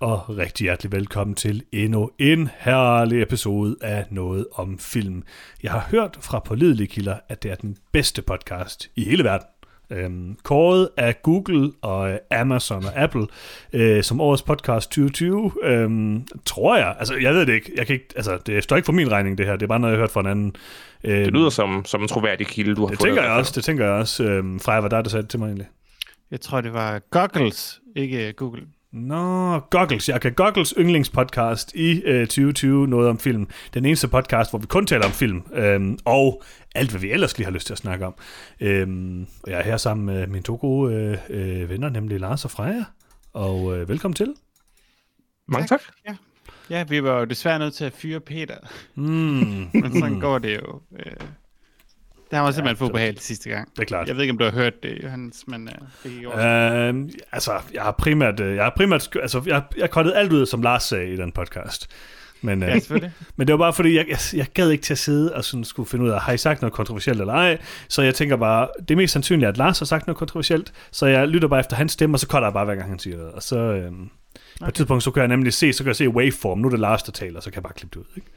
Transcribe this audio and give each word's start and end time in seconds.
Og 0.00 0.38
rigtig 0.38 0.64
hjertelig 0.64 0.92
velkommen 0.92 1.34
til 1.34 1.62
endnu 1.72 2.10
en 2.18 2.48
herlig 2.58 3.22
episode 3.22 3.76
af 3.80 4.04
Noget 4.10 4.46
om 4.52 4.78
Film. 4.78 5.22
Jeg 5.62 5.72
har 5.72 5.86
hørt 5.90 6.18
fra 6.20 6.38
pålidelige 6.38 6.86
kilder, 6.86 7.16
at 7.28 7.42
det 7.42 7.50
er 7.50 7.54
den 7.54 7.76
bedste 7.92 8.22
podcast 8.22 8.90
i 8.96 9.04
hele 9.04 9.24
verden. 9.24 9.46
Øhm, 9.90 10.36
kåret 10.42 10.88
af 10.96 11.22
Google 11.22 11.72
og 11.82 12.18
Amazon 12.30 12.84
og 12.84 12.96
Apple 12.96 13.26
øh, 13.72 14.02
som 14.02 14.20
årets 14.20 14.42
podcast 14.42 14.90
2020, 14.90 15.52
øhm, 15.64 16.26
tror 16.44 16.76
jeg. 16.76 16.96
Altså, 16.98 17.14
jeg 17.14 17.34
ved 17.34 17.46
det 17.46 17.52
ikke. 17.52 17.72
Jeg 17.76 17.86
kan 17.86 17.94
ikke 17.94 18.08
altså, 18.16 18.38
det 18.46 18.64
står 18.64 18.76
ikke 18.76 18.86
for 18.86 18.92
min 18.92 19.10
regning, 19.10 19.38
det 19.38 19.46
her. 19.46 19.52
Det 19.52 19.62
er 19.62 19.66
bare 19.66 19.80
noget, 19.80 19.92
jeg 19.92 19.98
har 19.98 20.02
hørt 20.02 20.10
fra 20.10 20.20
en 20.20 20.26
anden. 20.26 20.56
Øhm, 21.04 21.24
det 21.24 21.32
lyder 21.32 21.50
som, 21.50 21.84
som 21.84 22.02
en 22.02 22.08
troværdig 22.08 22.46
kilde, 22.46 22.74
du 22.74 22.80
har 22.80 22.88
det 22.88 22.98
fået. 22.98 23.08
Tænker 23.08 23.22
jeg 23.22 23.32
også, 23.32 23.52
det 23.54 23.64
tænker 23.64 23.84
jeg 23.84 23.92
også. 23.94 24.24
Øhm, 24.24 24.60
Freja, 24.60 24.80
hvad 24.80 24.90
der, 24.90 25.02
der 25.02 25.10
sagde 25.10 25.22
det 25.22 25.30
til 25.30 25.38
mig 25.40 25.46
egentlig? 25.46 25.68
Jeg 26.30 26.40
tror, 26.40 26.60
det 26.60 26.72
var 26.72 26.98
Goggles, 27.10 27.80
ikke 27.96 28.32
Google. 28.32 28.62
Nå, 28.96 29.58
Goggles. 29.58 30.08
Jeg 30.08 30.20
kan 30.20 30.32
Goggles 30.32 30.74
yndlingspodcast 30.78 31.74
i 31.74 32.02
øh, 32.02 32.26
2020, 32.26 32.88
noget 32.88 33.08
om 33.08 33.18
film. 33.18 33.48
Den 33.74 33.84
eneste 33.84 34.08
podcast, 34.08 34.50
hvor 34.50 34.58
vi 34.58 34.66
kun 34.66 34.86
taler 34.86 35.04
om 35.04 35.10
film, 35.10 35.42
øhm, 35.52 35.98
og 36.04 36.42
alt, 36.74 36.90
hvad 36.90 37.00
vi 37.00 37.10
ellers 37.10 37.38
lige 37.38 37.44
har 37.44 37.52
lyst 37.52 37.66
til 37.66 37.74
at 37.74 37.78
snakke 37.78 38.06
om. 38.06 38.14
Øhm, 38.60 39.26
og 39.42 39.50
jeg 39.50 39.58
er 39.58 39.62
her 39.62 39.76
sammen 39.76 40.06
med 40.06 40.26
mine 40.26 40.42
to 40.42 40.58
gode 40.60 40.94
øh, 40.94 41.18
øh, 41.30 41.70
venner, 41.70 41.88
nemlig 41.88 42.20
Lars 42.20 42.44
og 42.44 42.50
Freja. 42.50 42.84
Og 43.32 43.78
øh, 43.78 43.88
velkommen 43.88 44.14
til. 44.14 44.34
Mange 45.48 45.66
tak. 45.66 45.80
tak. 45.80 45.94
Ja. 46.06 46.16
ja, 46.76 46.84
vi 46.84 47.02
var 47.02 47.18
jo 47.18 47.24
desværre 47.24 47.58
nødt 47.58 47.74
til 47.74 47.84
at 47.84 47.92
fyre 47.92 48.20
Peter. 48.20 48.56
Mm. 48.94 49.04
Men 49.82 49.92
sådan 49.92 50.20
går 50.20 50.38
det 50.38 50.56
jo. 50.56 50.80
Øh, 50.98 51.16
det 52.30 52.36
har 52.36 52.42
var 52.42 52.50
simpelthen 52.50 52.76
ja, 52.76 52.80
for 52.80 52.90
ubehageligt 52.90 53.24
sidste 53.24 53.50
gang. 53.50 53.70
Det 53.76 53.82
er 53.82 53.86
klart. 53.86 54.08
Jeg 54.08 54.16
ved 54.16 54.22
ikke, 54.22 54.32
om 54.32 54.38
du 54.38 54.44
har 54.44 54.52
hørt 54.52 54.82
det, 54.82 54.98
Johannes, 55.02 55.44
men 55.46 55.68
uh, 55.68 55.88
det 56.02 56.10
gik 56.12 56.26
over. 56.26 56.88
Uh, 56.90 57.08
altså, 57.32 57.52
jeg 57.74 57.82
har 57.82 57.92
primært, 57.92 58.40
jeg 58.40 58.64
har 58.64 58.72
primært, 58.76 59.08
altså, 59.22 59.42
jeg, 59.46 59.62
jeg 59.76 59.88
har 59.92 60.12
alt 60.12 60.32
ud, 60.32 60.46
som 60.46 60.62
Lars 60.62 60.82
sagde 60.82 61.12
i 61.12 61.16
den 61.16 61.32
podcast. 61.32 61.90
Men, 62.40 62.62
uh, 62.62 62.68
ja, 62.68 62.78
selvfølgelig. 62.78 63.12
men 63.36 63.46
det 63.46 63.52
var 63.52 63.58
bare 63.58 63.72
fordi, 63.72 63.96
jeg, 63.96 64.06
jeg, 64.08 64.18
jeg 64.34 64.46
gad 64.54 64.70
ikke 64.70 64.82
til 64.82 64.94
at 64.94 64.98
sidde 64.98 65.34
og 65.34 65.44
sådan 65.44 65.64
skulle 65.64 65.88
finde 65.88 66.04
ud 66.04 66.10
af, 66.10 66.20
har 66.20 66.32
I 66.32 66.38
sagt 66.38 66.62
noget 66.62 66.72
kontroversielt 66.72 67.20
eller 67.20 67.34
ej? 67.34 67.58
Så 67.88 68.02
jeg 68.02 68.14
tænker 68.14 68.36
bare, 68.36 68.68
det 68.78 68.90
er 68.90 68.96
mest 68.96 69.12
sandsynligt, 69.12 69.48
at 69.48 69.56
Lars 69.56 69.78
har 69.78 69.86
sagt 69.86 70.06
noget 70.06 70.18
kontroversielt, 70.18 70.72
så 70.90 71.06
jeg 71.06 71.28
lytter 71.28 71.48
bare 71.48 71.60
efter 71.60 71.76
hans 71.76 71.92
stemme, 71.92 72.14
og 72.14 72.20
så 72.20 72.26
cutter 72.26 72.46
jeg 72.46 72.52
bare, 72.52 72.64
hver 72.64 72.74
gang 72.74 72.88
han 72.88 72.98
siger 72.98 73.16
det. 73.16 73.26
Og 73.26 73.42
så 73.42 73.56
uh, 73.56 73.72
okay. 73.72 73.84
på 74.60 74.66
et 74.68 74.74
tidspunkt, 74.74 75.02
så 75.02 75.10
kan 75.10 75.20
jeg 75.20 75.28
nemlig 75.28 75.52
se, 75.52 75.72
så 75.72 75.82
kan 75.84 75.88
jeg 75.88 75.96
se 75.96 76.08
waveform, 76.08 76.58
nu 76.58 76.66
er 76.66 76.70
det 76.70 76.80
Lars, 76.80 77.02
der 77.02 77.12
taler, 77.12 77.40
så 77.40 77.50
kan 77.50 77.54
jeg 77.54 77.62
bare 77.62 77.74
klippe 77.76 77.98
det 77.98 78.06
ud. 78.06 78.10
Ikke? 78.16 78.28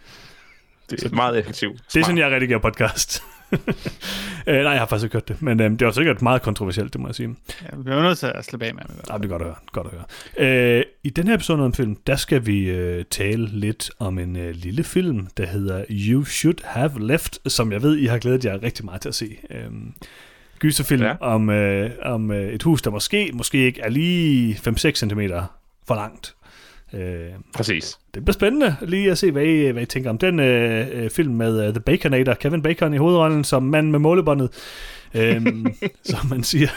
Det 0.90 1.04
er 1.04 1.16
meget 1.16 1.40
effektivt. 1.40 1.82
Det 1.94 2.00
er 2.00 2.04
sådan, 2.04 2.18
jeg 2.18 2.32
redigerer 2.32 2.60
podcast. 2.60 3.24
øh, 4.48 4.64
nej, 4.64 4.72
jeg 4.72 4.80
har 4.80 4.86
faktisk 4.86 5.04
ikke 5.04 5.14
hørt 5.14 5.28
det, 5.28 5.42
men 5.42 5.62
øh, 5.62 5.72
det 5.72 5.86
var 5.86 5.92
sikkert 5.92 6.22
meget 6.22 6.42
kontroversielt, 6.42 6.94
det 6.94 7.02
må 7.02 7.08
jeg 7.08 7.16
sige. 7.16 7.36
Ja, 7.62 7.78
vi 7.78 7.92
er 7.92 8.02
nødt 8.02 8.18
til 8.18 8.32
at 8.36 8.46
slippe 8.46 8.66
af 8.66 8.74
med 8.74 8.84
det. 8.84 9.10
Ja, 9.10 9.18
det 9.18 9.26
er 9.26 9.30
godt 9.30 9.42
at 9.42 9.48
høre. 9.48 9.56
Godt 9.72 9.88
at 9.88 9.94
høre. 9.94 10.78
Øh, 10.78 10.84
I 11.04 11.10
den 11.10 11.28
her 11.28 11.36
episode 11.36 11.64
om 11.64 11.74
film, 11.74 11.96
der 12.08 12.16
skal 12.16 12.46
vi 12.46 12.70
øh, 12.70 13.06
tale 13.06 13.46
lidt 13.48 13.92
om 14.00 14.20
en 14.20 14.36
øh, 14.36 14.56
lille 14.56 14.84
film, 14.84 15.28
der 15.38 15.46
hedder 15.46 15.86
You 15.90 16.26
Should 16.26 16.64
Have 16.64 17.08
Left, 17.08 17.52
som 17.52 17.72
jeg 17.72 17.82
ved, 17.82 17.98
I 17.98 18.06
har 18.06 18.18
glædet 18.18 18.46
jer 18.46 18.64
rigtig 18.64 18.86
meget 18.86 19.02
til 19.02 19.10
at 19.10 19.16
se. 19.16 19.38
Øh, 19.50 19.72
gyserfilm 20.60 21.04
ja. 21.04 21.16
om, 21.20 21.50
øh, 21.50 21.92
om 22.02 22.32
øh, 22.32 22.54
et 22.54 22.64
hus, 22.64 22.82
der 22.82 22.92
måske, 22.92 23.32
måske 23.34 23.58
ikke 23.58 23.82
er 23.82 23.90
lige 23.90 24.54
5-6 24.54 24.92
cm 24.92 25.22
for 25.88 25.96
langt. 25.96 26.36
Øh, 26.94 27.30
Præcis. 27.54 28.00
Det 28.14 28.26
bliver 28.26 28.34
spændende 28.34 28.76
lige 28.82 29.12
at 29.12 29.18
se, 29.18 29.32
hvad 29.32 29.44
I, 29.44 29.70
hvad 29.70 29.84
I 29.84 29.86
tænker 29.86 30.10
om 30.10 30.18
den 30.18 30.40
øh, 30.40 30.88
øh, 30.92 31.10
film 31.10 31.34
med 31.34 31.68
uh, 31.68 31.74
The 31.74 31.80
Baconator, 31.80 32.34
Kevin 32.34 32.62
Bacon 32.62 32.94
i 32.94 32.98
hovedrollen 32.98 33.44
som 33.44 33.64
mand 33.64 33.92
med 33.92 34.00
målebåndet, 34.00 34.50
øh, 35.14 35.46
som 36.04 36.30
man 36.30 36.44
siger. 36.44 36.70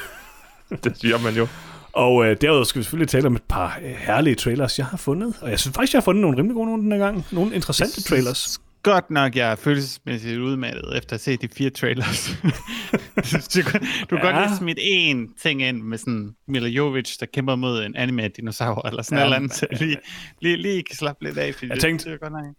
det 0.84 0.98
siger 0.98 1.18
man 1.18 1.34
jo. 1.34 1.46
Og 1.92 2.26
øh, 2.26 2.36
derudover 2.40 2.64
skal 2.64 2.78
vi 2.78 2.82
selvfølgelig 2.84 3.08
tale 3.08 3.26
om 3.26 3.36
et 3.36 3.42
par 3.48 3.78
øh, 3.84 3.90
herlige 3.98 4.34
trailers, 4.34 4.78
jeg 4.78 4.86
har 4.86 4.96
fundet. 4.96 5.34
Og 5.40 5.50
jeg 5.50 5.58
synes 5.58 5.74
faktisk, 5.74 5.92
jeg 5.92 6.00
har 6.00 6.04
fundet 6.04 6.22
nogle 6.22 6.38
rimelig 6.38 6.54
gode 6.54 6.66
nogle 6.66 6.82
den 6.82 6.92
her 6.92 6.98
gang. 6.98 7.26
Nogle 7.32 7.54
interessante 7.54 8.02
trailers 8.02 8.60
godt 8.82 9.10
nok, 9.10 9.36
jeg 9.36 9.50
er 9.50 9.56
følelsesmæssigt 9.56 10.38
udmattet 10.38 10.96
efter 10.98 11.14
at 11.14 11.20
se 11.20 11.36
de 11.36 11.48
fire 11.48 11.70
trailers. 11.70 12.30
du 13.54 13.62
du 13.62 13.70
kan 13.70 13.82
ja. 14.10 14.16
godt 14.16 14.36
lige 14.36 14.56
smidt 14.58 14.78
én 14.78 15.42
ting 15.42 15.62
ind 15.62 15.82
med 15.82 15.98
sådan 15.98 16.36
Mila 16.48 16.68
Jovic, 16.68 17.16
der 17.20 17.26
kæmper 17.26 17.56
mod 17.56 17.84
en 17.84 17.96
anime-dinosaur, 17.96 18.88
eller 18.88 19.02
sådan 19.02 19.18
ja, 19.18 19.24
eller 19.24 19.36
andet, 19.36 19.54
så 19.54 19.66
lige, 19.70 19.96
lige, 20.40 20.56
lige 20.56 20.82
kan 20.82 20.96
slappe 20.96 21.24
lidt 21.24 21.38
af, 21.38 21.54
fordi 21.54 21.68
jeg 21.68 21.80
tænkte, 21.80 22.04
det, 22.04 22.12
det, 22.12 22.20
var 22.20 22.28
godt 22.28 22.44
nok, 22.44 22.54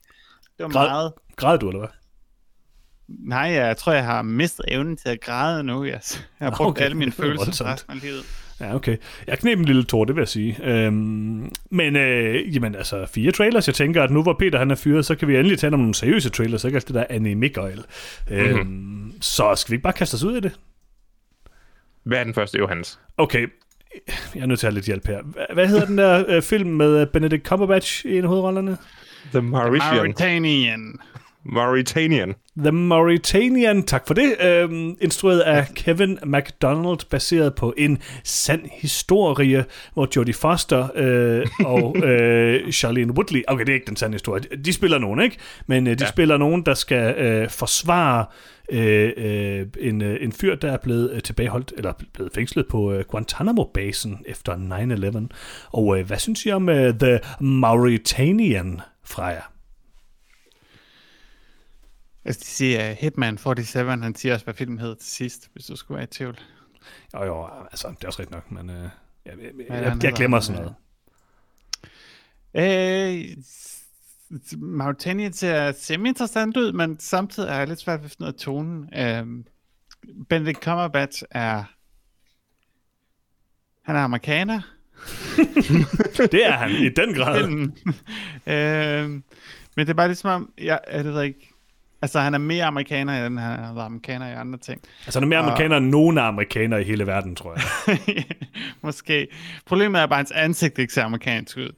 det 0.58 0.64
var 0.64 0.70
græd, 0.70 0.88
meget. 0.88 1.14
Græd 1.36 1.58
du, 1.58 1.68
eller 1.70 1.80
hvad? 1.80 1.90
Nej, 3.08 3.40
jeg 3.40 3.78
tror, 3.78 3.92
jeg 3.92 4.06
har 4.06 4.22
mistet 4.22 4.66
evnen 4.68 4.98
til 4.98 5.10
at 5.10 5.22
græde 5.22 5.64
nu. 5.64 5.84
Jeg, 5.84 6.02
jeg 6.40 6.48
har 6.48 6.56
brugt 6.58 6.70
okay. 6.70 6.84
alle 6.84 6.98
mine 6.98 7.12
følelser 7.22 7.66
resten 7.66 7.94
af 7.94 8.02
livet. 8.02 8.26
Ja, 8.64 8.76
okay. 8.76 8.98
Jeg 9.28 9.40
knep 9.40 9.60
en 9.60 9.66
lille 9.66 9.84
tår, 9.84 10.06
det 10.06 10.16
vil 10.16 10.22
jeg 10.22 10.28
sige. 10.28 10.58
Øhm, 10.64 11.52
men, 11.70 11.96
øh, 11.96 12.56
jamen 12.56 12.76
altså, 12.76 13.06
fire 13.06 13.32
trailers. 13.32 13.68
Jeg 13.68 13.76
tænker, 13.76 14.04
at 14.04 14.12
nu 14.12 14.24
hvor 14.24 14.36
Peter 14.40 14.60
han 14.60 14.72
er 14.72 14.76
fyret, 14.76 15.06
så 15.06 15.16
kan 15.16 15.28
vi 15.28 15.38
endelig 15.38 15.60
tale 15.60 15.74
om 15.74 15.80
nogle 15.80 15.96
seriøse 15.96 16.30
trailers, 16.30 16.64
ikke 16.64 16.76
alt 16.76 16.88
det 16.88 16.96
der 16.96 17.06
anime 17.10 17.50
-gøjl. 17.58 17.84
Øhm, 18.32 18.58
mm-hmm. 18.58 19.14
Så 19.22 19.56
skal 19.56 19.72
vi 19.72 19.76
ikke 19.76 19.84
bare 19.84 19.94
kaste 19.94 20.16
os 20.16 20.24
ud 20.24 20.38
i 20.38 20.40
det? 20.40 20.52
Hvad 22.04 22.18
er 22.18 22.24
den 22.24 22.34
første, 22.34 22.58
Johannes? 22.58 23.00
Okay, 23.18 23.48
jeg 24.36 24.42
er 24.42 24.46
nødt 24.46 24.60
til 24.60 24.68
at 24.68 24.74
have 24.74 24.76
lidt 24.76 24.86
hjælp 24.86 25.08
her. 25.08 25.22
Hvad 25.54 25.68
hedder 25.68 25.86
den 25.86 25.98
der 25.98 26.24
øh, 26.28 26.42
film 26.42 26.70
med 26.70 27.02
øh, 27.02 27.08
Benedict 27.08 27.48
Cumberbatch 27.48 28.06
i 28.06 28.18
en 28.18 28.24
af 28.24 28.30
hovedrollerne? 28.30 28.78
The 29.32 29.42
Mauritian. 29.42 29.96
Mauritanian. 29.96 31.00
Mauritanian. 31.44 32.36
The 32.58 32.72
Mauritanian, 32.72 33.84
tak 33.84 34.08
for 34.08 34.14
det. 34.14 34.36
Øhm, 34.42 34.98
instrueret 35.02 35.40
af 35.40 35.68
Kevin 35.76 36.20
MacDonald, 36.26 37.10
baseret 37.10 37.56
på 37.56 37.74
en 37.78 37.98
sand 38.24 38.62
historie, 38.72 39.66
hvor 39.94 40.08
Jodie 40.16 40.34
Foster 40.34 40.88
øh, 40.96 41.48
og 41.66 41.98
øh, 42.08 42.72
Charlene 42.72 43.14
Woodley, 43.14 43.44
okay, 43.48 43.66
det 43.66 43.70
er 43.70 43.74
ikke 43.74 43.88
den 43.88 43.96
sande 43.96 44.14
historie, 44.14 44.44
de 44.66 44.74
spiller 44.74 44.98
nogen, 44.98 45.22
ikke? 45.22 45.38
Men 45.68 45.88
øh, 45.88 46.00
de 46.00 46.04
ja. 46.04 46.10
spiller 46.10 46.38
nogen, 46.38 46.66
der 46.66 46.74
skal 46.74 47.16
øh, 47.16 47.50
forsvare 47.50 48.26
øh, 48.70 49.12
øh, 49.18 49.68
en, 49.80 50.02
øh, 50.02 50.18
en 50.22 50.32
fyr, 50.32 50.56
der 50.56 50.72
er 50.72 50.78
blevet 50.78 51.12
øh, 51.12 51.22
tilbageholdt, 51.22 51.74
eller 51.78 51.94
blevet 52.14 52.32
fængslet 52.36 52.68
på 52.68 52.94
øh, 52.94 53.06
Guantanamo-basen 53.08 54.24
efter 54.26 54.54
9-11. 55.30 55.36
Og 55.72 56.00
øh, 56.00 56.08
hvad 56.08 56.18
synes 56.18 56.46
I 56.46 56.52
om 56.52 56.70
øh, 56.70 56.94
The 57.00 57.20
Mauritanian, 57.40 58.82
Freja? 59.06 59.53
Altså, 62.26 62.40
de 62.40 62.46
siger 62.46 62.92
uh, 62.92 62.98
Hitman 62.98 63.38
47, 63.38 63.98
han 63.98 64.16
siger 64.16 64.34
også, 64.34 64.44
hvad 64.44 64.54
filmen 64.54 64.80
hedder 64.80 64.96
til 64.96 65.10
sidst, 65.10 65.50
hvis 65.54 65.66
du 65.66 65.76
skulle 65.76 65.96
være 65.96 66.04
i 66.04 66.08
tvivl. 66.08 66.40
Jo, 67.14 67.24
jo, 67.24 67.48
altså, 67.72 67.88
det 67.88 68.04
er 68.04 68.08
også 68.08 68.20
rigtigt 68.20 68.36
nok, 68.36 68.52
men 68.52 68.70
uh, 68.70 68.76
jeg, 68.76 68.90
jeg, 69.26 69.38
jeg, 69.70 69.84
jeg, 69.84 70.04
jeg 70.04 70.14
glemmer 70.14 70.40
sådan 70.40 70.62
noget. 70.62 70.76
Øh, 72.56 73.38
Mauritania 74.58 75.32
ser 75.32 75.72
semi-interessant 75.72 76.58
ud, 76.58 76.72
men 76.72 77.00
samtidig 77.00 77.50
er 77.50 77.58
jeg 77.58 77.68
lidt 77.68 77.80
svært 77.80 78.00
ved 78.00 78.06
at 78.06 78.12
finde 78.12 78.22
noget 78.22 78.36
tonen. 78.36 78.90
Øh, 78.98 79.44
Benedict 80.30 80.64
Cumberbatch 80.64 81.24
er... 81.32 81.64
Han 83.82 83.96
er 83.96 84.00
amerikaner. 84.00 84.62
det 86.32 86.48
er 86.48 86.52
han, 86.52 86.72
i 86.72 86.90
den 86.90 87.14
grad. 87.14 87.50
øh, 88.48 89.10
men 89.76 89.88
det 89.88 89.90
er 89.90 89.94
bare 89.94 90.08
ligesom 90.08 90.30
om, 90.30 90.54
jeg, 90.58 90.80
jeg 90.92 91.06
ved 91.06 91.24
ikke, 91.24 91.53
Altså, 92.04 92.20
han 92.20 92.34
er 92.34 92.38
mere 92.38 92.66
amerikaner, 92.66 93.26
end 93.26 93.40
han 93.40 93.60
har 93.60 93.74
været 93.74 93.86
amerikaner 93.86 94.30
i 94.30 94.34
andre 94.34 94.60
ting. 94.60 94.82
Altså, 95.06 95.20
han 95.20 95.24
er 95.24 95.30
mere 95.30 95.40
og... 95.40 95.46
amerikaner 95.46 95.78
end 95.78 95.90
nogen 95.90 96.18
af 96.18 96.24
amerikanere 96.24 96.82
i 96.82 96.84
hele 96.84 97.08
verden, 97.08 97.36
tror 97.36 97.56
jeg. 97.56 98.24
Måske. 98.84 99.28
Problemet 99.66 100.02
er 100.02 100.06
bare, 100.06 100.20
at 100.20 100.20
hans 100.20 100.32
ansigt 100.32 100.80
ikke 100.80 100.94
ser 100.94 101.04
amerikansk 101.04 101.58
ud. 101.58 101.72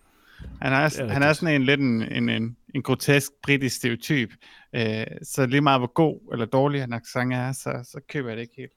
Han 0.62 0.74
er, 0.74 0.78
er 0.78 1.08
han 1.08 1.24
er 1.24 1.34
sådan 1.34 1.56
en 1.56 1.64
lidt 1.64 1.80
en, 1.80 2.02
en, 2.02 2.30
en, 2.30 2.58
en 2.76 2.84
grotesk 2.84 3.32
britisk 3.44 3.76
stereotyp. 3.76 4.30
Øh, 4.76 5.06
så 5.24 5.46
lige 5.46 5.62
meget 5.62 5.80
hvor 5.80 5.94
god 5.94 6.20
eller 6.32 6.46
dårlig 6.46 6.82
han 6.82 6.94
accent 6.94 7.34
er, 7.34 7.52
så, 7.52 7.90
så 7.92 8.00
køber 8.10 8.30
jeg 8.30 8.38
det 8.38 8.42
ikke 8.42 8.56
helt. 8.58 8.74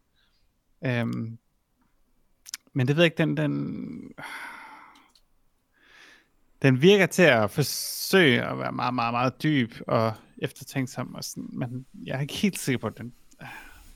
Øhm, 0.87 1.39
men 2.75 2.89
det 2.89 2.97
ved 2.97 3.03
jeg 3.03 3.13
ikke, 3.13 3.23
den, 3.23 3.37
den, 3.37 4.01
den 6.63 6.83
virker 6.83 7.07
til 7.07 7.23
at 7.23 7.51
forsøge 7.51 8.43
at 8.43 8.59
være 8.59 8.73
meget, 8.73 8.95
meget, 8.95 9.13
meget 9.13 9.43
dyb 9.43 9.73
og 9.87 10.15
eftertænksom, 10.39 11.15
og 11.15 11.25
sådan, 11.25 11.49
men 11.53 11.87
jeg 12.05 12.17
er 12.17 12.21
ikke 12.21 12.35
helt 12.35 12.59
sikker 12.59 12.79
på, 12.79 12.87
at 12.87 12.99
den... 12.99 13.13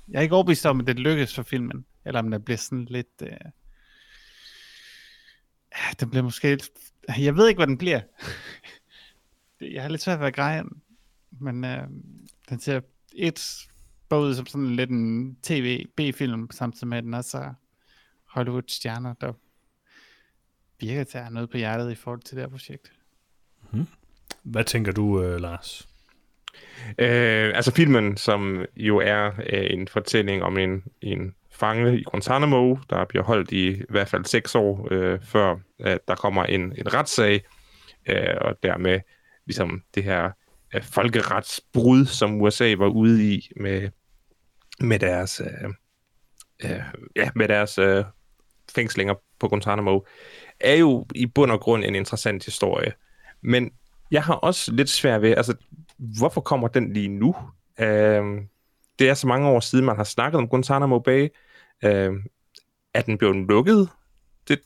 Jeg 0.08 0.18
er 0.18 0.22
ikke 0.22 0.34
overbevist 0.34 0.66
om, 0.66 0.80
at 0.80 0.86
det 0.86 0.98
lykkes 0.98 1.34
for 1.34 1.42
filmen, 1.42 1.84
eller 2.04 2.20
om 2.20 2.30
den 2.30 2.42
bliver 2.42 2.58
sådan 2.58 2.84
lidt... 2.84 3.22
Øh, 3.22 3.36
den 6.00 6.10
bliver 6.10 6.22
måske 6.22 6.48
lidt... 6.48 6.68
Jeg 7.18 7.36
ved 7.36 7.48
ikke, 7.48 7.58
hvad 7.58 7.66
den 7.66 7.78
bliver. 7.78 8.00
jeg 9.74 9.82
har 9.82 9.88
lidt 9.88 10.02
svært 10.02 10.20
ved 10.20 10.26
at 10.26 10.34
greje 10.34 10.62
den, 10.62 10.82
men 11.30 11.64
øh, 11.64 11.88
den 12.48 12.60
ser 12.60 12.80
et 13.14 13.68
både 14.08 14.36
som 14.36 14.46
sådan 14.46 14.76
lidt 14.76 14.90
en 14.90 15.36
tv-b-film, 15.42 16.50
samtidig 16.50 16.88
med, 16.88 16.98
at 16.98 17.04
den 17.04 17.14
også 17.14 17.38
er 17.38 17.54
Hollywood-stjerner, 18.24 19.14
der 19.20 19.32
virker 20.82 21.04
til 21.04 21.18
at 21.18 21.24
have 21.24 21.34
noget 21.34 21.50
på 21.50 21.56
hjertet 21.56 21.92
i 21.92 21.94
forhold 21.94 22.20
til 22.20 22.36
det 22.36 22.44
her 22.44 22.50
projekt. 22.50 22.92
Hmm. 23.70 23.86
Hvad 24.42 24.64
tænker 24.64 24.92
du, 24.92 25.22
øh, 25.22 25.40
Lars? 25.40 25.88
Øh, 26.98 27.52
altså 27.54 27.74
filmen, 27.74 28.16
som 28.16 28.64
jo 28.76 28.98
er 28.98 29.26
øh, 29.26 29.66
en 29.70 29.88
fortælling 29.88 30.42
om 30.42 30.58
en, 30.58 30.84
en 31.00 31.34
fange 31.50 32.00
i 32.00 32.02
Guantanamo, 32.02 32.76
der 32.90 33.04
bliver 33.04 33.24
holdt 33.24 33.52
i, 33.52 33.70
i 33.70 33.84
hvert 33.88 34.08
fald 34.08 34.24
seks 34.24 34.54
år, 34.54 34.88
øh, 34.90 35.20
før 35.22 35.56
at 35.78 35.98
der 36.08 36.14
kommer 36.14 36.44
en, 36.44 36.60
en 36.60 36.94
retssag, 36.94 37.44
øh, 38.08 38.36
og 38.40 38.56
dermed 38.62 39.00
ligesom 39.46 39.82
det 39.94 40.04
her 40.04 40.30
øh, 40.74 40.82
folkeretsbrud, 40.82 42.06
som 42.06 42.40
USA 42.40 42.74
var 42.78 42.88
ude 42.88 43.34
i 43.34 43.50
med, 43.56 43.90
med 44.80 44.98
deres, 44.98 45.40
øh, 45.40 45.70
øh, 46.64 46.82
ja, 47.16 47.30
med 47.34 47.48
deres 47.48 47.78
øh, 47.78 48.04
fængslinger 48.74 49.14
på 49.38 49.48
Guantanamo, 49.48 50.00
er 50.64 50.74
jo 50.74 51.06
i 51.14 51.26
bund 51.26 51.50
og 51.50 51.60
grund 51.60 51.84
en 51.84 51.94
interessant 51.94 52.44
historie. 52.44 52.92
Men 53.42 53.70
jeg 54.10 54.22
har 54.22 54.34
også 54.34 54.72
lidt 54.72 54.90
svært 54.90 55.22
ved, 55.22 55.36
altså, 55.36 55.54
hvorfor 56.18 56.40
kommer 56.40 56.68
den 56.68 56.92
lige 56.92 57.08
nu? 57.08 57.36
Øh, 57.80 58.24
det 58.98 59.08
er 59.08 59.14
så 59.14 59.26
mange 59.26 59.48
år 59.48 59.60
siden, 59.60 59.84
man 59.84 59.96
har 59.96 60.04
snakket 60.04 60.38
om 60.38 60.48
Guantanamo 60.48 60.98
Bay. 60.98 61.28
Øh, 61.84 62.12
er 62.94 63.02
den 63.02 63.18
blevet 63.18 63.46
lukket? 63.48 63.88
Det, 64.48 64.60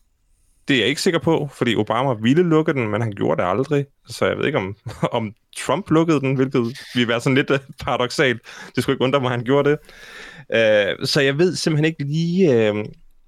det 0.68 0.74
er 0.76 0.80
jeg 0.80 0.88
ikke 0.88 1.02
sikker 1.02 1.20
på, 1.20 1.48
fordi 1.52 1.76
Obama 1.76 2.14
ville 2.14 2.42
lukke 2.42 2.72
den, 2.72 2.88
men 2.88 3.00
han 3.00 3.12
gjorde 3.12 3.42
det 3.42 3.48
aldrig. 3.48 3.86
Så 4.06 4.26
jeg 4.26 4.36
ved 4.36 4.46
ikke, 4.46 4.58
om, 4.58 4.76
om 5.18 5.34
Trump 5.56 5.90
lukkede 5.90 6.20
den, 6.20 6.34
hvilket 6.34 6.78
ville 6.94 7.08
være 7.08 7.20
sådan 7.20 7.34
lidt 7.34 7.50
øh, 7.50 7.58
uh, 7.68 7.74
paradoxalt. 7.84 8.40
Det 8.74 8.82
skulle 8.82 8.94
ikke 8.94 9.04
undre 9.04 9.20
mig, 9.20 9.26
at 9.26 9.36
han 9.36 9.44
gjorde 9.44 9.70
det. 9.70 9.78
Øh, 10.54 11.06
så 11.06 11.20
jeg 11.20 11.38
ved 11.38 11.56
simpelthen 11.56 11.84
ikke 11.84 12.04
lige... 12.04 12.68
Øh, 12.68 12.84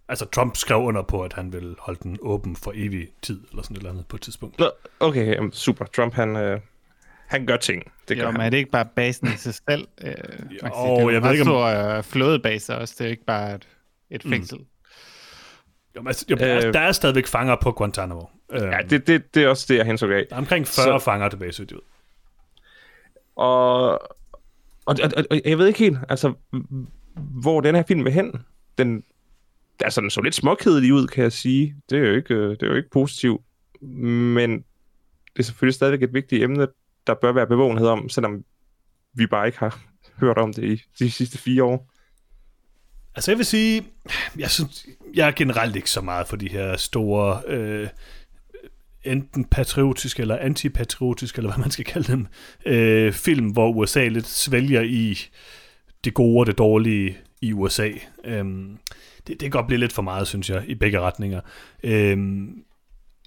Altså, 0.08 0.25
Trump 0.25 0.56
skrev 0.56 0.78
under 0.78 1.02
på, 1.02 1.22
at 1.22 1.32
han 1.32 1.52
ville 1.52 1.76
holde 1.78 1.99
den 2.02 2.19
åben 2.20 2.56
for 2.56 2.72
evig 2.75 3.08
tid, 3.22 3.40
eller 3.50 3.62
sådan 3.62 3.76
et 3.76 3.78
eller 3.78 3.90
andet 3.90 4.06
på 4.06 4.16
et 4.16 4.22
tidspunkt. 4.22 4.62
Okay, 5.00 5.50
super. 5.52 5.84
Trump, 5.84 6.14
han, 6.14 6.52
uh, 6.52 6.60
han 7.26 7.46
gør 7.46 7.56
ting. 7.56 7.93
Det 8.08 8.19
jo, 8.19 8.22
gør 8.22 8.31
men 8.31 8.40
han. 8.40 8.46
er 8.46 8.50
det 8.50 8.56
ikke 8.56 8.70
bare 8.70 8.87
basen 8.96 9.28
i 9.28 9.37
sig 9.37 9.55
selv? 9.55 9.88
Jo, 10.00 10.08
det 10.08 10.62
er 10.62 11.00
jo 11.02 11.10
jeg 11.10 11.22
ved 11.22 11.31
ikke, 11.31 11.43
om... 11.43 11.46
stor 11.46 11.96
uh, 11.96 12.05
flådebase 12.05 12.76
også. 12.76 12.94
Det 12.99 13.06
er 13.06 13.10
ikke 13.10 13.25
bare 13.25 13.55
et, 13.55 13.69
et 14.10 14.25
mm. 14.25 14.31
fængsel. 14.31 14.58
Mm. 14.58 14.66
Jo, 15.96 16.02
men, 16.02 16.08
altså, 16.08 16.26
jo, 16.31 16.37
øh, 16.37 16.72
der 16.72 16.81
er 16.81 16.93
stadigvæk 16.93 17.26
fanger 17.26 17.56
på 17.62 17.72
Guantanamo. 17.72 18.22
Ja, 18.52 18.78
det, 18.90 19.06
det, 19.06 19.34
det 19.34 19.43
er 19.43 19.49
også 19.49 19.66
det, 19.69 19.78
jeg 19.78 19.87
henså 19.87 20.11
af. 20.11 20.26
Der 20.31 20.37
er 20.37 20.40
omkring 20.40 20.66
40 20.66 20.84
så, 20.84 21.04
fanger 21.04 21.28
tilbage, 21.28 21.52
så 21.52 21.62
ud. 21.62 21.81
Og, 23.37 23.90
og, 23.93 24.00
og, 24.87 24.96
og, 25.16 25.25
og 25.31 25.40
jeg 25.44 25.58
ved 25.58 25.66
ikke 25.66 25.78
helt, 25.78 25.99
altså, 26.08 26.32
hvor 27.14 27.61
den 27.61 27.75
her 27.75 27.82
film 27.82 28.04
vil 28.04 28.12
hen. 28.12 28.44
Den, 28.78 29.04
altså, 29.80 30.00
den 30.00 30.10
så 30.10 30.20
lidt 30.20 30.34
småkedelig 30.34 30.92
ud, 30.92 31.06
kan 31.06 31.22
jeg 31.22 31.32
sige. 31.32 31.75
Det 31.90 31.98
er 31.98 32.08
jo 32.08 32.16
ikke, 32.16 32.34
øh, 32.34 32.50
det 32.50 32.62
er 32.62 32.66
jo 32.66 32.75
ikke 32.75 32.90
positivt. 32.90 33.40
Men 33.80 34.50
det 35.32 35.38
er 35.38 35.42
selvfølgelig 35.42 35.75
stadigvæk 35.75 36.02
et 36.02 36.14
vigtigt 36.14 36.42
emne, 36.42 36.66
der 37.06 37.14
bør 37.14 37.32
være 37.32 37.46
bevågenhed 37.46 37.86
om, 37.86 38.08
selvom 38.08 38.44
vi 39.14 39.26
bare 39.26 39.46
ikke 39.46 39.58
har 39.58 39.80
hørt 40.20 40.38
om 40.38 40.52
det 40.52 40.64
i 40.64 40.82
de 40.98 41.10
sidste 41.10 41.38
fire 41.38 41.64
år. 41.64 41.90
Altså 43.14 43.30
jeg 43.30 43.38
vil 43.38 43.46
sige, 43.46 43.84
jeg 44.38 44.50
synes, 44.50 44.86
jeg 45.14 45.26
er 45.26 45.32
generelt 45.32 45.76
ikke 45.76 45.90
så 45.90 46.00
meget 46.00 46.28
for 46.28 46.36
de 46.36 46.48
her 46.48 46.76
store, 46.76 47.42
øh, 47.46 47.88
enten 49.04 49.44
patriotiske 49.44 50.20
eller 50.20 50.36
antipatriotiske, 50.36 51.38
eller 51.38 51.50
hvad 51.50 51.62
man 51.62 51.70
skal 51.70 51.84
kalde 51.84 52.12
dem, 52.12 52.26
øh, 52.66 53.12
film, 53.12 53.46
hvor 53.46 53.72
USA 53.72 54.08
lidt 54.08 54.26
svælger 54.26 54.80
i 54.80 55.19
det 56.04 56.14
gode 56.14 56.40
og 56.40 56.46
det 56.46 56.58
dårlige 56.58 57.19
i 57.42 57.52
USA. 57.52 57.90
Øhm, 58.25 58.78
det, 59.18 59.28
det 59.28 59.40
kan 59.40 59.50
godt 59.50 59.66
blive 59.66 59.80
lidt 59.80 59.92
for 59.92 60.02
meget, 60.02 60.28
synes 60.28 60.50
jeg, 60.50 60.64
i 60.66 60.74
begge 60.74 61.00
retninger. 61.00 61.40
Øhm, 61.82 62.62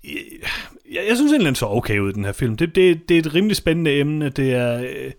jeg, 0.04 1.04
jeg 1.10 1.16
synes 1.16 1.32
egentlig, 1.32 1.48
den 1.48 1.56
så 1.56 1.66
okay 1.66 2.00
ud, 2.00 2.14
den 2.14 2.26
her 2.26 2.32
film. 2.32 2.58
Det, 2.58 2.76
det, 2.76 3.10
det 3.10 3.16
er 3.16 3.20
et 3.20 3.34
rimelig 3.34 3.56
spændende 3.56 4.00
emne. 4.00 4.30
Det 4.30 4.54
er... 4.54 4.82
Øh, 4.82 5.12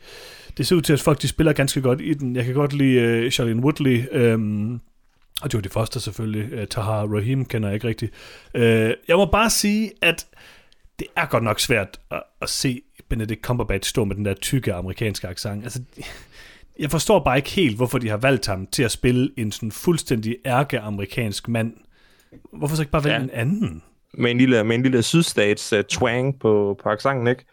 det 0.57 0.67
ser 0.67 0.77
ud 0.77 0.83
til, 0.83 0.93
at 0.93 1.01
folk 1.01 1.23
de 1.23 1.29
spiller 1.29 1.53
ganske 1.53 1.81
godt 1.81 2.01
i 2.01 2.15
den. 2.15 2.37
Jeg 2.37 2.45
kan 2.45 2.55
godt 2.55 2.73
lide 2.73 3.01
øh, 3.01 3.25
uh, 3.25 3.31
Charlene 3.31 3.63
Woodley, 3.63 4.33
um, 4.35 4.81
og 5.43 5.55
Jodie 5.55 5.71
Foster 5.71 6.01
selvfølgelig. 6.01 6.53
Øh, 6.53 6.61
uh, 6.61 6.69
Tahar 6.69 7.07
Rahim 7.07 7.45
kender 7.45 7.69
jeg 7.69 7.75
ikke 7.75 7.89
rigtigt. 7.89 8.13
Uh, 8.55 8.61
øh, 8.61 8.95
jeg 9.09 9.17
må 9.17 9.27
bare 9.27 9.51
sige, 9.51 9.91
at 10.03 10.27
det 10.99 11.07
er 11.17 11.27
godt 11.27 11.45
nok 11.45 11.61
svært 11.61 12.01
at, 12.11 12.23
at 12.43 12.49
se 12.49 12.83
Benedict 13.09 13.43
Cumberbatch 13.43 13.91
stå 13.91 14.05
med 14.05 14.17
den 14.17 14.25
der 14.25 14.35
tykke 14.35 14.75
amerikanske 14.75 15.29
accent. 15.29 15.65
Altså, 15.65 15.81
jeg 16.79 16.91
forstår 16.91 17.25
bare 17.25 17.37
ikke 17.37 17.51
helt, 17.51 17.77
hvorfor 17.77 17.99
de 17.99 18.09
har 18.09 18.17
valgt 18.17 18.47
ham 18.47 18.67
til 18.67 18.83
at 18.83 18.91
spille 18.91 19.31
en 19.37 19.53
sådan 19.53 19.73
fuldstændig 19.73 20.37
ærke-amerikansk 20.47 21.49
mand. 21.49 21.73
Hvorfor 22.53 22.77
så 22.77 22.83
ikke 22.83 22.93
bare 22.93 23.05
vælge 23.05 23.17
ja. 23.17 23.23
en 23.23 23.31
anden? 23.31 23.83
Med 24.15 24.31
en 24.31 24.39
lille, 24.39 24.65
med 24.65 24.77
en 24.77 24.83
lille 24.83 25.03
sydstats 25.03 25.73
uh, 25.73 25.81
twang 25.81 26.39
på, 26.39 26.79
på 26.83 26.89
accenten, 26.89 27.27
ikke? 27.27 27.45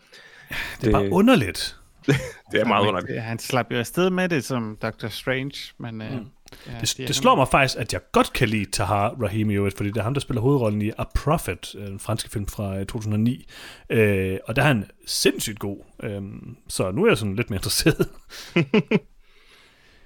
Det 0.50 0.56
er 0.56 0.81
det... 0.81 0.92
bare 0.92 1.10
underligt. 1.12 1.77
det 2.51 2.62
er 2.62 2.66
meget 2.66 2.88
underligt. 2.88 3.21
Han 3.21 3.39
slap 3.39 3.71
jo 3.71 3.77
afsted 3.77 4.10
med 4.10 4.30
det 4.30 4.44
som 4.44 4.77
Doctor 4.81 5.07
Strange, 5.07 5.74
men... 5.77 6.01
Øh, 6.01 6.12
mm. 6.12 6.25
Ja, 6.68 6.72
det, 6.81 6.98
det 6.98 7.16
slår 7.16 7.36
mig 7.36 7.48
faktisk, 7.48 7.80
at 7.80 7.94
jeg 7.94 8.01
godt 8.12 8.34
kan 8.34 8.50
lide 8.50 8.72
Tahar 8.72 9.16
Rahimi, 9.22 9.72
fordi 9.78 9.90
det 9.90 9.98
er 9.98 10.04
ham, 10.04 10.13
der 10.13 10.22
spiller 10.22 10.42
hovedrollen 10.42 10.81
i 10.81 10.92
A 10.98 11.04
Prophet, 11.16 11.75
en 11.88 12.00
fransk 12.00 12.34
film 12.34 12.48
fra 12.48 12.80
2009. 12.80 13.46
Øh, 13.90 14.38
og 14.48 14.56
der 14.56 14.62
er 14.62 14.68
han 14.68 14.86
sindssygt 15.06 15.60
god. 15.60 15.78
Øh, 16.04 16.22
så 16.68 16.92
nu 16.92 17.04
er 17.04 17.10
jeg 17.10 17.18
sådan 17.18 17.36
lidt 17.36 17.50
mere 17.50 17.57
interesseret. 17.63 18.07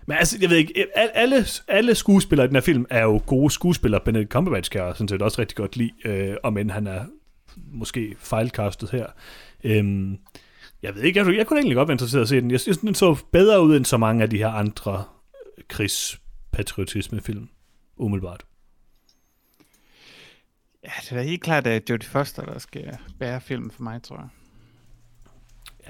Men 0.08 0.18
altså, 0.18 0.38
jeg 0.42 0.50
ved 0.50 0.58
ikke, 0.58 0.86
alle, 0.96 1.46
alle 1.68 1.96
skuespillere 1.96 2.46
i 2.46 2.48
den 2.48 2.56
her 2.56 2.62
film 2.62 2.86
er 2.90 3.04
jo 3.04 3.22
gode 3.26 3.52
skuespillere. 3.52 4.02
Benedict 4.06 4.32
Cumberbatch 4.32 4.72
kan 4.72 4.82
jeg 4.82 4.94
sådan 4.96 5.08
set 5.08 5.22
også 5.22 5.42
rigtig 5.42 5.58
godt 5.58 5.76
lide, 5.76 5.92
øh, 6.06 6.36
om 6.44 6.58
end 6.58 6.72
han 6.72 6.88
er 6.88 7.06
måske 7.74 8.16
fejlkastet 8.20 8.90
her. 8.90 9.06
Øh, 9.64 10.12
jeg 10.84 10.96
ved 10.96 11.02
ikke, 11.02 11.20
jeg, 11.20 11.38
jeg 11.38 11.48
kunne 11.48 11.60
egentlig 11.60 11.76
godt 11.76 11.88
være 11.88 11.94
interesseret 11.94 12.22
at 12.22 12.30
se 12.30 12.42
den. 12.42 12.52
Jeg 12.52 12.60
synes, 12.60 12.78
den 12.78 12.96
så 12.96 13.18
bedre 13.32 13.64
ud 13.64 13.78
end 13.78 13.86
så 13.86 13.98
mange 13.98 14.24
af 14.24 14.30
de 14.30 14.38
her 14.38 14.50
andre 14.50 15.04
krigspatriotisme-film, 16.54 17.50
umiddelbart. 17.98 18.46
Ja, 20.84 20.92
det 21.02 21.12
er 21.12 21.16
da 21.16 21.22
helt 21.22 21.44
klart, 21.44 21.68
at 21.68 21.90
Jodie 21.90 22.10
Foster, 22.10 22.46
der 22.46 22.60
skal 22.60 22.98
bære 23.20 23.42
filmen 23.42 23.72
for 23.72 23.84
mig, 23.84 24.04
tror 24.04 24.18
jeg. 24.18 24.28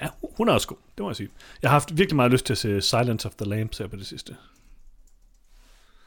Ja, 0.02 0.10
hun 0.38 0.50
er 0.50 0.54
også 0.54 0.68
god, 0.68 0.78
det 0.98 1.04
må 1.04 1.10
jeg 1.10 1.16
sige. 1.16 1.30
Jeg 1.62 1.70
har 1.70 1.76
haft 1.76 1.98
virkelig 1.98 2.16
meget 2.16 2.32
lyst 2.32 2.46
til 2.46 2.54
at 2.54 2.58
se 2.58 2.82
Silence 2.82 3.28
of 3.28 3.36
the 3.36 3.46
Lambs 3.46 3.78
her 3.78 3.88
på 3.88 3.96
det 3.96 4.08
sidste. 4.08 4.38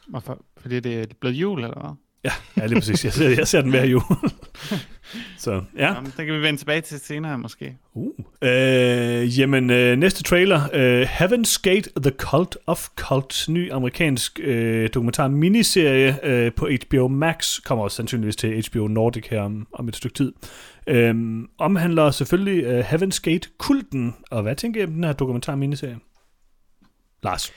Hvorfor? 0.08 0.44
Fordi 0.56 0.80
det 0.80 1.02
er 1.02 1.06
blevet 1.20 1.34
jul, 1.34 1.64
eller 1.64 1.80
hvad? 1.80 1.96
Ja, 2.26 2.32
ja 2.62 2.66
lige 2.66 2.80
præcis. 2.80 3.04
Jeg 3.04 3.12
ser, 3.12 3.28
jeg 3.28 3.48
ser 3.48 3.62
den 3.62 3.70
hver 3.70 3.84
jul. 3.84 4.02
så, 5.38 5.62
ja. 5.76 5.94
Jamen, 5.94 6.12
det 6.16 6.26
kan 6.26 6.34
vi 6.34 6.42
vende 6.42 6.60
tilbage 6.60 6.80
til 6.80 7.00
senere, 7.00 7.38
måske. 7.38 7.76
Uh. 7.94 8.12
Øh, 8.42 9.38
jamen, 9.38 9.70
øh, 9.70 9.98
næste 9.98 10.22
trailer. 10.22 10.60
Øh, 10.72 11.02
Heaven's 11.02 11.60
Gate, 11.62 11.90
The 12.02 12.10
Cult 12.10 12.56
of 12.66 12.88
Cults. 12.96 13.48
Ny 13.48 13.72
amerikansk 13.72 14.40
øh, 14.42 14.90
dokumentar 14.94 15.28
miniserie 15.28 16.18
øh, 16.22 16.52
på 16.52 16.68
HBO 16.68 17.08
Max. 17.08 17.62
Kommer 17.62 17.84
også 17.84 17.96
sandsynligvis 17.96 18.36
til 18.36 18.64
HBO 18.70 18.88
Nordic 18.88 19.26
her 19.30 19.40
om, 19.40 19.66
om 19.72 19.88
et 19.88 19.96
stykke 19.96 20.14
tid. 20.14 20.32
Øh, 20.86 21.14
omhandler 21.58 22.10
selvfølgelig 22.10 22.64
øh, 22.64 22.92
Heaven's 22.92 23.20
Gate-kulten. 23.22 24.14
Og 24.30 24.42
hvad 24.42 24.56
tænker 24.56 24.80
I 24.80 24.84
om 24.84 24.92
den 24.92 25.04
her 25.04 25.12
dokumentar 25.12 25.54
miniserie? 25.54 25.96
Lars? 27.22 27.52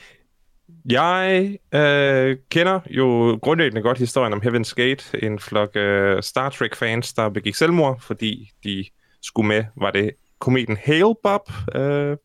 Jeg 0.86 1.58
øh, 1.74 2.38
kender 2.50 2.80
jo 2.90 3.40
grundlæggende 3.42 3.82
godt 3.82 3.98
historien 3.98 4.34
om 4.34 4.42
Heaven's 4.46 4.74
Gate, 4.76 5.24
en 5.24 5.40
flok 5.40 5.76
øh, 5.76 6.24
Star 6.24 6.50
Trek-fans, 6.50 7.14
der 7.14 7.30
begik 7.30 7.56
selvmord, 7.56 8.02
fordi 8.02 8.52
de 8.64 8.86
skulle 9.22 9.48
med, 9.48 9.64
var 9.76 9.92
det 9.92 10.12
kometen 10.40 10.78
Hale 10.78 11.16
Bob? 11.24 11.52
Øh, 11.76 12.18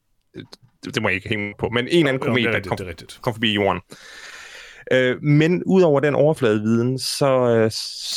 det, 0.84 0.94
det 0.94 1.02
må 1.02 1.08
jeg 1.08 1.16
ikke 1.16 1.28
hænge 1.28 1.54
på, 1.58 1.68
men 1.68 1.88
en 1.90 2.06
anden 2.06 2.20
komet, 2.20 2.44
der 2.44 2.60
kom, 2.60 2.78
kom 3.20 3.34
forbi 3.34 3.52
jorden. 3.54 3.80
Øh, 4.92 5.22
men 5.22 5.62
udover 5.64 6.00
den 6.00 6.14
overfladeviden, 6.14 6.98
så, 6.98 7.56
øh, 7.56 7.70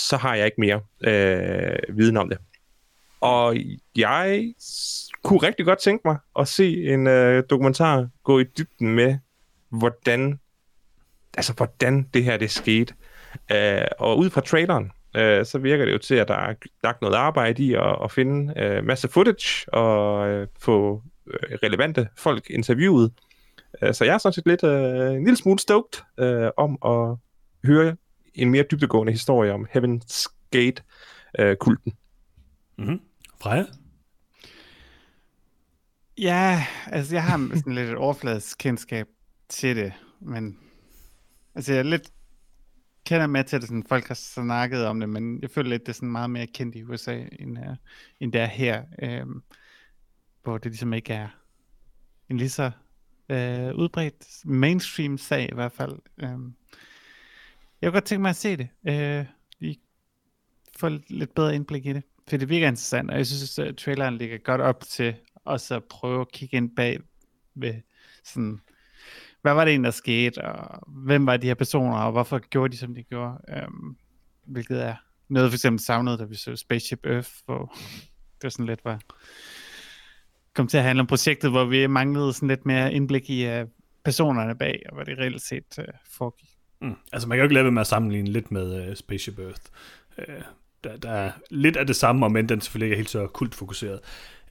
så 0.08 0.18
har 0.18 0.36
jeg 0.36 0.46
ikke 0.46 0.62
mere 0.62 0.82
øh, 1.02 1.98
viden 1.98 2.18
om 2.18 2.30
det. 2.30 2.38
Og 3.22 3.58
jeg 3.96 4.54
kunne 5.24 5.40
rigtig 5.40 5.66
godt 5.66 5.80
tænke 5.80 6.02
mig 6.06 6.18
at 6.40 6.48
se 6.48 6.84
en 6.84 7.08
øh, 7.08 7.44
dokumentar 7.50 8.08
gå 8.24 8.40
i 8.40 8.44
dybden 8.44 8.96
med 8.96 9.18
hvordan, 9.70 10.40
altså, 11.38 11.54
hvordan 11.54 12.04
det 12.14 12.24
her 12.24 12.38
det 12.38 12.52
skete. 12.52 12.94
Uh, 13.52 13.88
og 14.00 14.18
ud 14.18 14.30
fra 14.30 14.42
traileren, 14.42 14.84
uh, 15.18 15.46
så 15.46 15.60
virker 15.62 15.86
det 15.86 15.94
jo 15.94 15.98
til, 15.98 16.16
at 16.16 16.28
der 16.28 16.34
er 16.34 16.54
lagt 16.84 17.02
noget 17.02 17.16
arbejde 17.16 17.64
i 17.64 17.74
at, 17.74 17.98
at 18.04 18.12
finde 18.12 18.54
uh, 18.80 18.86
masse 18.86 19.08
footage 19.08 19.74
og 19.74 20.30
uh, 20.42 20.48
få 20.60 20.92
uh, 21.26 21.34
relevante 21.64 22.08
folk 22.18 22.50
interviewet. 22.50 23.12
Uh, 23.82 23.92
så 23.94 24.06
jeg 24.06 24.14
er 24.14 24.18
sådan 24.18 24.34
set 24.34 24.48
lidt 24.48 24.64
uh, 24.64 25.16
en 25.16 25.24
lille 25.24 25.38
smule 25.38 25.60
stoked 25.60 26.02
uh, 26.22 26.50
om 26.58 26.78
at 26.86 27.18
høre 27.68 27.96
en 28.34 28.50
mere 28.50 28.64
dybdegående 28.72 29.12
historie 29.12 29.54
om 29.54 29.68
Heaven's 29.76 30.26
Gate-kulten. 30.52 31.94
Uh, 32.78 32.86
mm-hmm. 32.86 33.00
Freja? 33.42 33.66
Ja, 36.18 36.66
altså 36.88 37.16
jeg 37.16 37.24
har 37.24 37.50
sådan 37.56 37.74
lidt 37.74 37.90
et 37.90 37.96
overfladisk 37.96 38.58
kendskab 38.58 39.08
til 39.50 39.76
det, 39.76 39.94
men 40.20 40.60
altså 41.56 41.74
jeg 41.74 41.80
er 41.80 41.84
lidt 41.84 42.12
kender 43.06 43.28
med 43.28 43.44
til 43.44 43.60
det, 43.60 43.68
sådan, 43.68 43.84
folk 43.84 44.08
har 44.08 44.16
snakket 44.16 44.86
om 44.86 45.00
det, 45.00 45.10
men 45.10 45.42
jeg 45.42 45.50
føler 45.50 45.70
lidt, 45.70 45.82
det 45.82 45.90
er 45.90 45.94
sådan 45.94 46.12
meget 46.12 46.30
mere 46.30 46.48
kendt 46.48 46.76
i 46.76 46.84
USA, 46.84 47.24
end, 47.40 47.58
uh, 47.58 47.76
end 48.20 48.34
der 48.34 48.46
her, 48.46 48.84
uh, 49.04 49.42
hvor 50.44 50.58
det 50.58 50.72
ligesom 50.72 50.94
ikke 50.94 51.14
er 51.14 51.28
en 52.30 52.38
lige 52.38 52.50
så 52.50 52.72
øh, 53.30 53.76
udbredt 53.76 54.46
mainstream 54.46 55.18
sag 55.18 55.50
i 55.52 55.54
hvert 55.54 55.72
fald. 55.72 55.92
Uh, 56.24 56.52
jeg 57.82 57.88
kunne 57.88 57.92
godt 57.92 58.06
tænke 58.06 58.22
mig 58.22 58.30
at 58.30 58.36
se 58.36 58.58
det. 58.58 58.70
øh, 58.88 59.26
lige 59.60 59.80
få 60.78 60.90
lidt 61.08 61.36
bedre 61.36 61.56
indblik 61.56 61.86
i 61.86 61.94
det. 61.94 62.04
For 62.30 62.38
det 62.38 62.50
virker 62.50 62.68
interessant, 62.68 63.12
og 63.12 63.18
jeg 63.18 63.28
synes, 63.28 63.60
at 63.60 63.78
traileren 63.78 64.18
ligger 64.18 64.38
godt 64.38 64.62
op 64.62 64.82
til 64.82 65.16
også 65.46 65.76
at 65.76 65.84
prøve 65.84 66.22
at 66.22 66.32
kigge 66.32 66.58
ind 66.58 66.76
bag 66.76 67.00
ved 67.56 67.74
sådan, 68.24 68.62
hvad 69.48 69.56
var 69.56 69.66
det 69.66 69.72
egentlig, 69.72 69.86
der 69.86 69.92
skete, 69.92 70.46
og 70.46 70.80
hvem 70.88 71.26
var 71.26 71.38
de 71.38 71.48
her 71.48 71.54
personer, 71.54 71.98
og 71.98 72.12
hvorfor 72.12 72.40
gjorde 72.40 72.72
de, 72.72 72.78
som 72.78 72.96
de 72.96 73.04
gjorde. 73.04 73.38
øhm, 73.58 73.98
hvilket 74.46 74.86
er 74.86 74.96
noget, 75.30 75.52
for 75.52 75.56
eksempel 75.56 75.80
savnede, 75.80 76.18
da 76.18 76.24
vi 76.24 76.36
så 76.36 76.56
Spaceship 76.56 77.06
Earth, 77.06 77.30
hvor 77.46 77.76
det 78.36 78.44
var 78.44 78.50
sådan 78.50 78.66
lidt 78.66 78.86
var 78.86 79.00
kom 80.54 80.68
til 80.68 80.78
at 80.78 80.84
handle 80.84 81.02
om 81.02 81.08
projektet, 81.08 81.52
hvor 81.52 81.66
vi 81.66 81.88
manglede 81.88 82.34
sådan 82.34 82.48
lidt 82.48 82.66
mere 82.66 82.94
indblik 82.94 83.30
i 83.30 83.60
uh, 83.60 83.68
personerne 84.06 84.56
bag, 84.56 84.84
og 84.90 84.96
hvad 84.96 85.06
det 85.06 85.18
reelt 85.18 85.42
set 85.42 85.78
uh, 85.78 85.84
foregik. 86.18 86.50
Mm. 86.82 86.96
Altså 87.14 87.28
man 87.28 87.36
kan 87.36 87.42
jo 87.42 87.46
ikke 87.46 87.54
lade 87.54 87.72
med 87.72 87.82
at 87.82 87.88
sammenligne 87.88 88.30
lidt 88.30 88.52
med 88.52 88.90
uh, 88.90 88.96
Spaceship 88.96 89.40
Earth. 89.40 89.62
Uh, 90.18 90.24
der, 90.84 90.98
der 90.98 91.12
er 91.12 91.32
lidt 91.50 91.78
af 91.78 91.88
det 91.88 91.96
samme, 91.96 92.26
om 92.26 92.32
men 92.32 92.50
den 92.50 92.62
selvfølgelig 92.62 92.86
ikke 92.86 92.94
er 92.94 92.98
helt 92.98 93.10
så 93.10 93.28
kultfokuseret. 93.28 94.00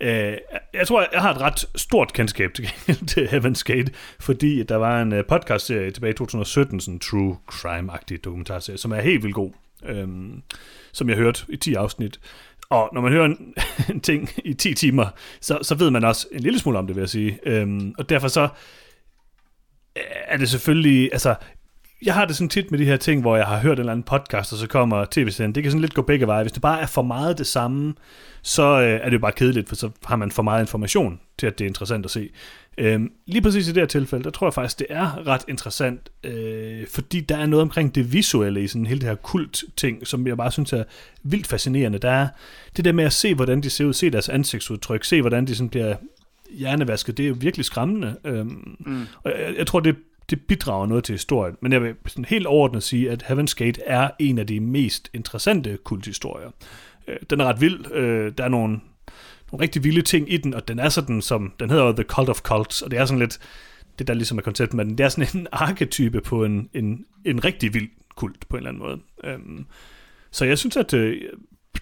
Øh, 0.01 0.37
jeg 0.75 0.87
tror, 0.87 1.09
jeg 1.13 1.23
har 1.23 1.35
et 1.35 1.41
ret 1.41 1.65
stort 1.77 2.13
kendskab 2.13 2.55
til, 2.55 2.69
til 3.09 3.27
Heaven's 3.27 3.63
Gate, 3.65 3.93
fordi 4.21 4.63
der 4.63 4.77
var 4.77 5.03
en 5.03 5.13
øh, 5.13 5.25
podcast-serie 5.25 5.91
tilbage 5.91 6.11
i 6.11 6.15
2017, 6.15 6.81
sådan 6.81 6.95
en 6.95 7.01
true 7.01 7.37
crime-agtig 7.53 8.17
dokumentarserie, 8.25 8.79
som 8.79 8.93
er 8.93 9.01
helt 9.01 9.23
vildt 9.23 9.35
god, 9.35 9.51
øh, 9.85 10.09
som 10.93 11.09
jeg 11.09 11.17
hørte 11.17 11.45
i 11.49 11.57
10 11.57 11.75
afsnit. 11.75 12.21
Og 12.71 12.91
når 12.93 13.01
man 13.01 13.13
hører 13.13 13.25
en, 13.25 13.55
en 13.95 14.01
ting 14.01 14.31
i 14.45 14.55
10 14.55 14.75
timer, 14.75 15.07
så, 15.41 15.59
så 15.63 15.75
ved 15.75 15.91
man 15.91 16.05
også 16.05 16.27
en 16.33 16.41
lille 16.41 16.59
smule 16.59 16.79
om 16.79 16.87
det, 16.87 16.97
vil 16.97 17.03
jeg 17.03 17.09
sige. 17.09 17.39
Øh, 17.47 17.81
og 17.99 18.09
derfor 18.09 18.29
så 18.29 18.43
øh, 19.97 20.03
er 20.27 20.37
det 20.37 20.51
selvfølgelig, 20.51 21.09
altså 21.13 21.35
jeg 22.03 22.15
har 22.15 22.25
det 22.25 22.37
sådan 22.37 22.49
tit 22.49 22.71
med 22.71 22.79
de 22.79 22.85
her 22.85 22.97
ting, 22.97 23.21
hvor 23.21 23.37
jeg 23.37 23.47
har 23.47 23.59
hørt 23.59 23.73
en 23.73 23.79
eller 23.79 23.93
anden 23.93 24.05
podcast, 24.05 24.53
og 24.53 24.59
så 24.59 24.67
kommer 24.67 25.05
tv-serien. 25.11 25.55
Det 25.55 25.63
kan 25.63 25.73
sådan 25.73 25.81
lidt 25.81 25.95
gå 25.95 26.03
begge 26.03 26.27
veje. 26.27 26.43
Hvis 26.43 26.53
det 26.53 26.63
bare 26.63 26.81
er 26.81 26.87
for 26.87 27.03
meget 27.03 27.39
det 27.39 27.47
samme, 27.47 27.95
så 28.43 28.81
øh, 28.81 29.01
er 29.03 29.05
det 29.05 29.13
jo 29.13 29.19
bare 29.19 29.33
kedeligt, 29.33 29.69
for 29.69 29.77
så 29.77 29.91
har 30.05 30.17
man 30.17 30.31
for 30.31 30.43
meget 30.43 30.63
information 30.63 31.21
til, 31.39 31.47
at 31.47 31.59
det 31.59 31.65
er 31.65 31.69
interessant 31.69 32.05
at 32.05 32.11
se. 32.11 32.31
Øhm, 32.79 33.13
lige 33.27 33.43
præcis 33.43 33.69
i 33.69 33.73
det 33.73 33.81
her 33.81 33.87
tilfælde, 33.87 34.25
der 34.25 34.31
tror 34.31 34.47
jeg 34.47 34.55
faktisk, 34.55 34.79
det 34.79 34.87
er 34.91 35.27
ret 35.27 35.45
interessant, 35.49 36.09
øh, 36.25 36.87
fordi 36.87 37.21
der 37.21 37.37
er 37.37 37.47
noget 37.47 37.63
omkring 37.63 37.95
det 37.95 38.13
visuelle 38.13 38.65
i 38.65 38.67
sådan 38.67 38.87
hele 38.87 39.01
det 39.01 39.09
her 39.09 39.17
kult-ting, 39.17 40.07
som 40.07 40.27
jeg 40.27 40.37
bare 40.37 40.53
synes 40.53 40.73
er 40.73 40.85
vildt 41.23 41.47
fascinerende. 41.47 41.99
Der 41.99 42.11
er 42.11 42.29
det 42.77 42.85
der 42.85 42.93
med 42.93 43.05
at 43.05 43.13
se, 43.13 43.35
hvordan 43.35 43.61
de 43.61 43.71
ser 43.71 43.85
ud, 43.85 43.93
se 43.93 44.11
deres 44.11 44.29
ansigtsudtryk, 44.29 45.05
se 45.05 45.21
hvordan 45.21 45.47
de 45.47 45.55
sådan 45.55 45.69
bliver 45.69 45.97
hjernevasket, 46.51 47.17
det 47.17 47.25
er 47.25 47.29
jo 47.29 47.37
virkelig 47.39 47.65
skræmmende. 47.65 48.17
Øhm, 48.25 48.77
mm. 48.87 49.07
Og 49.23 49.31
jeg, 49.31 49.55
jeg 49.59 49.67
tror, 49.67 49.81
det 49.81 49.97
det 50.31 50.41
bidrager 50.41 50.87
noget 50.87 51.05
til 51.05 51.13
historien. 51.13 51.57
Men 51.61 51.73
jeg 51.73 51.83
vil 51.83 51.95
sådan 52.07 52.25
helt 52.25 52.47
overordnet 52.47 52.83
sige, 52.83 53.11
at 53.11 53.23
Heaven's 53.23 53.55
Gate 53.57 53.83
er 53.87 54.11
en 54.19 54.39
af 54.39 54.47
de 54.47 54.61
mest 54.61 55.11
interessante 55.15 55.79
kulthistorier. 55.85 56.51
Øh, 57.09 57.17
den 57.31 57.41
er 57.41 57.45
ret 57.45 57.61
vild. 57.61 57.93
Øh, 57.93 58.33
der 58.39 58.45
er 58.45 58.49
nogle, 58.49 58.81
nogle 59.53 59.63
rigtig 59.63 59.85
vilde 59.85 60.03
ting 60.03 60.33
i 60.33 60.37
den, 60.37 60.55
og 60.55 60.69
den 60.69 60.79
er 60.79 60.89
sådan 60.89 61.23
som, 61.23 61.53
den 61.61 61.71
hedder 61.71 61.93
The 61.93 62.05
Cult 62.05 62.29
of 62.29 62.41
Cults, 62.41 62.83
og 62.83 62.91
det 62.91 62.99
er 62.99 63.05
sådan 63.05 63.19
lidt, 63.19 63.39
det 63.99 64.07
der 64.07 64.15
ligesom 64.15 64.39
er 64.39 64.43
konceptet 64.43 64.77
med 64.77 64.85
den, 64.85 64.99
det 64.99 65.05
er 65.05 65.09
sådan 65.09 65.41
en 65.41 65.47
arketype 65.69 66.21
på 66.21 66.45
en, 66.45 66.69
en, 66.75 67.05
en 67.25 67.45
rigtig 67.45 67.75
vild 67.75 67.89
kult 68.17 68.49
på 68.49 68.57
en 68.57 68.59
eller 68.59 68.71
anden 68.71 68.83
måde. 68.83 69.01
Øhm, 69.25 69.67
så 70.31 70.45
jeg 70.45 70.59
synes, 70.59 70.77
at 70.77 70.95
øh, 70.95 71.23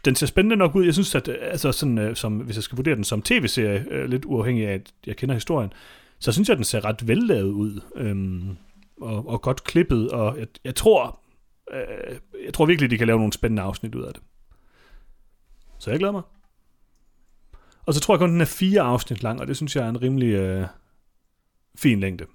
den 0.04 0.14
ser 0.14 0.26
spændende 0.26 0.56
nok 0.56 0.74
ud. 0.74 0.84
Jeg 0.84 0.94
synes, 0.94 1.14
at 1.14 1.28
øh, 1.28 1.36
altså 1.40 1.72
sådan, 1.72 1.98
øh, 1.98 2.16
som, 2.16 2.36
hvis 2.36 2.56
jeg 2.56 2.62
skal 2.62 2.76
vurdere 2.76 2.94
den 2.94 3.04
som 3.04 3.22
tv-serie, 3.22 3.84
øh, 3.90 4.08
lidt 4.08 4.24
uafhængig 4.24 4.66
af, 4.66 4.74
at 4.74 4.92
jeg 5.06 5.16
kender 5.16 5.34
historien, 5.34 5.72
så 6.24 6.32
synes 6.32 6.48
jeg, 6.48 6.56
den 6.56 6.64
ser 6.64 6.84
ret 6.84 7.08
vellavet 7.08 7.50
ud, 7.50 7.80
øhm, 7.96 8.56
og, 9.00 9.28
og 9.28 9.42
godt 9.42 9.64
klippet, 9.64 10.10
og 10.10 10.38
jeg, 10.38 10.46
jeg 10.64 10.74
tror, 10.74 11.20
øh, 11.72 12.18
jeg 12.44 12.54
tror 12.54 12.66
virkelig, 12.66 12.90
de 12.90 12.98
kan 12.98 13.06
lave 13.06 13.18
nogle 13.18 13.32
spændende 13.32 13.62
afsnit 13.62 13.94
ud 13.94 14.02
af 14.02 14.14
det. 14.14 14.22
Så 15.78 15.90
jeg 15.90 15.98
glæder 15.98 16.12
mig. 16.12 16.22
Og 17.86 17.94
så 17.94 18.00
tror 18.00 18.14
jeg 18.14 18.18
kun, 18.18 18.30
den 18.30 18.40
er 18.40 18.44
fire 18.44 18.80
afsnit 18.80 19.22
lang, 19.22 19.40
og 19.40 19.46
det 19.46 19.56
synes 19.56 19.76
jeg 19.76 19.84
er 19.84 19.88
en 19.88 20.02
rimelig 20.02 20.28
øh, 20.28 20.66
fin 21.76 22.00
længde. 22.00 22.26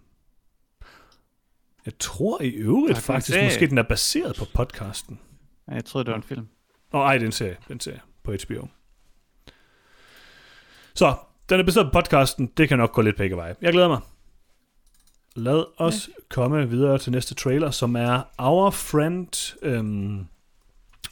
Jeg 1.85 1.93
tror 1.99 2.41
i 2.41 2.49
øvrigt 2.49 2.95
tak, 2.95 3.03
faktisk, 3.03 3.33
serie. 3.33 3.47
måske 3.47 3.67
den 3.67 3.77
er 3.77 3.83
baseret 3.83 4.35
på 4.35 4.45
podcasten. 4.53 5.19
Ja, 5.67 5.73
jeg 5.73 5.85
troede, 5.85 6.05
det 6.05 6.11
var 6.11 6.17
en 6.17 6.23
film. 6.23 6.47
Nå, 6.93 6.99
ej, 6.99 7.13
det 7.13 7.21
er 7.21 7.25
en 7.25 7.31
serie, 7.31 7.57
den 7.67 7.79
serie 7.79 8.01
på 8.23 8.31
HBO. 8.31 8.67
Så, 10.95 11.15
den 11.49 11.59
er 11.59 11.63
baseret 11.63 11.85
på 11.85 11.91
podcasten. 11.91 12.51
Det 12.57 12.69
kan 12.69 12.77
nok 12.77 12.91
gå 12.91 13.01
lidt 13.01 13.17
begge 13.17 13.35
veje. 13.35 13.55
Jeg 13.61 13.73
glæder 13.73 13.87
mig. 13.87 13.99
Lad 15.35 15.65
os 15.77 16.07
ja. 16.07 16.13
komme 16.29 16.69
videre 16.69 16.97
til 16.97 17.11
næste 17.11 17.35
trailer, 17.35 17.71
som 17.71 17.95
er 17.95 18.21
Our 18.37 18.69
Friend. 18.69 19.55
Øhm, 19.61 20.25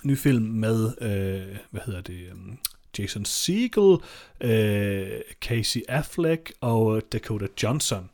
ny 0.03 0.17
film 0.17 0.44
med, 0.44 0.91
øh, 1.01 1.58
hvad 1.72 1.82
hedder 1.86 2.01
det, 2.01 2.27
øhm, 2.32 2.58
Jason 3.00 3.25
Segel, 3.25 3.98
øh, 4.41 5.22
Casey 5.41 5.82
Affleck 5.88 6.53
og 6.62 7.01
Dakota 7.12 7.48
Johnson. 7.63 8.10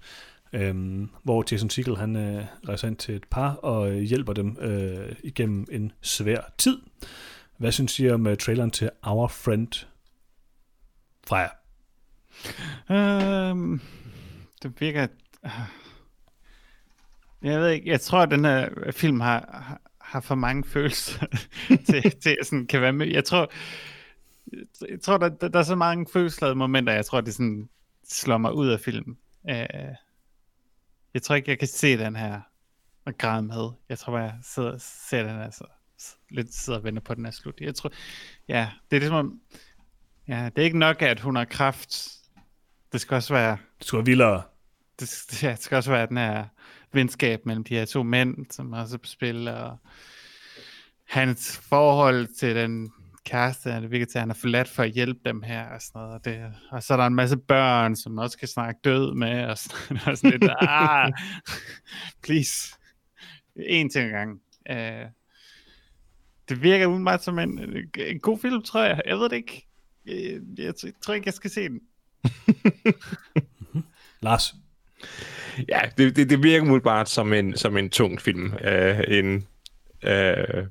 Øhm, 0.54 1.10
hvor 1.24 1.46
Jason 1.52 1.70
Segel 1.70 1.98
han 1.98 2.16
øh, 2.16 2.46
rejser 2.68 2.88
ind 2.88 2.98
til 2.98 3.16
et 3.16 3.26
par 3.32 3.54
og 3.54 3.92
øh, 3.92 4.02
hjælper 4.02 4.34
dem 4.34 4.58
øh, 4.60 5.16
igennem 5.24 5.68
en 5.72 5.92
svær 6.02 6.42
tid. 6.58 6.78
Hvad 7.58 7.72
synes 7.72 8.00
I 8.00 8.10
om 8.10 8.28
uh, 8.28 8.36
traileren 8.36 8.72
til 8.72 8.90
Our 9.04 9.28
Friend? 9.28 9.86
Freja. 11.28 11.63
Um, 12.90 13.82
det 14.64 14.82
virker... 14.82 15.08
Øh, 15.46 15.52
jeg 17.42 17.60
ved 17.60 17.70
ikke, 17.70 17.90
jeg 17.90 18.02
tror, 18.02 18.20
at 18.20 18.32
den 18.32 18.46
her 18.46 18.92
film 18.92 19.20
har, 19.20 19.80
har 20.02 20.20
for 20.20 20.36
mange 20.36 20.64
følelser 20.74 21.26
til, 21.90 22.12
til 22.22 22.38
at 22.42 22.48
sådan 22.48 22.68
kan 22.68 22.82
være 22.82 22.94
med. 22.94 23.08
Jeg 23.08 23.26
tror, 23.26 23.52
jeg 24.90 25.02
tror 25.02 25.18
der, 25.18 25.30
der, 25.30 25.48
der 25.48 25.60
er 25.60 25.64
så 25.64 25.76
mange 25.76 26.06
følelsesladede 26.14 26.56
momenter, 26.56 26.94
jeg 26.94 27.06
tror, 27.06 27.22
det 27.22 27.34
sådan 27.34 27.70
slår 28.10 28.38
mig 28.38 28.54
ud 28.54 28.68
af 28.68 28.80
filmen. 28.80 29.18
Uh, 29.44 29.60
øh, 29.60 29.96
jeg 31.14 31.22
tror 31.22 31.36
ikke, 31.36 31.50
jeg 31.50 31.60
kan 31.60 31.68
se 31.68 31.98
den 31.98 32.16
her 32.16 32.42
og 33.06 33.18
græde 33.18 33.42
med. 33.42 33.70
Jeg 33.90 34.00
tror 34.00 34.18
jeg 34.18 34.34
sidder, 34.42 34.78
ser 34.78 35.24
den 35.24 35.36
her 35.36 35.52
så 35.52 35.66
lidt 36.30 36.54
sidder 36.54 36.80
og 36.80 36.86
venter 36.86 37.02
på, 37.02 37.14
at 37.14 37.18
den 37.18 37.26
er 37.26 37.32
slut. 37.32 37.62
Jeg 37.62 37.76
tror, 37.76 37.92
ja, 38.48 38.70
det 38.92 38.96
er 38.96 39.00
ligesom, 39.00 39.42
ja, 40.28 40.50
det 40.56 40.62
er 40.62 40.66
ikke 40.66 40.80
nok, 40.80 41.02
at 41.02 41.20
hun 41.20 41.36
har 41.36 41.46
kraft 41.46 42.10
det 42.94 43.02
skal 43.02 43.16
også 43.16 43.34
være... 43.34 43.58
Det 43.80 43.88
skal 43.88 43.98
være 43.98 44.06
vildere. 44.06 44.42
Det, 45.00 45.44
ja, 45.44 45.52
det 45.52 45.60
skal 45.60 45.76
også 45.76 45.92
være 45.92 46.08
den 46.08 46.18
her 46.18 46.46
venskab 46.92 47.46
mellem 47.46 47.64
de 47.64 47.76
her 47.76 47.86
to 47.86 48.04
mænd, 48.04 48.46
som 48.52 48.74
også 48.74 48.98
på 48.98 49.08
spil, 49.08 49.48
og 49.48 49.78
hans 51.04 51.58
forhold 51.58 52.28
til 52.40 52.56
den 52.56 52.92
kæreste, 53.26 53.70
det 53.70 53.92
virker 53.92 54.06
til, 54.06 54.18
at 54.18 54.22
han 54.22 54.30
er 54.30 54.34
forladt 54.34 54.68
for 54.68 54.84
at 54.84 54.92
hjælpe 54.92 55.20
dem 55.26 55.42
her, 55.42 55.70
og 55.70 55.82
sådan 55.82 56.02
noget. 56.02 56.14
Og, 56.14 56.26
det, 56.26 56.54
og 56.70 56.84
så 56.84 56.94
er 56.94 56.98
der 56.98 57.06
en 57.06 57.16
masse 57.16 57.38
børn, 57.38 57.96
som 57.96 58.18
også 58.18 58.38
kan 58.38 58.48
snakke 58.48 58.80
død 58.84 59.16
med, 59.16 59.46
og 59.46 59.58
sådan, 59.58 60.00
og 60.08 60.18
sådan 60.18 60.40
lidt, 60.40 60.52
ah, 60.60 61.12
please, 62.24 62.76
en 63.56 63.90
ting 63.90 64.12
gang. 64.12 64.42
Uh, 64.70 65.10
det 66.50 66.64
virker 66.64 66.86
udenbart 66.86 67.24
som 67.24 67.40
en, 67.40 67.60
en 67.96 68.20
god 68.20 68.40
film, 68.40 68.62
tror 68.62 68.84
jeg. 68.84 69.02
Jeg 69.06 69.18
ved 69.18 69.30
det 69.30 69.36
ikke. 69.36 69.68
Jeg, 70.06 70.40
jeg, 70.58 70.74
jeg 70.84 70.94
tror 71.02 71.14
ikke, 71.14 71.28
jeg 71.28 71.34
skal 71.34 71.52
se 71.52 71.70
den. 71.70 71.80
Mm-hmm. 72.64 73.84
Lars? 74.22 74.54
Ja, 75.70 75.82
det, 75.98 76.16
det, 76.16 76.30
det 76.30 76.44
virker 76.44 76.62
umiddelbart 76.62 77.10
som 77.10 77.34
en, 77.34 77.58
som 77.58 77.78
en 77.78 77.90
tung 77.90 78.22
film. 78.22 78.54
Uh, 78.54 79.00
en 79.08 79.48
uh, 80.04 80.68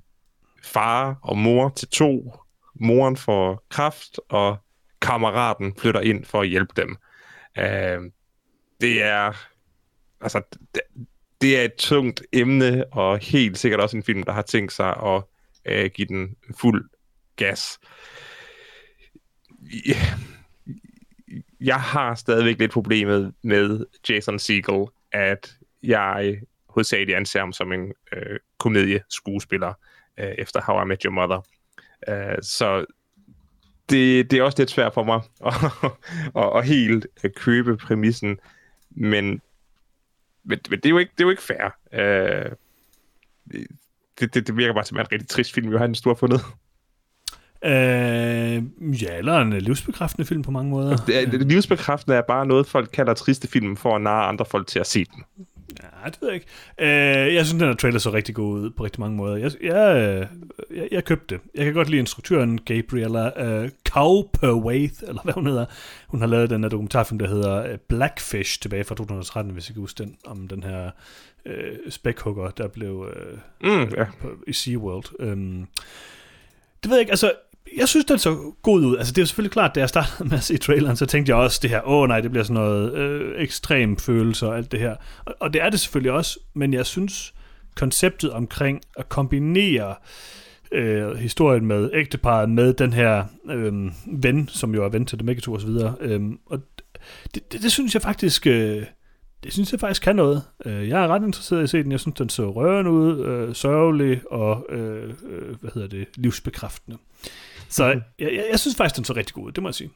far 0.62 1.18
og 1.22 1.38
mor 1.38 1.68
til 1.68 1.88
to. 1.88 2.34
Moren 2.74 3.16
får 3.16 3.66
kraft, 3.70 4.20
og 4.28 4.56
kammeraten 5.00 5.74
flytter 5.78 6.00
ind 6.00 6.24
for 6.24 6.40
at 6.40 6.48
hjælpe 6.48 6.72
dem. 6.76 6.96
Uh, 7.58 8.10
det 8.80 9.02
er... 9.02 9.32
Altså, 10.20 10.42
det, 10.74 10.80
det 11.40 11.60
er 11.60 11.64
et 11.64 11.74
tungt 11.78 12.22
emne, 12.32 12.84
og 12.92 13.18
helt 13.18 13.58
sikkert 13.58 13.80
også 13.80 13.96
en 13.96 14.02
film, 14.02 14.22
der 14.22 14.32
har 14.32 14.42
tænkt 14.42 14.72
sig 14.72 14.88
at 14.88 15.22
uh, 15.72 15.90
give 15.94 16.08
den 16.08 16.36
fuld 16.56 16.90
gas. 17.36 17.78
Yeah 19.86 20.32
jeg 21.62 21.80
har 21.80 22.14
stadigvæk 22.14 22.58
lidt 22.58 22.72
problemet 22.72 23.34
med 23.42 23.86
Jason 24.08 24.38
Segel, 24.38 24.86
at 25.12 25.56
jeg 25.82 26.40
hovedsageligt 26.68 27.16
anser 27.16 27.40
ham 27.40 27.52
som 27.52 27.72
en 27.72 27.92
øh, 28.12 28.38
komedieskuespiller 28.58 29.72
øh, 30.18 30.34
efter 30.38 30.60
How 30.60 30.84
I 30.84 30.86
Met 30.86 31.02
Your 31.02 31.12
Mother. 31.12 31.46
Øh, 32.08 32.42
så 32.42 32.84
det, 33.90 34.30
det 34.30 34.38
er 34.38 34.42
også 34.42 34.58
lidt 34.58 34.70
svært 34.70 34.94
for 34.94 35.04
mig 35.04 35.20
at, 35.46 35.54
at, 36.42 36.58
at 36.58 36.66
helt 36.66 37.06
at 37.22 37.34
købe 37.34 37.76
præmissen, 37.76 38.38
men, 38.90 39.24
men, 39.24 39.40
men 40.44 40.80
det, 40.80 40.86
er 40.86 40.90
jo 40.90 40.98
ikke, 40.98 41.12
det 41.12 41.20
er 41.20 41.26
jo 41.26 41.30
ikke 41.30 41.42
fair. 41.42 41.76
Øh, 41.92 42.50
det, 44.20 44.34
det, 44.34 44.46
det 44.46 44.56
virker 44.56 44.74
bare 44.74 44.84
som 44.84 44.98
en 44.98 45.12
rigtig 45.12 45.28
trist 45.28 45.52
film, 45.52 45.72
Johannes, 45.72 46.00
du 46.00 46.08
har 46.10 46.14
fundet. 46.14 46.40
Øh, 47.64 47.72
ja, 49.02 49.18
eller 49.18 49.38
en 49.40 49.52
livsbekræftende 49.52 50.26
film 50.26 50.42
på 50.42 50.50
mange 50.50 50.70
måder. 50.70 50.96
Det, 50.96 51.32
det, 51.32 51.46
livsbekræftende 51.52 52.16
er 52.16 52.22
bare 52.22 52.46
noget, 52.46 52.66
folk 52.66 52.90
kalder 52.92 53.14
triste 53.14 53.48
film 53.48 53.76
for 53.76 53.96
at 53.96 54.02
narre 54.02 54.26
andre 54.26 54.44
folk 54.44 54.66
til 54.66 54.78
at 54.78 54.86
se 54.86 55.04
den. 55.04 55.24
Ja, 55.82 56.10
det 56.10 56.18
ved 56.20 56.28
jeg 56.28 56.34
ikke. 56.34 56.46
Øh, 57.28 57.34
jeg 57.34 57.46
synes, 57.46 57.60
den 57.60 57.68
her 57.68 57.76
trailer 57.76 57.98
så 57.98 58.12
rigtig 58.12 58.34
god 58.34 58.60
ud 58.60 58.70
på 58.70 58.84
rigtig 58.84 59.00
mange 59.00 59.16
måder. 59.16 59.36
Jeg, 59.36 59.50
jeg, 59.62 60.28
jeg, 60.76 60.88
jeg 60.92 61.04
købte 61.04 61.34
det. 61.34 61.42
Jeg 61.54 61.64
kan 61.64 61.74
godt 61.74 61.88
lide 61.90 62.00
instruktøren 62.00 62.60
Gabriella 62.60 63.30
øh, 63.44 63.70
Cowperwaith, 63.88 64.94
eller 65.08 65.22
hvad 65.22 65.34
hun 65.34 65.46
hedder. 65.46 65.64
Hun 66.08 66.20
har 66.20 66.26
lavet 66.26 66.50
den 66.50 66.62
her 66.62 66.68
dokumentarfilm, 66.68 67.18
der 67.18 67.28
hedder 67.28 67.72
øh, 67.72 67.78
Blackfish, 67.88 68.60
tilbage 68.60 68.84
fra 68.84 68.94
2013, 68.94 69.52
hvis 69.52 69.68
jeg 69.68 69.74
kan 69.74 69.80
huske 69.80 70.02
den, 70.02 70.16
om 70.26 70.48
den 70.48 70.62
her 70.62 70.90
øh, 71.46 71.76
spækhugger, 71.90 72.50
der 72.50 72.68
blev 72.68 73.12
øh, 73.16 73.38
Mm, 73.70 73.94
ja. 73.96 74.04
på, 74.20 74.28
i 74.46 74.52
SeaWorld. 74.52 75.04
Øhm, 75.20 75.66
det 76.82 76.90
ved 76.90 76.96
jeg 76.96 77.00
ikke, 77.00 77.12
altså, 77.12 77.32
jeg 77.76 77.88
synes, 77.88 78.04
den 78.04 78.18
så 78.18 78.52
god 78.62 78.84
ud. 78.84 78.96
Altså, 78.96 79.12
det 79.12 79.22
er 79.22 79.26
selvfølgelig 79.26 79.52
klart, 79.52 79.74
da 79.74 79.80
jeg 79.80 79.88
startede 79.88 80.28
med 80.28 80.38
at 80.38 80.44
se 80.44 80.56
traileren, 80.56 80.96
så 80.96 81.06
tænkte 81.06 81.30
jeg 81.30 81.36
også 81.36 81.58
det 81.62 81.70
her, 81.70 81.80
åh 81.88 82.02
oh, 82.02 82.08
nej, 82.08 82.20
det 82.20 82.30
bliver 82.30 82.44
sådan 82.44 82.62
noget 82.62 82.94
øh, 82.94 83.42
ekstrem 83.42 83.96
følelse 83.96 84.46
og 84.46 84.56
alt 84.56 84.72
det 84.72 84.80
her. 84.80 84.96
Og, 85.24 85.34
og 85.40 85.52
det 85.52 85.62
er 85.62 85.70
det 85.70 85.80
selvfølgelig 85.80 86.12
også, 86.12 86.38
men 86.54 86.74
jeg 86.74 86.86
synes, 86.86 87.34
konceptet 87.76 88.30
omkring 88.30 88.80
at 88.96 89.08
kombinere 89.08 89.94
øh, 90.72 91.16
historien 91.16 91.66
med 91.66 91.90
ægteparet 91.94 92.50
med 92.50 92.74
den 92.74 92.92
her 92.92 93.24
øh, 93.50 93.72
ven, 94.06 94.48
som 94.48 94.74
jo 94.74 94.84
er 94.84 94.88
ven 94.88 95.06
til 95.06 95.18
dem 95.18 95.26
Megator 95.26 95.54
og 95.54 95.60
så 95.60 95.66
videre. 95.66 95.94
Øh, 96.00 96.20
og 96.46 96.58
det, 97.34 97.52
det, 97.52 97.62
det, 97.62 97.72
synes 97.72 97.94
jeg 97.94 98.02
faktisk... 98.02 98.46
Øh, 98.46 98.84
det 99.44 99.52
synes 99.52 99.72
jeg 99.72 99.80
faktisk 99.80 100.02
kan 100.02 100.16
noget. 100.16 100.42
Øh, 100.64 100.88
jeg 100.88 101.04
er 101.04 101.08
ret 101.08 101.22
interesseret 101.22 101.60
i 101.60 101.62
at 101.62 101.70
se 101.70 101.82
den. 101.82 101.92
Jeg 101.92 102.00
synes, 102.00 102.16
den 102.16 102.28
så 102.28 102.50
rørende 102.50 102.90
ud, 102.90 103.24
øh, 103.24 103.54
sørgelig 103.54 104.20
og 104.30 104.66
øh, 104.68 105.08
øh 105.08 105.56
hvad 105.60 105.70
hedder 105.74 105.88
det, 105.88 106.06
livsbekræftende. 106.14 106.98
Så 107.72 107.84
jeg, 107.86 108.02
jeg, 108.18 108.46
jeg 108.50 108.60
synes 108.60 108.76
faktisk, 108.76 108.96
den 108.96 109.04
så 109.04 109.12
rigtig 109.12 109.34
god 109.34 109.44
ud, 109.46 109.52
det 109.52 109.62
må 109.62 109.68
jeg 109.68 109.74
sige. 109.74 109.90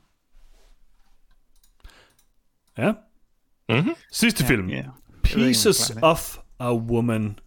Ja. 2.79 2.93
Mm-hmm. 3.69 3.95
Sidste 4.13 4.45
Ja, 4.45 4.49
film. 4.49 4.69
ikke, 4.69 4.77
jeg 4.83 4.91
Pieces 5.23 5.77
det. 5.77 5.99
of 6.03 6.37
a 6.61 6.75
Woman. 6.75 7.39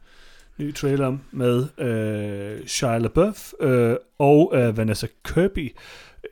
Ny 0.57 0.75
trailer 0.75 1.17
med 1.31 1.67
øh, 1.77 2.67
Shia 2.67 2.97
LaBeouf 2.97 3.51
øh, 3.59 3.95
og 4.17 4.51
øh, 4.55 4.77
Vanessa 4.77 5.07
Kirby, 5.23 5.75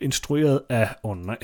instrueret 0.02 0.62
af, 0.70 0.96
åh 1.04 1.12
oh, 1.12 1.18
nej, 1.26 1.38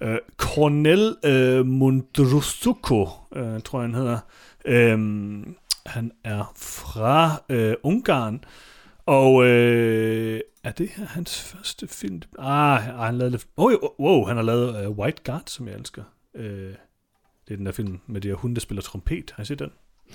øh, 0.00 0.18
Cornel 0.36 1.16
øh, 1.24 1.66
Mundrusuko, 1.66 3.08
øh, 3.32 3.60
tror 3.60 3.80
jeg 3.80 3.86
han 3.90 3.94
hedder. 3.94 4.18
Øhm, 4.64 5.56
han 5.86 6.12
er 6.24 6.52
fra 6.56 7.42
øh, 7.48 7.74
Ungarn, 7.82 8.44
og 9.06 9.44
øh, 9.46 10.40
er 10.64 10.72
det 10.72 10.88
her 10.96 11.06
hans 11.06 11.42
første 11.42 11.88
film? 11.88 12.22
Ah, 12.38 12.80
han 12.82 13.18
lavede 13.18 13.30
lidt... 13.30 13.46
Oh, 13.56 13.72
wow, 14.00 14.24
han 14.24 14.36
har 14.36 14.42
lavet 14.44 14.82
øh, 14.84 14.90
White 14.90 15.22
Guard, 15.24 15.42
som 15.46 15.68
jeg 15.68 15.74
elsker. 15.76 16.02
Øh, 16.36 16.72
det 17.48 17.52
er 17.52 17.56
den 17.56 17.66
der 17.66 17.72
film 17.72 18.00
med 18.06 18.20
de 18.20 18.28
her 18.28 18.34
hunde, 18.34 18.54
der 18.54 18.60
spiller 18.60 18.82
trompet. 18.82 19.32
Har 19.36 19.42
I 19.42 19.46
set 19.46 19.58
den? 19.58 19.70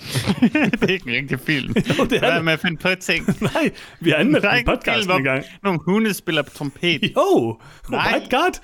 det 0.80 0.82
er 0.82 0.86
ikke 0.92 1.10
en 1.10 1.16
rigtig 1.16 1.40
film. 1.40 1.68
Jo, 1.98 2.04
det 2.04 2.12
er 2.12 2.18
Hvad 2.18 2.34
det. 2.34 2.44
med 2.44 2.52
at 2.52 2.58
finde 2.60 2.76
på 2.76 2.88
ting? 3.00 3.26
Nej, 3.54 3.72
vi 4.00 4.10
har 4.10 4.16
anmeldt 4.16 4.46
den 4.46 4.94
en 5.04 5.10
om- 5.10 5.16
en 5.16 5.24
gang. 5.24 5.44
Nogle 5.62 5.80
hunde 5.86 6.14
spiller 6.14 6.42
på 6.42 6.50
trompet. 6.50 7.12
Jo, 7.16 7.60
Nej. 7.90 8.12
White 8.12 8.36
Guard. 8.36 8.60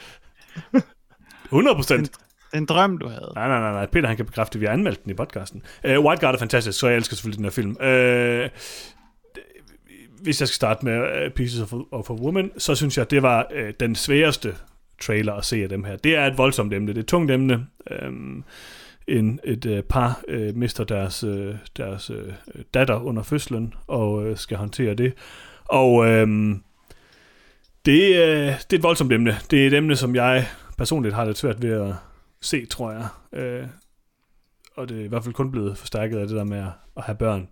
100 1.45 1.77
procent. 1.77 2.11
er 2.53 2.59
en 2.59 2.67
drøm, 2.67 2.99
du 2.99 3.09
havde. 3.09 3.33
Nej, 3.35 3.49
nej, 3.49 3.61
nej, 3.61 3.73
nej. 3.73 3.87
Peter 3.87 4.09
han 4.09 4.17
kan 4.17 4.27
bekræfte, 4.27 4.57
at 4.57 4.61
vi 4.61 4.67
har 4.67 4.73
anmeldt 4.73 5.03
den 5.03 5.11
i 5.11 5.15
podcasten. 5.15 5.63
Uh, 5.85 5.91
White 6.05 6.21
Guard 6.21 6.35
er 6.35 6.39
fantastisk, 6.39 6.79
så 6.79 6.89
jeg 6.89 6.97
elsker 6.97 7.17
selvfølgelig 7.17 7.37
den 7.39 7.45
her 7.45 7.51
film. 7.51 7.71
Uh, 7.71 8.51
hvis 10.23 10.41
jeg 10.41 10.49
skal 10.49 10.55
starte 10.55 10.85
med 10.85 11.01
uh, 11.01 11.33
Pieces 11.33 11.61
of, 11.61 11.73
of 11.91 12.11
a 12.11 12.13
Woman, 12.13 12.51
så 12.59 12.75
synes 12.75 12.97
jeg, 12.97 13.03
at 13.03 13.11
det 13.11 13.23
var 13.23 13.47
øh, 13.53 13.75
den 13.81 13.95
sværeste 13.95 14.55
trailer 15.01 15.33
at 15.33 15.45
se 15.45 15.63
af 15.63 15.69
dem 15.69 15.85
her. 15.85 15.97
Det 15.97 16.17
er 16.17 16.27
et 16.27 16.39
voldsomt 16.39 16.75
emne, 16.75 16.89
det 16.89 16.97
er 16.97 17.01
et 17.01 17.07
tungt 17.07 17.31
emne. 17.31 17.67
Øhm, 17.91 18.45
en, 19.07 19.41
et 19.45 19.67
øh, 19.67 19.83
par 19.83 20.21
øh, 20.29 20.57
mister 20.57 20.85
deres, 20.85 21.25
øh, 21.25 21.55
deres 21.77 22.11
øh, 22.11 22.33
datter 22.75 23.01
under 23.01 23.23
fødslen 23.23 23.75
og 23.87 24.27
øh, 24.27 24.37
skal 24.37 24.57
håndtere 24.57 24.95
det. 24.95 25.15
Og 25.65 26.07
øh, 26.07 26.29
det, 27.87 28.17
øh, 28.17 28.47
det 28.47 28.73
er 28.73 28.77
et 28.77 28.83
voldsomt 28.83 29.13
emne. 29.13 29.37
Det 29.51 29.63
er 29.63 29.67
et 29.67 29.75
emne, 29.75 29.97
som 29.97 30.15
jeg 30.15 30.47
personligt 30.79 31.15
har 31.15 31.25
lidt 31.25 31.39
svært 31.39 31.63
ved 31.63 31.73
at 31.73 31.95
se, 32.41 32.67
tror 32.67 32.93
jeg. 32.93 33.09
Øh, 33.41 33.67
og 34.77 34.89
det 34.89 35.01
er 35.01 35.05
i 35.05 35.09
hvert 35.09 35.25
fald 35.25 35.35
kun 35.35 35.51
blevet 35.51 35.79
forstærket 35.79 36.19
af 36.19 36.27
det 36.27 36.37
der 36.37 36.45
med 36.45 36.59
at, 36.59 36.71
at 36.97 37.03
have 37.03 37.17
børn. 37.17 37.49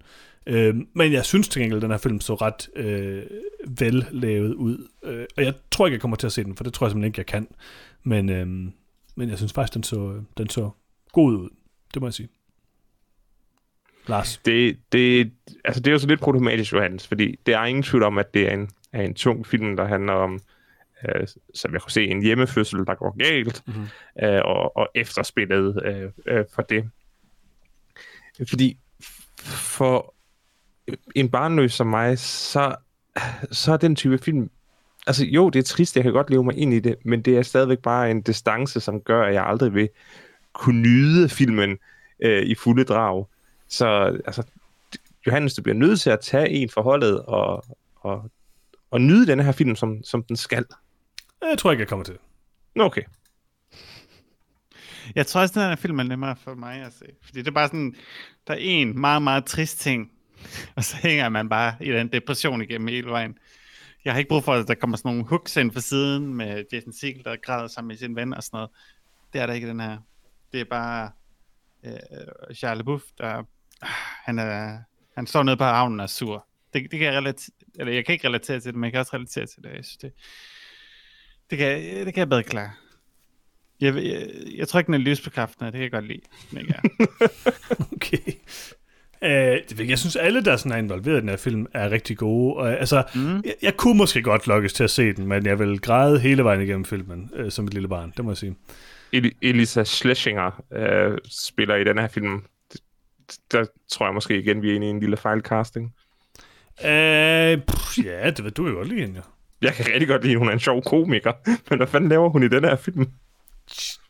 Øh, 0.47 0.75
men 0.95 1.13
jeg 1.13 1.25
synes 1.25 1.49
til 1.49 1.63
gengæld, 1.63 1.77
at 1.79 1.83
den 1.83 1.91
her 1.91 1.99
film 1.99 2.21
så 2.21 2.35
ret 2.35 2.69
øh, 2.77 3.23
vellavet 3.81 4.55
ud. 4.55 4.89
Øh, 5.05 5.27
og 5.37 5.45
jeg 5.45 5.55
tror 5.71 5.87
ikke, 5.87 5.95
jeg 5.95 6.01
kommer 6.01 6.17
til 6.17 6.27
at 6.27 6.33
se 6.33 6.45
den, 6.45 6.57
for 6.57 6.65
det 6.65 6.73
tror 6.73 6.87
jeg 6.87 6.91
simpelthen 6.91 7.09
ikke, 7.09 7.19
jeg 7.19 7.27
kan. 7.27 7.49
Men, 8.03 8.29
øh, 8.31 8.47
men 9.17 9.29
jeg 9.29 9.37
synes 9.37 9.53
faktisk, 9.53 9.75
den 9.75 9.83
så, 9.83 10.23
den 10.39 10.49
så 10.49 10.71
god 11.13 11.33
ud. 11.35 11.49
Det 11.95 12.03
må 12.03 12.09
jeg 12.09 12.15
sige. 12.15 12.29
Lars. 14.07 14.37
Det, 14.45 14.79
det, 14.93 15.33
altså 15.65 15.81
det 15.81 15.87
er 15.91 15.93
jo 15.93 15.99
så 15.99 16.07
lidt 16.07 16.21
problematisk, 16.21 16.73
Johannes, 16.73 17.07
fordi 17.09 17.37
det 17.47 17.55
er 17.55 17.65
ingen 17.65 17.83
tvivl 17.83 18.03
om, 18.03 18.19
at 18.19 18.35
det 18.35 18.49
er 18.49 18.55
en, 18.55 18.71
er 18.93 19.03
en 19.03 19.15
tung 19.15 19.47
film, 19.47 19.77
der 19.77 19.85
handler 19.85 20.13
om, 20.13 20.41
øh, 21.09 21.27
som 21.55 21.73
jeg 21.73 21.81
kunne 21.83 21.91
se, 21.93 22.05
en 22.07 22.23
hjemmefødsel, 22.23 22.79
der 22.87 22.95
går 22.95 23.17
galt, 23.19 23.63
Mhm. 23.67 23.83
øh, 24.23 24.41
og, 24.45 24.77
og 24.77 24.89
efterspillet 24.95 25.83
øh, 25.85 26.11
øh, 26.27 26.45
for 26.55 26.63
det. 26.63 26.91
Fordi 28.49 28.79
for 29.45 30.14
en 31.15 31.29
barnløs 31.29 31.73
som 31.73 31.87
mig, 31.87 32.19
så, 32.19 32.75
så 33.51 33.73
er 33.73 33.77
den 33.77 33.97
type 33.97 34.19
film, 34.19 34.51
altså 35.07 35.25
jo, 35.25 35.51
det 35.51 35.59
er 35.59 35.63
trist, 35.63 35.97
jeg 35.97 36.05
kan 36.05 36.13
godt 36.13 36.31
leve 36.31 36.45
mig 36.45 36.59
ind 36.59 36.75
i 36.75 36.81
det, 36.81 36.97
men 37.05 37.23
det 37.23 37.37
er 37.37 37.43
stadigvæk 37.43 37.79
bare 37.79 38.11
en 38.11 38.23
distance, 38.23 38.81
som 38.81 39.01
gør, 39.01 39.23
at 39.23 39.35
jeg 39.35 39.47
aldrig 39.47 39.75
vil 39.75 39.89
kunne 40.53 40.81
nyde 40.81 41.29
filmen 41.29 41.79
øh, 42.21 42.43
i 42.43 42.55
fulde 42.55 42.85
drag. 42.85 43.27
Så 43.69 43.87
altså, 44.27 44.43
Johannes, 45.27 45.55
du 45.55 45.63
bliver 45.63 45.77
nødt 45.77 46.01
til 46.01 46.11
at 46.11 46.21
tage 46.21 46.49
en 46.49 46.71
forholdet 46.71 47.21
og, 47.21 47.65
og, 47.97 48.31
og 48.91 49.01
nyde 49.01 49.27
den 49.27 49.41
her 49.41 49.53
film, 49.53 49.77
som, 49.77 50.05
som 50.05 50.23
den 50.23 50.37
skal. 50.37 50.67
Jeg 51.43 51.59
tror 51.59 51.71
ikke, 51.71 51.81
jeg 51.81 51.89
kommer 51.89 52.05
til. 52.05 52.17
Nå, 52.75 52.85
Okay. 52.85 53.03
Jeg 55.15 55.27
tror 55.27 55.41
også, 55.41 55.61
den 55.61 55.69
her 55.69 55.77
film 55.77 55.99
er 55.99 56.03
nemmere 56.03 56.37
for 56.37 56.55
mig 56.55 56.83
at 56.83 56.93
se. 56.93 57.05
Fordi 57.23 57.39
det 57.39 57.49
er 57.49 57.53
bare 57.53 57.69
sådan, 57.69 57.95
der 58.47 58.55
er 58.55 58.59
en 58.61 59.01
meget, 59.01 59.23
meget 59.23 59.45
trist 59.45 59.81
ting, 59.81 60.11
og 60.77 60.85
så 60.85 60.97
hænger 60.97 61.29
man 61.29 61.49
bare 61.49 61.75
i 61.81 61.91
den 61.91 62.09
depression 62.09 62.63
igennem 62.63 62.89
hele 62.89 63.11
vejen. 63.11 63.39
Jeg 64.05 64.13
har 64.13 64.19
ikke 64.19 64.29
brug 64.29 64.45
for, 64.45 64.53
at 64.53 64.69
der 64.69 64.75
kommer 64.75 64.97
sådan 64.97 65.09
nogle 65.09 65.29
hooks 65.29 65.57
ind 65.57 65.73
for 65.73 65.81
siden 65.81 66.35
med 66.35 66.65
Jason 66.73 66.93
Segel, 66.93 67.25
der 67.25 67.37
græder 67.37 67.67
sammen 67.67 67.89
med 67.89 67.97
sin 67.97 68.17
ven 68.17 68.35
og 68.35 68.43
sådan 68.43 68.57
noget. 68.57 68.71
Det 69.33 69.41
er 69.41 69.47
der 69.47 69.55
ikke 69.55 69.69
den 69.69 69.81
her. 69.81 69.99
Det 70.53 70.61
er 70.61 70.65
bare 70.65 71.11
øh, 71.85 72.55
Charles 72.55 72.85
Buff, 72.85 73.05
der 73.19 73.39
øh, 73.39 73.45
han, 74.25 74.39
er, 74.39 74.79
han 75.15 75.27
står 75.27 75.43
nede 75.43 75.57
på 75.57 75.65
havnen 75.65 76.01
og 76.01 76.05
er 76.05 76.09
sur. 76.09 76.47
Det, 76.73 76.91
det 76.91 76.99
kan 76.99 77.09
jeg 77.09 77.17
relater, 77.17 77.49
eller 77.79 77.93
jeg 77.93 78.07
kan 78.07 78.13
ikke 78.13 78.29
relatere 78.29 78.61
til 78.61 78.73
det, 78.73 78.75
men 78.75 78.85
jeg 78.85 78.93
kan 78.93 79.01
også 79.01 79.17
relatere 79.17 79.47
til 79.47 79.63
det. 79.63 79.69
Jeg 79.69 79.85
synes, 79.85 79.97
det, 79.97 80.13
det, 81.51 81.59
kan, 81.59 81.83
det 82.07 82.15
kan 82.15 82.21
jeg 82.21 82.29
bedre 82.29 82.43
klare. 82.43 82.71
Jeg, 83.81 83.95
jeg, 83.95 84.29
jeg 84.57 84.69
tror 84.69 84.79
ikke, 84.79 84.87
den 84.87 84.95
er 84.95 84.99
lysbekræftende, 84.99 85.67
Det 85.67 85.73
kan 85.73 85.83
jeg 85.83 85.91
godt 85.91 86.07
lide. 86.07 86.21
Men 86.51 86.67
ja. 86.67 86.75
Okay. 87.95 88.33
Øh, 89.25 89.89
jeg, 89.91 89.99
synes, 89.99 90.17
alle, 90.17 90.45
der 90.45 90.57
sådan 90.57 90.73
er 90.73 90.77
involveret 90.77 91.17
i 91.17 91.21
den 91.21 91.29
her 91.29 91.37
film, 91.37 91.67
er 91.75 91.91
rigtig 91.91 92.17
gode. 92.17 92.55
Og, 92.57 92.73
altså, 92.73 93.03
mm. 93.15 93.35
jeg, 93.35 93.55
jeg 93.63 93.77
kunne 93.77 93.97
måske 93.99 94.23
godt 94.23 94.47
lokkes 94.47 94.73
til 94.73 94.85
at 94.85 94.91
se 94.91 95.13
den, 95.13 95.27
men 95.27 95.47
jeg 95.47 95.59
vil 95.59 95.81
græde 95.81 96.19
hele 96.19 96.45
vejen 96.45 96.61
igennem 96.61 96.85
filmen, 96.85 97.31
øh, 97.35 97.51
som 97.51 97.65
et 97.65 97.75
lille 97.75 97.89
barn, 97.89 98.13
det 98.17 98.25
må 98.25 98.31
jeg 98.31 98.37
sige. 98.37 98.57
El- 99.13 99.35
Elisa 99.43 99.85
Schlesinger 99.85 100.63
øh, 100.73 101.19
spiller 101.31 101.75
i 101.75 101.85
den 101.85 101.99
her 101.99 102.09
film. 102.09 102.43
Der 103.53 103.65
tror 103.91 104.07
jeg 104.07 104.15
måske 104.15 104.39
igen, 104.39 104.63
vi 104.63 104.71
er 104.71 104.75
inde 104.75 104.87
i 104.87 104.91
en 104.91 105.01
lille 105.01 105.17
fejlcasting. 105.17 105.95
Øh, 106.85 107.59
pff, 107.59 107.99
ja, 108.05 108.31
det 108.31 108.45
ved 108.45 108.51
du 108.51 108.69
jo 108.69 108.75
godt 108.75 108.89
lige 108.89 109.07
jo. 109.07 109.23
Jeg 109.63 109.73
kan 109.73 109.87
rigtig 109.93 110.09
godt 110.09 110.23
lide, 110.23 110.33
at 110.33 110.39
hun 110.39 110.49
er 110.49 110.53
en 110.53 110.59
sjov 110.59 110.83
komiker, 110.83 111.33
men 111.71 111.79
hvad 111.79 111.87
fanden 111.87 112.09
laver 112.11 112.29
hun 112.29 112.43
i 112.43 112.49
den 112.49 112.65
her 112.65 112.77
film? 112.77 113.07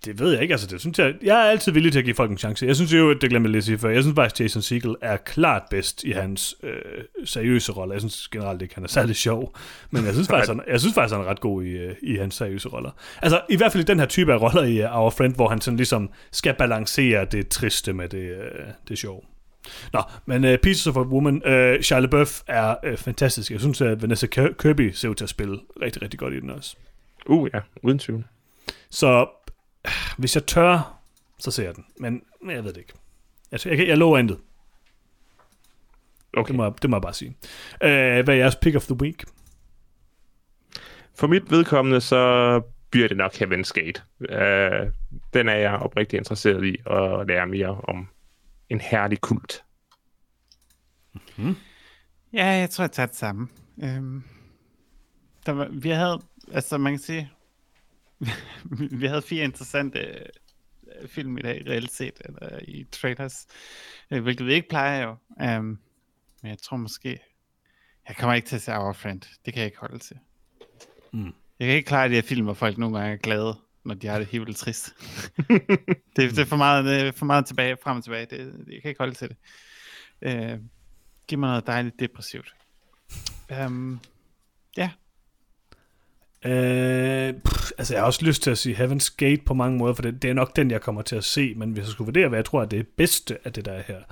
Det 0.04 0.20
ved 0.20 0.32
jeg 0.32 0.42
ikke, 0.42 0.54
altså 0.54 0.66
det 0.66 0.80
synes 0.80 0.98
jeg, 0.98 1.14
jeg 1.22 1.46
er 1.46 1.50
altid 1.50 1.72
villig 1.72 1.92
til 1.92 1.98
at 1.98 2.04
give 2.04 2.14
folk 2.14 2.30
en 2.30 2.38
chance. 2.38 2.66
Jeg 2.66 2.76
synes 2.76 2.92
jo, 2.92 3.10
at 3.10 3.16
det 3.20 3.30
glemte 3.30 3.48
jeg 3.48 3.52
lidt 3.52 3.64
sige 3.64 3.78
før, 3.78 3.88
jeg 3.88 4.02
synes 4.02 4.14
faktisk, 4.14 4.40
Jason 4.40 4.62
Segel 4.62 4.96
er 5.02 5.16
klart 5.16 5.62
bedst 5.70 6.04
i 6.04 6.10
hans 6.10 6.56
øh, 6.62 6.70
seriøse 7.24 7.72
roller. 7.72 7.94
Jeg 7.94 8.00
synes 8.00 8.28
generelt 8.28 8.62
ikke, 8.62 8.74
han 8.74 8.84
er 8.84 8.88
særlig 8.88 9.16
sjov, 9.16 9.56
men 9.90 10.04
jeg 10.04 10.12
synes 10.12 10.28
faktisk, 10.32 10.48
han, 10.48 10.60
jeg 10.68 10.80
synes 10.80 10.94
faktisk, 10.94 11.14
han 11.14 11.24
er 11.24 11.30
ret 11.30 11.40
god 11.40 11.62
i, 11.62 11.68
øh, 11.68 11.96
i 12.02 12.16
hans 12.16 12.34
seriøse 12.34 12.68
roller. 12.68 12.90
Altså 13.22 13.40
i 13.50 13.56
hvert 13.56 13.72
fald 13.72 13.82
i 13.82 13.86
den 13.86 13.98
her 13.98 14.06
type 14.06 14.32
af 14.32 14.40
roller 14.40 14.62
i 14.62 14.84
uh, 14.84 14.98
Our 14.98 15.10
Friend, 15.10 15.34
hvor 15.34 15.48
han 15.48 15.60
sådan 15.60 15.76
ligesom 15.76 16.10
skal 16.32 16.54
balancere 16.54 17.24
det 17.24 17.48
triste 17.48 17.92
med 17.92 18.08
det, 18.08 18.30
øh, 18.30 18.66
det 18.88 18.98
sjove. 18.98 19.20
Nå, 19.92 20.02
men 20.26 20.44
uh, 20.44 20.54
Pieces 20.62 20.86
of 20.86 20.96
a 20.96 21.00
Woman, 21.00 21.34
uh, 21.34 21.80
Shia 21.80 22.00
LaBeouf 22.00 22.40
er 22.46 22.74
uh, 22.90 22.96
fantastisk. 22.96 23.50
Jeg 23.50 23.60
synes, 23.60 23.80
at 23.80 24.02
Vanessa 24.02 24.26
Kirby 24.26 24.90
ser 24.90 25.08
ud 25.08 25.14
til 25.14 25.24
at 25.24 25.30
spille 25.30 25.58
rigtig, 25.82 26.02
rigtig 26.02 26.18
godt 26.18 26.34
i 26.34 26.40
den 26.40 26.50
også. 26.50 26.76
Uh, 27.26 27.48
ja, 27.54 27.60
uden 27.82 27.98
tvivl. 27.98 28.24
Så 28.90 29.20
øh, 29.20 29.26
hvis 30.18 30.35
jeg 30.37 30.47
tør, 30.47 30.99
så 31.38 31.51
ser 31.51 31.64
jeg 31.64 31.75
den. 31.77 31.85
Men 32.01 32.23
jeg 32.51 32.64
ved 32.64 32.73
det 32.73 32.81
ikke. 32.81 32.92
Jeg, 33.53 33.66
jeg, 33.66 33.88
jeg, 33.88 33.99
lover 33.99 34.18
intet. 34.18 34.38
Okay. 36.37 36.49
Det 36.49 36.57
må, 36.57 36.64
jeg- 36.64 36.83
det 36.83 36.90
må 36.90 36.97
jeg 36.97 37.03
bare 37.03 37.14
sige. 37.14 37.31
Uh, 37.75 37.88
hvad 38.25 38.29
er 38.29 38.33
jeres 38.33 38.57
pick 38.57 38.77
of 38.77 38.85
the 38.87 38.94
week? 38.94 39.25
For 41.14 41.27
mit 41.27 41.51
vedkommende, 41.51 42.01
så 42.01 42.61
bliver 42.90 43.09
det 43.09 43.16
nok 43.16 43.33
Heaven's 43.35 43.73
Gate. 43.75 44.03
Uh, 44.20 44.92
den 45.35 45.49
er 45.49 45.55
jeg 45.57 45.73
oprigtig 45.73 46.16
interesseret 46.16 46.64
i 46.64 46.77
at 46.87 47.27
lære 47.29 47.47
mere 47.47 47.81
om 47.81 48.09
en 48.68 48.81
herlig 48.81 49.20
kult. 49.20 49.64
Ja, 52.33 52.47
jeg 52.47 52.70
tror, 52.70 52.83
jeg 52.85 52.92
tager 52.92 53.07
det 53.07 53.16
samme. 53.16 53.49
Øhm, 53.83 54.23
der 55.47 55.53
var, 55.53 55.68
vi 55.70 55.88
havde, 55.90 56.20
altså 56.53 56.79
man 56.79 56.92
kan 56.92 56.99
sige, 57.01 57.31
vi 59.00 59.06
havde 59.06 59.22
fire 59.22 59.44
interessante 59.44 59.98
øh, 59.98 61.08
film 61.08 61.38
i 61.38 61.42
dag, 61.42 61.62
reelt 61.66 61.92
set, 61.92 62.20
eller 62.24 62.58
i 62.62 62.84
trailers, 62.92 63.46
øh, 64.10 64.22
hvilket 64.22 64.46
vi 64.46 64.54
ikke 64.54 64.68
plejer 64.68 65.02
jo. 65.02 65.16
Um, 65.58 65.78
men 66.42 66.50
jeg 66.50 66.58
tror 66.58 66.76
måske, 66.76 67.20
jeg 68.08 68.16
kommer 68.16 68.34
ikke 68.34 68.48
til 68.48 68.56
at 68.56 68.62
se 68.62 68.78
Our 68.78 68.92
Friend. 68.92 69.20
Det 69.20 69.54
kan 69.54 69.60
jeg 69.60 69.66
ikke 69.66 69.78
holde 69.78 69.98
til. 69.98 70.18
Mm. 71.12 71.34
Jeg 71.58 71.66
kan 71.66 71.76
ikke 71.76 71.87
klare 71.87 72.08
de 72.08 72.14
her 72.14 72.22
film, 72.22 72.44
hvor 72.44 72.54
folk 72.54 72.78
nogle 72.78 72.98
gange 72.98 73.12
er 73.12 73.16
glade, 73.16 73.56
når 73.84 73.94
de 73.94 74.06
har 74.06 74.18
det 74.18 74.26
helt 74.26 74.46
vildt 74.46 74.58
trist. 74.58 74.94
det, 76.16 76.30
det, 76.30 76.38
er 76.38 76.44
for 76.44 76.56
meget, 76.56 76.84
det 76.84 77.00
er 77.00 77.12
for 77.12 77.26
meget 77.26 77.46
tilbage, 77.46 77.76
frem 77.82 77.96
og 77.96 78.04
tilbage. 78.04 78.26
Det, 78.26 78.66
jeg 78.72 78.82
kan 78.82 78.88
ikke 78.88 78.98
holde 78.98 79.14
til 79.14 79.28
det. 79.28 79.37
Uh, 80.26 80.60
giv 81.28 81.38
mig 81.38 81.48
noget 81.48 81.66
dejligt 81.66 82.00
depressivt. 82.00 82.54
Um, 83.66 84.00
ja, 84.76 84.90
Øh, 86.44 87.35
pff, 87.44 87.70
altså, 87.78 87.94
jeg 87.94 88.00
har 88.02 88.07
også 88.07 88.24
lyst 88.24 88.42
til 88.42 88.50
at 88.50 88.59
sige 88.59 88.76
Heaven's 88.85 89.14
Gate 89.16 89.42
på 89.46 89.54
mange 89.54 89.78
måder, 89.78 89.94
for 89.94 90.02
det, 90.02 90.22
det 90.22 90.30
er 90.30 90.35
nok 90.35 90.57
den, 90.57 90.70
jeg 90.70 90.80
kommer 90.80 91.02
til 91.02 91.16
at 91.16 91.24
se, 91.24 91.54
men 91.54 91.72
hvis 91.72 91.83
jeg 91.83 91.88
skulle 91.88 92.07
vurdere, 92.07 92.28
hvad 92.28 92.38
jeg 92.38 92.44
tror 92.44 92.62
er 92.62 92.66
det 92.66 92.88
bedste 92.88 93.38
af 93.44 93.52
det, 93.52 93.64
der 93.64 93.72
er 93.72 93.83
her, 93.87 94.02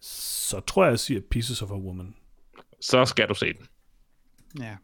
så 0.00 0.60
tror 0.60 0.84
jeg, 0.84 0.90
jeg 0.90 0.98
siger 0.98 1.20
Pieces 1.30 1.62
of 1.62 1.70
a 1.70 1.74
Woman. 1.74 2.14
Så 2.80 3.04
skal 3.04 3.28
du 3.28 3.34
se 3.34 3.46
den. 3.52 3.66
ja. 4.60 4.76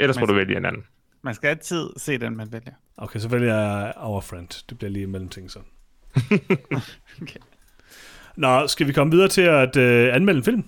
Ellers 0.00 0.16
må 0.16 0.20
Men- 0.20 0.28
du 0.28 0.34
vælge 0.34 0.56
en 0.56 0.64
anden. 0.64 0.84
Man 1.22 1.34
skal 1.34 1.48
altid 1.48 1.88
se 1.96 2.18
den, 2.18 2.36
man 2.36 2.52
vælger. 2.52 2.72
Okay, 2.96 3.18
så 3.20 3.28
vælger 3.28 3.54
jeg 3.54 3.92
Our 3.96 4.20
Friend. 4.20 4.64
Det 4.68 4.78
bliver 4.78 4.90
lige 4.90 5.06
mellem 5.06 5.28
ting 5.28 5.50
så. 5.50 5.58
Okay. 7.22 7.40
Nå, 8.36 8.66
skal 8.66 8.86
vi 8.86 8.92
komme 8.92 9.10
videre 9.12 9.28
til 9.28 9.40
at 9.42 9.76
øh, 9.76 10.14
anmelde 10.14 10.38
en 10.38 10.44
film? 10.44 10.64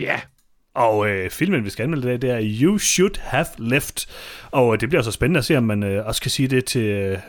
Ja. 0.00 0.20
Og 0.74 1.08
øh, 1.08 1.30
filmen, 1.30 1.64
vi 1.64 1.70
skal 1.70 1.82
anmelde 1.82 2.08
i 2.08 2.10
dag, 2.10 2.22
det 2.22 2.30
er 2.30 2.60
You 2.62 2.78
Should 2.78 3.20
Have 3.20 3.46
Left. 3.58 4.08
Og 4.50 4.74
øh, 4.74 4.80
det 4.80 4.88
bliver 4.88 5.02
så 5.02 5.10
spændende 5.10 5.38
at 5.38 5.44
se, 5.44 5.56
om 5.56 5.64
man 5.64 5.82
øh, 5.82 6.06
også 6.06 6.22
kan 6.22 6.30
sige 6.30 6.48
det 6.48 6.64
til, 6.64 6.82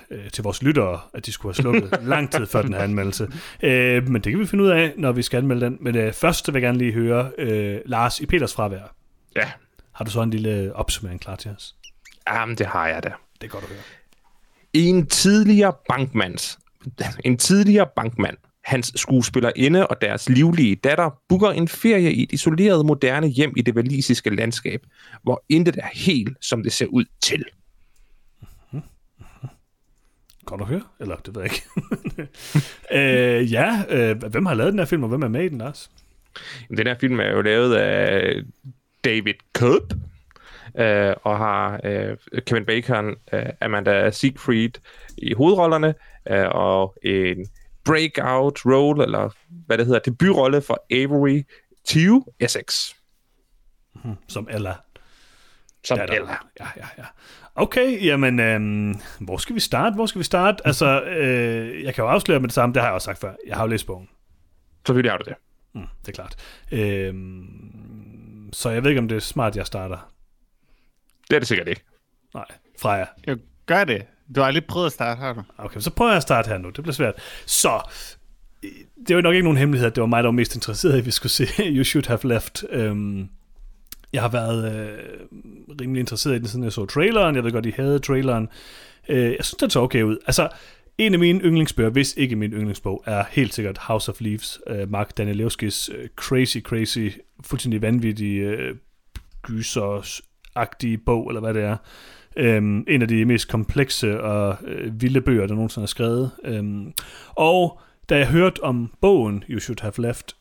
øh, 0.10 0.30
til 0.30 0.44
vores 0.44 0.64
lyttere, 0.64 1.00
at 1.14 1.26
de 1.26 1.32
skulle 1.32 1.56
have 1.56 1.62
slukket 1.62 2.00
lang 2.14 2.32
tid 2.32 2.46
før 2.46 2.62
den 2.62 2.74
her 2.74 2.82
anmeldelse. 2.82 3.28
Øh, 3.64 4.08
men 4.10 4.22
det 4.22 4.32
kan 4.32 4.40
vi 4.40 4.46
finde 4.46 4.64
ud 4.64 4.70
af, 4.70 4.94
når 4.98 5.12
vi 5.12 5.22
skal 5.22 5.38
anmelde 5.38 5.66
den. 5.66 5.78
Men 5.82 5.96
øh, 5.96 6.14
først 6.14 6.48
vil 6.48 6.54
jeg 6.54 6.62
gerne 6.62 6.78
lige 6.78 6.94
høre 6.94 7.32
øh, 7.38 7.80
Lars 7.86 8.20
i 8.20 8.26
Peters 8.26 8.54
fravær. 8.54 8.96
Ja. 9.36 9.52
Har 9.92 10.06
du 10.06 10.12
så 10.12 10.22
en 10.22 10.30
lille 10.30 10.76
opsummering 10.76 11.22
klar 11.22 11.36
til 11.36 11.52
os? 11.52 11.76
Jamen, 12.30 12.58
det 12.58 12.66
har 12.66 12.88
jeg 12.88 13.04
da. 13.04 13.12
Det 13.42 13.48
er 13.48 13.52
godt 13.52 13.64
at 13.64 13.70
høre. 13.70 13.80
En 14.74 15.08
tidligere 15.08 15.74
bankmands, 15.90 16.60
en 17.24 17.38
tidligere 17.38 17.88
bankmand, 17.96 18.38
hans 18.63 18.93
skuespillerinde 18.95 19.88
og 19.88 20.02
deres 20.02 20.30
livlige 20.30 20.76
datter 20.76 21.10
booker 21.30 21.49
en 21.49 21.67
ferie 21.67 22.13
i 22.13 22.23
et 22.23 22.32
isoleret 22.32 22.86
moderne 22.86 23.28
hjem 23.28 23.54
i 23.58 23.62
det 23.62 23.76
valisiske 23.76 24.30
landskab, 24.30 24.86
hvor 25.23 25.43
intet 25.49 25.78
er 25.78 25.89
helt, 25.93 26.38
som 26.41 26.63
det 26.63 26.71
ser 26.71 26.86
ud 26.86 27.06
til. 27.21 27.45
Godt 30.45 30.62
at 30.62 30.67
høre? 30.67 30.82
Eller 30.99 31.15
det 31.15 31.36
ved 31.36 31.41
jeg 31.41 31.52
ikke. 31.52 31.65
øh, 32.97 33.52
ja, 33.52 33.84
øh, 33.89 34.23
hvem 34.23 34.45
har 34.45 34.54
lavet 34.54 34.71
den 34.71 34.80
her 34.80 34.86
film, 34.86 35.04
og 35.04 35.10
hvem 35.10 35.23
er 35.23 35.28
med 35.28 35.43
i 35.43 35.49
den, 35.49 35.58
Lars? 35.58 35.91
Den 36.78 36.88
her 36.88 36.95
film 36.99 37.19
er 37.19 37.32
jo 37.32 37.41
lavet 37.41 37.76
af 37.76 38.41
David 39.04 39.34
Cope, 39.54 39.95
øh, 40.78 41.13
og 41.23 41.38
har 41.38 41.80
øh, 41.84 42.17
Kevin 42.45 42.65
Bacon, 42.65 43.15
øh, 43.34 43.45
Amanda 43.62 44.12
Siegfried 44.12 44.71
i 45.17 45.34
hovedrollerne, 45.34 45.93
øh, 46.30 46.45
og 46.49 46.95
en 47.04 47.47
breakout 47.86 48.65
role, 48.65 49.04
eller 49.04 49.30
hvad 49.65 49.78
det 49.78 49.86
hedder, 49.86 50.00
debutrolle 50.00 50.62
for 50.62 50.86
Avery 50.91 51.41
Tew 51.86 52.19
Essex, 52.39 52.93
Som 54.28 54.48
Ella. 54.52 54.74
som 55.86 55.98
Ja, 55.98 56.06
der- 56.06 56.13
Ella. 56.13 56.36
Ja, 56.60 56.67
ja, 56.78 56.88
ja. 56.98 57.04
Okay, 57.56 58.06
jamen, 58.06 58.39
øhm, 58.39 58.96
hvor 59.19 59.38
skal 59.38 59.56
vi 59.56 59.60
starte? 59.60 59.96
Hvor 59.96 60.06
skal 60.06 60.19
vi 60.19 60.24
starte? 60.24 60.62
Altså, 60.67 61.02
øh, 61.04 61.84
jeg 61.84 61.96
kan 61.96 62.04
jo 62.04 62.10
afsløre 62.10 62.39
med 62.39 62.48
det 62.50 62.54
samme, 62.54 62.74
det 62.74 62.82
har 62.82 62.88
jeg 62.89 62.93
også 62.96 63.06
sagt 63.06 63.19
før. 63.19 63.34
Jeg 63.48 63.56
har 63.56 63.63
jo 63.63 63.67
læst 63.69 63.86
bogen. 63.86 64.10
Selvfølgelig 64.86 65.12
har 65.12 65.17
du 65.17 65.24
det. 65.28 65.36
Mm, 65.74 65.82
det 66.02 66.08
er 66.08 66.12
klart. 66.12 66.36
Øhm, 66.72 68.50
så 68.54 68.69
jeg 68.69 68.84
ved 68.84 68.89
ikke, 68.91 69.00
om 69.00 69.08
det 69.08 69.15
er 69.15 69.19
smart, 69.19 69.56
jeg 69.56 69.65
starter. 69.65 70.13
Det 71.30 71.36
er 71.36 71.39
det 71.39 71.48
sikkert 71.48 71.67
ikke. 71.67 71.82
Nej, 72.34 72.46
Freja. 72.80 73.06
Jo, 73.28 73.38
gør 73.65 73.84
det. 73.84 74.06
Du 74.36 74.41
har 74.41 74.52
lige 74.52 74.65
prøvet 74.67 74.86
at 74.86 74.91
starte, 74.91 75.19
har 75.19 75.34
du? 75.34 75.43
Okay, 75.58 75.80
så 75.80 75.89
prøver 75.89 76.12
jeg 76.12 76.17
at 76.17 76.24
starte 76.24 76.48
her 76.50 76.58
nu. 76.58 76.69
Det 76.69 76.84
bliver 76.84 76.93
svært. 76.93 77.13
Så, 77.46 77.82
det 79.08 79.15
var 79.15 79.22
nok 79.22 79.34
ikke 79.34 79.43
nogen 79.43 79.58
hemmelighed, 79.58 79.88
at 79.88 79.96
det 79.96 80.02
var 80.02 80.08
mig, 80.08 80.24
der 80.24 80.28
var 80.28 80.32
mest 80.32 80.56
interesseret 80.56 80.96
i, 80.96 80.98
at 80.98 81.06
vi 81.06 81.12
skulle 81.12 81.32
se 81.32 81.48
You 81.78 81.84
Should 81.84 82.08
Have 82.08 82.19
Left. 82.24 82.63
Øhm, 82.69 83.30
jeg 84.13 84.22
har 84.22 84.30
været 84.30 84.76
øh, 84.76 85.00
rimelig 85.82 86.00
interesseret 86.00 86.36
i 86.36 86.39
den, 86.39 86.48
siden 86.48 86.63
jeg 86.63 86.72
så 86.72 86.86
traileren. 86.86 87.36
Jeg 87.36 87.43
ved 87.43 87.52
godt, 87.52 87.65
I 87.65 87.74
havde 87.76 88.00
traileren. 88.00 88.50
Øh, 89.10 89.32
jeg 89.32 89.46
synes, 89.46 89.58
den 89.60 89.69
så 89.69 89.80
okay 89.80 90.04
ud. 90.04 90.17
Altså, 90.26 90.50
en 90.98 91.13
af 91.13 91.19
mine 91.19 91.39
yndlingsbøger, 91.39 91.89
hvis 91.89 92.13
ikke 92.17 92.36
min 92.36 92.52
yndlingsbog, 92.52 93.04
er 93.06 93.24
helt 93.32 93.54
sikkert 93.54 93.78
House 93.78 94.12
of 94.12 94.22
Leaves. 94.22 94.60
Øh, 94.67 94.91
Mark 94.91 95.17
Danielewskis 95.17 95.89
øh, 95.89 96.10
crazy, 96.15 96.58
crazy, 96.58 97.10
fuldstændig 97.43 97.82
vanvittige 97.82 98.41
øh, 98.41 98.76
gyser-agtige 99.48 100.98
bog, 100.98 101.30
eller 101.30 101.41
hvad 101.41 101.54
det 101.54 101.63
er. 101.63 101.78
Øhm, 102.38 102.86
en 102.88 103.02
af 103.02 103.08
de 103.08 103.26
mest 103.26 103.48
komplekse 103.50 104.22
og 104.22 104.58
øh, 104.65 105.02
vilde 105.02 105.22
bøger, 105.22 105.48
der 105.48 105.56
nogensinde 105.56 105.86
er 105.86 105.88
skrevet. 105.88 106.32
Øhm, 106.43 106.93
og 107.30 107.80
da 108.10 108.17
jeg 108.17 108.28
hørte 108.28 108.63
om 108.63 108.93
bogen 109.02 109.43
You 109.50 109.60
Should 109.60 109.82
Have 109.82 109.93
Left, 109.98 110.36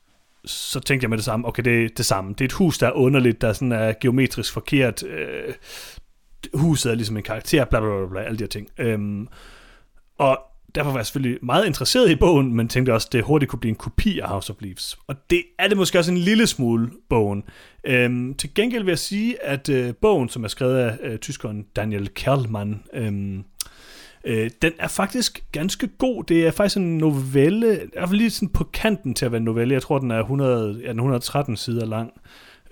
så 0.44 0.80
tænkte 0.80 1.04
jeg 1.04 1.10
med 1.10 1.18
det 1.18 1.24
samme, 1.24 1.48
okay, 1.48 1.62
det 1.62 1.84
er 1.84 1.88
det 1.96 2.06
samme. 2.06 2.30
Det 2.30 2.40
er 2.40 2.44
et 2.44 2.52
hus, 2.52 2.78
der 2.78 2.86
er 2.86 2.92
underligt, 2.92 3.40
der 3.40 3.52
sådan 3.52 3.72
er 3.72 3.92
geometrisk 4.00 4.52
forkert. 4.52 5.02
Øh, 5.02 5.54
huset 6.54 6.90
er 6.90 6.94
ligesom 6.94 7.16
en 7.16 7.22
karakter, 7.22 7.64
bla 7.64 7.80
bla 7.80 7.98
bla, 7.98 8.06
bla 8.06 8.22
alle 8.22 8.38
de 8.38 8.42
her 8.42 8.48
ting. 8.48 8.68
Øhm, 8.78 9.28
og 10.18 10.38
derfor 10.74 10.90
var 10.90 10.98
jeg 10.98 11.06
selvfølgelig 11.06 11.38
meget 11.42 11.66
interesseret 11.66 12.10
i 12.10 12.16
bogen, 12.16 12.54
men 12.54 12.68
tænkte 12.68 12.94
også, 12.94 13.08
at 13.08 13.12
det 13.12 13.24
hurtigt 13.24 13.50
kunne 13.50 13.60
blive 13.60 13.70
en 13.70 13.76
kopi 13.76 14.18
af 14.18 14.28
House 14.28 14.52
of 14.52 14.56
Leaves. 14.60 14.98
Og 15.06 15.16
det 15.30 15.42
er 15.58 15.68
det 15.68 15.76
måske 15.76 15.98
også 15.98 16.10
en 16.10 16.18
lille 16.18 16.46
smule, 16.46 16.90
bogen. 17.08 17.44
Øhm, 17.84 18.34
til 18.34 18.54
gengæld 18.54 18.84
vil 18.84 18.90
jeg 18.90 18.98
sige, 18.98 19.44
at 19.44 19.68
øh, 19.68 19.94
bogen, 19.94 20.28
som 20.28 20.44
er 20.44 20.48
skrevet 20.48 20.76
af 20.76 20.98
øh, 21.02 21.18
tyskeren 21.18 21.66
Daniel 21.76 22.08
Kerlmann, 22.14 22.82
øhm, 22.94 23.44
øh, 24.24 24.50
den 24.62 24.72
er 24.78 24.88
faktisk 24.88 25.44
ganske 25.52 25.88
god. 25.98 26.24
Det 26.24 26.46
er 26.46 26.50
faktisk 26.50 26.76
en 26.76 26.98
novelle, 26.98 27.74
i 27.74 27.88
hvert 27.92 28.08
fald 28.08 28.18
lige 28.18 28.30
sådan 28.30 28.48
på 28.48 28.64
kanten 28.64 29.14
til 29.14 29.24
at 29.24 29.32
være 29.32 29.38
en 29.38 29.44
novelle. 29.44 29.74
Jeg 29.74 29.82
tror, 29.82 29.98
den 29.98 30.10
er 30.10 30.20
100, 30.20 30.80
ja, 30.82 30.88
den 30.88 30.98
113 30.98 31.56
sider 31.56 31.86
lang. 31.86 32.12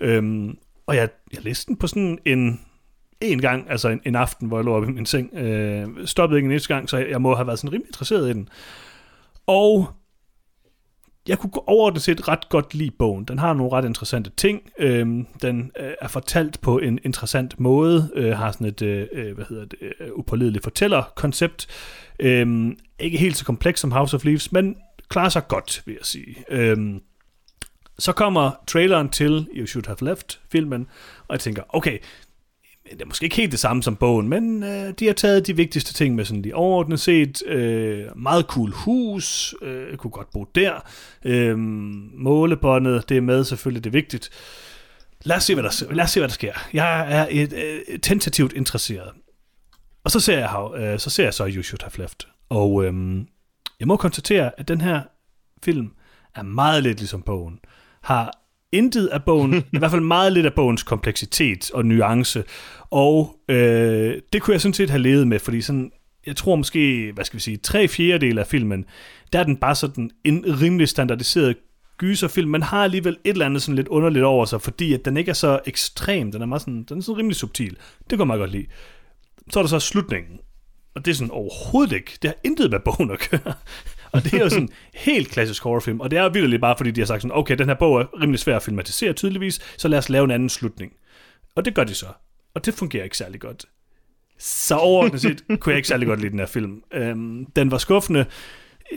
Øhm, 0.01 0.57
og 0.87 0.95
jeg, 0.95 1.09
jeg 1.33 1.43
læste 1.43 1.67
den 1.67 1.77
på 1.77 1.87
sådan 1.87 2.17
en 2.25 2.59
en 3.21 3.41
gang, 3.41 3.65
altså 3.69 3.89
en, 3.89 4.01
en 4.05 4.15
aften, 4.15 4.47
hvor 4.47 4.57
jeg 4.57 4.65
lå 4.65 4.75
oppe 4.75 4.87
i 4.87 4.91
min 4.91 5.05
seng. 5.05 5.33
Øh, 5.33 5.87
stoppede 6.05 6.39
ikke 6.39 6.45
en 6.45 6.51
eneste 6.51 6.73
gang, 6.73 6.89
så 6.89 6.97
jeg, 6.97 7.09
jeg 7.09 7.21
må 7.21 7.35
have 7.35 7.47
været 7.47 7.59
sådan 7.59 7.73
rimelig 7.73 7.89
interesseret 7.89 8.29
i 8.29 8.33
den. 8.33 8.49
Og 9.47 9.89
jeg 11.27 11.39
kunne 11.39 11.49
gå 11.49 11.63
overordnet 11.67 12.01
set 12.01 12.27
ret 12.27 12.49
godt 12.49 12.73
lide 12.73 12.91
bogen. 12.91 13.25
Den 13.25 13.39
har 13.39 13.53
nogle 13.53 13.71
ret 13.71 13.85
interessante 13.85 14.29
ting. 14.29 14.61
Øhm, 14.79 15.27
den 15.41 15.71
øh, 15.79 15.91
er 16.01 16.07
fortalt 16.07 16.61
på 16.61 16.79
en 16.79 16.99
interessant 17.03 17.59
måde. 17.59 18.11
Øh, 18.15 18.37
har 18.37 18.51
sådan 18.51 18.67
et, 18.67 18.81
øh, 18.81 19.07
øh, 19.11 19.35
hvad 19.35 19.45
hedder 19.49 19.65
det, 19.65 19.79
øh, 19.99 20.07
upålideligt 20.13 20.63
fortællerkoncept. 20.63 21.67
Øhm, 22.19 22.77
ikke 22.99 23.17
helt 23.17 23.37
så 23.37 23.45
kompleks 23.45 23.79
som 23.79 23.91
House 23.91 24.15
of 24.15 24.23
Leaves, 24.23 24.51
men 24.51 24.75
klarer 25.09 25.29
sig 25.29 25.47
godt, 25.47 25.81
vil 25.85 25.93
jeg 25.93 26.05
sige. 26.05 26.35
Øhm, 26.49 27.01
så 27.99 28.11
kommer 28.11 28.51
traileren 28.67 29.09
til 29.09 29.47
You 29.53 29.65
Should 29.65 29.87
Have 29.87 29.97
Left 30.01 30.39
filmen, 30.51 30.87
og 31.27 31.33
jeg 31.33 31.39
tænker, 31.39 31.63
okay, 31.69 31.97
det 32.91 33.01
er 33.01 33.05
måske 33.05 33.23
ikke 33.23 33.35
helt 33.35 33.51
det 33.51 33.59
samme 33.59 33.83
som 33.83 33.95
bogen, 33.95 34.27
men 34.27 34.63
øh, 34.63 34.93
de 34.99 35.05
har 35.05 35.13
taget 35.13 35.47
de 35.47 35.55
vigtigste 35.55 35.93
ting 35.93 36.15
med 36.15 36.25
sådan 36.25 36.41
lige 36.41 36.55
overordnet 36.55 36.99
set. 36.99 37.47
Øh, 37.47 38.05
meget 38.15 38.45
cool 38.45 38.71
hus, 38.71 39.55
øh, 39.61 39.89
jeg 39.89 39.97
kunne 39.97 40.11
godt 40.11 40.31
bo 40.31 40.43
der. 40.55 40.73
Øh, 41.25 41.57
målebåndet, 41.57 43.09
det 43.09 43.17
er 43.17 43.21
med 43.21 43.43
selvfølgelig, 43.43 43.83
det 43.83 43.89
er 43.89 43.91
vigtigt. 43.91 44.29
Lad 45.23 45.35
os 45.35 45.43
se, 45.43 45.53
hvad 45.53 45.63
der, 45.63 45.93
lad 45.93 46.03
os 46.03 46.11
se, 46.11 46.19
hvad 46.19 46.29
der 46.29 46.33
sker. 46.33 46.53
Jeg 46.73 47.11
er 47.11 47.27
et, 47.29 47.53
øh, 47.53 47.99
tentativt 47.99 48.53
interesseret. 48.53 49.09
Og 50.03 50.11
så 50.11 50.19
ser 50.19 50.39
jeg, 50.39 50.81
øh, 50.81 50.99
så 50.99 51.09
ser 51.09 51.23
jeg 51.23 51.33
så 51.33 51.51
You 51.55 51.63
Should 51.63 51.81
Have 51.83 51.91
Left. 51.97 52.27
Og 52.49 52.85
øh, 52.85 52.93
jeg 53.79 53.87
må 53.87 53.95
konstatere, 53.95 54.51
at 54.57 54.67
den 54.67 54.81
her 54.81 55.01
film 55.63 55.91
er 56.35 56.43
meget 56.43 56.83
lidt 56.83 56.97
ligesom 56.99 57.21
bogen. 57.21 57.59
Har 58.01 58.40
intet 58.71 59.07
af 59.07 59.23
bogen, 59.23 59.53
i 59.73 59.77
hvert 59.77 59.91
fald 59.91 60.01
meget 60.01 60.33
lidt 60.33 60.45
af 60.45 60.53
bogens 60.53 60.83
kompleksitet 60.83 61.71
og 61.71 61.85
nuance. 61.85 62.43
Og 62.91 63.35
øh, 63.49 64.21
det 64.33 64.41
kunne 64.41 64.53
jeg 64.53 64.61
sådan 64.61 64.73
set 64.73 64.89
have 64.89 65.01
levet 65.01 65.27
med, 65.27 65.39
fordi 65.39 65.61
sådan, 65.61 65.91
jeg 66.25 66.35
tror 66.35 66.55
måske, 66.55 67.11
hvad 67.13 67.25
skal 67.25 67.37
vi 67.37 67.41
sige, 67.41 67.57
tre 67.57 67.87
fjerdedel 67.87 68.37
af 68.39 68.47
filmen, 68.47 68.85
der 69.33 69.39
er 69.39 69.43
den 69.43 69.57
bare 69.57 69.75
sådan 69.75 70.11
en 70.23 70.61
rimelig 70.61 70.87
standardiseret 70.87 71.55
gyserfilm, 71.97 72.49
men 72.49 72.61
har 72.61 72.83
alligevel 72.83 73.17
et 73.23 73.31
eller 73.31 73.45
andet 73.45 73.61
sådan 73.61 73.75
lidt 73.75 73.87
underligt 73.87 74.25
over 74.25 74.45
sig, 74.45 74.61
fordi 74.61 74.93
at 74.93 75.05
den 75.05 75.17
ikke 75.17 75.29
er 75.29 75.33
så 75.33 75.59
ekstrem, 75.65 76.31
den 76.31 76.41
er, 76.41 76.45
meget 76.45 76.61
sådan, 76.61 76.83
den 76.83 76.97
er 76.97 77.01
sådan 77.01 77.17
rimelig 77.17 77.35
subtil. 77.35 77.77
Det 78.09 78.17
kan 78.17 78.27
meget 78.27 78.39
godt 78.39 78.51
lide. 78.51 78.65
Så 79.49 79.59
er 79.59 79.63
der 79.63 79.67
så 79.69 79.79
slutningen, 79.79 80.39
og 80.95 81.05
det 81.05 81.11
er 81.11 81.15
sådan 81.15 81.31
overhovedet 81.31 81.95
ikke, 81.95 82.17
det 82.21 82.29
har 82.29 82.35
intet 82.43 82.71
med 82.71 82.79
bogen 82.79 83.11
at 83.11 83.29
gøre. 83.31 83.53
Og 84.11 84.23
det 84.23 84.33
er 84.33 84.39
jo 84.39 84.49
sådan 84.49 84.63
en 84.63 84.69
helt 84.93 85.29
klassisk 85.29 85.63
horrorfilm, 85.63 85.99
og 85.99 86.11
det 86.11 86.19
er 86.19 86.29
vildt 86.29 86.61
bare, 86.61 86.77
fordi 86.77 86.91
de 86.91 87.01
har 87.01 87.05
sagt 87.05 87.21
sådan, 87.21 87.37
okay, 87.37 87.55
den 87.57 87.67
her 87.67 87.75
bog 87.75 88.01
er 88.01 88.21
rimelig 88.21 88.39
svær 88.39 88.55
at 88.55 88.63
filmatisere 88.63 89.13
tydeligvis, 89.13 89.59
så 89.77 89.87
lad 89.87 89.97
os 89.97 90.09
lave 90.09 90.23
en 90.23 90.31
anden 90.31 90.49
slutning. 90.49 90.93
Og 91.55 91.65
det 91.65 91.75
gør 91.75 91.83
de 91.83 91.93
så. 91.93 92.05
Og 92.53 92.65
det 92.65 92.73
fungerer 92.73 93.03
ikke 93.03 93.17
særlig 93.17 93.39
godt. 93.39 93.65
Så 94.39 94.75
overordnet 94.75 95.21
set 95.21 95.43
kunne 95.59 95.71
jeg 95.71 95.77
ikke 95.77 95.87
særlig 95.87 96.07
godt 96.07 96.19
lide 96.21 96.31
den 96.31 96.39
her 96.39 96.45
film. 96.45 96.83
Øhm, 96.93 97.45
den 97.45 97.71
var 97.71 97.77
skuffende. 97.77 98.25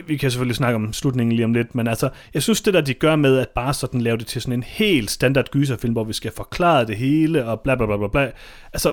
Vi 0.06 0.16
kan 0.16 0.30
selvfølgelig 0.30 0.56
snakke 0.56 0.74
om 0.74 0.92
slutningen 0.92 1.36
lige 1.36 1.44
om 1.44 1.54
lidt, 1.54 1.74
men 1.74 1.88
altså, 1.88 2.10
jeg 2.34 2.42
synes 2.42 2.62
det 2.62 2.74
der, 2.74 2.80
de 2.80 2.94
gør 2.94 3.16
med 3.16 3.38
at 3.38 3.48
bare 3.48 3.74
sådan 3.74 4.00
lave 4.00 4.16
det 4.16 4.26
til 4.26 4.42
sådan 4.42 4.52
en 4.52 4.62
helt 4.62 5.10
standard 5.10 5.50
gyserfilm, 5.50 5.92
hvor 5.92 6.04
vi 6.04 6.12
skal 6.12 6.32
forklare 6.36 6.86
det 6.86 6.96
hele, 6.96 7.44
og 7.44 7.60
bla 7.60 7.74
bla 7.74 7.86
bla 7.86 7.96
bla 7.96 8.08
bla. 8.08 8.30
Altså, 8.72 8.92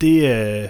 det, 0.00 0.62
øh, 0.62 0.68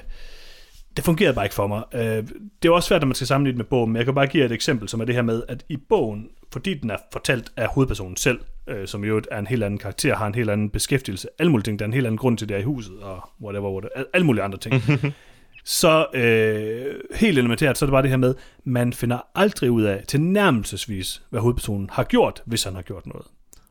det 0.97 1.05
fungerede 1.05 1.35
bare 1.35 1.45
ikke 1.45 1.55
for 1.55 1.67
mig. 1.67 1.83
Øh, 1.95 2.29
det 2.63 2.69
er 2.69 2.73
også 2.73 2.87
svært, 2.87 3.01
når 3.01 3.07
man 3.07 3.15
skal 3.15 3.27
sammenligne 3.27 3.57
med 3.57 3.65
bogen, 3.65 3.93
men 3.93 3.97
jeg 3.97 4.05
kan 4.05 4.15
bare 4.15 4.27
give 4.27 4.45
et 4.45 4.53
eksempel, 4.53 4.89
som 4.89 5.01
er 5.01 5.05
det 5.05 5.15
her 5.15 5.23
med, 5.23 5.43
at 5.49 5.65
i 5.69 5.77
bogen, 5.77 6.29
fordi 6.53 6.75
den 6.75 6.91
er 6.91 6.97
fortalt 7.13 7.53
af 7.57 7.69
hovedpersonen 7.69 8.17
selv, 8.17 8.41
øh, 8.67 8.87
som 8.87 9.05
jo 9.05 9.23
er 9.31 9.39
en 9.39 9.47
helt 9.47 9.63
anden 9.63 9.79
karakter, 9.79 10.17
har 10.17 10.27
en 10.27 10.35
helt 10.35 10.51
anden 10.51 10.71
beskæftigelse, 10.71 11.29
alle 11.39 11.51
mulige 11.51 11.65
ting, 11.65 11.79
der 11.79 11.85
er 11.85 11.87
en 11.87 11.95
helt 11.95 12.07
anden 12.07 12.19
grund 12.19 12.39
til 12.39 12.49
det 12.49 12.55
er 12.55 12.59
i 12.59 12.63
huset, 12.63 12.99
og 13.01 13.31
whatever, 13.43 13.71
whatever 13.71 14.05
alle 14.15 14.27
mulige 14.27 14.43
andre 14.45 14.59
ting. 14.59 14.75
så 15.65 16.07
øh, 16.15 16.95
helt 17.15 17.39
elementært, 17.39 17.79
så 17.79 17.85
er 17.85 17.87
det 17.87 17.93
bare 17.93 18.03
det 18.03 18.11
her 18.11 18.17
med, 18.17 18.35
man 18.65 18.93
finder 18.93 19.19
aldrig 19.35 19.71
ud 19.71 19.83
af 19.83 20.05
til 20.09 20.21
nærmelsesvis, 20.21 21.23
hvad 21.31 21.41
hovedpersonen 21.41 21.91
har 21.93 22.05
gjort, 22.05 22.43
hvis 22.47 22.65
han 22.65 22.75
har 22.75 22.83
gjort 22.83 23.07
noget. 23.07 23.27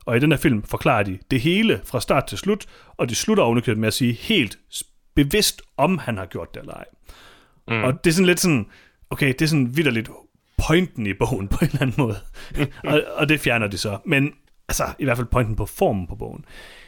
Og 0.06 0.18
i 0.18 0.20
den 0.20 0.32
her 0.32 0.38
film 0.38 0.64
forklarer 0.64 1.04
de 1.04 1.20
det 1.32 1.42
hele 1.42 1.82
fra 1.84 2.02
start 2.02 2.26
til 2.26 2.38
slut, 2.38 2.66
og 2.98 3.10
de 3.10 3.16
slutter 3.16 3.44
ovenikøbet 3.44 3.80
med 3.80 3.88
at 3.88 3.94
sige 3.94 4.14
helt 4.14 4.58
bevidst, 5.16 5.62
om 5.78 5.98
han 5.98 6.18
har 6.18 6.26
gjort 6.26 6.54
det 6.54 6.60
eller 6.60 6.74
ej. 6.74 6.86
Mm. 7.68 7.84
Og 7.84 8.04
det 8.04 8.10
er 8.10 8.14
sådan 8.14 8.26
lidt 8.26 8.40
sådan, 8.40 8.66
okay, 9.10 9.28
det 9.28 9.42
er 9.42 9.46
sådan 9.46 9.78
vidderligt 9.78 10.10
pointen 10.68 11.08
i 11.08 11.14
bogen 11.14 11.48
på 11.54 11.58
en 11.62 11.68
eller 11.68 11.82
anden 11.82 11.96
måde. 11.98 12.18
og, 12.84 13.02
og 13.16 13.30
det 13.30 13.40
fjerner 13.40 13.68
de 13.68 13.78
så. 13.78 13.98
Men 14.06 14.34
altså, 14.68 14.84
i 15.00 15.04
hvert 15.04 15.18
fald 15.18 15.28
pointen 15.28 15.56
på 15.56 15.66
formen 15.66 16.08
på 16.08 16.16
bogen. 16.16 16.46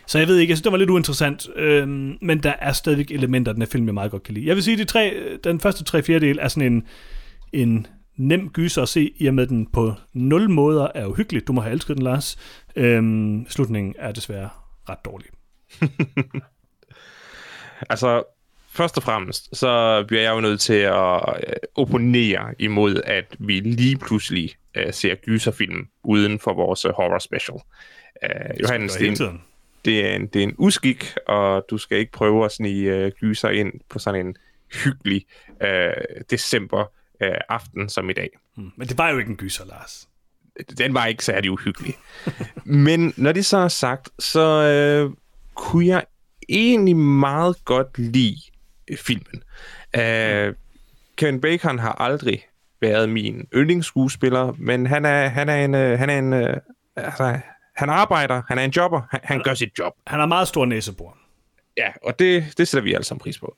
Så 0.07 0.19
jeg 0.19 0.27
ved 0.27 0.37
ikke, 0.37 0.51
jeg 0.51 0.57
synes, 0.57 0.63
det 0.63 0.71
var 0.71 0.77
lidt 0.77 0.89
uinteressant, 0.89 1.47
øhm, 1.55 2.17
men 2.21 2.43
der 2.43 2.53
er 2.59 2.71
stadigvæk 2.71 3.11
elementer 3.11 3.51
af 3.51 3.55
den 3.55 3.61
her 3.61 3.69
film, 3.69 3.85
jeg 3.85 3.93
meget 3.93 4.11
godt 4.11 4.23
kan 4.23 4.33
lide. 4.33 4.47
Jeg 4.47 4.55
vil 4.55 4.63
sige, 4.63 4.73
at 4.73 4.79
de 4.79 4.85
tre, 4.85 5.37
den 5.43 5.59
første 5.59 5.83
tre 5.83 6.03
fjerdedel 6.03 6.39
er 6.41 6.47
sådan 6.47 6.73
en, 6.73 6.83
en 7.53 7.87
nem 8.17 8.49
gyser 8.49 8.81
at 8.81 8.89
se, 8.89 9.13
i 9.17 9.27
og 9.27 9.33
med 9.33 9.47
den 9.47 9.65
på 9.65 9.93
nul 10.13 10.49
måder 10.49 10.87
er 10.95 11.05
uhyggelig. 11.05 11.47
Du 11.47 11.53
må 11.53 11.61
have 11.61 11.73
elsket 11.73 11.97
den, 11.97 12.03
Lars. 12.03 12.37
Øhm, 12.75 13.45
slutningen 13.49 13.95
er 13.97 14.11
desværre 14.11 14.49
ret 14.89 15.05
dårlig. 15.05 15.27
altså, 17.89 18.23
først 18.73 18.97
og 18.97 19.03
fremmest, 19.03 19.57
så 19.57 20.03
bliver 20.07 20.23
jeg 20.23 20.31
jo 20.31 20.41
nødt 20.41 20.59
til 20.59 20.73
at 20.73 21.21
øh, 21.47 21.53
opponere 21.75 22.55
imod, 22.59 23.01
at 23.05 23.35
vi 23.39 23.59
lige 23.59 23.97
pludselig 23.97 24.55
uh, 24.77 24.93
ser 24.93 25.15
gyserfilm 25.15 25.87
uden 26.03 26.39
for 26.39 26.53
vores 26.53 26.81
horror 26.81 27.19
special. 27.19 27.55
Uh, 27.55 28.61
Johannes, 28.61 28.93
det, 28.93 29.07
er 29.07 29.29
en, 29.29 29.41
det, 29.85 30.05
er 30.05 30.15
en, 30.15 30.27
det 30.27 30.39
er 30.39 30.43
en 30.43 30.55
uskik, 30.57 31.13
og 31.27 31.65
du 31.69 31.77
skal 31.77 31.97
ikke 31.97 32.11
prøve 32.11 32.45
at 32.45 32.51
snige 32.51 33.05
uh, 33.05 33.11
gyser 33.11 33.49
ind 33.49 33.73
på 33.89 33.99
sådan 33.99 34.25
en 34.25 34.35
hyggelig 34.83 35.25
uh, 35.61 36.21
december 36.29 36.81
uh, 37.23 37.27
aften 37.49 37.89
som 37.89 38.09
i 38.09 38.13
dag. 38.13 38.29
Hmm, 38.55 38.71
men 38.77 38.87
det 38.87 38.97
var 38.97 39.09
jo 39.09 39.17
ikke 39.17 39.29
en 39.29 39.37
gyser, 39.37 39.65
Lars. 39.65 40.07
Den 40.77 40.93
var 40.93 41.05
ikke 41.05 41.25
særlig 41.25 41.51
uhyggelig. 41.51 41.95
men 42.87 43.13
når 43.17 43.31
det 43.31 43.45
så 43.45 43.57
er 43.57 43.67
sagt, 43.67 44.09
så 44.19 45.05
uh, 45.05 45.13
kunne 45.55 45.87
jeg 45.87 46.03
egentlig 46.49 46.95
meget 46.95 47.65
godt 47.65 47.97
lide 47.97 48.52
filmen. 48.97 49.43
Uh, 49.97 50.55
Kevin 51.17 51.41
Bacon 51.41 51.79
har 51.79 51.91
aldrig 51.91 52.45
været 52.81 53.09
min 53.09 53.47
yndlingsskuespiller, 53.55 54.53
men 54.57 54.87
han 54.87 55.05
er, 55.05 55.27
han 55.27 55.49
er 55.49 55.65
en, 55.65 55.73
uh, 55.73 55.99
han 55.99 56.09
er 56.09 56.17
en, 56.17 56.33
uh, 56.33 56.53
altså, 56.95 57.39
han 57.75 57.89
arbejder, 57.89 58.41
han 58.47 58.57
er 58.57 58.63
en 58.63 58.71
jobber, 58.71 59.01
han, 59.11 59.19
han 59.23 59.43
gør 59.43 59.53
sit 59.53 59.79
job. 59.79 59.93
Han 60.07 60.19
har 60.19 60.27
meget 60.27 60.47
stor 60.47 60.65
næsebor. 60.65 61.17
Ja, 61.77 61.91
og 62.03 62.19
det, 62.19 62.53
det 62.57 62.67
sætter 62.67 62.83
vi 62.83 62.93
alle 62.93 63.03
sammen 63.03 63.19
pris 63.19 63.39
på. 63.39 63.57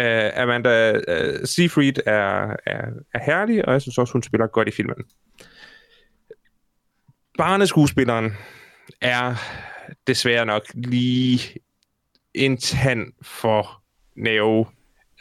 Uh, 0.00 0.42
Amanda 0.42 0.92
uh, 0.92 1.44
Seyfried 1.44 1.98
er, 2.06 2.56
er, 2.66 2.86
er 3.14 3.18
herlig, 3.26 3.68
og 3.68 3.72
jeg 3.72 3.82
synes 3.82 3.98
også, 3.98 4.12
hun 4.12 4.22
spiller 4.22 4.46
godt 4.46 4.68
i 4.68 4.70
filmen. 4.70 4.96
Barneskuespilleren 7.38 8.32
er 9.00 9.34
desværre 10.06 10.46
nok 10.46 10.62
lige 10.74 11.40
en 12.34 12.56
tand 12.56 13.12
for 13.22 13.81
nerve 14.16 14.66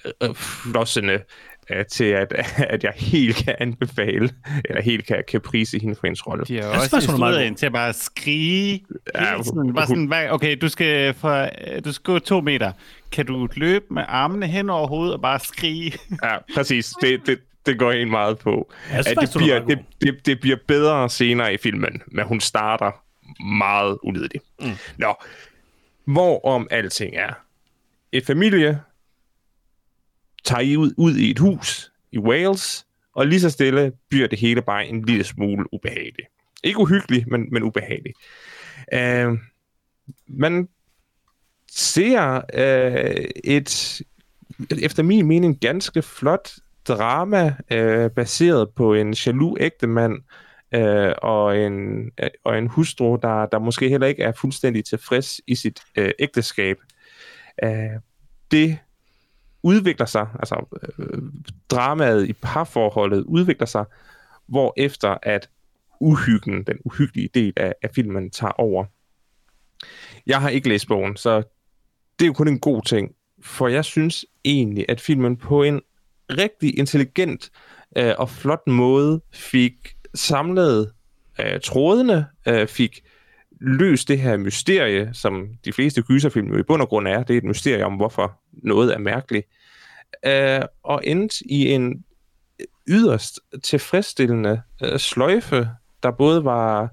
øh, 0.05 0.35
flossende 0.35 1.23
øh, 1.69 1.85
til, 1.85 2.03
at, 2.03 2.33
at 2.73 2.83
jeg 2.83 2.93
helt 2.95 3.35
kan 3.35 3.55
anbefale, 3.59 4.29
eller 4.65 4.81
helt 4.81 5.05
kan, 5.05 5.23
kan 5.27 5.41
prise 5.41 5.79
hende 5.79 5.95
for 5.95 6.07
hendes 6.07 6.27
rolle. 6.27 6.45
De 6.45 6.61
har 6.61 6.69
også 6.69 6.95
instrueret 6.95 7.43
hende 7.43 7.57
til 7.57 7.65
at 7.65 7.71
bare 7.71 7.93
skrige 7.93 8.85
ja, 9.15 9.31
hele 9.31 9.43
tiden. 9.43 9.73
Bare 9.73 9.87
sådan, 9.87 10.31
okay, 10.31 10.57
du 10.61 10.69
skal, 10.69 11.13
fra, 11.13 11.49
du 11.79 11.91
skal 11.91 12.03
gå 12.03 12.19
to 12.19 12.41
meter. 12.41 12.71
Kan 13.11 13.25
du 13.25 13.47
løbe 13.55 13.85
med 13.91 14.03
armene 14.07 14.47
hen 14.47 14.69
over 14.69 14.87
hovedet 14.87 15.13
og 15.13 15.21
bare 15.21 15.39
skrige? 15.39 15.93
Ja, 16.23 16.37
præcis. 16.55 16.93
Det, 17.01 17.21
det, 17.25 17.39
det 17.65 17.79
går 17.79 17.91
en 17.91 18.09
meget 18.09 18.39
på. 18.39 18.71
At 18.91 19.05
det, 19.05 19.29
bliver, 19.35 19.65
det, 19.65 19.79
det, 20.01 20.25
det 20.25 20.39
bliver 20.39 20.57
bedre 20.67 21.09
senere 21.09 21.53
i 21.53 21.57
filmen, 21.57 22.01
men 22.07 22.25
hun 22.25 22.39
starter 22.39 22.91
meget 23.43 23.97
ulideligt. 24.03 24.43
Mm. 24.61 24.71
Nå, 24.97 25.15
hvorom 26.05 26.67
alting 26.71 27.15
er. 27.15 27.33
Et 28.11 28.25
familie 28.25 28.81
tager 30.43 30.61
I 30.61 30.77
ud, 30.77 30.93
ud 30.97 31.15
i 31.15 31.31
et 31.31 31.39
hus 31.39 31.91
i 32.11 32.19
Wales, 32.19 32.85
og 33.15 33.27
lige 33.27 33.39
så 33.39 33.49
stille 33.49 33.91
bliver 34.09 34.27
det 34.27 34.39
hele 34.39 34.61
bare 34.61 34.87
en 34.87 35.05
lille 35.05 35.23
smule 35.23 35.73
ubehageligt. 35.73 36.27
Ikke 36.63 36.79
uhyggeligt, 36.79 37.27
men, 37.27 37.47
men 37.51 37.63
ubehageligt. 37.63 38.17
Uh, 38.93 39.37
man 40.27 40.67
ser 41.71 42.41
uh, 42.53 43.25
et, 43.43 44.01
efter 44.81 45.03
min 45.03 45.27
mening, 45.27 45.59
ganske 45.59 46.01
flot 46.01 46.51
drama, 46.87 47.45
uh, 47.47 48.11
baseret 48.11 48.69
på 48.69 48.93
en 48.93 49.13
jaloux 49.13 49.57
ægtemand, 49.59 50.13
uh, 50.75 51.11
og, 51.21 51.57
en, 51.57 52.01
uh, 52.01 52.27
og 52.43 52.57
en 52.57 52.67
hustru, 52.67 53.17
der, 53.21 53.45
der 53.45 53.59
måske 53.59 53.89
heller 53.89 54.07
ikke 54.07 54.23
er 54.23 54.31
fuldstændig 54.31 54.85
tilfreds 54.85 55.41
i 55.47 55.55
sit 55.55 55.79
uh, 55.99 56.09
ægteskab 56.19 56.77
øh, 57.63 57.99
det 58.51 58.77
udvikler 59.63 60.05
sig, 60.05 60.27
altså 60.39 60.79
øh, 60.99 61.21
dramaet 61.69 62.29
i 62.29 62.33
parforholdet 62.33 63.23
udvikler 63.23 63.67
sig, 63.67 63.85
hvor 64.47 64.73
efter 64.77 65.17
at 65.23 65.49
uhyggen, 65.99 66.63
den 66.63 66.77
uhyggelige 66.85 67.29
del 67.33 67.53
af, 67.57 67.73
af 67.81 67.89
filmen, 67.95 68.29
tager 68.29 68.51
over. 68.51 68.85
Jeg 70.27 70.41
har 70.41 70.49
ikke 70.49 70.69
læst 70.69 70.87
bogen, 70.87 71.17
så 71.17 71.37
det 72.19 72.25
er 72.25 72.27
jo 72.27 72.33
kun 72.33 72.47
en 72.47 72.59
god 72.59 72.81
ting, 72.83 73.11
for 73.41 73.67
jeg 73.67 73.85
synes 73.85 74.25
egentlig, 74.45 74.85
at 74.89 75.01
filmen 75.01 75.37
på 75.37 75.63
en 75.63 75.81
rigtig 76.29 76.79
intelligent 76.79 77.51
øh, 77.97 78.13
og 78.17 78.29
flot 78.29 78.67
måde 78.67 79.21
fik 79.33 79.95
samlet 80.13 80.93
øh, 81.39 81.59
trådene, 81.63 82.25
øh, 82.47 82.67
fik 82.67 83.03
løst 83.61 84.07
det 84.07 84.19
her 84.19 84.37
mysterie, 84.37 85.09
som 85.13 85.47
de 85.65 85.73
fleste 85.73 86.01
gyserfilm 86.01 86.47
jo 86.47 86.57
i 86.59 86.63
bund 86.63 86.81
og 86.81 86.87
grund 86.87 87.07
er. 87.07 87.23
Det 87.23 87.33
er 87.33 87.37
et 87.37 87.43
mysterie 87.43 87.85
om, 87.85 87.95
hvorfor 87.95 88.39
noget 88.51 88.93
er 88.93 88.97
mærkeligt. 88.97 89.47
Øh, 90.25 90.61
og 90.83 91.01
endte 91.05 91.35
i 91.45 91.71
en 91.71 92.05
yderst 92.87 93.39
tilfredsstillende 93.63 94.61
øh, 94.83 94.99
sløjfe, 94.99 95.69
der 96.03 96.11
både 96.11 96.45
var, 96.45 96.89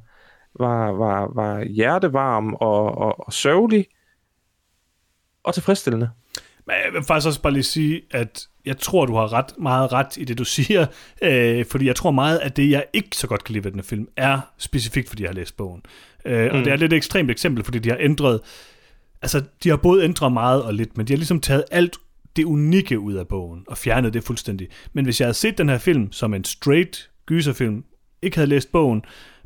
var, 0.58 0.92
var, 0.92 1.30
var 1.34 1.64
hjertevarm 1.64 2.54
og, 2.54 2.98
og, 2.98 3.26
og 3.26 3.32
sørgelig 3.32 3.86
og 5.42 5.54
tilfredsstillende. 5.54 6.10
Men 6.68 6.76
jeg 6.84 6.92
vil 6.92 7.02
faktisk 7.02 7.26
også 7.26 7.42
bare 7.42 7.52
lige 7.52 7.62
sige, 7.62 8.02
at 8.10 8.46
jeg 8.64 8.78
tror, 8.78 9.06
du 9.06 9.14
har 9.14 9.32
ret 9.32 9.58
meget 9.58 9.92
ret 9.92 10.16
i 10.16 10.24
det, 10.24 10.38
du 10.38 10.44
siger, 10.44 10.86
øh, 11.22 11.64
fordi 11.66 11.86
jeg 11.86 11.96
tror 11.96 12.10
meget, 12.10 12.38
at 12.38 12.56
det, 12.56 12.70
jeg 12.70 12.84
ikke 12.92 13.16
så 13.16 13.26
godt 13.26 13.44
kan 13.44 13.52
lide 13.52 13.64
ved 13.64 13.72
den 13.72 13.82
film, 13.82 14.08
er 14.16 14.40
specifikt, 14.58 15.08
fordi 15.08 15.22
jeg 15.22 15.30
har 15.30 15.34
læst 15.34 15.56
bogen. 15.56 15.82
Øh, 16.24 16.50
mm. 16.50 16.58
Og 16.58 16.64
det 16.64 16.72
er 16.72 16.76
lidt 16.76 16.92
et 16.92 16.96
ekstremt 16.96 17.30
eksempel, 17.30 17.64
fordi 17.64 17.78
de 17.78 17.88
har 17.88 17.96
ændret, 18.00 18.40
altså 19.22 19.42
de 19.62 19.68
har 19.68 19.76
både 19.76 20.04
ændret 20.04 20.32
meget 20.32 20.62
og 20.62 20.74
lidt, 20.74 20.96
men 20.96 21.06
de 21.06 21.12
har 21.12 21.16
ligesom 21.16 21.40
taget 21.40 21.64
alt 21.70 21.96
det 22.36 22.44
unikke 22.44 22.98
ud 22.98 23.14
af 23.14 23.28
bogen, 23.28 23.64
og 23.68 23.78
fjernet 23.78 24.14
det 24.14 24.24
fuldstændig. 24.24 24.68
Men 24.92 25.04
hvis 25.04 25.20
jeg 25.20 25.26
havde 25.26 25.34
set 25.34 25.58
den 25.58 25.68
her 25.68 25.78
film 25.78 26.12
som 26.12 26.34
en 26.34 26.44
straight 26.44 27.10
gyserfilm, 27.26 27.84
ikke 28.22 28.36
havde 28.36 28.48
læst 28.48 28.72
bogen, 28.72 29.02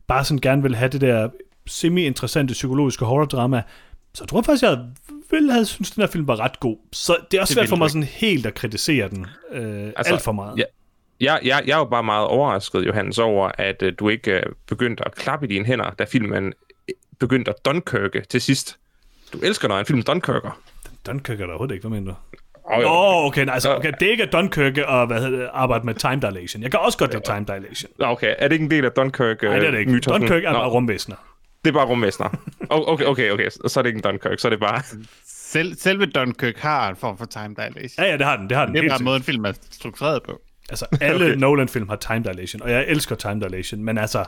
bare 0.06 0.24
sådan 0.24 0.40
gerne 0.40 0.62
ville 0.62 0.76
have 0.76 0.88
det 0.88 1.00
der 1.00 1.28
semi-interessante 1.66 2.52
psykologiske 2.52 3.04
horror-drama, 3.04 3.62
så 4.14 4.24
jeg 4.24 4.28
tror 4.28 4.42
faktisk, 4.42 4.62
jeg 4.62 4.78
ville 5.32 5.52
have 5.52 5.64
synes, 5.64 5.90
den 5.90 6.02
her 6.02 6.08
film 6.08 6.28
var 6.28 6.40
ret 6.40 6.60
god. 6.60 6.76
Så 6.92 7.16
det 7.30 7.36
er 7.36 7.40
også 7.40 7.54
det 7.54 7.58
svært 7.58 7.68
for 7.68 7.76
mig 7.76 7.90
sådan 7.90 8.02
helt 8.02 8.46
at 8.46 8.54
kritisere 8.54 9.08
den 9.08 9.26
øh, 9.52 9.92
altså, 9.96 10.12
alt 10.12 10.22
for 10.22 10.32
meget. 10.32 10.58
Ja, 10.58 10.64
jeg, 11.20 11.40
jeg, 11.44 11.62
jeg 11.66 11.74
er 11.74 11.78
jo 11.78 11.84
bare 11.84 12.02
meget 12.02 12.26
overrasket, 12.26 12.86
Johannes, 12.86 13.18
over, 13.18 13.50
at 13.58 13.82
uh, 13.82 13.88
du 13.98 14.08
ikke 14.08 14.42
uh, 14.46 14.52
begyndte 14.68 15.04
at 15.06 15.14
klappe 15.14 15.46
i 15.46 15.48
dine 15.48 15.64
hænder, 15.64 15.90
da 15.90 16.04
filmen 16.04 16.46
øh, 16.88 16.94
begyndte 17.20 17.50
at 17.50 17.64
Dunkirke 17.64 18.20
til 18.20 18.40
sidst. 18.40 18.78
Du 19.32 19.38
elsker, 19.38 19.68
når 19.68 19.78
en 19.78 19.86
film 19.86 20.02
Dunkirker. 20.02 20.60
Dunkirk 21.06 21.40
er 21.40 21.44
der 21.44 21.52
overhovedet 21.52 21.74
ikke, 21.74 21.88
hvad 21.88 22.00
mener 22.00 22.12
du? 22.12 22.18
Oh, 22.64 22.78
Åh, 22.78 22.84
oh, 22.90 23.26
okay, 23.26 23.44
nej, 23.44 23.54
altså, 23.54 23.76
okay, 23.76 23.92
det 24.00 24.06
er 24.06 24.10
ikke 24.10 24.26
Dunkirk 24.26 24.78
og 24.78 25.06
hvad 25.06 25.20
hedder 25.20 25.50
arbejde 25.52 25.86
med 25.86 25.94
time 25.94 26.20
dilation. 26.20 26.62
Jeg 26.62 26.70
kan 26.70 26.80
også 26.80 26.98
godt 26.98 27.12
lide 27.12 27.24
time 27.24 27.44
dilation. 27.56 27.92
Okay, 27.98 28.34
er 28.38 28.48
det 28.48 28.52
ikke 28.52 28.64
en 28.64 28.70
del 28.70 28.84
af 28.84 28.92
Dunkirk? 28.92 29.42
Nej, 29.42 29.58
det 29.58 29.66
er 29.66 29.70
det 29.70 29.78
ikke. 29.78 29.92
mytosen? 29.92 30.20
Dunkirk 30.20 30.44
er 30.44 30.52
bare 30.52 30.68
rumvæsener. 30.68 31.16
Det 31.64 31.68
er 31.68 31.72
bare 31.72 31.86
rumvæsener. 31.86 32.28
Oh, 32.70 32.92
Okay, 32.92 33.04
okay, 33.04 33.30
okay. 33.30 33.50
Så 33.66 33.80
er 33.80 33.82
det 33.82 33.88
ikke 33.88 33.96
en 33.98 34.02
Dunkirk, 34.02 34.38
så 34.38 34.48
er 34.48 34.50
det 34.50 34.60
bare... 34.60 34.82
Selv, 35.26 35.74
selve 35.74 36.06
Dunkirk 36.06 36.56
har 36.58 36.88
en 36.90 36.96
form 36.96 37.18
for 37.18 37.24
time 37.24 37.54
dilation. 37.58 38.04
Ja, 38.04 38.10
ja, 38.10 38.16
det 38.16 38.26
har 38.26 38.36
den. 38.36 38.48
Det 38.48 38.56
har 38.56 38.66
den 38.66 38.74
Det 38.74 38.84
er 38.84 38.88
bare 38.88 39.02
måden, 39.02 39.22
film 39.22 39.44
er 39.44 39.52
struktureret 39.70 40.22
på. 40.22 40.40
Altså, 40.70 40.86
alle 41.00 41.24
okay. 41.26 41.34
Nolan-film 41.36 41.88
har 41.88 41.96
time 41.96 42.22
dilation, 42.24 42.62
og 42.62 42.70
jeg 42.70 42.84
elsker 42.88 43.14
time 43.16 43.40
dilation, 43.40 43.84
men 43.84 43.98
altså, 43.98 44.24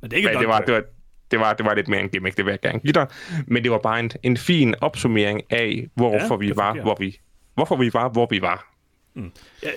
men 0.00 0.10
det 0.10 0.16
er 0.16 0.18
ikke 0.18 0.28
Men 0.28 0.38
det 0.38 0.48
var, 0.48 0.60
det 0.60 0.74
var, 0.74 0.82
det 1.30 1.40
var, 1.40 1.52
det 1.52 1.66
var 1.66 1.74
lidt 1.74 1.88
mere 1.88 2.00
en 2.00 2.08
gimmick, 2.08 2.36
det 2.36 2.44
vil 2.44 2.52
jeg 2.52 2.60
gerne 2.60 2.78
give 2.80 2.92
dig. 2.92 3.06
Men 3.46 3.62
det 3.62 3.70
var 3.70 3.78
bare 3.78 4.00
en, 4.00 4.10
en 4.22 4.36
fin 4.36 4.74
opsummering 4.80 5.40
af, 5.50 5.88
hvorfor 5.94 6.34
Ja, 6.34 6.36
vi 6.48 6.52
var, 6.56 6.68
fungerer. 6.70 6.84
hvor 6.84 6.96
vi, 6.98 7.18
hvorfor 7.54 7.76
vi 7.76 7.90
var, 7.92 8.08
hvor 8.08 8.26
vi 8.30 8.42
var. 8.42 8.74
jeg, 9.62 9.72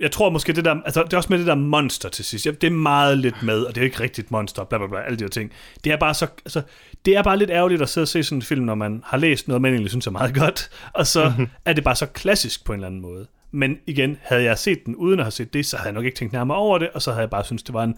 jeg 0.00 0.10
tror 0.12 0.30
måske 0.30 0.52
det 0.52 0.64
der, 0.64 0.82
altså 0.84 1.02
det 1.02 1.12
er 1.12 1.16
også 1.16 1.28
med 1.30 1.38
det 1.38 1.46
der 1.46 1.54
monster 1.54 2.08
til 2.08 2.24
sidst. 2.24 2.44
Det 2.44 2.64
er 2.64 2.70
meget 2.70 3.18
lidt 3.18 3.42
med, 3.42 3.62
og 3.62 3.74
det 3.74 3.80
er 3.80 3.82
jo 3.82 3.84
ikke 3.84 4.00
rigtigt 4.00 4.30
monster, 4.30 4.64
bla 4.64 4.78
bla 4.78 4.86
bla, 4.86 5.00
alle 5.00 5.18
de 5.18 5.24
her 5.24 5.28
ting. 5.28 5.52
Det 5.84 5.92
er 5.92 5.96
bare 5.96 6.14
så, 6.14 6.26
altså, 6.44 6.62
det 7.04 7.16
er 7.16 7.22
bare 7.22 7.38
lidt 7.38 7.50
ærgerligt 7.50 7.82
at 7.82 7.88
sidde 7.88 8.04
og 8.04 8.08
se 8.08 8.22
sådan 8.22 8.38
en 8.38 8.42
film, 8.42 8.64
når 8.64 8.74
man 8.74 9.02
har 9.06 9.18
læst 9.18 9.48
noget, 9.48 9.62
man 9.62 9.72
egentlig 9.72 9.90
synes 9.90 10.06
er 10.06 10.10
meget 10.10 10.34
godt, 10.42 10.70
og 10.94 11.06
så 11.06 11.32
er 11.64 11.72
det 11.72 11.84
bare 11.84 11.96
så 11.96 12.06
klassisk 12.06 12.64
på 12.64 12.72
en 12.72 12.78
eller 12.78 12.86
anden 12.86 13.00
måde. 13.00 13.26
Men 13.50 13.78
igen, 13.86 14.18
havde 14.22 14.42
jeg 14.42 14.58
set 14.58 14.86
den 14.86 14.96
uden 14.96 15.20
at 15.20 15.24
have 15.24 15.30
set 15.30 15.54
det, 15.54 15.66
så 15.66 15.76
havde 15.76 15.86
jeg 15.86 15.94
nok 15.94 16.04
ikke 16.04 16.16
tænkt 16.16 16.32
nærmere 16.32 16.58
over 16.58 16.78
det, 16.78 16.90
og 16.90 17.02
så 17.02 17.10
havde 17.10 17.20
jeg 17.20 17.30
bare 17.30 17.44
synes 17.44 17.62
det 17.62 17.74
var 17.74 17.84
en 17.84 17.94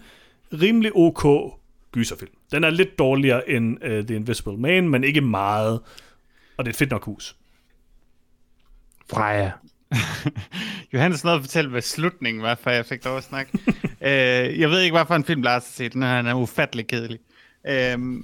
rimelig 0.53 0.91
ok 0.95 1.51
gyserfilm. 1.91 2.31
Den 2.51 2.63
er 2.63 2.69
lidt 2.69 2.99
dårligere 2.99 3.49
end 3.49 3.77
uh, 3.83 3.89
The 3.89 4.15
Invisible 4.15 4.57
Man, 4.57 4.89
men 4.89 5.03
ikke 5.03 5.21
meget, 5.21 5.79
og 6.57 6.65
det 6.65 6.67
er 6.67 6.73
et 6.73 6.75
fedt 6.75 6.91
nok 6.91 7.05
hus. 7.05 7.35
Freja. 9.09 9.51
Johannes 10.93 11.23
nåede 11.23 11.37
at 11.37 11.43
fortælle, 11.43 11.69
hvad 11.69 11.81
slutningen 11.81 12.43
var, 12.43 12.55
før 12.63 12.71
jeg 12.71 12.85
fik 12.85 13.05
lov 13.05 13.17
at 13.17 13.23
snakke. 13.23 13.51
øh, 14.07 14.59
jeg 14.59 14.69
ved 14.69 14.81
ikke, 14.81 14.95
hvad 14.95 15.05
for 15.05 15.15
en 15.15 15.25
film 15.25 15.41
Lars 15.41 15.63
har 15.63 15.71
set. 15.71 15.93
Den 15.93 16.01
den 16.01 16.27
er 16.27 16.33
ufattelig 16.33 16.87
kedelig. 16.87 17.19
Øh, 17.67 18.23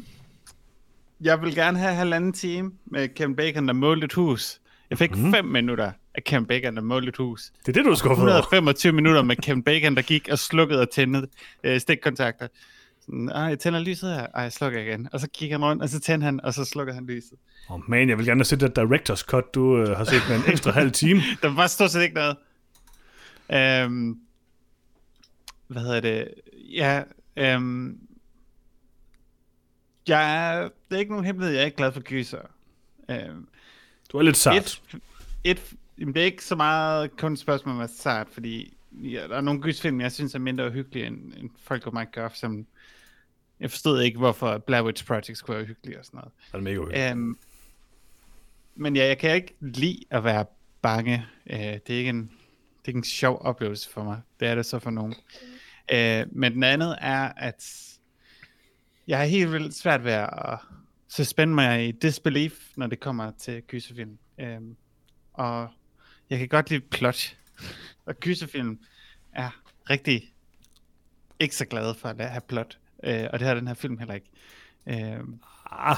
jeg 1.21 1.41
vil 1.41 1.55
gerne 1.55 1.79
have 1.79 1.95
halvanden 1.95 2.33
time 2.33 2.71
med 2.85 3.07
Kevin 3.07 3.35
Bacon, 3.35 3.67
der 3.67 3.73
målte 3.73 4.05
et 4.05 4.13
hus. 4.13 4.59
Jeg 4.89 4.97
fik 4.97 5.11
5 5.31 5.45
minutter 5.45 5.91
af 6.15 6.23
Kevin 6.23 6.45
Bacon, 6.45 6.75
der 6.75 6.81
målte 6.81 7.09
et 7.09 7.17
hus. 7.17 7.51
Det 7.59 7.67
er 7.69 7.73
det, 7.73 7.85
du 7.85 7.91
er 7.91 7.95
skuffet 7.95 8.29
over. 8.29 8.39
125 8.39 8.93
minutter 8.93 9.23
med 9.23 9.35
Kevin 9.35 9.63
Bacon, 9.63 9.95
der 9.95 10.01
gik 10.01 10.29
og 10.31 10.39
slukkede 10.39 10.81
og 10.81 10.89
tændte 10.89 11.27
øh, 11.63 11.79
stikkontakter. 11.79 12.47
Sådan, 13.07 13.29
Ej, 13.29 13.41
jeg 13.41 13.59
tænder 13.59 13.79
lyset 13.79 14.13
her. 14.15 14.27
Ej, 14.33 14.41
jeg 14.41 14.51
slukker 14.53 14.79
igen. 14.79 15.07
Og 15.11 15.19
så 15.19 15.27
gik 15.27 15.51
han 15.51 15.63
rundt, 15.63 15.83
og 15.83 15.89
så 15.89 15.99
tændte 15.99 16.25
han, 16.25 16.41
og 16.41 16.53
så 16.53 16.65
slukker 16.65 16.93
han 16.93 17.05
lyset. 17.05 17.37
Oh 17.69 17.89
man, 17.89 18.09
jeg 18.09 18.17
vil 18.17 18.25
gerne 18.25 18.39
have 18.39 18.45
set 18.45 18.59
det 18.61 18.77
director's 18.77 19.23
cut, 19.25 19.53
du 19.53 19.77
øh, 19.77 19.97
har 19.97 20.03
set 20.03 20.21
med 20.29 20.35
en 20.37 20.51
ekstra 20.51 20.71
halv 20.71 20.91
time. 20.91 21.21
Der 21.41 21.55
var 21.55 21.67
stort 21.67 21.91
set 21.91 22.01
ikke 22.01 22.15
noget. 22.15 22.37
Øhm, 23.53 24.19
hvad 25.67 25.81
hedder 25.81 25.99
det? 25.99 26.33
Ja, 26.71 27.03
øhm, 27.37 27.99
jeg 30.07 30.47
er, 30.57 30.61
det 30.89 30.95
er 30.95 30.99
ikke 30.99 31.11
nogen 31.11 31.25
hemmelighed, 31.25 31.53
jeg 31.55 31.61
er 31.61 31.65
ikke 31.65 31.77
glad 31.77 31.91
for 31.91 32.01
gyser. 32.01 32.41
Øhm, 33.09 33.47
Du 34.11 34.17
er 34.17 34.21
lidt 34.21 34.37
sart. 34.37 34.55
et, 34.57 34.81
et, 35.43 35.73
jamen, 35.99 36.13
det 36.13 36.21
er 36.21 36.25
ikke 36.25 36.43
så 36.45 36.55
meget 36.55 37.17
kun 37.17 37.33
et 37.33 37.39
spørgsmål 37.39 37.71
om 37.75 37.77
at 37.77 37.89
være 37.89 37.97
sart, 37.97 38.27
fordi 38.31 38.77
ja, 38.91 39.27
der 39.27 39.35
er 39.37 39.41
nogle 39.41 39.61
gysfilm, 39.61 40.01
jeg 40.01 40.11
synes 40.11 40.35
er 40.35 40.39
mindre 40.39 40.67
uhyggelige, 40.67 41.05
end, 41.07 41.33
end 41.37 41.49
folk 41.63 41.93
mig 41.93 42.07
gør, 42.11 42.29
som 42.33 42.65
jeg 43.59 43.71
forstod 43.71 44.01
ikke, 44.01 44.17
hvorfor 44.17 44.57
Blair 44.57 44.83
Witch 44.83 45.05
Project 45.05 45.37
skulle 45.37 45.57
være 45.57 45.65
hyggelig 45.65 45.99
og 45.99 46.05
sådan 46.05 46.17
noget. 46.17 46.31
Det 46.51 46.57
er 46.57 46.61
mega 46.61 46.77
uhyggeligt. 46.77 47.11
Øhm, 47.11 47.37
men 48.75 48.95
ja, 48.95 49.07
jeg 49.07 49.17
kan 49.17 49.35
ikke 49.35 49.55
lide 49.59 49.99
at 50.09 50.23
være 50.23 50.45
bange. 50.81 51.25
Øh, 51.49 51.59
det, 51.59 51.89
er 51.89 51.97
ikke 51.97 52.09
en, 52.09 52.21
det 52.21 52.85
er 52.85 52.89
ikke 52.89 52.97
en 52.97 53.03
sjov 53.03 53.41
oplevelse 53.41 53.89
for 53.89 54.03
mig. 54.03 54.21
Det 54.39 54.47
er 54.47 54.55
det 54.55 54.65
så 54.65 54.79
for 54.79 54.89
nogen. 54.89 55.15
Øh, 55.91 56.25
men 56.31 56.53
den 56.53 56.63
andet 56.63 56.97
er, 57.01 57.31
at 57.37 57.83
jeg 59.07 59.17
har 59.17 59.25
helt 59.25 59.51
vildt 59.51 59.75
svært 59.75 60.03
ved 60.03 60.11
at 60.11 60.59
suspende 61.07 61.53
mig 61.55 61.87
i 61.87 61.91
disbelief, 61.91 62.71
når 62.75 62.87
det 62.87 62.99
kommer 62.99 63.31
til 63.31 63.61
gyserfilm. 63.61 64.17
Øh, 64.39 64.61
og 65.33 65.69
jeg 66.29 66.39
kan 66.39 66.47
godt 66.47 66.69
lide 66.69 66.81
plot. 66.81 67.37
Og 68.05 68.15
gyserfilm 68.19 68.79
er 69.33 69.49
rigtig 69.89 70.33
ikke 71.39 71.55
så 71.55 71.65
glad 71.65 71.93
for 71.95 72.09
at 72.09 72.29
have 72.29 72.41
plot. 72.41 72.77
Øh, 73.03 73.27
og 73.33 73.39
det 73.39 73.47
har 73.47 73.55
den 73.55 73.67
her 73.67 73.73
film 73.75 73.97
heller 73.97 74.13
ikke. 74.13 74.27
Øh, 74.87 75.19
Ah, 75.71 75.95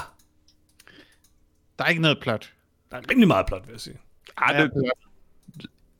der 1.78 1.84
er 1.84 1.88
ikke 1.88 2.02
noget 2.02 2.18
plot. 2.22 2.52
der 2.90 2.96
er 2.96 3.02
rimelig 3.10 3.28
meget 3.28 3.46
plot, 3.46 3.66
vil 3.66 3.72
jeg 3.72 3.80
sige. 3.80 3.98
Ej, 4.38 4.54
Ja, 4.56 4.62
det, 4.62 4.90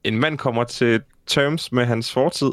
en 0.05 0.19
mand 0.19 0.39
kommer 0.39 0.65
til 0.65 1.03
terms 1.27 1.73
med 1.73 1.85
hans 1.87 2.13
fortid. 2.13 2.51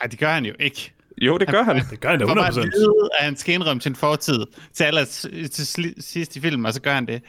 Ej, 0.00 0.06
det 0.06 0.18
gør 0.18 0.32
han 0.32 0.44
jo 0.46 0.54
ikke. 0.60 0.92
Jo, 1.22 1.38
det 1.38 1.48
gør 1.48 1.62
han. 1.62 1.76
Det 1.90 2.00
gør 2.00 2.08
han 2.10 2.18
da 2.20 2.26
Han 2.26 2.36
bare 2.36 2.48
100%. 2.50 2.54
vide, 2.60 3.08
at 3.18 3.24
han 3.24 3.36
skal 3.36 3.54
indrømme 3.54 3.80
sin 3.80 3.96
fortid 3.96 4.46
til 4.72 4.84
aller 4.84 5.04
til 5.52 5.94
sidst 6.02 6.36
i 6.36 6.40
filmen, 6.40 6.66
og 6.66 6.74
så 6.74 6.80
gør 6.82 6.94
han 6.94 7.06
det. 7.06 7.22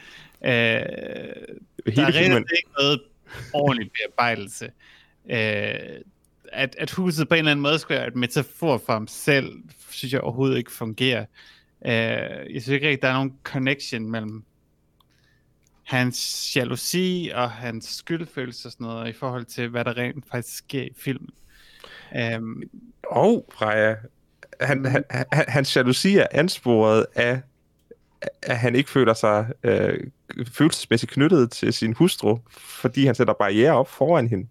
Øh, 0.44 0.50
der 0.50 0.50
er 0.50 1.90
Hele 1.90 2.12
filmen. 2.12 2.46
ikke 2.56 2.70
noget 2.78 3.02
ordentlig 3.54 3.90
bearbejdelse. 3.92 4.70
Øh, 5.30 6.00
at, 6.52 6.76
at 6.78 6.90
huset 6.90 7.28
på 7.28 7.34
en 7.34 7.38
eller 7.38 7.50
anden 7.50 7.62
måde 7.62 7.78
skulle 7.78 7.98
være 7.98 8.08
et 8.08 8.16
metafor 8.16 8.78
for 8.78 8.92
ham 8.92 9.08
selv, 9.08 9.52
synes 9.90 10.12
jeg 10.12 10.20
overhovedet 10.20 10.58
ikke 10.58 10.72
fungerer. 10.72 11.24
Øh, 11.86 11.92
jeg 12.54 12.62
synes 12.62 12.68
ikke 12.68 12.88
rigtig, 12.88 13.02
der 13.02 13.08
er 13.08 13.12
nogen 13.12 13.32
connection 13.42 14.10
mellem 14.10 14.44
hans 15.82 16.52
jalousi 16.56 17.30
og 17.34 17.50
hans 17.50 17.84
skyldfølelse 17.84 18.68
og 18.68 18.72
sådan 18.72 18.86
noget, 18.86 19.08
i 19.08 19.12
forhold 19.12 19.44
til, 19.44 19.68
hvad 19.68 19.84
der 19.84 19.96
rent 19.96 20.24
faktisk 20.32 20.56
sker 20.58 20.82
i 20.82 20.92
filmen. 20.96 21.30
Um, 22.36 22.62
Og 23.02 23.34
oh, 23.34 23.42
Freja, 23.52 23.94
han, 24.60 24.84
han, 24.84 25.04
han, 25.10 25.44
hans 25.48 25.76
jalousi 25.76 26.16
er 26.16 26.26
ansporet 26.30 27.06
af, 27.14 27.40
at 28.42 28.58
han 28.58 28.76
ikke 28.76 28.90
føler 28.90 29.14
sig 29.14 29.52
øh, 29.64 29.98
følelsesmæssigt 30.52 31.12
knyttet 31.12 31.50
til 31.50 31.72
sin 31.72 31.92
hustru, 31.92 32.38
fordi 32.50 33.06
han 33.06 33.14
sætter 33.14 33.34
barriere 33.34 33.72
op 33.72 33.88
foran 33.88 34.28
hende. 34.28 34.48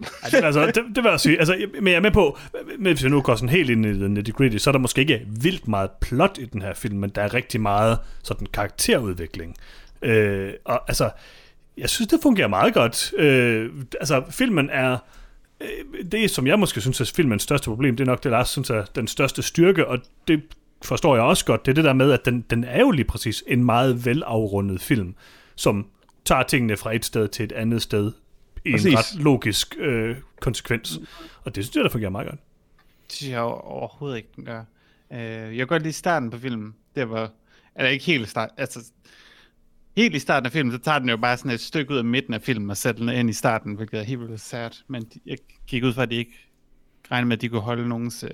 Ej, 0.00 0.28
det, 0.30 0.44
altså, 0.44 0.66
det, 0.66 0.74
det 0.74 1.04
vil 1.04 1.10
jeg 1.10 1.20
sige. 1.20 1.38
Altså, 1.38 1.66
men 1.74 1.86
jeg 1.86 1.94
er 1.94 2.00
med 2.00 2.10
på, 2.10 2.38
men 2.78 2.92
hvis 2.92 3.02
jeg 3.02 3.10
nu 3.10 3.20
går 3.20 3.34
sådan 3.34 3.48
helt 3.48 3.70
ind 3.70 3.86
i 3.86 3.88
den 3.88 4.14
nitty 4.14 4.30
gritty, 4.30 4.56
så 4.56 4.70
er 4.70 4.72
der 4.72 4.78
måske 4.78 5.00
ikke 5.00 5.26
vildt 5.26 5.68
meget 5.68 5.90
plot 6.00 6.38
i 6.38 6.44
den 6.44 6.62
her 6.62 6.74
film, 6.74 6.98
men 6.98 7.10
der 7.10 7.22
er 7.22 7.34
rigtig 7.34 7.60
meget 7.60 7.98
sådan 8.22 8.46
karakterudvikling. 8.52 9.56
Øh, 10.02 10.52
og 10.64 10.82
altså, 10.88 11.10
jeg 11.78 11.90
synes, 11.90 12.08
det 12.08 12.18
fungerer 12.22 12.48
meget 12.48 12.74
godt. 12.74 13.12
Øh, 13.18 13.70
altså, 14.00 14.22
filmen 14.30 14.70
er... 14.70 14.98
Øh, 15.60 16.04
det, 16.12 16.30
som 16.30 16.46
jeg 16.46 16.58
måske 16.58 16.80
synes 16.80 17.00
er 17.00 17.12
filmens 17.16 17.42
største 17.42 17.64
problem, 17.64 17.96
det 17.96 18.04
er 18.04 18.10
nok 18.10 18.22
det, 18.22 18.30
Lars 18.30 18.48
synes 18.48 18.70
er 18.70 18.84
den 18.84 19.08
største 19.08 19.42
styrke, 19.42 19.86
og 19.86 19.98
det 20.28 20.42
forstår 20.82 21.14
jeg 21.14 21.24
også 21.24 21.44
godt. 21.44 21.66
Det 21.66 21.72
er 21.72 21.74
det 21.74 21.84
der 21.84 21.92
med, 21.92 22.12
at 22.12 22.24
den, 22.24 22.44
den 22.50 22.64
er 22.64 22.80
jo 22.80 22.90
lige 22.90 23.04
præcis 23.04 23.44
en 23.46 23.64
meget 23.64 24.06
velafrundet 24.06 24.80
film, 24.80 25.14
som 25.56 25.86
tager 26.24 26.42
tingene 26.42 26.76
fra 26.76 26.94
et 26.94 27.04
sted 27.04 27.28
til 27.28 27.44
et 27.44 27.52
andet 27.52 27.82
sted 27.82 28.12
en 28.64 28.72
Præcis. 28.72 28.94
ret 28.96 29.20
logisk 29.22 29.74
øh, 29.78 30.16
konsekvens. 30.40 30.98
Og 31.42 31.54
det 31.54 31.64
synes 31.64 31.76
jeg, 31.76 31.84
der 31.84 31.90
fungerer 31.90 32.10
meget 32.10 32.28
godt. 32.28 32.40
Det 33.06 33.12
synes 33.12 33.30
jeg 33.32 33.40
over- 33.40 33.60
overhovedet 33.60 34.16
ikke, 34.16 34.28
den 34.36 34.44
gør. 34.44 34.64
Øh, 35.12 35.18
jeg 35.20 35.56
kan 35.56 35.66
godt 35.66 35.82
lide 35.82 35.92
starten 35.92 36.30
på 36.30 36.38
filmen. 36.38 36.74
Det 36.94 37.10
var, 37.10 37.30
eller 37.76 37.90
ikke 37.90 38.04
helt 38.04 38.28
start, 38.28 38.48
altså 38.56 38.90
helt 39.96 40.14
i 40.14 40.18
starten 40.18 40.46
af 40.46 40.52
filmen, 40.52 40.72
så 40.72 40.78
tager 40.78 40.98
den 40.98 41.08
jo 41.08 41.16
bare 41.16 41.36
sådan 41.36 41.50
et 41.50 41.60
stykke 41.60 41.92
ud 41.92 41.98
af 41.98 42.04
midten 42.04 42.34
af 42.34 42.42
filmen 42.42 42.70
og 42.70 42.76
sætter 42.76 43.04
den 43.06 43.14
ind 43.18 43.30
i 43.30 43.32
starten, 43.32 43.74
hvilket 43.74 44.00
er 44.00 44.04
helt 44.04 44.20
vildt 44.20 44.40
sært. 44.40 44.84
Men 44.88 45.02
de- 45.02 45.20
jeg 45.26 45.38
gik 45.66 45.84
ud 45.84 45.92
fra, 45.92 46.02
at 46.02 46.10
de 46.10 46.14
ikke 46.16 46.38
regnede 47.10 47.28
med, 47.28 47.36
at 47.36 47.40
de 47.42 47.48
kunne 47.48 47.60
holde 47.60 47.88
nogens 47.88 48.24
øh, 48.24 48.30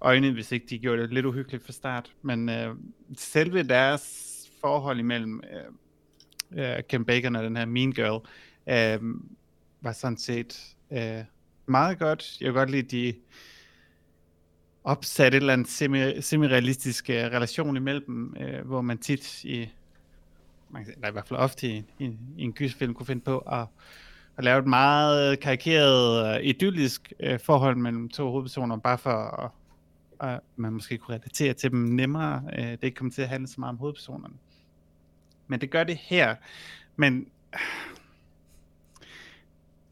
øjne, 0.00 0.32
hvis 0.32 0.52
ikke 0.52 0.66
de 0.70 0.78
gjorde 0.78 1.02
det 1.02 1.12
lidt 1.12 1.26
uhyggeligt 1.26 1.64
fra 1.66 1.72
start. 1.72 2.12
Men 2.22 2.48
øh, 2.48 2.74
selve 3.16 3.62
deres 3.62 4.24
forhold 4.60 4.98
imellem 4.98 5.42
øh, 6.54 6.76
øh, 6.76 6.82
Kim 6.88 7.04
Bacon 7.04 7.36
og 7.36 7.44
den 7.44 7.56
her 7.56 7.64
Mean 7.66 7.92
Girl, 7.92 8.26
øh, 8.68 9.14
var 9.80 9.92
sådan 9.92 10.18
set 10.18 10.76
øh, 10.90 11.24
meget 11.66 11.98
godt. 11.98 12.40
Jeg 12.40 12.46
kan 12.46 12.54
godt 12.54 12.70
lide, 12.70 12.82
de 12.82 13.14
opsatte 14.84 15.36
et 15.36 15.40
eller 15.40 15.52
andet 15.52 15.68
semi, 15.68 16.20
semi-realistisk 16.20 17.10
øh, 17.10 17.16
relation 17.16 17.76
imellem 17.76 18.36
øh, 18.40 18.66
hvor 18.66 18.80
man 18.80 18.98
tit 18.98 19.44
i, 19.44 19.68
man 20.70 20.84
kan, 20.84 20.94
eller 20.94 21.08
i 21.08 21.12
hvert 21.12 21.28
fald 21.28 21.40
ofte 21.40 21.68
i, 21.68 21.84
i, 21.98 22.04
i 22.36 22.42
en 22.42 22.52
gysfilm 22.52 22.94
kunne 22.94 23.06
finde 23.06 23.22
på 23.22 23.38
at, 23.38 23.66
at 24.36 24.44
lave 24.44 24.58
et 24.58 24.66
meget 24.66 25.40
karikeret, 25.40 26.36
øh, 26.36 26.44
idyllisk 26.44 27.12
øh, 27.20 27.40
forhold 27.40 27.76
mellem 27.76 28.08
to 28.08 28.30
hovedpersoner, 28.30 28.76
bare 28.76 28.98
for 28.98 29.10
at, 29.10 29.50
og 30.18 30.42
man 30.56 30.72
måske 30.72 30.98
kunne 30.98 31.14
relatere 31.14 31.54
til 31.54 31.70
dem 31.70 31.78
nemmere. 31.78 32.42
Øh, 32.58 32.64
det 32.64 32.84
ikke 32.84 32.96
kommer 32.96 33.12
til 33.12 33.22
at 33.22 33.28
handle 33.28 33.48
så 33.48 33.54
meget 33.58 33.72
om 33.72 33.78
hovedpersonerne. 33.78 34.34
Men 35.46 35.60
det 35.60 35.70
gør 35.70 35.84
det 35.84 35.96
her. 35.96 36.36
Men 36.96 37.26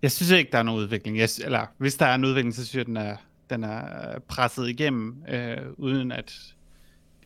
jeg 0.03 0.13
synes 0.13 0.31
ikke, 0.31 0.53
der 0.53 0.59
er 0.59 0.63
nogen 0.63 0.81
udvikling. 0.83 1.19
Jeg, 1.19 1.29
eller 1.45 1.67
hvis 1.79 1.95
der 1.95 2.07
er 2.07 2.15
en 2.15 2.25
udvikling, 2.25 2.55
så 2.55 2.67
synes 2.67 2.79
jeg, 2.79 2.87
den 2.87 2.97
er, 2.97 3.17
den 3.51 3.65
er 3.65 3.83
presset 4.29 4.69
igennem, 4.69 5.17
øh, 5.29 5.57
uden 5.77 6.13
at 6.13 6.35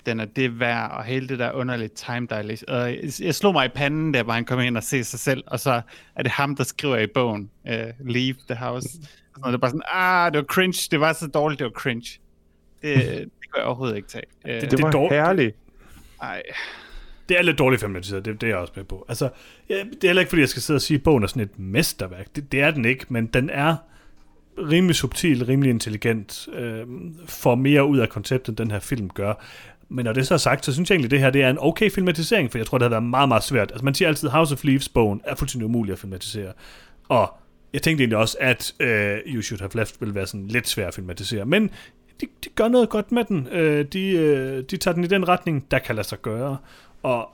den 0.06 0.20
er 0.20 0.24
det 0.24 0.60
værd, 0.60 0.90
og 0.90 1.04
hele 1.04 1.28
det 1.28 1.38
der 1.38 1.52
underlige 1.52 1.88
time 1.88 2.26
dilation. 2.26 2.68
Og 2.70 2.90
jeg, 2.90 3.10
jeg 3.20 3.34
slog 3.34 3.52
mig 3.52 3.66
i 3.66 3.68
panden, 3.68 4.14
der 4.14 4.22
hvor 4.22 4.32
han 4.32 4.44
kom 4.44 4.60
ind 4.60 4.76
og 4.76 4.82
se 4.82 5.04
sig 5.04 5.20
selv, 5.20 5.44
og 5.46 5.60
så 5.60 5.80
er 6.14 6.22
det 6.22 6.32
ham, 6.32 6.56
der 6.56 6.64
skriver 6.64 6.96
i 6.98 7.06
bogen, 7.06 7.50
uh, 7.64 7.70
Leave 8.08 8.34
the 8.48 8.54
House. 8.58 8.88
Og 9.42 9.52
det 9.52 9.54
er 9.54 9.58
bare 9.60 9.70
sådan, 9.70 9.82
ah, 9.92 10.32
det 10.32 10.38
var 10.38 10.44
cringe, 10.44 10.88
det 10.90 11.00
var 11.00 11.12
så 11.12 11.26
dårligt, 11.26 11.58
det 11.58 11.64
var 11.64 11.70
cringe. 11.70 12.18
Det, 12.82 12.94
det 12.96 13.18
kan 13.42 13.56
jeg 13.56 13.64
overhovedet 13.64 13.96
ikke 13.96 14.08
tage. 14.08 14.24
Det, 14.44 14.70
Det 14.70 14.72
er 14.80 14.82
var 14.82 14.90
dårligt. 14.90 15.22
herligt. 15.22 15.56
ej. 16.22 16.42
Det 17.30 17.38
er 17.38 17.42
lidt 17.42 17.58
dårligt 17.58 17.80
filmatiseret, 17.80 18.24
det, 18.24 18.40
det 18.40 18.46
er 18.46 18.50
jeg 18.50 18.58
også 18.58 18.72
med 18.76 18.84
på. 18.84 19.06
Altså, 19.08 19.28
ja, 19.68 19.74
det 19.74 20.04
er 20.04 20.08
heller 20.08 20.20
ikke, 20.20 20.28
fordi 20.28 20.40
jeg 20.40 20.48
skal 20.48 20.62
sidde 20.62 20.76
og 20.76 20.82
sige, 20.82 20.96
at 20.96 21.02
bogen 21.02 21.22
er 21.22 21.26
sådan 21.26 21.42
et 21.42 21.58
mesterværk. 21.58 22.36
Det, 22.36 22.52
det 22.52 22.60
er 22.60 22.70
den 22.70 22.84
ikke, 22.84 23.06
men 23.08 23.26
den 23.26 23.50
er 23.50 23.76
rimelig 24.58 24.96
subtil, 24.96 25.44
rimelig 25.44 25.70
intelligent, 25.70 26.48
øh, 26.52 26.86
får 27.26 27.54
mere 27.54 27.84
ud 27.84 27.98
af 27.98 28.08
konceptet, 28.08 28.48
end 28.48 28.56
den 28.56 28.70
her 28.70 28.78
film 28.80 29.08
gør. 29.08 29.34
Men 29.88 30.04
når 30.04 30.12
det 30.12 30.26
så 30.26 30.34
er 30.34 30.38
sagt, 30.38 30.64
så 30.64 30.72
synes 30.72 30.90
jeg 30.90 30.94
egentlig, 30.94 31.06
at 31.06 31.10
det 31.10 31.20
her 31.20 31.30
det 31.30 31.42
er 31.42 31.50
en 31.50 31.58
okay 31.60 31.90
filmatisering, 31.90 32.50
for 32.50 32.58
jeg 32.58 32.66
tror, 32.66 32.78
det 32.78 32.82
havde 32.82 32.90
været 32.90 33.02
meget, 33.02 33.28
meget 33.28 33.42
svært. 33.42 33.70
Altså 33.70 33.84
man 33.84 33.94
siger 33.94 34.08
altid, 34.08 34.28
House 34.28 34.54
of 34.54 34.64
Leaves-bogen 34.64 35.20
er 35.24 35.34
fuldstændig 35.34 35.66
umulig 35.66 35.92
at 35.92 35.98
filmatisere. 35.98 36.52
Og 37.08 37.34
jeg 37.72 37.82
tænkte 37.82 38.02
egentlig 38.02 38.18
også, 38.18 38.36
at 38.40 38.74
øh, 38.80 39.18
You 39.26 39.42
Should 39.42 39.60
Have 39.60 39.70
Left 39.74 40.00
ville 40.00 40.14
være 40.14 40.26
sådan 40.26 40.46
lidt 40.46 40.68
svær 40.68 40.88
at 40.88 40.94
filmatisere. 40.94 41.44
Men 41.44 41.70
de, 42.20 42.26
de 42.44 42.48
gør 42.54 42.68
noget 42.68 42.88
godt 42.88 43.12
med 43.12 43.24
den. 43.24 43.48
Øh, 43.52 43.84
de, 43.84 44.10
øh, 44.10 44.64
de 44.70 44.76
tager 44.76 44.94
den 44.94 45.04
i 45.04 45.06
den 45.06 45.28
retning, 45.28 45.70
der 45.70 45.78
kan 45.78 45.94
lade 45.94 46.08
sig 46.08 46.22
gøre. 46.22 46.56
Og 47.02 47.28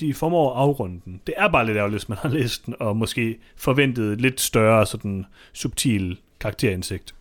de 0.00 0.14
formår 0.14 0.54
at 0.54 0.58
afrunde 0.58 1.00
den. 1.04 1.20
Det 1.26 1.34
er 1.38 1.48
bare 1.48 1.66
lidt 1.66 1.76
ærgerligt, 1.76 2.00
hvis 2.00 2.08
man 2.08 2.18
har 2.18 2.28
læst 2.28 2.66
den, 2.66 2.74
og 2.78 2.96
måske 2.96 3.38
forventet 3.56 4.20
lidt 4.20 4.40
større 4.40 4.86
sådan 4.86 5.26
subtil 5.52 6.18
karakterindsigt. 6.40 7.14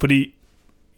Fordi 0.00 0.34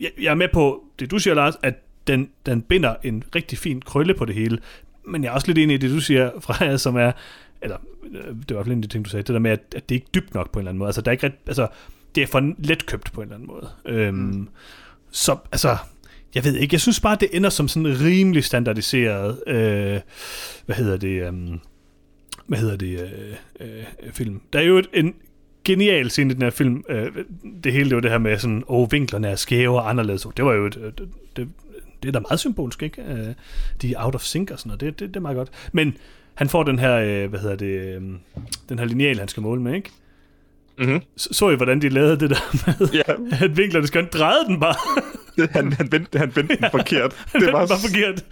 jeg, 0.00 0.10
jeg 0.20 0.30
er 0.30 0.34
med 0.34 0.48
på 0.52 0.84
det, 0.98 1.10
du 1.10 1.18
siger, 1.18 1.34
Lars, 1.34 1.54
at 1.62 1.74
den, 2.06 2.30
den 2.46 2.62
binder 2.62 2.94
en 3.02 3.24
rigtig 3.34 3.58
fin 3.58 3.82
krølle 3.82 4.14
på 4.14 4.24
det 4.24 4.34
hele, 4.34 4.58
men 5.04 5.24
jeg 5.24 5.30
er 5.30 5.34
også 5.34 5.46
lidt 5.46 5.58
enig 5.58 5.74
i 5.74 5.78
det, 5.78 5.90
du 5.90 6.00
siger, 6.00 6.30
Freja, 6.40 6.76
som 6.76 6.96
er, 6.96 7.12
eller 7.62 7.76
øh, 8.10 8.24
det 8.24 8.34
var 8.34 8.34
i 8.34 8.54
hvert 8.54 8.64
fald 8.64 8.72
en 8.72 8.78
af 8.78 8.82
de 8.82 8.88
ting, 8.88 9.04
du 9.04 9.10
sagde, 9.10 9.22
det 9.22 9.32
der 9.32 9.38
med, 9.38 9.50
at, 9.50 9.60
at 9.76 9.88
det 9.88 9.94
ikke 9.94 10.06
er 10.06 10.20
dybt 10.20 10.34
nok 10.34 10.50
på 10.50 10.58
en 10.58 10.60
eller 10.60 10.70
anden 10.70 10.78
måde. 10.78 10.88
Altså, 10.88 11.00
der 11.00 11.08
er 11.08 11.12
ikke 11.12 11.26
ret, 11.26 11.34
altså, 11.46 11.68
det 12.14 12.22
er 12.22 12.26
for 12.26 12.52
letkøbt 12.58 13.12
på 13.12 13.20
en 13.20 13.24
eller 13.24 13.34
anden 13.34 13.46
måde. 13.46 13.70
Øhm, 13.84 14.16
mm. 14.16 14.48
Så, 15.10 15.36
altså, 15.52 15.76
jeg 16.34 16.44
ved 16.44 16.54
ikke, 16.54 16.74
jeg 16.74 16.80
synes 16.80 17.00
bare, 17.00 17.16
det 17.20 17.28
ender 17.32 17.50
som 17.50 17.68
sådan 17.68 18.00
rimelig 18.00 18.44
standardiseret, 18.44 19.42
øh, 19.46 20.00
hvad 20.66 20.76
hedder 20.76 20.96
det, 20.96 21.22
øh, 21.26 21.32
hvad 22.46 22.58
hedder 22.58 22.76
det, 22.76 23.00
øh, 23.00 23.68
øh, 23.68 24.12
film. 24.12 24.40
Der 24.52 24.58
er 24.58 24.62
jo 24.62 24.78
et, 24.78 24.86
en 24.92 25.14
genial 25.64 26.10
scene 26.10 26.30
i 26.30 26.34
den 26.34 26.42
her 26.42 26.50
film. 26.50 26.84
Øh, 26.88 27.12
det 27.64 27.72
hele, 27.72 27.88
det 27.88 27.94
var 27.94 28.00
det 28.00 28.10
her 28.10 28.18
med 28.18 28.38
sådan, 28.38 28.64
åh, 28.68 28.92
vinklerne 28.92 29.28
er 29.28 29.36
skæve 29.36 29.80
og 29.80 29.90
anderledes. 29.90 30.26
Det 30.36 30.44
var 30.44 30.52
jo 30.52 30.66
et, 30.66 30.76
øh, 30.76 30.92
det, 30.98 31.08
det, 31.36 31.48
det 32.02 32.08
er 32.08 32.12
da 32.12 32.20
meget 32.20 32.40
symbolsk, 32.40 32.82
ikke? 32.82 33.02
Øh, 33.02 33.34
de 33.82 33.94
er 33.94 34.04
out 34.04 34.14
of 34.14 34.22
sync 34.22 34.50
og 34.50 34.58
sådan 34.58 34.68
noget. 34.68 34.80
Det, 34.80 35.00
det, 35.00 35.08
det 35.08 35.16
er 35.16 35.20
meget 35.20 35.36
godt. 35.36 35.50
Men 35.72 35.96
han 36.34 36.48
får 36.48 36.62
den 36.62 36.78
her, 36.78 36.94
øh, 36.94 37.30
hvad 37.30 37.40
hedder 37.40 37.56
det, 37.56 37.66
øh, 37.66 38.02
den 38.68 38.78
her 38.78 38.86
lineal, 38.86 39.18
han 39.18 39.28
skal 39.28 39.42
måle 39.42 39.62
med, 39.62 39.74
ikke? 39.74 39.90
Mm-hmm. 40.78 41.00
Så, 41.16 41.28
så 41.32 41.50
I, 41.50 41.56
hvordan 41.56 41.82
de 41.82 41.88
lavede 41.88 42.20
det 42.20 42.30
der 42.30 42.56
med, 42.66 42.88
Ja, 42.94 43.44
at 43.44 43.56
vinklerne 43.56 43.86
skal 43.86 44.02
han 44.02 44.10
drejede 44.12 44.44
den 44.46 44.60
bare. 44.60 44.74
han, 45.56 45.72
han 45.72 45.92
vendte, 45.92 46.18
han 46.18 46.32
vendte 46.36 46.56
den 46.56 46.70
forkert. 46.70 47.26
Det 47.32 47.46
var 47.52 47.66
var, 47.66 47.66
forkert. 47.66 48.24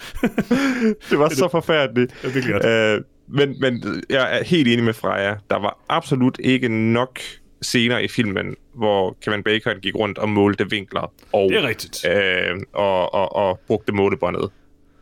det 1.11 1.19
var 1.19 1.29
så 1.29 1.49
forfærdeligt. 1.49 2.15
Det 2.23 2.29
er 2.29 2.33
virkelig 2.33 2.53
godt. 2.53 2.67
Øh, 2.67 3.01
men, 3.29 3.61
men 3.61 4.03
jeg 4.11 4.39
er 4.39 4.45
helt 4.45 4.69
enig 4.69 4.85
med 4.85 4.95
Freja. 4.95 5.35
Der 5.51 5.57
var 5.59 5.79
absolut 5.89 6.39
ikke 6.41 6.69
nok 6.69 7.21
scener 7.63 7.99
i 7.99 8.09
filmen, 8.09 8.57
hvor 8.75 9.17
Kevin 9.25 9.43
Bacon 9.43 9.81
gik 9.81 9.95
rundt 9.95 10.19
og 10.19 10.29
målte 10.29 10.71
vinkler 10.71 11.13
og, 11.33 11.49
Det 11.51 11.59
er 11.59 11.69
rigtigt. 11.69 12.07
øh, 12.09 12.57
og, 12.73 13.15
og, 13.15 13.37
og 13.37 13.61
brugte 13.67 13.93
målebåndet. 13.93 14.51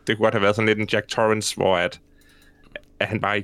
Det 0.07 0.17
kunne 0.17 0.23
godt 0.25 0.33
have 0.33 0.41
været 0.41 0.55
sådan 0.55 0.67
lidt 0.67 0.79
en 0.79 0.87
Jack 0.93 1.07
Torrance, 1.07 1.55
hvor 1.55 1.77
at, 1.77 1.99
at 2.99 3.07
han 3.07 3.21
bare 3.21 3.39
i, 3.39 3.43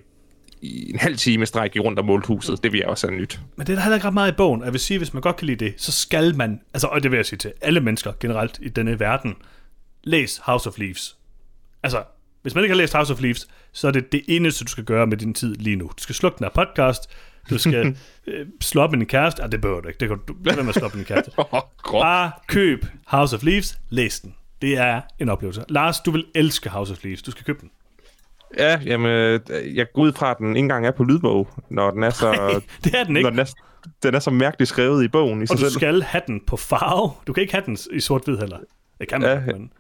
i 0.62 0.90
en 0.90 1.00
halv 1.00 1.18
time 1.18 1.46
stræk 1.46 1.78
rundt 1.80 2.00
og 2.00 2.06
målte 2.06 2.28
huset. 2.28 2.64
Det 2.64 2.72
vil 2.72 2.78
jeg 2.78 2.88
også 2.88 3.08
have 3.08 3.20
nyt. 3.20 3.40
Men 3.56 3.68
det 3.68 3.74
er 3.74 3.76
der 3.78 3.84
heller 3.84 3.96
ikke 3.96 4.08
ret 4.08 4.14
meget 4.14 4.32
i 4.32 4.36
bogen. 4.36 4.62
Og 4.62 4.66
Jeg 4.66 4.74
vil 4.74 4.80
sige, 4.80 4.98
hvis 4.98 5.14
man 5.14 5.22
godt 5.22 5.36
kan 5.36 5.48
lide 5.48 5.66
det, 5.66 5.74
så 5.78 5.92
skal 5.92 6.36
man, 6.36 6.62
altså, 6.74 6.88
og 6.88 7.04
det 7.04 7.12
vil 7.12 7.18
jeg 7.18 7.26
sige 7.26 7.40
til 7.40 7.54
alle 7.62 7.80
mennesker 7.80 8.14
generelt 8.20 8.60
i 8.62 8.70
denne 8.70 9.00
verden, 9.00 9.36
læs 10.04 10.42
House 10.44 10.70
of 10.70 10.78
Leaves. 10.78 11.18
Altså, 11.84 12.04
hvis 12.42 12.56
man 12.56 12.64
ikke 12.64 12.74
har 12.74 12.78
læst 12.78 12.94
House 12.94 13.14
of 13.14 13.22
Leaves, 13.22 13.48
så 13.72 13.88
er 13.88 13.92
det 13.92 14.12
det 14.12 14.22
eneste, 14.28 14.66
du 14.66 14.70
skal 14.70 14.84
gøre 14.84 15.08
med 15.08 15.18
din 15.18 15.34
tid 15.34 15.56
lige 15.56 15.76
nu. 15.76 15.86
Du 15.86 16.04
skal 16.04 16.16
slukke 16.16 16.38
den 16.38 16.46
her 16.46 16.66
podcast, 16.66 17.10
du 17.50 17.58
skal 17.58 17.98
øh, 18.28 18.48
slå 18.62 18.82
op 18.82 18.92
med 18.92 19.00
din 19.00 19.08
kæreste. 19.08 19.44
Ah, 19.44 19.52
det 19.52 19.62
behøver 19.62 19.82
du 19.82 19.88
ikke. 19.88 20.00
Det 20.00 20.10
kan 20.10 20.18
du 20.28 20.34
med 20.44 20.70
at 20.70 20.76
slå 20.76 20.86
op 20.86 20.96
med 20.96 21.06
din 21.06 21.16
kæreste. 21.16 21.32
Bare 21.92 22.32
køb 22.48 22.86
House 23.08 23.36
of 23.36 23.44
Leaves, 23.44 23.80
læs 23.90 24.20
den. 24.20 24.36
Det 24.62 24.78
er 24.78 25.02
en 25.20 25.30
oplevelse. 25.30 25.64
Lars, 25.70 26.00
du 26.00 26.12
vil 26.12 26.26
elske 26.36 26.70
House 26.70 26.94
of 26.94 27.04
Leaves. 27.04 27.22
Du 27.22 27.32
skal 27.32 27.46
købe 27.46 27.62
den. 27.62 27.70
Ja, 28.58 28.80
jamen, 28.86 29.08
øh, 29.12 29.40
jeg 29.76 29.86
går 29.94 30.02
ud 30.02 30.14
fra, 30.14 30.32
at 30.32 30.38
den 30.38 30.50
ikke 30.50 30.60
engang 30.60 30.86
er 30.88 30.92
på 30.92 31.04
lydbog, 31.04 31.48
når 31.70 31.92
den 31.92 32.04
er 32.04 32.10
så, 32.10 32.32
Det 32.84 32.96
er 32.96 33.04
den 33.04 33.18
ikke. 33.18 33.24
når 33.24 33.30
den 33.30 33.40
er, 33.40 33.54
den 34.04 34.16
er 34.16 34.20
så 34.20 34.32
mærkeligt 34.32 34.70
skrevet 34.70 35.04
i 35.04 35.08
bogen 35.08 35.40
i 35.40 35.44
Og 35.44 35.48
sig 35.48 35.58
du 35.58 35.62
selv. 35.62 35.72
skal 35.72 36.02
have 36.02 36.22
den 36.28 36.42
på 36.48 36.58
farve. 36.58 37.12
Du 37.28 37.34
kan 37.34 37.42
ikke 37.42 37.54
have 37.54 37.66
den 37.66 37.78
i 37.92 38.00
sort-hvid 38.00 38.38
heller. 38.38 38.58
Det 39.00 39.08
kan 39.08 39.22
man, 39.22 39.30
Ja, 39.30 39.36
ja, 39.36 39.46
men... 39.58 39.72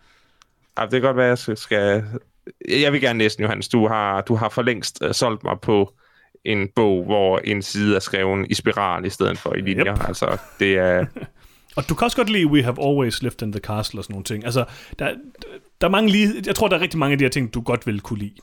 Ja, 0.80 0.84
det 0.84 0.91
kan 0.91 1.01
godt 1.01 1.17
være, 1.17 1.32
at 1.32 1.47
jeg 1.47 1.57
skal... 1.57 2.03
Jeg 2.69 2.93
vil 2.93 3.01
gerne 3.01 3.19
læse 3.19 3.38
den, 3.38 3.43
Johannes. 3.43 3.67
Du 3.69 3.88
har, 3.88 4.22
du 4.22 4.36
har 4.36 4.49
for 4.49 4.61
længst 4.61 4.99
uh, 5.05 5.11
solgt 5.11 5.43
mig 5.43 5.59
på 5.61 5.93
en 6.45 6.67
bog, 6.76 7.03
hvor 7.05 7.39
en 7.43 7.61
side 7.61 7.95
er 7.95 7.99
skrevet 7.99 8.47
i 8.49 8.53
spiral 8.53 9.05
i 9.05 9.09
stedet 9.09 9.38
for 9.38 9.53
i 9.53 9.61
linjer. 9.61 9.97
Yep. 9.97 10.07
Altså, 10.07 10.38
det 10.59 10.78
er... 10.78 11.05
Og 11.76 11.89
du 11.89 11.95
kan 11.95 12.05
også 12.05 12.17
godt 12.17 12.30
lide 12.30 12.47
We 12.47 12.63
Have 12.63 12.88
Always 12.89 13.22
Lived 13.22 13.41
in 13.41 13.51
the 13.51 13.59
Castle 13.59 13.99
og 13.99 14.03
sådan 14.03 14.13
nogle 14.13 14.24
ting. 14.24 14.45
Altså, 14.45 14.65
der, 14.99 15.11
der 15.82 15.88
er 15.88 15.91
mange 15.91 16.11
lige... 16.11 16.34
Jeg 16.45 16.55
tror, 16.55 16.67
der 16.67 16.78
er 16.78 16.82
rigtig 16.82 16.99
mange 16.99 17.11
af 17.11 17.17
de 17.17 17.24
her 17.26 17.30
ting, 17.30 17.53
du 17.53 17.61
godt 17.61 17.88
vil 17.88 18.01
kunne 18.01 18.19
lide. 18.19 18.34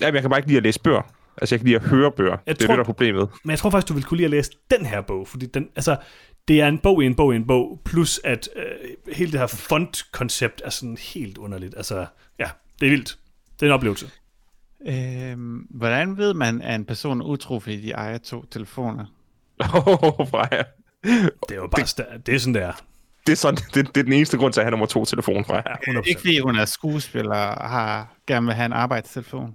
Jamen, 0.00 0.14
jeg 0.14 0.22
kan 0.22 0.30
bare 0.30 0.38
ikke 0.38 0.48
lide 0.48 0.56
at 0.56 0.62
læse 0.62 0.80
bøger. 0.80 1.02
Altså, 1.38 1.54
jeg 1.54 1.60
kan 1.60 1.66
lide 1.66 1.76
at 1.76 1.82
høre 1.82 2.12
bøger. 2.12 2.36
Jeg 2.46 2.56
det 2.56 2.62
er 2.62 2.66
tror- 2.66 2.72
det, 2.72 2.78
der 2.78 2.82
er 2.82 2.84
problemet. 2.84 3.28
Men 3.44 3.50
jeg 3.50 3.58
tror 3.58 3.70
faktisk, 3.70 3.88
du 3.88 3.94
vil 3.94 4.04
kunne 4.04 4.16
lide 4.16 4.24
at 4.24 4.30
læse 4.30 4.50
den 4.70 4.86
her 4.86 5.00
bog, 5.00 5.28
fordi 5.28 5.46
den, 5.46 5.68
altså, 5.76 5.96
det 6.48 6.60
er 6.60 6.68
en 6.68 6.78
bog 6.78 7.02
i 7.02 7.06
en 7.06 7.14
bog 7.14 7.32
i 7.32 7.36
en 7.36 7.46
bog, 7.46 7.80
plus 7.84 8.20
at 8.24 8.48
øh, 8.56 8.64
hele 9.14 9.32
det 9.32 9.40
her 9.40 9.46
font-koncept 9.46 10.62
er 10.64 10.70
sådan 10.70 10.96
helt 11.14 11.38
underligt. 11.38 11.74
Altså, 11.76 12.06
ja, 12.38 12.48
det 12.80 12.86
er 12.86 12.90
vildt. 12.90 13.18
Det 13.60 13.62
er 13.62 13.66
en 13.66 13.72
oplevelse. 13.74 14.10
Øhm, 14.86 15.66
hvordan 15.70 16.16
ved 16.16 16.34
man, 16.34 16.62
at 16.62 16.74
en 16.74 16.84
person 16.84 17.20
er 17.20 17.24
utro, 17.24 17.60
fordi 17.60 17.80
de 17.80 17.90
ejer 17.90 18.18
to 18.18 18.44
telefoner? 18.50 19.04
Åh, 19.60 20.26
Freja. 20.30 20.62
Det 21.04 21.50
er 21.50 21.54
jo 21.54 21.66
bare, 21.66 21.82
det, 21.82 22.26
det 22.26 22.34
er 22.34 22.38
sådan, 22.38 22.54
det 22.54 22.62
er. 22.62 22.72
Det 23.26 23.32
er, 23.32 23.36
sådan, 23.36 23.58
det, 23.74 23.86
det 23.94 23.96
er 24.00 24.04
den 24.04 24.12
eneste 24.12 24.36
grund 24.38 24.52
til 24.52 24.60
at 24.60 24.64
have 24.64 24.70
nummer 24.70 24.86
to 24.86 25.04
telefon, 25.04 25.44
100%. 25.44 26.02
Ikke 26.06 26.20
fordi 26.20 26.38
hun 26.38 26.56
er 26.56 26.64
skuespiller 26.64 27.34
og 27.36 27.68
har, 27.70 28.14
gerne 28.26 28.46
vil 28.46 28.54
have 28.54 28.66
en 28.66 28.72
arbejdstelefon. 28.72 29.54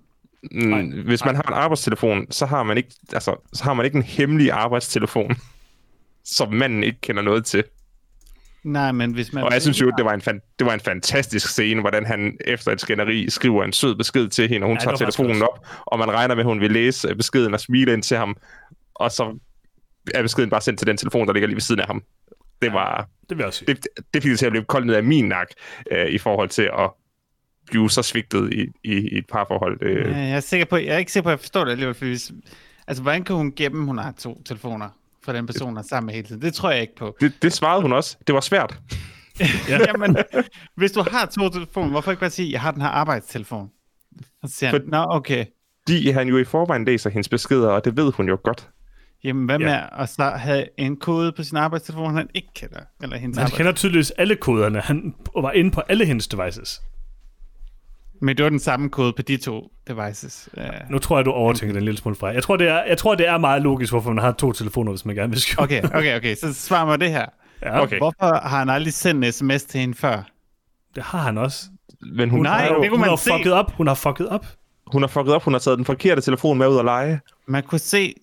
Nej, 0.51 0.81
Mm, 0.81 1.01
Hvis 1.05 1.25
man 1.25 1.35
har 1.35 1.43
en 1.43 1.53
arbejdstelefon, 1.53 2.31
så 2.31 2.45
har 2.45 2.63
man 2.63 2.77
ikke, 2.77 2.89
altså, 3.13 3.35
så 3.53 3.63
har 3.63 3.73
man 3.73 3.85
ikke 3.85 3.95
en 3.97 4.03
hemmelig 4.03 4.51
arbejdstelefon, 4.51 5.35
som 6.37 6.53
manden 6.53 6.83
ikke 6.83 7.01
kender 7.01 7.21
noget 7.21 7.45
til. 7.45 7.63
Nej, 8.63 8.91
men 8.91 9.13
hvis 9.13 9.33
man... 9.33 9.43
Og 9.43 9.53
jeg 9.53 9.61
synes 9.61 9.81
jo, 9.81 9.91
det 9.97 10.05
var 10.05 10.13
en, 10.13 10.21
fan, 10.21 10.41
det 10.59 10.67
var 10.67 10.73
en 10.73 10.79
fantastisk 10.79 11.49
scene, 11.49 11.81
hvordan 11.81 12.05
han 12.05 12.37
efter 12.45 12.71
et 12.71 12.81
skænderi 12.81 13.29
skriver 13.29 13.63
en 13.63 13.73
sød 13.73 13.95
besked 13.95 14.27
til 14.27 14.49
hende, 14.49 14.65
og 14.65 14.67
hun 14.67 14.77
Ja, 14.77 14.83
tager 14.83 14.95
telefonen 14.95 15.41
op, 15.41 15.65
og 15.85 15.99
man 15.99 16.11
regner 16.11 16.35
med, 16.35 16.41
at 16.41 16.45
hun 16.47 16.61
vil 16.61 16.71
læse 16.71 17.15
beskeden 17.15 17.53
og 17.53 17.59
smile 17.59 17.93
ind 17.93 18.03
til 18.03 18.17
ham, 18.17 18.37
og 18.95 19.11
så 19.11 19.39
er 20.13 20.21
beskeden 20.21 20.49
bare 20.49 20.61
sendt 20.61 20.79
til 20.79 20.87
den 20.87 20.97
telefon, 20.97 21.27
der 21.27 21.33
ligger 21.33 21.47
lige 21.47 21.55
ved 21.55 21.61
siden 21.61 21.81
af 21.81 21.87
ham. 21.87 22.03
Det 22.61 22.73
var, 22.73 23.07
Det 23.29 23.37
vil 23.37 23.43
jeg 23.43 23.53
sige. 23.53 23.73
det, 23.73 23.87
det 24.13 24.23
fik 24.23 24.29
det 24.31 24.39
til 24.39 24.45
at 24.45 24.51
blive 24.51 24.65
koldt 24.65 24.87
ned 24.87 24.95
af 24.95 25.03
min 25.03 25.25
nak, 25.27 25.47
øh, 25.91 26.07
i 26.07 26.17
forhold 26.17 26.49
til 26.49 26.61
at 26.79 26.89
blive 27.71 27.89
så 27.89 28.01
svigtet 28.01 28.53
i, 28.53 28.61
i, 28.83 28.93
i 28.93 29.17
et 29.17 29.25
parforhold. 29.31 29.77
Øh. 29.81 30.11
Ja, 30.11 30.17
jeg 30.17 30.31
er 30.31 30.39
sikker 30.39 30.65
på, 30.65 30.77
jeg 30.77 30.85
er 30.87 30.97
ikke 30.97 31.11
sikker 31.11 31.23
på, 31.23 31.29
at 31.29 31.33
jeg 31.33 31.39
forstår 31.39 31.63
det 31.63 31.71
alligevel, 31.71 31.95
fordi 31.95 32.09
hvis, 32.09 32.31
altså, 32.87 33.03
hvordan 33.03 33.23
kan 33.23 33.35
hun 33.35 33.51
gemme, 33.55 33.85
hun 33.85 33.97
har 33.97 34.11
to 34.19 34.41
telefoner 34.45 34.89
for 35.25 35.33
den 35.33 35.45
person, 35.45 35.75
der 35.75 35.81
er 35.81 35.85
sammen 35.89 36.05
med 36.05 36.13
hele 36.13 36.27
tiden? 36.27 36.41
Det 36.41 36.53
tror 36.53 36.71
jeg 36.71 36.81
ikke 36.81 36.95
på. 36.95 37.15
Det, 37.21 37.33
det 37.41 37.53
svarede 37.53 37.81
hun 37.81 37.93
også. 37.93 38.17
Det 38.27 38.35
var 38.35 38.41
svært. 38.41 38.79
Ja. 39.39 39.45
Jamen, 39.87 40.17
hvis 40.75 40.91
du 40.91 41.03
har 41.11 41.25
to 41.25 41.49
telefoner, 41.49 41.89
hvorfor 41.89 42.11
ikke 42.11 42.19
bare 42.19 42.29
sige, 42.29 42.51
jeg 42.51 42.61
har 42.61 42.71
den 42.71 42.81
her 42.81 42.89
arbejdstelefon? 42.89 43.69
Og 44.43 44.49
så 44.49 44.55
siger 44.55 44.69
han, 44.69 44.81
For- 44.81 44.89
nå 44.91 45.05
okay, 45.09 45.45
Fordi 45.87 46.09
han 46.09 46.27
jo 46.27 46.37
i 46.37 46.43
forvejen 46.43 46.85
læser 46.85 47.09
hendes 47.09 47.29
beskeder, 47.29 47.69
og 47.69 47.85
det 47.85 47.97
ved 47.97 48.11
hun 48.13 48.27
jo 48.27 48.37
godt. 48.43 48.69
jamen 49.23 49.45
hvad 49.45 49.59
med 49.59 49.67
Ja. 49.67 50.01
at 50.03 50.09
så 50.09 50.23
have 50.29 50.65
en 50.77 50.97
kode 50.97 51.31
på 51.31 51.43
sin 51.43 51.57
arbejdstelefon, 51.57 52.15
han 52.15 52.29
ikke 52.33 52.47
kender? 52.55 52.79
Eller 53.03 53.17
hendes 53.17 53.37
Han 53.37 53.43
arbejds... 53.43 53.57
kender 53.57 53.71
tydeligvis 53.71 54.11
alle 54.11 54.35
koderne. 54.35 54.79
Han 54.79 55.15
var 55.35 55.51
inde 55.51 55.71
på 55.71 55.81
alle 55.81 56.05
hendes 56.05 56.27
devices. 56.27 56.81
Men 58.21 58.37
det 58.37 58.43
var 58.43 58.49
den 58.49 58.59
samme 58.59 58.89
kode 58.89 59.13
på 59.13 59.21
de 59.21 59.37
to 59.37 59.71
devices. 59.87 60.49
Uh, 60.57 60.63
Nu 60.91 60.99
tror 60.99 61.17
jeg, 61.17 61.25
du 61.25 61.31
overtænker 61.31 61.73
den 61.73 61.81
en 61.81 61.85
lille 61.85 61.97
smule 61.97 62.15
fra. 62.15 62.27
Jeg 62.27 62.43
tror, 62.43 62.57
det 62.57 62.67
er, 62.67 62.83
jeg 62.83 62.97
tror, 62.97 63.15
det 63.15 63.27
er 63.27 63.37
meget 63.37 63.61
logisk, 63.61 63.91
hvorfor 63.93 64.09
man 64.13 64.23
har 64.23 64.31
to 64.31 64.51
telefoner, 64.51 64.91
hvis 64.91 65.05
man 65.05 65.15
gerne 65.15 65.29
vil 65.31 65.41
skjule. 65.41 65.63
okay, 65.63 65.83
okay, 65.83 66.17
okay, 66.17 66.35
så 66.35 66.53
svar 66.53 66.85
mig 66.85 66.99
det 66.99 67.09
her. 67.09 67.25
Ja, 67.61 67.81
Okay. 67.81 67.97
Hvorfor 67.97 68.47
har 68.47 68.57
han 68.57 68.69
aldrig 68.69 68.93
sendt 68.93 69.25
en 69.25 69.31
sms 69.31 69.63
til 69.63 69.79
hende 69.79 69.95
før? 69.95 70.23
Det 70.95 71.03
har 71.03 71.19
han 71.19 71.37
også. 71.37 71.65
Men 72.01 72.29
hun, 72.29 72.41
Nej, 72.43 72.61
har, 72.61 72.67
jo, 72.73 72.81
det 72.81 72.89
kunne 72.89 72.89
hun 72.89 72.99
man 72.99 73.09
har 73.09 73.15
se. 73.15 73.29
fucket 73.31 73.53
op. 73.53 73.71
Hun 73.71 73.87
har 73.87 73.93
fucket 73.93 74.27
op. 74.29 74.45
hun 74.87 75.01
har 75.01 75.07
fucket 75.07 75.33
op. 75.33 75.43
Hun 75.43 75.53
har 75.53 75.59
taget 75.59 75.77
den 75.77 75.85
forkerte 75.85 76.21
telefon 76.21 76.57
med 76.57 76.67
ud 76.67 76.79
at 76.79 76.85
lege. 76.85 77.19
Man 77.47 77.63
kunne 77.63 77.79
se, 77.79 78.13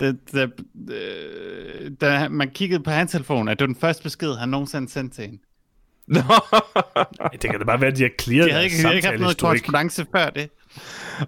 da, 0.00 0.12
da, 0.34 0.46
øh, 0.90 1.90
da 2.00 2.28
man 2.28 2.50
kiggede 2.50 2.82
på 2.82 2.90
hans 2.90 3.10
telefon, 3.10 3.48
at 3.48 3.58
det 3.58 3.64
var 3.68 3.72
den 3.72 3.80
første 3.80 4.02
besked, 4.02 4.34
han 4.34 4.48
nogensinde 4.48 4.88
sendte 4.88 5.16
til 5.16 5.24
hende. 5.24 5.38
Nå. 6.08 6.20
Det 7.32 7.50
kan 7.50 7.58
da 7.58 7.64
bare 7.64 7.80
være, 7.80 7.90
at 7.90 7.96
de 7.96 8.02
har 8.02 8.10
clearet 8.20 8.46
Jeg 8.46 8.54
havde 8.54 8.64
ikke, 8.64 8.94
ikke 8.96 9.08
haft 9.08 9.20
noget 9.20 9.38
korrespondence 9.38 10.06
før 10.16 10.30
det. 10.30 10.50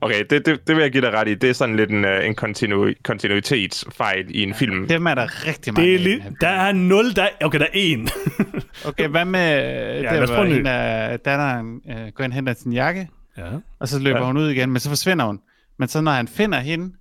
Okay, 0.01 0.25
det, 0.31 0.47
det, 0.47 0.61
det 0.66 0.77
vil 0.77 0.83
jeg 0.83 0.93
give 0.93 1.01
dig 1.03 1.12
ret 1.12 1.29
i. 1.29 1.35
Det 1.35 1.51
er 1.51 1.55
sådan 1.55 1.77
lidt 1.77 1.91
en, 1.91 2.05
uh, 2.05 2.11
en 2.27 2.35
continu, 2.35 2.93
kontinuitetsfejl 3.05 4.27
i 4.29 4.43
en 4.43 4.55
film. 4.55 4.89
Dem 4.89 5.07
er 5.07 5.14
der 5.14 5.47
rigtig 5.47 5.75
mange 5.75 5.99
Det 5.99 6.12
er 6.12 6.14
af 6.25 6.31
li- 6.31 6.37
der 6.41 6.49
er 6.49 6.72
0, 6.72 7.16
der 7.16 7.29
okay, 7.45 7.59
der 7.59 7.64
er 7.64 7.68
1. 7.75 7.99
film. 8.37 8.61
Okay, 8.85 9.09
hvad 9.09 9.25
med 9.25 9.41
ja, 9.41 10.03
lad 10.03 10.16
der, 10.16 10.22
os 10.22 10.31
hvor 10.31 10.45
en 10.45 10.53
en 10.53 10.66
af 10.66 11.20
datteren 11.20 11.81
øh, 11.91 11.97
går 12.14 12.25
ind 12.25 12.33
og 12.33 12.35
henter 12.35 12.55
sin 12.55 12.72
jakke, 12.72 13.09
ja. 13.39 13.43
og 13.81 13.89
så 13.89 13.99
løber 13.99 14.16
Ja. 14.18 14.22
ja. 14.22 14.27
hun 14.27 14.37
ud 14.37 14.49
igen, 14.51 14.70
men 14.70 14.81
så 14.81 14.89
forsvinder 14.89 15.25
hun. 15.25 15.41
Men 15.79 15.89
så 15.89 16.01
når 16.01 16.12
han 16.12 16.29
finder 16.29 16.61
hende, 16.61 16.87
så 16.87 16.93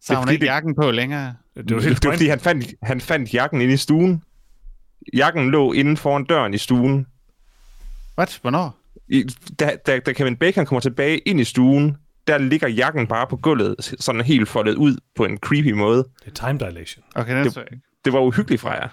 Det 0.00 0.08
har 0.08 0.16
hun 0.16 0.22
fordi, 0.26 0.34
ikke 0.34 0.40
det- 0.42 0.46
jakken 0.46 0.74
på 0.74 0.90
længere. 0.90 1.34
Det 1.56 1.76
var 1.76 1.82
helt 1.82 2.02
det 2.02 2.08
var 2.08 2.14
fordi, 2.14 2.28
han 2.28 2.40
fandt, 2.40 2.66
han 2.82 3.00
fandt 3.00 3.34
jakken 3.34 3.60
inde 3.60 3.74
i 3.74 3.76
stuen. 3.76 4.22
Jakken 5.14 5.50
lå 5.50 5.72
inden 5.72 5.96
foran 5.96 6.24
døren 6.24 6.54
i 6.54 6.58
stuen. 6.58 7.06
What? 8.18 8.38
Hvornår? 8.42 8.76
I, 9.08 9.24
da, 9.60 9.70
da, 9.86 9.98
da 9.98 10.12
Kevin 10.12 10.36
Bacon 10.36 10.66
kommer 10.66 10.80
tilbage 10.80 11.18
ind 11.18 11.40
i 11.40 11.44
stuen, 11.44 11.96
der 12.26 12.38
ligger 12.38 12.68
jakken 12.68 13.06
bare 13.06 13.26
på 13.30 13.36
gulvet, 13.36 13.76
sådan 14.00 14.20
helt 14.20 14.48
foldet 14.48 14.74
ud 14.74 14.96
på 15.16 15.24
en 15.24 15.36
creepy 15.38 15.72
måde. 15.72 15.96
Det 16.24 16.26
er 16.26 16.30
time 16.46 16.58
dilation. 16.70 17.04
Okay, 17.14 17.44
Det- 17.44 17.46
ikke. 17.72 17.82
Det 18.04 18.12
var 18.12 18.20
uhyggeligt 18.20 18.60
fra 18.60 18.72
jer. 18.74 18.88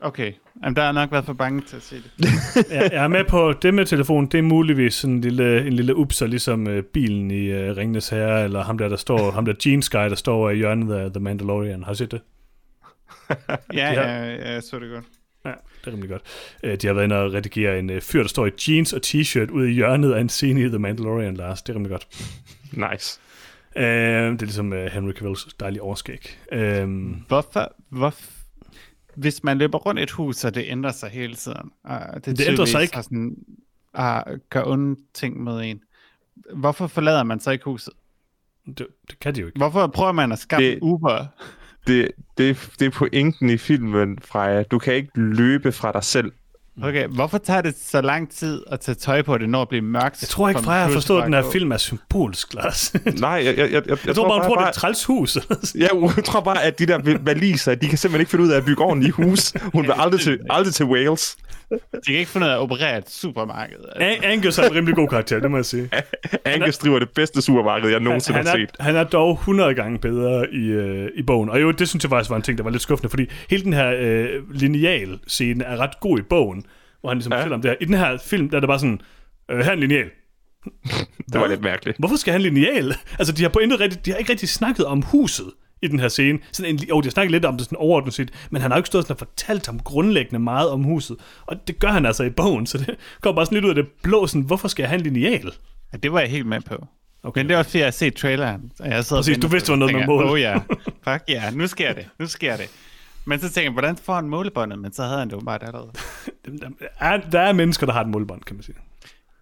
Okay, 0.00 0.32
Jamen, 0.62 0.76
der 0.76 0.82
har 0.84 0.92
nok 0.92 1.12
været 1.12 1.24
for 1.24 1.32
bange 1.32 1.60
til 1.60 1.76
at 1.76 1.82
se 1.82 1.96
det. 1.96 2.12
jeg, 2.72 2.88
jeg 2.92 3.04
er 3.04 3.08
med 3.08 3.24
på 3.24 3.52
det 3.62 3.74
med 3.74 3.86
telefon. 3.86 4.26
Det 4.26 4.38
er 4.38 4.42
muligvis 4.42 4.94
sådan 4.94 5.14
en 5.14 5.20
lille, 5.20 5.66
en 5.66 5.72
lille 5.72 5.96
upser, 5.96 6.26
ligesom 6.26 6.66
uh, 6.66 6.78
bilen 6.94 7.30
i 7.30 7.52
uh, 7.70 7.76
Ringnes 7.76 8.08
Herre, 8.08 8.44
eller 8.44 8.62
ham 8.64 8.78
der, 8.78 8.88
der 8.88 8.96
står, 8.96 9.30
ham 9.30 9.44
der 9.44 9.54
Gene 9.62 9.82
Sky, 9.82 9.96
der 9.96 10.14
står 10.14 10.50
i 10.50 10.56
hjørnet 10.56 10.94
af 10.94 11.10
The 11.12 11.20
Mandalorian. 11.20 11.82
Har 11.82 11.92
du 11.92 11.96
set 11.96 12.10
det? 12.10 12.20
Ja, 13.30 13.36
Ja. 13.72 13.92
ja, 13.92 14.24
ja, 14.26 14.52
jeg 14.52 14.62
så 14.62 14.78
det 14.78 14.90
godt. 14.90 15.04
Ja, 15.44 15.50
det 15.50 15.86
er 15.86 15.90
rimelig 15.92 16.08
godt. 16.10 16.22
Uh, 16.64 16.70
de 16.70 16.86
har 16.86 16.94
været 16.94 17.04
inde 17.04 17.16
og 17.16 17.32
redigere 17.32 17.78
en 17.78 17.90
uh, 17.90 18.00
fyr, 18.00 18.20
der 18.22 18.28
står 18.28 18.46
i 18.46 18.50
jeans 18.68 18.92
og 18.92 19.00
t-shirt 19.06 19.50
ude 19.50 19.70
i 19.70 19.74
hjørnet 19.74 20.12
af 20.12 20.20
en 20.20 20.28
scene 20.28 20.60
i 20.64 20.68
The 20.68 20.78
Mandalorian, 20.78 21.34
Lars. 21.34 21.62
Det 21.62 21.72
er 21.72 21.74
rimelig 21.76 21.90
godt. 21.90 22.06
Nice. 22.72 23.20
Uh, 23.76 23.82
det 23.82 23.86
er 23.86 24.36
ligesom 24.40 24.72
uh, 24.72 24.78
Henry 24.78 25.12
Cavills 25.12 25.44
dejlige 25.60 25.82
overskæg. 25.82 26.38
Uh, 26.52 26.58
Hvorfor, 27.28 27.74
hvor, 27.88 28.14
hvis 29.14 29.44
man 29.44 29.58
løber 29.58 29.78
rundt 29.78 30.00
et 30.00 30.10
hus, 30.10 30.36
så 30.36 30.50
det 30.50 30.64
ændrer 30.68 30.92
sig 30.92 31.10
hele 31.10 31.34
tiden. 31.34 31.70
Og 31.84 32.24
det, 32.24 32.38
Det 32.38 32.48
ændrer 32.48 32.64
sig 32.64 32.82
ikke. 32.82 32.94
har 32.94 33.02
Sådan, 33.02 33.36
uh, 33.98 34.38
gør 34.50 34.62
onde 34.64 35.00
ting 35.14 35.42
med 35.44 35.60
en. 35.70 35.80
Hvorfor 36.54 36.86
forlader 36.86 37.22
man 37.22 37.40
så 37.40 37.50
ikke 37.50 37.64
huset? 37.64 37.92
det, 38.66 38.86
det 39.10 39.18
kan 39.20 39.34
de 39.34 39.40
jo 39.40 39.46
ikke. 39.46 39.58
Hvorfor 39.58 39.86
prøver 39.86 40.12
man 40.12 40.32
at 40.32 40.38
skaffe 40.38 40.64
Det- 40.66 40.74
det... 40.74 40.82
Uber? 40.82 41.26
Det, 41.88 42.08
det, 42.38 42.70
det 42.78 42.86
er 42.86 42.90
pointen 42.90 43.50
i 43.50 43.56
filmen, 43.56 44.18
Freja. 44.24 44.62
Du 44.62 44.78
kan 44.78 44.94
ikke 44.94 45.10
løbe 45.14 45.72
fra 45.72 45.92
dig 45.92 46.04
selv. 46.04 46.32
Okay, 46.82 47.06
hvorfor 47.06 47.38
tager 47.38 47.60
det 47.62 47.74
så 47.84 48.00
lang 48.00 48.30
tid 48.30 48.62
at 48.72 48.80
tage 48.80 48.94
tøj 48.94 49.22
på 49.22 49.38
det, 49.38 49.48
når 49.48 49.60
det 49.60 49.68
bliver 49.68 49.82
mørkt? 49.82 50.22
Jeg 50.22 50.28
tror 50.28 50.48
ikke, 50.48 50.62
Freja 50.62 50.84
har 50.84 50.92
forstået, 50.92 51.20
at 51.20 51.24
den 51.26 51.34
her 51.34 51.50
film 51.52 51.72
er 51.72 51.76
symbolsk, 51.76 52.54
Lars. 52.54 52.94
Nej, 53.20 53.30
jeg, 53.30 53.44
jeg, 53.44 53.56
jeg, 53.58 53.72
jeg, 53.72 53.82
jeg, 53.86 53.98
Jeg 54.06 54.14
tror 54.14 54.28
bare, 54.28 54.38
hun 54.38 54.46
tror, 54.46 54.56
det 54.56 54.64
er 54.64 54.68
et 54.68 54.74
træls 54.74 55.04
hus. 55.04 55.38
Ja, 55.74 55.88
jeg 56.16 56.24
tror 56.24 56.40
bare, 56.40 56.62
at 56.62 56.78
de 56.78 56.86
der 56.86 57.18
valiser, 57.22 57.74
de 57.74 57.88
kan 57.88 57.98
simpelthen 57.98 58.20
ikke 58.20 58.30
finde 58.30 58.44
ud 58.44 58.50
af 58.50 58.56
at 58.56 58.64
bygge 58.64 58.82
ordentlige 58.82 59.12
hus. 59.12 59.52
Hun 59.72 59.84
vil 59.84 59.94
aldrig 59.96 60.20
til, 60.20 60.38
aldrig 60.50 60.74
til 60.74 60.84
Wales. 60.86 61.36
De 61.70 61.78
kan 62.06 62.14
ikke 62.14 62.30
finde 62.30 62.46
ud 62.46 62.50
af 62.50 62.54
at 62.54 62.60
operere 62.60 62.98
et 62.98 63.10
supermarked. 63.10 63.76
Altså. 63.96 64.24
An- 64.24 64.30
Angus 64.32 64.58
er 64.58 64.62
en 64.62 64.74
rimelig 64.74 64.94
god 64.96 65.08
karakter, 65.08 65.40
det 65.40 65.50
må 65.50 65.56
jeg 65.56 65.64
sige. 65.64 65.90
Angus 66.44 66.78
driver 66.78 66.98
det 66.98 67.10
bedste 67.10 67.42
supermarked, 67.42 67.90
jeg 67.90 68.00
nogensinde 68.00 68.36
han, 68.36 68.46
har 68.46 68.54
er, 68.54 68.58
set. 68.58 68.70
han 68.80 68.96
er 68.96 69.04
dog 69.04 69.32
100 69.32 69.74
gange 69.74 69.98
bedre 69.98 70.50
i, 70.52 70.66
øh, 70.66 71.10
i 71.14 71.22
bogen. 71.22 71.50
Og 71.50 71.62
jo, 71.62 71.70
det 71.70 71.88
synes 71.88 72.04
jeg 72.04 72.10
faktisk 72.10 72.30
var 72.30 72.36
en 72.36 72.42
ting, 72.42 72.58
der 72.58 72.64
var 72.64 72.70
lidt 72.70 72.82
skuffende, 72.82 73.10
fordi 73.10 73.26
hele 73.50 73.64
den 73.64 73.72
her 73.72 73.94
øh, 73.98 74.54
lineal 74.54 75.18
scene 75.26 75.64
er 75.64 75.76
ret 75.76 76.00
god 76.00 76.18
i 76.18 76.22
bogen, 76.22 76.64
hvor 77.00 77.10
han 77.10 77.16
ligesom 77.18 77.32
ja. 77.32 77.38
Fortæller 77.38 77.56
om 77.56 77.62
det 77.62 77.70
her. 77.70 77.76
I 77.80 77.84
den 77.84 77.94
her 77.94 78.18
film, 78.24 78.48
der 78.50 78.56
er 78.56 78.60
det 78.60 78.68
bare 78.68 78.78
sådan, 78.78 79.00
øh, 79.50 79.58
her 79.58 79.68
er 79.68 79.72
en 79.72 79.80
lineal. 79.80 80.10
Det 81.32 81.40
var 81.40 81.46
lidt 81.46 81.62
mærkeligt. 81.62 81.98
Hvorfor 81.98 82.16
skal 82.16 82.32
han 82.32 82.42
lineal? 82.42 82.94
Altså, 83.18 83.32
de 83.34 83.42
har 83.42 83.48
på 83.48 83.58
intet 83.58 83.80
rigtig, 83.80 84.04
de 84.04 84.10
har 84.10 84.18
ikke 84.18 84.30
rigtig 84.32 84.48
snakket 84.48 84.86
om 84.86 85.02
huset 85.02 85.46
i 85.82 85.88
den 85.88 86.00
her 86.00 86.08
scene. 86.08 86.38
Sådan 86.52 86.72
en, 86.74 86.78
jo, 86.88 87.00
de 87.00 87.06
har 87.06 87.10
snakket 87.10 87.30
lidt 87.32 87.44
om 87.44 87.56
det 87.56 87.64
sådan 87.66 87.78
overordnet 87.78 88.14
set, 88.14 88.30
men 88.50 88.62
han 88.62 88.70
har 88.70 88.78
jo 88.78 88.80
ikke 88.80 88.86
stået 88.86 89.04
sådan 89.04 89.12
og 89.14 89.18
fortalt 89.18 89.66
ham 89.66 89.80
grundlæggende 89.80 90.38
meget 90.38 90.70
om 90.70 90.82
huset. 90.84 91.16
Og 91.46 91.56
det 91.66 91.78
gør 91.78 91.88
han 91.88 92.06
altså 92.06 92.24
i 92.24 92.30
bogen, 92.30 92.66
så 92.66 92.78
det 92.78 92.96
går 93.20 93.32
bare 93.32 93.46
sådan 93.46 93.56
lidt 93.56 93.64
ud 93.64 93.68
af 93.70 93.74
det 93.74 93.86
blå, 94.02 94.26
sådan, 94.26 94.42
hvorfor 94.42 94.68
skal 94.68 94.82
jeg 94.82 94.90
have 94.90 95.06
en 95.06 95.12
lineal? 95.14 95.52
Ja, 95.92 95.98
det 95.98 96.12
var 96.12 96.20
jeg 96.20 96.28
helt 96.30 96.46
med 96.46 96.60
på. 96.60 96.86
Okay. 97.22 97.40
Men 97.40 97.48
det 97.48 97.54
er 97.54 97.58
også 97.58 97.70
fordi, 97.70 97.78
jeg 97.78 97.86
har 97.86 97.90
set 97.90 98.14
traileren. 98.14 98.72
Og 98.80 98.88
jeg 98.88 99.04
Præcis, 99.10 99.38
du 99.38 99.48
vidste, 99.48 99.66
det 99.66 99.80
var 99.80 99.86
noget 99.86 99.94
og 99.94 99.98
med 100.00 100.06
mål. 100.06 100.24
Oh 100.24 100.40
ja, 100.40 100.58
fuck 101.08 101.22
ja, 101.28 101.50
nu 101.50 101.66
sker 101.66 101.92
det, 101.92 102.06
nu 102.18 102.26
sker 102.26 102.56
det. 102.56 102.66
Men 103.24 103.38
så 103.40 103.48
tænker 103.50 103.62
jeg, 103.62 103.72
hvordan 103.72 103.96
får 103.96 104.14
han 104.14 104.28
målebåndet? 104.28 104.78
Men 104.78 104.92
så 104.92 105.02
havde 105.02 105.18
han 105.18 105.28
det 105.30 105.34
jo 105.36 105.40
bare 105.40 105.62
allerede. 105.64 105.90
Der 106.60 106.68
er, 107.00 107.16
der 107.30 107.40
er 107.40 107.52
mennesker, 107.52 107.86
der 107.86 107.92
har 107.92 108.00
et 108.00 108.08
målbånd, 108.08 108.42
kan 108.42 108.56
man 108.56 108.62
sige. 108.62 108.76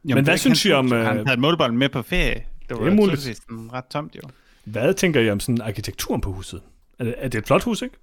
Jo, 0.05 0.14
Men 0.14 0.24
hvad 0.24 0.37
synes 0.39 0.64
I 0.64 0.72
om, 0.72 0.84
hus. 0.84 0.93
øh, 0.93 0.99
Han 1.05 1.16
havde 1.16 1.32
et 1.32 1.39
målebånd 1.39 1.76
med 1.76 1.89
på 1.89 2.03
ferie. 2.03 2.34
Det 2.68 2.76
var 2.76 2.84
Det 2.84 2.93
er 2.93 2.95
muligt. 2.97 3.20
sådan 3.20 3.72
ret 3.72 3.84
tomt 3.91 4.14
jo. 4.16 4.20
Hvad 4.67 4.95
tænker 4.95 5.21
I 5.21 5.31
om 5.31 5.41
sådan 5.41 5.61
arkitekturen 5.61 6.21
på 6.21 6.33
huset? 6.33 6.62
Er 6.99 7.05
det, 7.05 7.14
er 7.19 7.29
det 7.29 7.39
et 7.39 7.47
flot 7.47 7.62
hus, 7.62 7.83
ikke? 7.83 7.97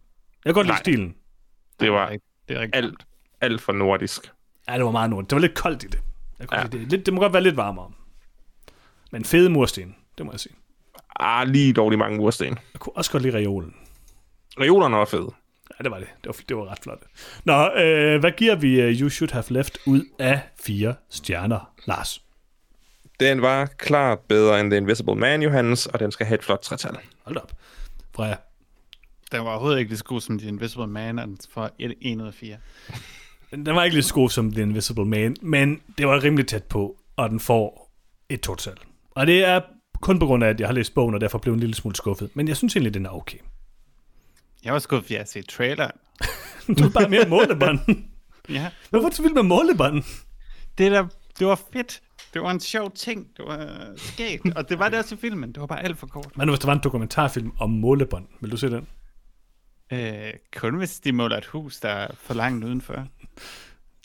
Jeg 0.46 0.50
kan 0.50 0.54
godt 0.54 0.68
lide 0.68 0.74
Nej. 0.74 0.80
stilen. 0.84 1.16
Det 1.80 1.92
var 1.92 2.10
Det 2.48 2.56
er 2.58 2.60
rigtig 2.62 2.84
alt, 2.84 3.06
alt 3.42 3.62
for 3.62 3.74
nordisk. 3.74 4.32
Ja, 4.70 4.74
det 4.78 4.86
var 4.86 4.92
meget 4.92 5.10
nordligt. 5.10 5.30
Det 5.30 5.36
var 5.36 5.42
lidt 5.42 5.54
koldt 5.56 5.84
i 5.84 5.88
det. 5.88 6.00
Jeg 6.40 6.48
kunne 6.48 6.60
Ja. 6.60 6.68
det. 6.68 6.80
Lidt, 6.80 7.06
det 7.06 7.14
må 7.14 7.20
godt 7.22 7.34
være 7.34 7.44
lidt 7.44 7.58
varmere. 7.58 7.92
Men 9.12 9.26
fede 9.26 9.50
mursten, 9.50 9.96
det 10.18 10.26
må 10.26 10.32
jeg 10.32 10.40
sige. 10.40 10.54
Ah, 11.20 11.48
lige 11.48 11.74
dårligt 11.74 12.00
mange 12.00 12.18
mursten. 12.18 12.48
Jeg 12.74 12.80
kunne 12.80 12.98
også 12.98 13.12
godt 13.12 13.24
lide 13.24 13.38
reolen. 13.38 13.76
Reolerne 14.60 14.98
var 14.98 15.06
fede. 15.06 15.30
Ja, 15.80 15.84
det 15.84 15.92
var 15.92 16.00
det. 16.00 16.08
Det 16.24 16.28
var, 16.28 16.36
det 16.50 16.58
var 16.58 16.72
ret 16.72 16.80
flot. 16.84 17.04
Nå, 17.44 17.70
øh, 17.70 18.20
hvad 18.20 18.32
giver 18.32 18.56
vi 18.56 18.84
uh, 18.88 19.02
You 19.02 19.10
Should 19.10 19.32
Have 19.32 19.44
Left 19.50 19.78
ud 19.86 20.04
af 20.20 20.42
fire 20.62 20.96
stjerner, 21.10 21.72
Lars? 21.86 22.24
Den 23.24 23.42
var 23.42 23.66
klart 23.66 24.20
bedre 24.20 24.60
end 24.60 24.72
The 24.72 24.78
Invisible 24.78 25.16
Man, 25.16 25.42
Johannes, 25.44 25.86
og 25.88 26.00
den 26.00 26.12
skal 26.12 26.26
have 26.26 26.36
et 26.38 26.44
flot 26.44 26.60
tretal. 26.62 26.98
Hold 27.24 27.38
op. 27.38 27.52
Freja. 28.16 28.36
Den 29.32 29.40
var 29.40 29.50
overhovedet 29.52 29.80
ikke 29.80 29.92
lige 29.92 29.98
så 29.98 30.04
god 30.04 30.22
som 30.22 30.40
The 30.40 30.48
Invisible 30.48 30.88
Man, 30.88 31.20
og 31.20 31.28
den 31.28 31.38
får 31.50 31.70
et- 31.80 31.96
en 32.02 32.22
ud 32.22 32.28
af 32.28 32.34
fire. 32.34 32.58
Den 33.52 33.76
var 33.76 33.84
ikke 33.84 33.96
lige 33.96 34.04
så 34.04 34.14
god 34.14 34.30
som 34.30 34.52
The 34.52 34.62
Invisible 34.62 35.06
Man, 35.06 35.36
men 35.42 35.82
det 35.98 36.08
var 36.08 36.24
rimelig 36.24 36.48
tæt 36.48 36.64
på, 36.64 36.98
og 37.16 37.30
den 37.30 37.40
får 37.40 37.92
et 38.30 38.42
total. 38.42 38.74
Og 39.12 39.28
det 39.28 39.46
er 39.46 39.62
kun 40.02 40.20
på 40.20 40.26
grund 40.26 40.44
af, 40.44 40.48
at 40.50 40.60
jeg 40.60 40.68
har 40.68 40.74
læst 40.74 40.94
bogen, 40.94 41.16
og 41.16 41.22
derfor 41.22 41.38
blev 41.38 41.54
en 41.54 41.60
lille 41.60 41.76
smule 41.76 41.96
skuffet. 41.96 42.30
Men 42.34 42.48
jeg 42.48 42.58
synes 42.58 42.76
egentlig, 42.76 42.94
den 42.94 43.06
er 43.06 43.10
okay. 43.10 43.38
Jeg 44.64 44.74
var 44.74 44.80
skuffet, 44.80 45.06
fordi 45.06 45.14
jeg 45.14 45.20
har 45.22 45.26
set 45.26 45.48
traileren. 45.50 45.92
Du 46.78 46.84
er 46.86 46.90
bare 46.90 47.10
mere 47.10 47.26
målebånd. 47.30 47.80
Ja, 48.50 48.72
Hvorfor 48.90 49.06
er 49.06 49.10
du 49.10 49.16
så 49.16 49.22
vild 49.22 49.34
med 49.34 49.44
målebånd? 49.44 50.04
det, 50.78 50.92
der, 50.92 51.08
det 51.40 51.48
var 51.48 51.60
fedt. 51.74 52.02
Det 52.34 52.42
var 52.42 52.52
en 52.52 52.60
sjov 52.60 52.92
ting. 52.92 53.28
Det 53.38 53.46
var 53.46 53.94
skægt. 53.98 54.44
Og 54.56 54.70
det 54.70 54.80
var 54.80 54.90
det 54.90 55.00
også 55.00 55.16
i 55.16 55.18
filmen. 55.18 55.52
Det 55.52 55.62
var 55.62 55.68
bare 55.68 55.84
alt 55.84 55.98
for 55.98 56.08
kort. 56.08 56.38
Men 56.38 56.48
nu, 56.48 56.52
hvis 56.52 56.60
der 56.60 56.68
var 56.68 56.74
en 56.74 56.82
dokumentarfilm 56.84 57.52
om 57.60 57.70
målebånd, 57.70 58.28
vil 58.42 58.52
du 58.52 58.58
se 58.58 58.70
den? 58.70 58.88
Øh, 59.92 60.34
kun 60.56 60.76
hvis 60.78 61.00
de 61.00 61.12
måler 61.12 61.38
et 61.38 61.46
hus, 61.46 61.80
der 61.80 61.90
er 61.90 62.08
for 62.20 62.34
langt 62.34 62.66
udenfor. 62.66 63.08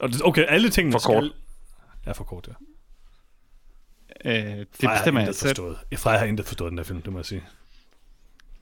Og 0.00 0.08
det- 0.08 0.22
Okay, 0.24 0.44
alle 0.48 0.70
tingene 0.70 0.92
For 0.92 0.98
kort. 0.98 1.24
skal... 1.24 1.32
Ja, 2.06 2.12
for 2.12 2.24
kort, 2.24 2.48
ja. 2.48 2.52
Øh, 4.24 4.34
det 4.58 4.66
Freja 4.80 4.94
bestemmer 4.96 5.20
har 5.20 5.24
jeg 5.24 5.28
intet 5.28 5.36
selv. 5.36 5.48
forstået. 5.48 5.76
Ja, 5.92 5.96
Freja 5.96 6.18
har 6.18 6.26
intet 6.26 6.46
forstået 6.46 6.70
den 6.70 6.78
der 6.78 6.84
film, 6.84 7.02
det 7.02 7.12
må 7.12 7.18
jeg 7.18 7.26
sige. 7.26 7.44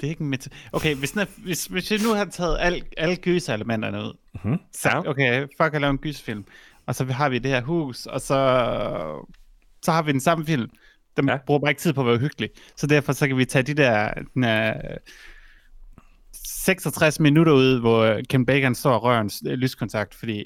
Det 0.00 0.06
er 0.06 0.10
ikke 0.10 0.22
en 0.24 0.34
meta- 0.34 0.48
Okay, 0.72 0.94
hvis, 0.96 1.10
den 1.10 1.20
er, 1.20 1.26
hvis, 1.38 1.66
hvis 1.66 1.90
vi 1.90 1.98
nu 2.02 2.12
har 2.14 2.24
taget 2.24 2.56
al, 2.60 2.84
alle 2.96 3.16
gyserelementerne 3.16 3.98
ud, 3.98 4.16
Mhm. 4.44 4.58
så, 4.72 4.88
Ja. 4.88 5.08
okay, 5.10 5.40
fuck 5.60 5.74
at 5.74 5.80
lave 5.80 5.90
en 5.90 5.98
gyserfilm, 5.98 6.44
og 6.86 6.94
så 6.94 7.04
har 7.04 7.28
vi 7.28 7.38
det 7.38 7.50
her 7.50 7.60
hus, 7.62 8.06
og 8.06 8.20
så, 8.20 8.34
så 9.82 9.92
har 9.92 10.02
vi 10.02 10.12
den 10.12 10.20
samme 10.20 10.46
film. 10.46 10.70
Den 11.16 11.28
Ja. 11.28 11.38
bruger 11.46 11.60
bare 11.60 11.70
ikke 11.70 11.80
tid 11.80 11.92
på 11.92 12.00
at 12.00 12.06
være 12.06 12.18
hyggelig. 12.18 12.50
Så 12.76 12.86
derfor 12.86 13.12
så 13.12 13.28
kan 13.28 13.36
vi 13.36 13.44
tage 13.44 13.62
de 13.62 13.74
der 13.74 14.10
den 14.34 14.44
er, 14.44 14.74
66 16.44 17.20
minutter 17.20 17.52
ud, 17.52 17.80
hvor 17.80 18.20
Ken 18.28 18.46
Bacon 18.46 18.74
står 18.74 18.92
og 18.92 19.02
rører 19.02 19.20
en 19.20 19.30
lyskontakt, 19.44 20.14
fordi 20.14 20.44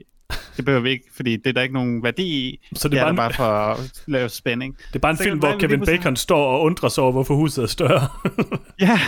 det 0.56 0.64
behøver 0.64 0.82
vi 0.82 0.90
ikke, 0.90 1.04
fordi 1.16 1.36
det 1.36 1.46
er 1.46 1.52
der 1.52 1.62
ikke 1.62 1.74
nogen 1.74 2.02
værdi 2.02 2.22
i. 2.24 2.68
Så 2.74 2.88
det 2.88 2.98
er 2.98 3.02
er 3.02 3.06
der 3.06 3.14
bare 3.16 3.28
bare 3.30 3.36
for 3.36 3.82
at 3.82 4.02
lave 4.06 4.28
spænding. 4.28 4.76
Det 4.78 4.94
er 4.94 4.98
bare 4.98 5.10
en 5.10 5.16
Så 5.16 5.22
film, 5.22 5.38
hvor 5.38 5.58
Kevin 5.58 5.80
Bacon 5.86 6.16
står 6.16 6.46
og 6.46 6.62
undrer 6.62 6.88
sig 6.88 7.02
over, 7.02 7.12
hvorfor 7.12 7.34
huset 7.34 7.62
er 7.62 7.66
større. 7.66 8.08
Ja, 8.80 9.00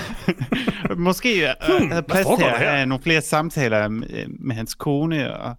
måske 0.96 1.48
uh, 1.68 1.78
hmm, 1.78 1.90
havde 1.90 2.02
plads 2.02 2.26
til 2.38 2.44
at 2.44 2.58
have 2.58 2.86
nogle 2.86 3.02
flere 3.02 3.20
samtaler 3.20 3.88
med, 3.88 4.26
med 4.40 4.56
hans 4.56 4.74
kone, 4.74 5.36
og 5.36 5.56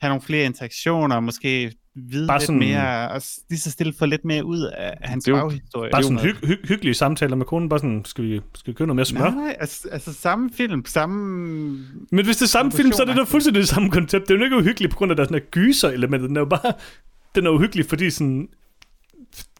have 0.00 0.08
nogle 0.08 0.22
flere 0.22 0.44
interaktioner, 0.44 1.20
måske 1.20 1.72
vide 1.94 2.26
Bare 2.26 2.38
lidt 2.38 2.46
sådan- 2.46 2.58
mere, 2.58 3.08
og 3.10 3.22
lige 3.50 3.60
så 3.60 3.70
stille 3.70 3.92
få 3.98 4.06
lidt 4.06 4.24
mere 4.24 4.44
ud 4.44 4.60
af 4.78 4.94
hans 5.02 5.24
Det 5.24 5.32
jo- 5.32 5.36
baghistorie. 5.36 5.90
bare 5.90 6.02
Det 6.02 6.06
sådan 6.08 6.24
hyg, 6.26 6.36
hyg, 6.46 6.58
hyggelige 6.68 6.94
samtaler 6.94 7.36
med 7.36 7.46
konen. 7.46 7.68
Bare 7.68 7.78
sådan, 7.78 8.02
skal 8.04 8.24
vi, 8.24 8.40
skal 8.54 8.72
vi 8.72 8.76
købe 8.76 8.86
noget 8.86 8.96
mere 8.96 9.04
smør? 9.06 9.20
Nej, 9.20 9.30
nej, 9.30 9.56
altså, 9.60 9.88
altså 9.88 10.12
samme 10.12 10.50
film, 10.56 10.84
samme... 10.86 11.16
Men 12.10 12.24
hvis 12.24 12.36
det 12.36 12.42
er 12.42 12.48
samme 12.48 12.72
film, 12.72 12.92
så 12.92 13.02
er 13.02 13.06
det 13.06 13.16
da 13.16 13.22
fuldstændig 13.22 13.60
det 13.60 13.68
samme 13.68 13.90
koncept. 13.90 14.28
Det 14.28 14.34
er 14.34 14.38
jo 14.38 14.44
ikke 14.44 14.56
uhyggeligt 14.56 14.92
på 14.92 14.96
grund 14.98 15.10
af, 15.10 15.14
at 15.14 15.16
der 15.18 15.22
er 15.24 15.26
sådan 15.26 15.36
et 15.42 15.50
gyser-element. 15.50 16.22
Den 16.28 16.36
er 16.36 16.40
jo 16.40 16.46
bare... 16.46 16.72
Den 17.34 17.46
er 17.46 17.50
uhyggelig, 17.50 17.86
fordi 17.86 18.10
sådan... 18.10 18.48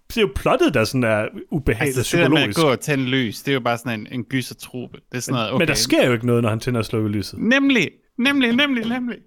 Det 0.09 0.17
er 0.17 0.21
jo 0.23 0.31
plottet, 0.35 0.75
der 0.75 0.85
sådan 0.85 1.05
er 1.05 1.27
ubehageligt 1.51 1.99
Altså, 1.99 2.17
det 2.17 2.23
der 2.23 2.29
med 2.31 2.39
at 2.43 2.49
psykologisk. 2.51 2.61
gå 2.61 2.71
og 2.73 2.81
tænde 2.81 3.05
lys, 3.05 3.43
det 3.43 3.49
er 3.49 3.55
jo 3.55 3.61
bare 3.61 3.79
sådan 3.79 4.01
en, 4.01 4.07
en 4.13 4.25
gysertrupe. 4.25 4.99
Det 5.11 5.17
er 5.17 5.21
sådan 5.21 5.35
noget, 5.35 5.51
okay. 5.53 5.59
Men 5.63 5.69
der 5.69 5.75
sker 5.75 6.07
jo 6.07 6.13
ikke 6.13 6.27
noget, 6.27 6.43
når 6.43 6.51
han 6.51 6.61
tænder 6.61 6.79
og 6.81 6.85
slukker 6.85 7.11
lyset. 7.11 7.39
Nemlig, 7.39 7.91
nemlig, 8.19 8.53
nemlig, 8.57 8.89
nemlig. 8.89 9.19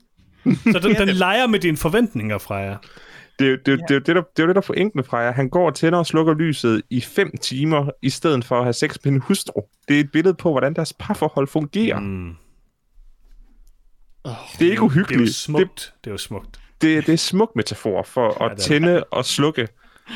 Så 0.74 0.80
den, 0.80 0.96
den 0.96 1.08
leger 1.16 1.48
med 1.48 1.60
dine 1.60 1.78
forventninger, 1.78 2.38
Freja. 2.38 2.76
Det, 3.39 3.48
er 3.48 3.52
jo- 3.52 3.58
det, 3.66 3.74
er 3.74 3.78
det, 3.78 3.91
er 3.91 3.96
jo 3.96 4.00
det, 4.00 4.16
der, 4.16 4.22
det 4.22 4.43
er 4.43 4.43
jo 4.48 4.54
det, 4.54 4.56
der 4.68 4.74
enken 4.74 5.04
fra 5.04 5.18
jer. 5.18 5.32
Han 5.32 5.50
går 5.50 5.66
og 5.68 5.76
tænder 5.76 6.00
og 6.00 6.06
slukker 6.06 6.34
lyset 6.34 6.82
i 6.89 7.02
fem 7.02 7.38
timer, 7.41 7.89
i 8.02 8.10
stedet 8.10 8.46
for 8.46 8.58
at 8.58 8.64
have 8.64 8.74
sex 8.74 8.96
med 9.04 9.14
en 9.14 9.20
hustru. 9.20 9.62
Det 9.88 9.96
er 9.96 10.00
et 10.00 10.12
billede 10.12 10.34
på, 10.34 10.52
hvordan 10.52 10.74
deres 10.74 10.93
parforhold 11.00 11.48
fungerer. 11.48 12.00
Mm. 12.00 12.06
Mm. 12.06 12.36
Det 14.26 14.32
er 14.32 14.32
ikke 14.32 14.60
Det 14.60 14.72
er 14.72 14.76
jo 14.76 14.84
uhyggeligt. 14.84 15.28
Det, 15.28 15.36
smukt. 15.36 15.93
Det 16.04 16.10
er 16.10 16.14
jo 16.14 16.18
smukt. 16.18 16.60
det, 16.82 17.06
det 17.08 17.14
er 17.14 17.18
smuk 17.18 17.52
metafor 17.56 18.04
for 18.04 18.38
Ja, 18.39 18.46
at 18.52 18.58
det 18.58 18.64
er 18.64 18.68
tænde 18.68 19.04
og 19.04 19.26
slukke. 19.26 19.68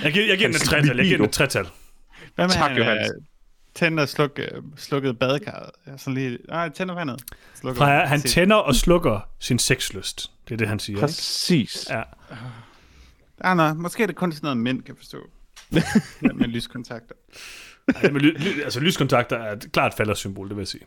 Jeg 0.04 0.14
giver, 0.14 0.26
jeg 0.26 0.38
giver 0.38 0.48
den 0.50 0.56
et 0.56 0.62
tretal. 0.62 0.98
Jeg 0.98 1.06
giver 1.06 1.18
den 1.18 1.26
et 1.26 1.32
tretal. 1.32 1.66
Hvad 2.36 2.46
med 2.46 2.54
Tak, 2.54 2.70
han, 2.70 2.78
Johannes. 2.78 3.10
Tænder 3.76 4.04
og 4.04 4.10
sluk, 4.10 4.40
øh, 4.40 4.62
slukket 4.78 5.20
badekarret? 5.20 5.70
Ja, 5.88 5.98
så 5.98 6.10
lige, 6.10 6.38
nej, 6.48 6.70
tænder 6.70 6.94
vandet. 6.96 7.22
Slukker 7.56 7.78
Freja, 7.82 8.06
han 8.06 8.20
sit- 8.20 8.32
tænder 8.32 8.56
og 8.56 8.76
slukker 8.76 9.20
sin 9.40 9.60
sexlyst. 9.60 10.32
Det 10.48 10.54
er 10.54 10.58
det, 10.58 10.68
han 10.68 10.80
siger. 10.80 10.98
Ikke? 10.98 11.02
Præcis. 11.06 11.88
Ja. 11.90 12.02
Ah, 13.42 13.58
nej, 13.58 13.74
måske 13.74 14.04
er 14.04 14.08
det 14.08 14.16
kun 14.16 14.32
sådan 14.32 14.46
noget, 14.46 14.58
mænd 14.58 14.82
kan 14.82 14.96
forstå. 14.96 15.18
med, 15.72 16.34
med 16.34 16.48
lyskontakter. 16.48 17.16
Ej, 17.96 18.10
men 18.12 18.22
ly, 18.22 18.38
ly, 18.38 18.62
altså, 18.64 18.80
lyskontakter 18.80 19.38
er 19.38 19.52
et 19.56 19.72
klart 19.72 19.94
faldersymbol, 19.94 20.50
det 20.50 20.56
vil 20.58 20.62
jeg 20.62 20.68
sige. 20.68 20.84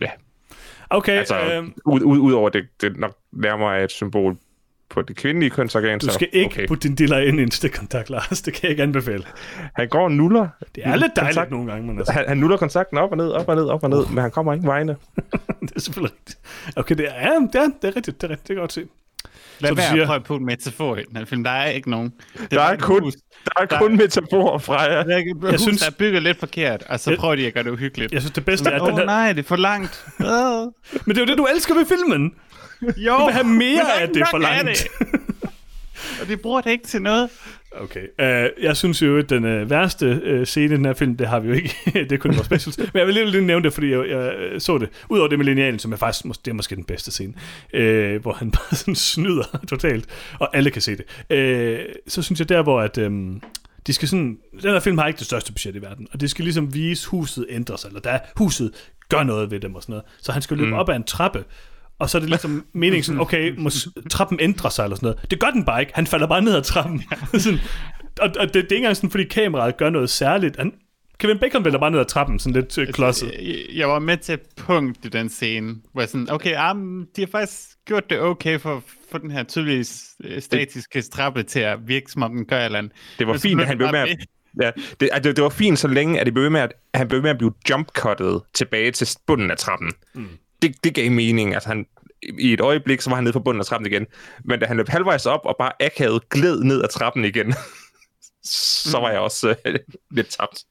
Ja. 0.00 0.10
Okay, 0.90 1.12
Altså, 1.18 1.40
øh, 1.40 1.64
ud, 1.84 2.00
ud, 2.00 2.18
ud 2.18 2.32
over 2.32 2.48
det, 2.48 2.64
det 2.80 2.96
nok 2.96 3.16
nærmere 3.32 3.78
er 3.78 3.84
et 3.84 3.90
symbol 3.90 4.36
på 4.92 5.02
det 5.02 5.16
kvindelige 5.16 5.50
kønsorgan. 5.50 5.98
du 5.98 6.06
så, 6.06 6.12
skal 6.12 6.28
ikke 6.32 6.46
okay. 6.46 6.68
putte 6.68 6.88
din 6.88 6.94
diller 6.96 7.18
ind 7.18 7.40
i 7.40 7.42
en 7.42 7.50
stikkontakt, 7.50 8.10
Lars. 8.10 8.42
Det 8.42 8.52
kan 8.54 8.60
jeg 8.62 8.70
ikke 8.70 8.82
anbefale. 8.82 9.24
Han 9.76 9.88
går 9.88 10.04
og 10.04 10.12
nuller. 10.12 10.48
Det 10.74 10.86
er 10.86 10.96
lidt 10.96 11.16
dejligt 11.16 11.34
Kontakt. 11.36 11.50
nogle 11.50 11.72
gange, 11.72 11.86
men 11.86 11.98
altså, 11.98 12.12
Han, 12.12 12.24
han 12.28 12.36
nuller 12.36 12.56
kontakten 12.56 12.98
op 12.98 13.10
og 13.10 13.16
ned, 13.16 13.30
op 13.30 13.48
og 13.48 13.56
ned, 13.56 13.64
op 13.64 13.82
og 13.82 13.90
ned, 13.90 14.06
men 14.08 14.18
han 14.18 14.30
kommer 14.30 14.52
ingen 14.52 14.66
vegne. 14.68 14.96
det 15.60 15.72
er 15.76 15.80
selvfølgelig 15.80 16.14
rigtigt. 16.18 16.38
Okay, 16.76 16.94
det 16.94 17.06
er, 17.08 17.14
ja, 17.20 17.38
det 17.52 17.54
er, 17.60 17.66
det 17.82 17.88
er 17.90 17.96
rigtigt. 17.96 18.20
Det 18.20 18.26
er 18.26 18.30
rigtigt. 18.30 18.36
Det 18.36 18.46
kan 18.46 18.56
jeg 18.56 18.60
godt 18.62 18.72
se. 18.72 18.84
Lad 19.60 19.74
være 19.74 19.90
siger- 19.90 20.02
at 20.02 20.08
prøve 20.08 20.20
på 20.20 20.36
en 20.36 20.44
metafor 20.46 20.96
i 20.96 21.02
den 21.08 21.16
her 21.16 21.24
film. 21.24 21.44
Der 21.44 21.50
er 21.50 21.70
ikke 21.70 21.90
nogen. 21.90 22.12
Det 22.40 22.50
Der 22.50 22.60
er 22.60 22.72
et 22.72 22.80
kun, 22.82 23.02
hus. 23.02 23.12
der 23.44 23.50
er 23.62 23.64
Der- 23.64 23.78
kun 23.78 23.96
metaforer 23.96 24.58
fra 24.58 24.80
jer. 24.82 25.02
Der 25.02 25.14
er 25.14 25.18
et 25.18 25.24
hus, 25.40 25.50
Jeg 25.50 25.60
synes- 25.60 25.80
der 25.80 25.86
er 25.86 25.94
bygget 25.98 26.22
lidt 26.22 26.38
forkert, 26.38 26.82
og 26.88 27.00
så 27.00 27.10
Jeg- 27.10 27.18
prøver 27.18 27.34
de 27.34 27.46
at 27.46 27.54
gøre 27.54 27.64
det 27.64 27.70
uhyggeligt. 27.70 28.12
Jeg 28.12 28.20
synes, 28.20 28.32
det 28.32 28.44
bedste 28.44 28.70
er, 28.70 28.74
at 28.74 28.80
den 28.80 28.90
oh, 28.92 28.98
her... 28.98 29.04
nej, 29.06 29.32
det 29.32 29.38
er 29.44 29.48
for 29.48 29.56
langt. 29.56 30.06
Men 30.18 30.28
det 31.08 31.16
er 31.16 31.20
jo 31.20 31.26
det, 31.26 31.38
du 31.38 31.46
elsker 31.54 31.74
ved 31.74 31.86
filmen. 31.86 32.32
Jo, 33.06 33.16
Du 33.18 33.24
vil 33.24 33.32
have 33.34 33.46
mere 33.46 34.00
af 34.00 34.08
det 34.08 34.22
for 34.30 34.38
langt. 34.38 34.68
det. 34.68 35.10
og 36.20 36.28
de 36.28 36.36
bruger 36.36 36.60
det 36.60 36.70
ikke 36.70 36.86
til 36.86 37.02
noget. 37.02 37.28
Okay. 37.80 38.00
Uh, 38.18 38.64
jeg 38.64 38.76
synes 38.76 39.02
jo, 39.02 39.18
at 39.18 39.30
den 39.30 39.44
uh, 39.62 39.70
værste 39.70 40.22
uh, 40.38 40.44
scene 40.44 40.74
i 40.74 40.76
den 40.76 40.84
her 40.84 40.94
film, 40.94 41.16
det 41.16 41.26
har 41.28 41.40
vi 41.40 41.48
jo 41.48 41.54
ikke. 41.54 41.76
det 42.10 42.20
kunne 42.20 42.34
være 42.34 42.44
specials. 42.44 42.78
Men 42.78 42.90
jeg 42.94 43.06
vil 43.06 43.14
lige, 43.14 43.30
lige 43.30 43.44
nævne 43.46 43.64
det, 43.64 43.72
fordi 43.72 43.90
jeg, 43.90 44.08
jeg 44.08 44.32
så 44.62 44.78
det. 44.78 44.88
Udover 45.08 45.28
det 45.28 45.38
med 45.38 45.46
linealen, 45.46 45.78
som 45.78 45.92
er 45.92 45.96
faktisk 45.96 46.24
mås- 46.24 46.40
det 46.44 46.50
er 46.50 46.54
måske 46.54 46.76
den 46.76 46.84
bedste 46.84 47.10
scene, 47.10 47.32
uh, 47.74 48.22
hvor 48.22 48.32
han 48.32 48.50
bare 48.56 48.76
sådan 48.76 48.94
snyder 48.94 49.60
totalt, 49.68 50.06
og 50.38 50.56
alle 50.56 50.70
kan 50.70 50.82
se 50.82 50.96
det. 50.96 51.04
Uh, 51.80 51.92
så 52.08 52.22
synes 52.22 52.40
jeg 52.40 52.48
der, 52.48 52.62
hvor 52.62 52.80
at, 52.80 52.98
um, 52.98 53.42
de 53.86 53.92
skal 53.92 54.08
sådan, 54.08 54.38
den 54.62 54.70
her 54.70 54.80
film 54.80 54.98
har 54.98 55.06
ikke 55.06 55.18
det 55.18 55.26
største 55.26 55.52
budget 55.52 55.76
i 55.76 55.82
verden, 55.82 56.08
og 56.12 56.20
det 56.20 56.30
skal 56.30 56.44
ligesom 56.44 56.74
vise, 56.74 57.08
huset 57.08 57.46
ændrer 57.48 57.76
sig, 57.76 57.88
eller 57.88 58.00
der 58.00 58.18
huset 58.36 58.70
gør 59.08 59.22
noget 59.22 59.50
ved 59.50 59.60
dem 59.60 59.74
og 59.74 59.82
sådan 59.82 59.92
noget. 59.92 60.04
Så 60.22 60.32
han 60.32 60.42
skal 60.42 60.56
løbe 60.56 60.70
mm. 60.70 60.76
op 60.76 60.88
ad 60.88 60.96
en 60.96 61.04
trappe, 61.04 61.44
og 61.98 62.10
så 62.10 62.18
er 62.18 62.20
det 62.20 62.28
ligesom 62.28 62.66
meningen 62.72 63.02
sådan, 63.02 63.20
okay, 63.20 63.54
må 63.58 63.70
trappen 64.10 64.38
ændrer 64.40 64.70
sig 64.70 64.84
eller 64.84 64.96
sådan 64.96 65.06
noget. 65.06 65.30
Det 65.30 65.40
gør 65.40 65.50
den 65.50 65.64
bare 65.64 65.80
ikke. 65.80 65.92
Han 65.94 66.06
falder 66.06 66.26
bare 66.26 66.42
ned 66.42 66.54
ad 66.54 66.62
trappen. 66.62 67.02
sådan, 67.38 67.58
og, 68.20 68.30
og 68.38 68.46
det, 68.46 68.54
det 68.54 68.56
er 68.56 68.60
ikke 68.60 68.76
engang 68.76 68.96
sådan, 68.96 69.10
fordi 69.10 69.24
kameraet 69.24 69.76
gør 69.76 69.90
noget 69.90 70.10
særligt. 70.10 70.56
Han, 70.56 70.72
Kevin 71.18 71.38
Bacon 71.38 71.64
vælter 71.64 71.78
bare 71.80 71.90
ned 71.90 72.00
ad 72.00 72.04
trappen, 72.04 72.38
sådan 72.38 72.62
lidt 72.62 72.78
øh, 72.78 72.92
klodset. 72.92 73.32
Jeg, 73.42 73.56
jeg 73.74 73.88
var 73.88 73.98
med 73.98 74.16
til 74.16 74.32
et 74.32 74.40
punkt 74.56 75.04
i 75.04 75.08
den 75.08 75.28
scene, 75.28 75.74
hvor 75.92 76.02
jeg 76.02 76.08
sådan, 76.08 76.30
okay, 76.30 76.70
um, 76.70 77.06
de 77.16 77.20
har 77.20 77.26
faktisk 77.26 77.60
gjort 77.86 78.10
det 78.10 78.20
okay 78.20 78.60
for 78.60 78.82
få 79.12 79.18
den 79.18 79.30
her 79.30 79.42
tydelige 79.42 79.86
øh, 80.24 80.42
statiske 80.42 81.02
trappe 81.02 81.42
til 81.42 81.60
at 81.60 81.78
virke, 81.88 82.12
som 82.12 82.22
om 82.22 82.36
den 82.36 82.44
gør 82.44 82.58
et 82.58 82.64
eller 82.64 82.78
andet. 82.78 82.92
Det 83.18 83.26
var 83.26 83.32
Men 83.32 83.40
fint, 83.40 83.60
at 83.60 83.66
han 83.66 83.76
blev 83.76 83.90
med 83.92 84.00
at, 84.00 84.08
ja, 84.62 84.70
det, 85.00 85.08
altså, 85.12 85.28
det, 85.28 85.36
det 85.36 85.44
var 85.44 85.50
fint 85.50 85.78
så 85.78 85.88
længe, 85.88 86.20
at, 86.20 86.26
det 86.26 86.34
blev 86.34 86.50
med 86.50 86.60
at 86.60 86.72
han 86.94 87.08
blev 87.08 87.22
med 87.22 87.30
at 87.30 87.38
blive 87.38 87.52
jumpcuttet 87.70 88.42
tilbage 88.54 88.90
til 88.90 89.08
bunden 89.26 89.50
af 89.50 89.56
trappen. 89.56 89.92
Mm. 90.14 90.28
Det, 90.62 90.84
det 90.84 90.94
gav 90.94 91.10
mening. 91.10 91.54
at 91.54 91.64
han, 91.64 91.86
I 92.38 92.52
et 92.52 92.60
øjeblik, 92.60 93.00
så 93.00 93.10
var 93.10 93.14
han 93.14 93.24
nede 93.24 93.32
på 93.32 93.40
bunden 93.40 93.60
af 93.60 93.66
trappen 93.66 93.86
igen. 93.86 94.06
Men 94.44 94.60
da 94.60 94.66
han 94.66 94.76
løb 94.76 94.88
halvvejs 94.88 95.26
op 95.26 95.40
og 95.44 95.56
bare 95.58 95.72
akavet 95.82 96.28
gled 96.28 96.64
ned 96.64 96.82
ad 96.82 96.88
trappen 96.88 97.24
igen, 97.24 97.54
så 98.90 98.98
var 98.98 99.10
jeg 99.10 99.20
også 99.20 99.54
øh, 99.66 99.78
lidt 100.16 100.28
tabt. 100.28 100.64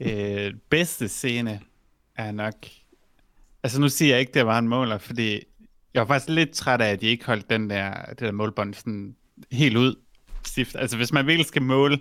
øh, 0.00 0.54
bedste 0.70 1.08
scene 1.08 1.60
er 2.16 2.32
nok... 2.32 2.54
Altså 3.62 3.80
nu 3.80 3.88
siger 3.88 4.10
jeg 4.10 4.20
ikke, 4.20 4.32
det 4.34 4.46
var 4.46 4.58
en 4.58 4.68
måler, 4.68 4.98
fordi 4.98 5.42
jeg 5.94 6.00
var 6.00 6.06
faktisk 6.06 6.28
lidt 6.28 6.50
træt 6.50 6.80
af, 6.80 6.90
at 6.90 7.00
de 7.00 7.06
ikke 7.06 7.26
holdt 7.26 7.50
den 7.50 7.70
der, 7.70 8.04
det 8.08 8.18
der 8.18 8.32
målbånd 8.32 8.74
sådan 8.74 9.16
helt 9.52 9.76
ud 9.76 9.94
stift. 10.46 10.76
Altså 10.76 10.96
hvis 10.96 11.12
man 11.12 11.26
virkelig 11.26 11.46
skal 11.46 11.62
måle, 11.62 11.98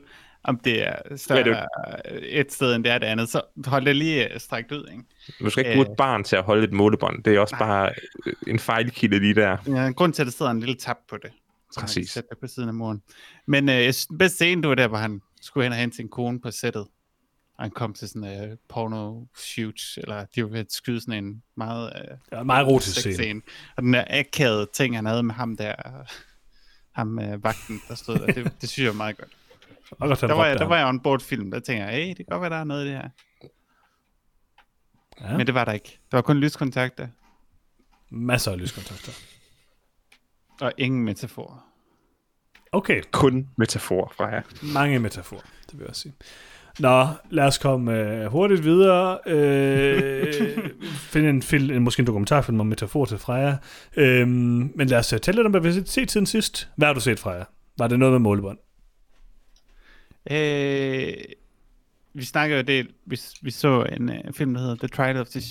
om 0.48 0.60
det 0.60 0.88
er 0.88 1.16
større 1.16 1.48
Ja, 1.48 1.54
ja, 1.56 2.20
et 2.22 2.54
sted 2.54 2.76
end 2.76 2.84
det 2.84 2.92
er 2.92 2.98
det 2.98 3.06
andet, 3.06 3.30
så 3.30 3.42
hold 3.66 3.86
det 3.86 3.96
lige 3.96 4.34
øh, 4.34 4.40
strækt 4.40 4.72
ud, 4.72 4.88
ikke? 4.92 5.04
Du 5.40 5.50
skal 5.50 5.66
ikke 5.66 5.76
bruge 5.76 5.86
Øh. 5.86 5.92
et 5.92 5.98
barn 5.98 6.24
til 6.24 6.36
at 6.36 6.44
holde 6.44 6.64
et 6.64 6.74
målebånd. 6.74 7.24
Det 7.24 7.36
er 7.36 7.40
også 7.40 7.56
Nej. 7.60 7.68
bare 7.68 7.92
øh, 8.26 8.34
en 8.48 8.60
fejlkilde 8.60 9.20
lige 9.20 9.36
der. 9.36 9.58
Ja, 9.68 9.88
en 9.88 9.94
grund 9.94 10.14
til, 10.14 10.22
at 10.22 10.26
der 10.26 10.32
sidder 10.32 10.52
en 10.52 10.60
lille 10.60 10.76
tab 10.76 10.96
på 11.10 11.18
det. 11.18 11.32
Præcis. 11.78 12.10
sætte 12.12 12.30
det 12.30 12.38
på 12.38 12.48
siden 12.48 12.70
af 12.70 12.76
muren. 12.76 13.02
Men 13.46 13.70
øh, 13.70 13.76
jeg 13.76 13.94
synes, 13.94 14.06
den 14.08 14.18
bedste 14.18 14.36
scene, 14.36 14.62
det 14.62 14.70
var 14.70 14.76
der, 14.76 14.88
hvor 14.88 14.98
han 14.98 15.22
skulle 15.42 15.64
hen 15.64 15.72
og 15.72 15.78
hente 15.78 15.96
sin 15.96 16.10
kone 16.10 16.42
på 16.42 16.52
sættet. 16.52 16.88
Og 17.58 17.64
han 17.64 17.72
kom 17.72 17.94
til 17.94 18.08
sådan 18.10 18.24
en 18.24 18.52
uh, 18.52 18.58
porno 18.70 19.26
shoot, 19.38 19.82
eller 19.98 20.26
de 20.36 20.44
var 20.44 20.50
ved 20.50 20.60
at 20.60 20.74
skyde 20.74 21.02
sådan 21.02 21.24
en 21.24 21.44
meget, 21.56 21.94
uh, 21.96 22.18
Ja, 22.38 22.44
meget 22.44 22.66
erotisk 22.66 23.02
sex 23.02 23.14
scene. 23.14 23.42
Og 23.78 23.84
den 23.84 23.94
der 23.94 24.04
akavede 24.10 24.68
ting, 24.74 24.96
han 24.96 25.06
havde 25.06 25.24
med 25.24 25.36
ham 25.36 25.58
der, 25.58 25.74
ham 26.92 27.18
uh, 27.18 27.44
vagten, 27.44 27.82
der 27.88 27.96
stod 27.96 28.16
der, 28.16 28.26
det, 28.26 28.52
det 28.62 28.70
synes 28.70 28.84
jeg 28.86 28.92
var 28.94 28.98
meget 28.98 29.18
godt. 29.18 29.30
Der 30.00 30.34
var, 30.34 30.46
jeg, 30.46 30.60
der 30.60 30.66
var 30.66 30.78
jeg 30.78 30.88
on 30.88 31.00
board 31.00 31.20
film, 31.22 31.52
der 31.52 31.60
tænker 31.60 31.86
jeg, 31.86 31.94
hey, 31.94 32.08
det 32.10 32.16
kan 32.18 32.26
godt 32.30 32.42
være, 32.42 32.50
der 32.50 32.58
er 32.58 32.64
noget 32.64 32.86
i 32.86 32.88
det 32.88 32.96
her. 32.98 33.10
Ja. 35.22 35.38
Men 35.38 35.48
det 35.48 35.56
var 35.56 35.66
der 35.66 35.72
ikke. 35.72 36.00
Der 36.12 36.18
var 36.18 36.22
kun 36.22 36.38
lyskontakter, 36.38 37.08
Masser 38.12 38.52
af 38.52 38.60
lyskontakter. 38.60 39.12
og 40.62 40.72
ingen 40.78 41.04
metaforer. 41.04 41.64
Okay, 42.72 43.02
Kun 43.12 43.50
metafor 43.58 44.14
fra 44.18 44.26
jer. 44.28 44.42
mange 44.74 45.00
metaforer, 45.00 45.42
det 45.72 45.80
vil 45.80 45.86
jeg 45.88 45.96
sige. 45.96 46.14
Nå, 46.80 47.08
lad 47.30 47.46
os 47.46 47.58
komme 47.58 47.94
øh, 48.00 48.26
hurtigt 48.26 48.64
videre. 48.64 49.20
Øh, 49.26 50.58
finde 51.14 51.30
en, 51.30 51.42
film, 51.42 51.72
en, 51.72 51.84
måske 51.84 52.00
en 52.00 52.08
dokumentarfilm 52.08 52.60
om 52.60 52.68
metafor 52.68 53.06
til 53.06 53.18
Freja. 53.18 53.58
Øh, 53.98 54.28
men 54.28 54.88
lad 54.88 55.00
os 55.00 55.14
øh, 55.14 55.20
tale 55.20 55.36
lidt 55.36 55.46
om, 55.46 55.52
hvad 55.52 55.62
vi 55.62 55.72
har 55.72 55.82
set 55.86 56.12
siden 56.12 56.26
sidst. 56.26 56.70
Hvad 56.76 56.88
har 56.88 56.94
du 56.94 57.00
set, 57.00 57.20
Freja? 57.20 57.44
Var 57.78 57.88
det 57.88 58.00
noget 58.00 58.12
med 58.12 58.20
målebånd? 58.20 58.58
Øh, 60.32 61.24
vi 62.14 62.24
snakker 62.24 62.56
jo 62.56 62.62
det, 62.62 62.88
vi, 63.06 63.20
vi 63.42 63.52
så 63.52 63.84
en 63.84 64.10
uh, 64.10 64.34
film, 64.34 64.54
der 64.54 64.62
hedder 64.62 64.76
The 64.76 64.88
Trial 64.88 65.18
of 65.18 65.28
the 65.28 65.42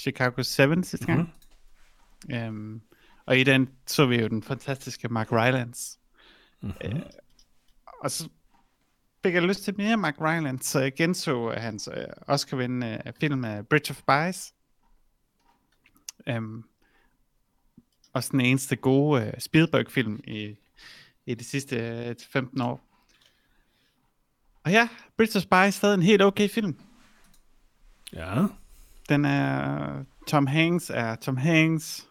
Chicago 0.00 0.42
7 0.42 0.82
sidste 0.82 1.06
gang. 1.06 1.20
Mm-hmm. 1.20 2.48
Um, 2.48 2.82
og 3.26 3.38
i 3.38 3.44
den 3.44 3.68
så 3.86 4.06
vi 4.06 4.20
jo 4.20 4.28
den 4.28 4.42
fantastiske 4.42 5.08
Mark 5.08 5.32
Rylance. 5.32 5.98
Mm-hmm. 6.60 6.96
Uh, 6.96 7.02
og 8.00 8.10
så 8.10 8.28
fik 9.22 9.34
jeg 9.34 9.42
lyst 9.42 9.62
til 9.62 9.74
mere 9.76 9.96
Mark 9.96 10.20
Rylance, 10.20 10.70
så 10.70 10.80
jeg 10.80 10.94
genså 10.94 11.50
hans 11.56 11.88
uh, 11.88 11.94
Oscar-vindende 12.34 13.02
uh, 13.06 13.12
film 13.20 13.44
uh, 13.44 13.60
Bridge 13.70 13.90
of 13.90 13.96
Spies. 13.96 14.54
Um, 16.36 16.64
og 18.12 18.24
sådan 18.24 18.40
den 18.40 18.46
eneste 18.46 18.76
gode 18.76 19.26
uh, 19.26 19.38
Spielberg-film 19.38 20.20
i, 20.24 20.56
i 21.26 21.34
de 21.34 21.44
sidste 21.44 22.06
uh, 22.10 22.14
15 22.32 22.60
år. 22.60 22.89
Og 24.64 24.70
ja, 24.70 24.88
Bridge 25.16 25.36
of 25.36 25.42
Spies 25.42 25.66
er 25.66 25.70
stadig 25.70 25.94
en 25.94 26.02
helt 26.02 26.22
okay 26.22 26.48
film. 26.48 26.80
Ja. 28.12 28.46
Den 29.08 29.24
er... 29.24 30.04
Tom 30.26 30.46
Hanks 30.46 30.90
er 30.94 31.14
Tom 31.14 31.36
Hanks. 31.36 32.06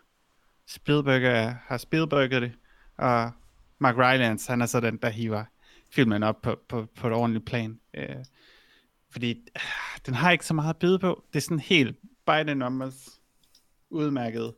Spielberg 0.68 1.24
er, 1.24 1.56
har 1.68 1.78
Spielberget 1.78 2.42
det. 2.42 2.52
Og 2.98 3.32
Mark 3.80 3.98
Rylance, 3.98 4.50
han 4.50 4.62
er 4.62 4.66
så 4.66 4.80
den, 4.80 4.98
der 4.98 5.10
hiver 5.10 5.44
filmen 5.92 6.24
op 6.24 6.42
på, 6.42 6.60
på, 6.70 6.88
på 6.96 7.08
et 7.08 7.14
ordentligt 7.14 7.46
plan. 7.46 7.80
Øh, 7.94 8.16
fordi 9.12 9.30
øh, 9.32 9.62
den 10.06 10.14
har 10.14 10.32
ikke 10.32 10.46
så 10.46 10.54
meget 10.54 10.70
at 10.70 10.78
byde 10.78 11.00
på. 11.00 11.24
Det 11.34 11.40
er 11.40 11.42
sådan 11.42 11.60
helt 11.60 11.98
by 12.26 12.44
the 12.46 12.56
numbers 12.56 13.20
udmærket. 13.90 14.54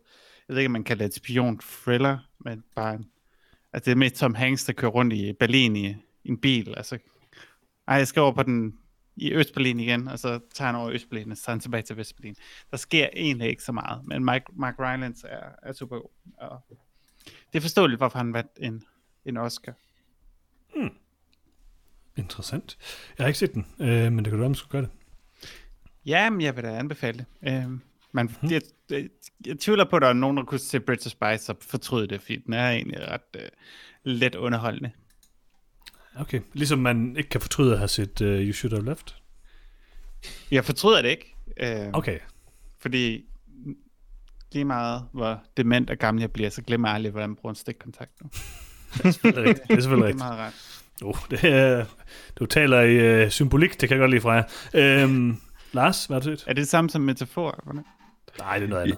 Jeg 0.47 0.55
ved 0.55 0.57
ikke, 0.57 0.67
om 0.67 0.71
man 0.71 0.83
kalder 0.83 1.07
det 1.07 1.17
et 1.17 1.23
spion-thriller, 1.23 2.17
men 2.39 2.63
bare 2.75 2.95
en, 2.95 3.05
altså 3.73 3.85
det 3.85 3.91
er 3.91 3.95
mest 3.95 4.15
Tom 4.15 4.33
Hanks, 4.33 4.65
der 4.65 4.73
kører 4.73 4.91
rundt 4.91 5.13
i 5.13 5.33
Berlin 5.33 5.75
i, 5.75 5.87
i 6.23 6.29
en 6.29 6.41
bil. 6.41 6.73
Altså, 6.77 6.97
ej, 7.91 7.97
jeg 7.97 8.07
skal 8.07 8.21
over 8.21 8.31
på 8.31 8.43
den 8.43 8.77
i 9.15 9.33
Østberlin 9.33 9.79
igen, 9.79 10.07
og 10.07 10.19
så 10.19 10.39
tager 10.53 10.65
han 10.71 10.75
over 10.75 10.89
Østberlin, 10.89 11.31
og 11.31 11.37
så 11.37 11.43
tager 11.43 11.53
han 11.53 11.59
tilbage 11.59 11.83
til 11.83 11.97
Vestberlin. 11.97 12.35
Der 12.71 12.77
sker 12.77 13.09
egentlig 13.13 13.49
ikke 13.49 13.63
så 13.63 13.71
meget, 13.71 14.05
men 14.05 14.25
Mike, 14.25 14.45
Mark 14.53 14.79
Rylance 14.79 15.27
er, 15.27 15.49
er 15.63 15.73
super 15.73 15.99
god. 15.99 16.09
Og 16.37 16.61
det 17.53 17.59
er 17.59 17.61
forståeligt, 17.61 17.99
hvorfor 17.99 18.17
han 18.17 18.33
vandt 18.33 18.51
en, 18.59 18.83
en 19.25 19.37
Oscar. 19.37 19.73
Interessant. 22.17 22.77
Jeg 23.17 23.23
har 23.23 23.27
ikke 23.27 23.39
set 23.39 23.53
den, 23.53 23.65
øh, 23.79 24.11
men 24.11 24.17
det 24.17 24.25
kan 24.25 24.31
du 24.33 24.37
være, 24.37 24.49
man 24.49 24.55
skulle 24.55 24.71
gøre 24.71 24.81
det. 24.81 24.89
Ja, 26.05 26.29
men 26.29 26.41
jeg 26.41 26.55
vil 26.55 26.63
da 26.63 26.69
anbefale 26.69 27.25
det. 27.43 27.53
Øhm, 27.53 27.81
Man, 28.11 28.29
mm. 28.41 28.51
jeg, 28.51 28.61
jeg, 28.89 29.09
jeg 29.45 29.59
tvivler 29.59 29.85
på, 29.89 29.95
at 29.95 30.01
der 30.01 30.07
er 30.07 30.13
nogen, 30.13 30.37
der 30.37 30.43
kunne 30.43 30.59
se 30.59 30.79
Bridge 30.79 31.07
of 31.07 31.11
Spice 31.11 31.51
og 31.51 31.57
fortryde 31.61 32.07
det, 32.07 32.21
fordi 32.21 32.37
den 32.37 32.53
er 32.53 32.69
egentlig 32.69 33.07
ret 33.07 33.35
uh, 33.35 33.41
let 34.03 34.35
underholdende. 34.35 34.91
Okay, 36.19 36.39
ligesom 36.53 36.79
man 36.79 37.15
ikke 37.17 37.29
kan 37.29 37.41
fortryde 37.41 37.71
at 37.71 37.77
have 37.77 37.87
set 37.87 38.21
uh, 38.21 38.27
You 38.27 38.53
Should 38.53 38.73
Have 38.73 38.85
Left. 38.85 39.15
Jeg 40.51 40.65
fortryder 40.65 41.01
det 41.01 41.09
ikke. 41.09 41.35
Uh, 41.63 41.93
Okay. 41.93 42.19
Fordi 42.79 43.25
lige 44.53 44.65
meget, 44.65 45.03
hvor 45.13 45.43
dement 45.57 45.89
og 45.89 45.97
gammel 45.97 46.21
jeg 46.21 46.31
bliver, 46.31 46.49
så 46.49 46.61
glemmer 46.61 46.87
jeg 46.87 46.95
aldrig, 46.95 47.11
hvordan 47.11 47.29
man 47.29 47.35
bruger 47.35 47.51
en 47.51 47.55
stikkontakt 47.55 48.11
nu. 48.23 48.29
Det 48.97 49.05
er 49.05 49.11
selvfølgelig 49.11 49.49
rigtigt. 49.49 49.67
Det 49.67 49.77
er 49.77 49.81
selvfølgelig 49.81 50.13
Det 50.15 50.21
er 50.21 50.29
rigtigt. 50.31 50.39
meget 50.39 50.39
rart. 50.39 50.53
Oh, 51.03 51.15
det 51.29 51.43
er, 51.43 51.85
du 52.35 52.45
taler 52.45 52.81
i 52.81 53.23
uh, 53.25 53.29
symbolik, 53.31 53.81
det 53.81 53.89
kan 53.89 53.95
jeg 53.97 53.99
godt 54.01 54.11
lide 54.11 54.21
fra 54.21 54.31
jer. 54.31 54.43
Øhm, 55.03 55.37
Lars, 55.71 56.05
hvad 56.05 56.15
har 56.15 56.29
du 56.29 56.37
set? 56.37 56.43
Er 56.47 56.53
det 56.53 56.57
det 56.61 56.67
samme 56.67 56.89
som 56.89 57.01
metafor? 57.01 57.59
Hvordan? 57.63 57.83
Nej, 58.39 58.57
det 58.57 58.65
er 58.65 58.69
noget 58.69 58.83
andet. 58.83 58.97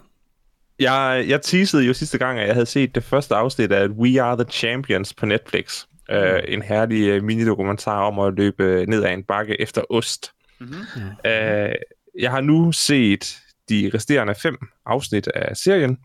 Jeg, 0.79 1.25
jeg 1.27 1.41
teasede 1.41 1.83
jo 1.83 1.93
sidste 1.93 2.17
gang, 2.17 2.39
at 2.39 2.45
jeg 2.47 2.55
havde 2.55 2.65
set 2.65 2.95
det 2.95 3.03
første 3.03 3.35
afsnit 3.35 3.71
af 3.71 3.87
We 3.87 4.21
Are 4.21 4.35
The 4.43 4.51
Champions 4.51 5.13
på 5.13 5.25
Netflix. 5.25 5.85
Mm. 6.09 6.15
Uh, 6.15 6.39
en 6.47 6.61
herlig 6.61 7.17
uh, 7.17 7.23
minidokumentar 7.23 8.01
om 8.01 8.19
at 8.19 8.33
løbe 8.33 8.85
ned 8.87 9.03
ad 9.03 9.13
en 9.13 9.23
bakke 9.23 9.61
efter 9.61 9.81
ost. 9.89 10.31
Mm-hmm. 10.59 11.09
Uh, 11.25 11.73
jeg 12.19 12.31
har 12.31 12.41
nu 12.41 12.71
set 12.71 13.39
de 13.69 13.91
resterende 13.93 14.35
fem 14.35 14.57
afsnit 14.85 15.27
af 15.27 15.57
serien. 15.57 15.97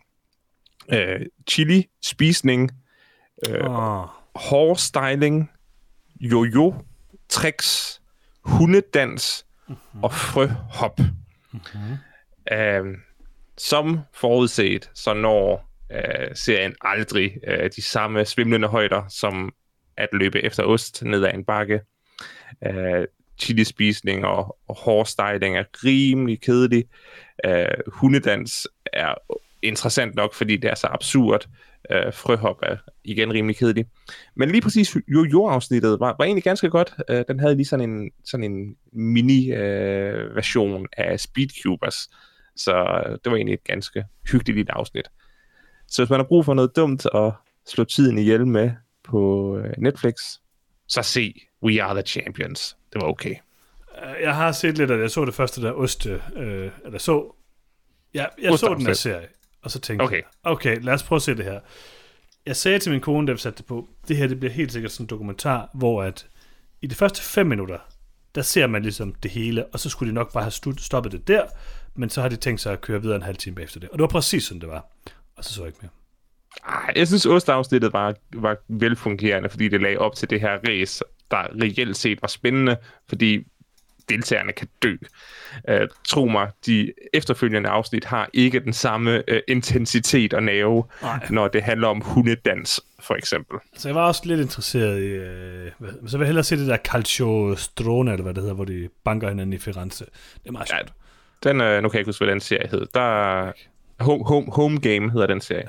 Uh, 0.92 1.26
chili, 1.48 1.88
spisning, 2.04 2.70
uh, 3.48 3.54
Oh. 3.54 4.08
hårstyling, 4.34 5.50
jojo, 6.20 6.74
tricks, 7.28 8.00
hundedans 8.44 9.46
mm-hmm. 9.68 10.04
og 10.04 10.12
frøhop. 10.12 11.00
Mm-hmm. 11.52 11.96
Uh, 12.52 12.94
som 13.58 14.00
forudset, 14.14 14.90
så 14.94 15.14
når 15.14 15.70
uh, 15.94 16.34
serien 16.34 16.74
aldrig 16.80 17.32
uh, 17.48 17.66
de 17.76 17.82
samme 17.82 18.24
svimlende 18.24 18.68
højder, 18.68 19.08
som 19.08 19.52
at 19.98 20.08
løbe 20.12 20.44
efter 20.44 20.62
ost 20.62 21.04
ned 21.04 21.24
ad 21.24 21.34
en 21.34 21.44
bakke. 21.44 21.80
Uh, 22.66 23.04
chilispisning 23.40 24.24
og, 24.24 24.56
og 24.68 24.76
hårstyling 24.76 25.56
er 25.56 25.64
rimelig 25.84 26.40
kedelig. 26.40 26.84
Uh, 27.48 27.92
hundedans 27.92 28.68
er 28.92 29.14
interessant 29.62 30.14
nok, 30.14 30.34
fordi 30.34 30.56
det 30.56 30.70
er 30.70 30.74
så 30.74 30.86
absurd. 30.86 31.48
Uh, 31.90 32.12
frøhop 32.12 32.58
er 32.62 32.76
igen 33.04 33.32
rimelig 33.32 33.56
kedelig. 33.56 33.86
Men 34.36 34.50
lige 34.50 34.62
præcis 34.62 34.96
Jojo-afsnittet 35.08 36.00
var, 36.00 36.14
var 36.18 36.24
egentlig 36.24 36.44
ganske 36.44 36.70
godt. 36.70 36.94
Uh, 37.10 37.20
den 37.28 37.40
havde 37.40 37.54
lige 37.54 37.66
sådan 37.66 37.90
en, 37.90 38.10
sådan 38.24 38.52
en 38.52 38.76
mini-version 38.92 40.80
uh, 40.80 40.86
af 40.96 41.20
Speedcubers. 41.20 42.10
Så 42.56 43.02
det 43.24 43.30
var 43.30 43.36
egentlig 43.36 43.54
et 43.54 43.64
ganske 43.64 44.04
hyggeligt 44.32 44.56
lille 44.56 44.74
afsnit. 44.74 45.08
Så 45.88 46.02
hvis 46.02 46.10
man 46.10 46.20
har 46.20 46.26
brug 46.26 46.44
for 46.44 46.54
noget 46.54 46.76
dumt 46.76 47.06
at 47.14 47.32
slå 47.66 47.84
tiden 47.84 48.18
ihjel 48.18 48.46
med 48.46 48.70
på 49.08 49.52
uh, 49.56 49.64
Netflix, 49.78 50.14
så 50.88 51.02
se 51.02 51.34
We 51.62 51.82
Are 51.82 51.94
The 51.94 52.02
Champions. 52.02 52.76
Det 52.92 53.02
var 53.02 53.08
okay. 53.08 53.34
Øh, 54.02 54.22
Jeg 54.22 54.36
har 54.36 54.52
set 54.52 54.78
lidt 54.78 54.90
af 54.90 54.96
det. 54.96 55.02
Jeg 55.02 55.10
så 55.10 55.24
det 55.24 55.34
første 55.34 55.62
der 55.62 55.72
oste. 55.72 56.22
Øh, 56.36 56.70
eller 56.84 56.98
så... 56.98 57.34
Ja, 58.14 58.26
jeg 58.42 58.58
så 58.58 58.74
den 58.78 58.86
der 58.86 58.92
serie. 58.92 59.28
Og 59.62 59.70
så 59.70 59.78
tænkte 59.80 60.02
Okay. 60.02 60.16
jeg, 60.16 60.24
okay, 60.42 60.80
lad 60.82 60.94
os 60.94 61.02
prøve 61.02 61.16
at 61.16 61.22
se 61.22 61.34
det 61.34 61.44
her. 61.44 61.60
Jeg 62.46 62.56
sagde 62.56 62.78
til 62.78 62.92
min 62.92 63.00
kone, 63.00 63.26
da 63.26 63.32
vi 63.32 63.38
satte 63.38 63.58
det 63.58 63.66
på, 63.66 63.88
det 64.08 64.16
her 64.16 64.26
det 64.26 64.38
bliver 64.40 64.52
helt 64.52 64.72
sikkert 64.72 64.92
sådan 64.92 65.04
en 65.04 65.08
dokumentar, 65.08 65.70
hvor 65.74 66.02
at 66.02 66.26
i 66.82 66.86
de 66.86 66.94
første 66.94 67.22
fem 67.22 67.46
minutter, 67.46 67.78
der 68.34 68.42
ser 68.42 68.66
man 68.66 68.82
ligesom 68.82 69.14
det 69.14 69.30
hele, 69.30 69.66
og 69.66 69.80
så 69.80 69.90
skulle 69.90 70.08
de 70.10 70.14
nok 70.14 70.32
bare 70.32 70.42
have 70.42 70.76
stoppet 70.78 71.12
det 71.12 71.28
der, 71.28 71.46
men 71.94 72.10
så 72.10 72.22
har 72.22 72.28
de 72.28 72.36
tænkt 72.36 72.60
sig 72.60 72.72
at 72.72 72.80
køre 72.80 73.02
videre 73.02 73.16
en 73.16 73.22
halv 73.22 73.36
time 73.36 73.62
efter 73.62 73.80
det. 73.80 73.88
Og 73.88 73.98
det 73.98 74.02
var 74.02 74.08
præcis 74.08 74.44
sådan, 74.44 74.60
det 74.60 74.68
var. 74.68 74.86
Og 75.36 75.44
så 75.44 75.54
så 75.54 75.60
jeg 75.60 75.68
ikke 75.68 75.78
mere. 75.82 75.90
Ej, 76.68 76.92
Jeg 76.96 77.06
synes, 77.08 77.26
Osteafsnittet 77.26 77.92
var, 77.92 78.14
var 78.34 78.56
velfungerende, 78.68 79.48
fordi 79.48 79.68
det 79.68 79.80
lagde 79.80 79.98
op 79.98 80.14
til 80.14 80.30
det 80.30 80.40
her 80.40 80.58
race, 80.68 81.04
der 81.30 81.42
reelt 81.62 81.96
set 81.96 82.22
var 82.22 82.28
spændende, 82.28 82.76
fordi 83.08 83.46
deltagerne 84.08 84.52
kan 84.52 84.68
dø. 84.82 84.96
Uh, 85.70 85.88
tro 86.08 86.26
mig, 86.26 86.50
de 86.66 86.92
efterfølgende 87.12 87.68
afsnit 87.68 88.04
har 88.04 88.30
ikke 88.32 88.60
den 88.60 88.72
samme 88.72 89.22
uh, 89.32 89.38
intensitet 89.48 90.34
og 90.34 90.42
nerve, 90.42 90.84
Nej. 91.02 91.26
når 91.30 91.48
det 91.48 91.62
handler 91.62 91.88
om 91.88 92.00
hundedans, 92.00 92.80
for 93.00 93.14
eksempel. 93.14 93.58
Så 93.76 93.88
jeg 93.88 93.94
var 93.94 94.06
også 94.06 94.22
lidt 94.24 94.40
interesseret 94.40 94.98
i, 95.02 95.06
øh, 95.06 95.70
så 96.06 96.18
vil 96.18 96.24
jeg 96.24 96.26
hellere 96.26 96.44
se 96.44 96.56
det 96.56 96.66
der 96.68 96.76
Calcio 96.76 97.56
Strone, 97.56 98.12
eller 98.12 98.22
hvad 98.22 98.34
det 98.34 98.42
hedder, 98.42 98.54
hvor 98.54 98.64
de 98.64 98.88
banker 99.04 99.28
hinanden 99.28 99.52
i 99.52 99.58
Firenze. 99.58 100.04
Det 100.04 100.46
er 100.46 100.52
meget 100.52 100.70
Ja, 100.70 100.76
sjovt. 100.78 100.92
Den, 101.44 101.60
uh, 101.60 101.66
nu 101.82 101.88
kan 101.88 101.96
jeg 101.96 102.00
ikke 102.00 102.08
huske, 102.08 102.24
hvad 102.24 102.32
den 102.32 102.40
serie 102.40 102.68
hed. 102.70 102.86
Der, 102.94 103.52
home, 104.00 104.24
home, 104.24 104.46
home 104.52 104.80
Game 104.80 105.10
hedder 105.12 105.26
den 105.26 105.40
serie. 105.40 105.64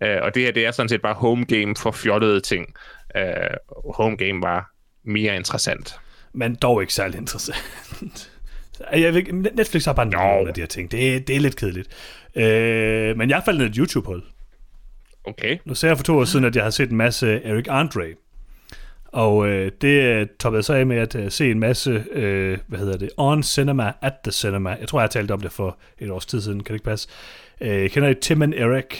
Ja. 0.00 0.18
Uh, 0.18 0.24
og 0.24 0.34
det 0.34 0.42
her, 0.42 0.52
det 0.52 0.66
er 0.66 0.70
sådan 0.70 0.88
set 0.88 1.02
bare 1.02 1.14
Home 1.14 1.44
Game 1.44 1.76
for 1.76 1.90
fjollede 1.90 2.40
ting. 2.40 2.74
Uh, 3.18 3.94
home 3.94 4.16
Game 4.16 4.42
var 4.42 4.70
mere 5.04 5.36
interessant. 5.36 5.96
men 6.32 6.54
dog 6.54 6.80
ikke 6.82 6.94
særlig 6.94 7.18
interessant. 7.18 8.30
Jeg 8.92 9.14
ved, 9.14 9.22
Netflix 9.56 9.84
har 9.84 9.92
bare 9.92 10.06
nogle 10.06 10.48
af 10.48 10.54
de 10.54 10.60
her 10.60 10.66
ting. 10.68 10.90
Det, 10.90 11.14
er- 11.16 11.20
det 11.20 11.36
er 11.36 11.40
lidt 11.40 11.56
kedeligt. 11.56 11.88
Øh, 12.34 13.16
men 13.16 13.30
jeg 13.30 13.42
faldt 13.44 13.58
ned 13.60 13.66
et 13.68 13.74
YouTube-hul. 13.76 14.22
Okay. 15.24 15.58
Nu 15.64 15.74
sagde 15.74 15.90
jeg 15.90 15.98
for 15.98 16.04
to 16.04 16.18
år 16.18 16.24
siden, 16.24 16.44
at 16.44 16.56
jeg 16.56 16.62
har 16.64 16.70
set 16.70 16.90
en 16.90 16.96
masse 16.96 17.40
Eric 17.44 17.64
Andre. 17.68 18.04
Og 19.06 19.48
øh, 19.48 19.72
det 19.80 20.02
øh, 20.02 20.26
toppede 20.40 20.58
jeg 20.58 20.64
så 20.64 20.74
af 20.74 20.86
med 20.86 20.96
at 20.96 21.14
øh, 21.14 21.30
se 21.30 21.50
en 21.50 21.58
masse, 21.60 22.04
øh, 22.10 22.58
hvad 22.66 22.78
hedder 22.78 22.96
det, 22.96 23.10
On 23.16 23.42
Cinema, 23.42 23.92
At 24.02 24.12
The 24.24 24.32
Cinema. 24.32 24.76
Jeg 24.80 24.88
tror, 24.88 24.98
jeg 24.98 25.02
har 25.02 25.08
talt 25.08 25.30
om 25.30 25.40
det 25.40 25.52
for 25.52 25.78
et 25.98 26.10
års 26.10 26.26
tid 26.26 26.40
siden, 26.40 26.58
kan 26.62 26.72
det 26.72 26.74
ikke 26.74 26.84
passe? 26.84 27.08
Øh, 27.60 27.90
kender 27.90 28.08
I 28.08 28.14
Tim 28.14 28.42
and 28.42 28.54
Eric? 28.54 28.94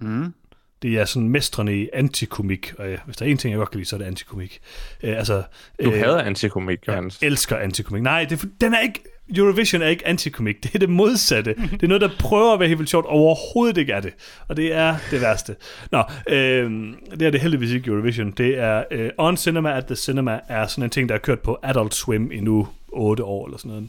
Mm. 0.00 0.34
Det 0.82 0.98
er 0.98 1.04
sådan 1.04 1.28
mestrene 1.28 1.76
i 1.76 1.88
antikomik, 1.92 2.74
og 2.78 2.90
ja, 2.90 2.96
hvis 3.04 3.16
der 3.16 3.26
er 3.26 3.30
en 3.30 3.36
ting, 3.36 3.52
jeg 3.52 3.58
godt 3.58 3.70
kan 3.70 3.78
lide, 3.78 3.88
så 3.88 3.96
er 3.96 3.98
det 3.98 4.06
antikomik. 4.06 4.60
Øh, 5.02 5.18
altså, 5.18 5.42
Du 5.84 5.90
øh, 5.90 5.98
hader 5.98 6.22
antikomik, 6.22 6.78
Johannes. 6.88 7.22
Jeg 7.22 7.26
elsker 7.26 7.56
antikomik. 7.56 8.02
Nej, 8.02 8.24
det 8.24 8.48
den 8.60 8.74
er 8.74 8.80
ikke... 8.80 9.02
Eurovision 9.36 9.82
er 9.82 9.86
ikke 9.86 10.06
antikomik. 10.06 10.56
Det 10.62 10.74
er 10.74 10.78
det 10.78 10.88
modsatte. 10.88 11.54
Det 11.54 11.82
er 11.82 11.86
noget, 11.86 12.00
der 12.00 12.10
prøver 12.18 12.52
at 12.52 12.60
være 12.60 12.68
helt 12.68 12.78
vildt 12.78 12.90
sjovt. 12.90 13.06
Overhovedet 13.06 13.78
ikke 13.78 13.92
er 13.92 14.00
det. 14.00 14.12
Og 14.48 14.56
det 14.56 14.74
er 14.74 14.96
det 15.10 15.20
værste. 15.20 15.56
Nå, 15.92 16.02
øh, 16.28 16.70
det 17.10 17.22
er 17.22 17.30
det 17.30 17.40
heldigvis 17.40 17.70
ikke 17.70 17.90
Eurovision. 17.90 18.30
Det 18.30 18.58
er 18.58 18.84
øh, 18.90 19.10
On 19.18 19.36
Cinema 19.36 19.76
at 19.76 19.86
the 19.86 19.96
Cinema 19.96 20.40
er 20.48 20.66
sådan 20.66 20.84
en 20.84 20.90
ting, 20.90 21.08
der 21.08 21.14
er 21.14 21.18
kørt 21.18 21.40
på 21.40 21.58
Adult 21.62 21.94
Swim 21.94 22.32
i 22.32 22.40
nu 22.40 22.68
8 22.88 23.24
år 23.24 23.46
eller 23.46 23.58
sådan 23.58 23.68
noget. 23.68 23.88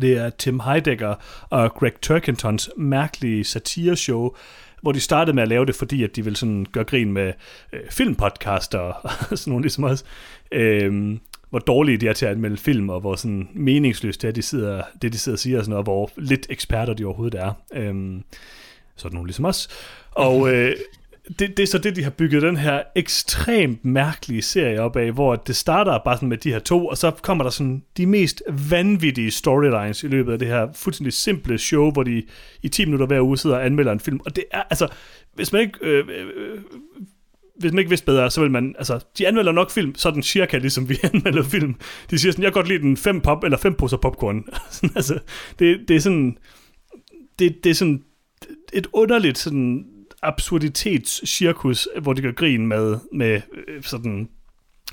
Det 0.00 0.16
er 0.16 0.30
Tim 0.30 0.60
Heidecker 0.60 1.14
og 1.50 1.74
Greg 1.74 1.92
Turkingtons 2.02 2.70
mærkelige 2.76 3.44
satireshow, 3.44 4.34
hvor 4.82 4.92
de 4.92 5.00
startede 5.00 5.34
med 5.34 5.42
at 5.42 5.48
lave 5.48 5.66
det, 5.66 5.74
fordi 5.74 6.04
at 6.04 6.16
de 6.16 6.24
ville 6.24 6.36
sådan 6.36 6.66
gøre 6.72 6.84
grin 6.84 7.12
med 7.12 7.32
øh, 7.72 7.80
filmpodcaster 7.90 8.78
og 8.78 9.10
sådan 9.38 9.50
nogle 9.50 9.62
ligesom 9.62 9.84
os. 9.84 10.04
Øh, 10.52 11.18
hvor 11.50 11.58
dårlige 11.58 11.98
de 11.98 12.08
er 12.08 12.12
til 12.12 12.26
at 12.26 12.32
anmelde 12.32 12.56
film, 12.56 12.88
og 12.88 13.00
hvor 13.00 13.16
sådan 13.16 13.48
meningsløst 13.54 14.22
det 14.22 14.28
er, 14.28 14.32
de 14.32 14.42
sidder, 14.42 14.82
det 15.02 15.12
de 15.12 15.18
sidder 15.18 15.36
og 15.36 15.40
siger, 15.40 15.58
og 15.58 15.64
sådan 15.64 15.70
noget, 15.70 15.86
hvor 15.86 16.10
lidt 16.16 16.46
eksperter 16.50 16.94
de 16.94 17.04
overhovedet 17.04 17.40
er. 17.40 17.52
Øhm, 17.74 18.22
sådan 18.96 19.14
nogle 19.14 19.26
ligesom 19.26 19.44
os. 19.44 19.68
Og 20.10 20.48
øh, 20.52 20.76
det, 21.28 21.56
det 21.56 21.60
er 21.60 21.66
så 21.66 21.78
det, 21.78 21.96
de 21.96 22.02
har 22.02 22.10
bygget 22.10 22.42
den 22.42 22.56
her 22.56 22.82
ekstremt 22.96 23.84
mærkelige 23.84 24.42
serie 24.42 24.80
op 24.80 24.96
af, 24.96 25.12
hvor 25.12 25.36
det 25.36 25.56
starter 25.56 25.98
bare 26.04 26.16
sådan 26.16 26.28
med 26.28 26.36
de 26.36 26.52
her 26.52 26.58
to, 26.58 26.86
og 26.86 26.98
så 26.98 27.10
kommer 27.10 27.44
der 27.44 27.50
sådan 27.50 27.82
de 27.96 28.06
mest 28.06 28.42
vanvittige 28.70 29.30
storylines 29.30 30.02
i 30.02 30.06
løbet 30.06 30.32
af 30.32 30.38
det 30.38 30.48
her 30.48 30.68
fuldstændig 30.74 31.12
simple 31.12 31.58
show, 31.58 31.92
hvor 31.92 32.02
de 32.02 32.22
i 32.62 32.68
10 32.68 32.84
minutter 32.84 33.06
hver 33.06 33.20
uge 33.20 33.38
sidder 33.38 33.56
og 33.56 33.66
anmelder 33.66 33.92
en 33.92 34.00
film. 34.00 34.20
Og 34.24 34.36
det 34.36 34.44
er, 34.50 34.62
altså, 34.62 34.88
hvis 35.34 35.52
man 35.52 35.60
ikke... 35.60 35.78
Øh, 35.82 36.08
øh, 36.08 36.26
øh, 36.36 36.58
hvis 37.58 37.72
man 37.72 37.78
ikke 37.78 37.88
vidste 37.88 38.06
bedre, 38.06 38.30
så 38.30 38.40
vil 38.40 38.50
man, 38.50 38.74
altså, 38.78 39.04
de 39.18 39.28
anmelder 39.28 39.52
nok 39.52 39.70
film, 39.70 39.94
sådan 39.94 40.22
cirka 40.22 40.58
ligesom 40.58 40.88
vi 40.88 40.98
anmelder 41.12 41.42
film. 41.42 41.74
De 42.10 42.18
siger 42.18 42.32
sådan, 42.32 42.42
jeg 42.42 42.52
kan 42.52 42.60
godt 42.60 42.68
lide 42.68 42.82
den 42.82 42.96
fem 42.96 43.20
pop, 43.20 43.44
eller 43.44 43.58
fem 43.58 43.74
poser 43.74 43.96
popcorn. 43.96 44.44
Sådan, 44.70 44.90
altså, 44.96 45.18
det, 45.58 45.80
det 45.88 45.96
er 45.96 46.00
sådan, 46.00 46.36
det, 47.38 47.64
det 47.64 47.70
er 47.70 47.74
sådan 47.74 48.02
et 48.72 48.86
underligt 48.92 49.38
sådan 49.38 49.86
absurditetscirkus, 50.22 51.88
hvor 52.02 52.12
de 52.12 52.22
gør 52.22 52.32
grin 52.32 52.66
med, 52.66 52.98
med 53.12 53.40
øh, 53.68 53.82
sådan 53.82 54.28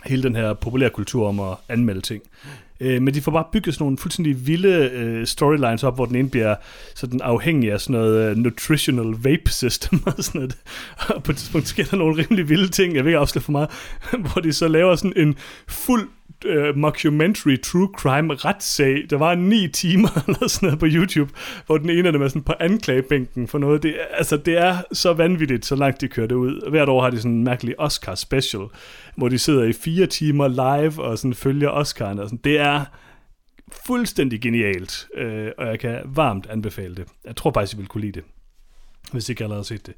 hele 0.05 0.23
den 0.23 0.36
her 0.36 0.53
populærkultur 0.53 1.27
om 1.27 1.39
at 1.39 1.57
anmelde 1.69 2.01
ting. 2.01 2.23
Øh, 2.80 3.01
men 3.01 3.13
de 3.13 3.21
får 3.21 3.32
bare 3.32 3.45
bygget 3.51 3.75
sådan 3.75 3.84
nogle 3.84 3.97
fuldstændig 3.97 4.47
vilde 4.47 4.89
øh, 4.93 5.27
storylines 5.27 5.84
op, 5.84 5.95
hvor 5.95 6.05
den 6.05 6.15
ene 6.15 6.30
bliver 6.30 6.55
sådan 6.95 7.21
afhængig 7.21 7.71
af 7.71 7.82
sådan 7.82 8.01
noget 8.01 8.30
øh, 8.30 8.38
nutritional 8.38 9.05
vape 9.05 9.51
system 9.51 10.01
og 10.05 10.23
sådan 10.23 10.39
noget. 10.39 10.57
Og 10.97 11.23
på 11.23 11.32
et 11.32 11.38
tidspunkt 11.38 11.67
sker 11.67 11.84
der 11.84 11.97
nogle 11.97 12.23
rimelig 12.23 12.49
vilde 12.49 12.67
ting, 12.67 12.95
jeg 12.95 13.03
vil 13.03 13.09
ikke 13.09 13.19
afsløre 13.19 13.43
for 13.43 13.51
meget, 13.51 13.69
hvor 14.32 14.41
de 14.41 14.53
så 14.53 14.67
laver 14.67 14.95
sådan 14.95 15.13
en 15.15 15.36
fuld 15.67 16.09
øh, 16.45 16.77
mockumentary 16.77 17.57
true 17.63 17.89
crime 17.97 18.34
retssag. 18.34 19.05
Der 19.09 19.17
var 19.17 19.36
ni 19.36 19.67
timer 19.67 20.09
eller 20.27 20.47
sådan 20.47 20.67
noget 20.67 20.80
på 20.80 20.86
YouTube, 20.89 21.32
hvor 21.65 21.77
den 21.77 21.89
ene 21.89 22.07
af 22.07 22.13
dem 22.13 22.21
er 22.21 22.27
sådan 22.27 22.43
på 22.43 22.53
anklagebænken 22.59 23.47
for 23.47 23.57
noget. 23.57 23.84
Det, 23.84 23.95
altså, 24.11 24.38
det 24.38 24.57
er 24.57 24.77
så 24.91 25.13
vanvittigt, 25.13 25.65
så 25.65 25.75
langt 25.75 26.01
de 26.01 26.07
kørte 26.07 26.38
ud. 26.38 26.69
Hvert 26.69 26.89
år 26.89 27.01
har 27.01 27.09
de 27.09 27.17
sådan 27.17 27.32
en 27.32 27.43
mærkelig 27.43 27.80
Oscar 27.80 28.15
special, 28.15 28.63
hvor 29.15 29.30
de 29.30 29.39
sidder 29.39 29.63
i 29.63 29.73
fire 29.73 30.05
timer 30.05 30.47
live 30.47 31.03
og 31.03 31.17
sådan 31.17 31.34
følger 31.34 31.69
Oscar'en. 31.69 32.21
Og 32.21 32.30
sådan. 32.30 32.39
Det 32.43 32.59
er 32.59 32.86
fuldstændig 33.86 34.41
genialt, 34.41 35.07
øh, 35.15 35.51
og 35.57 35.67
jeg 35.67 35.80
kan 35.80 36.01
varmt 36.05 36.47
anbefale 36.49 36.95
det. 36.95 37.05
Jeg 37.25 37.36
tror 37.36 37.51
faktisk, 37.53 37.73
I 37.73 37.77
vil 37.77 37.88
kunne 37.88 38.01
lide 38.01 38.11
det, 38.11 38.23
hvis 39.12 39.30
ikke 39.30 39.43
allerede 39.43 39.60
har 39.60 39.64
set 39.64 39.86
det. 39.86 39.93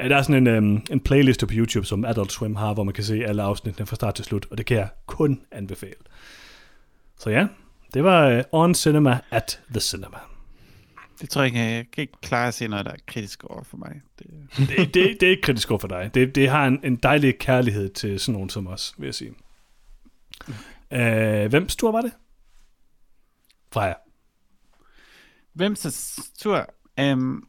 Øh, 0.00 0.10
Der 0.10 0.16
er 0.16 0.22
sådan 0.22 0.46
en, 0.46 0.74
øh, 0.74 0.80
en 0.90 1.00
playlist 1.00 1.40
på 1.40 1.52
YouTube, 1.52 1.86
som 1.86 2.04
Adult 2.04 2.32
Swim 2.32 2.56
har, 2.56 2.74
hvor 2.74 2.84
man 2.84 2.94
kan 2.94 3.04
se 3.04 3.24
alle 3.24 3.42
afsnittene 3.42 3.86
fra 3.86 3.96
start 3.96 4.14
til 4.14 4.24
slut, 4.24 4.46
og 4.50 4.58
det 4.58 4.66
kan 4.66 4.76
jeg 4.76 4.88
kun 5.06 5.42
anbefale. 5.52 5.94
Så 7.18 7.30
ja, 7.30 7.46
det 7.94 8.04
var 8.04 8.28
øh, 8.28 8.42
On 8.52 8.74
Cinema 8.74 9.18
at 9.30 9.60
the 9.70 9.80
Cinema. 9.80 10.16
Det 11.20 11.30
tror 11.30 11.42
jeg 11.42 11.46
ikke, 11.46 11.58
jeg 11.58 11.86
kan 11.92 12.02
ikke 12.02 12.20
klare 12.22 12.48
at 12.48 12.54
se 12.54 12.68
noget, 12.68 12.86
der 12.86 12.92
er 12.92 12.96
kritisk 13.06 13.44
over 13.44 13.62
for 13.62 13.76
mig. 13.76 14.00
Det, 14.18 14.26
det, 14.68 14.94
det, 14.94 15.20
det 15.20 15.22
er 15.22 15.30
ikke 15.30 15.42
kritisk 15.42 15.70
over 15.70 15.78
for 15.78 15.88
dig. 15.88 16.10
Det, 16.14 16.34
det 16.34 16.48
har 16.48 16.66
en, 16.66 16.80
en 16.84 16.96
dejlig 16.96 17.38
kærlighed 17.38 17.88
til 17.88 18.20
sådan 18.20 18.32
nogen 18.32 18.50
som 18.50 18.66
os, 18.66 18.94
vil 18.98 19.06
jeg 19.06 19.14
sige. 19.14 19.32
Øh, 20.90 21.50
hvem 21.50 21.68
stor 21.68 21.92
var 21.92 22.00
det? 22.00 22.12
Freja. 23.72 23.94
Hvem 25.52 25.76
så 25.76 26.20
tur? 26.38 26.66
Um, 27.02 27.48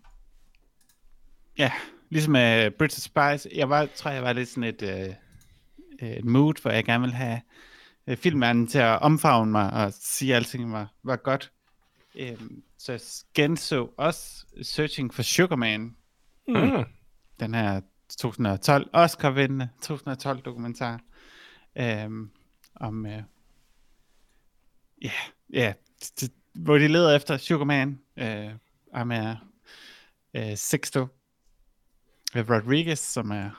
ja, 1.61 1.71
ligesom 2.09 2.33
uh, 2.35 2.71
British 2.77 3.01
Spice. 3.01 3.49
Jeg 3.55 3.69
var, 3.69 3.85
tror, 3.95 4.11
jeg 4.11 4.23
var 4.23 4.33
lidt 4.33 4.49
sådan 4.49 4.63
et, 4.63 4.81
uh, 4.81 6.07
et 6.07 6.25
mood, 6.25 6.61
hvor 6.61 6.71
jeg 6.71 6.85
gerne 6.85 7.01
ville 7.01 7.15
have 7.15 7.41
uh, 8.07 8.17
filmverdenen 8.17 8.67
til 8.67 8.79
at 8.79 9.01
omfavne 9.01 9.51
mig 9.51 9.73
og 9.73 9.93
sige, 9.93 10.31
at 10.31 10.35
alting 10.35 10.71
var, 10.73 10.93
var 11.03 11.15
godt. 11.15 11.51
Um, 12.19 12.63
så 12.77 12.91
jeg 12.91 13.01
genså 13.33 13.89
også 13.97 14.45
Searching 14.61 15.13
for 15.13 15.21
Sugar 15.23 15.55
Man, 15.55 15.95
Mm. 16.47 16.83
den 17.39 17.53
her 17.53 17.81
2012 18.17 18.89
Oscar-vindende 18.93 19.69
2012 19.81 20.41
dokumentar 20.41 20.99
um, 22.05 22.31
om 22.75 23.05
uh, 23.05 23.11
ja, 25.01 25.11
ja, 25.53 25.73
t- 26.03 26.11
t- 26.21 26.51
hvor 26.53 26.77
de 26.77 26.87
leder 26.87 27.15
efter 27.15 27.37
Sugarman, 27.37 27.99
uh, 28.21 28.51
ham 28.93 29.11
er 29.11 29.35
uh, 30.37 30.55
Sixto 30.55 31.07
Rodriguez, 32.35 32.99
som 32.99 33.31
er 33.31 33.49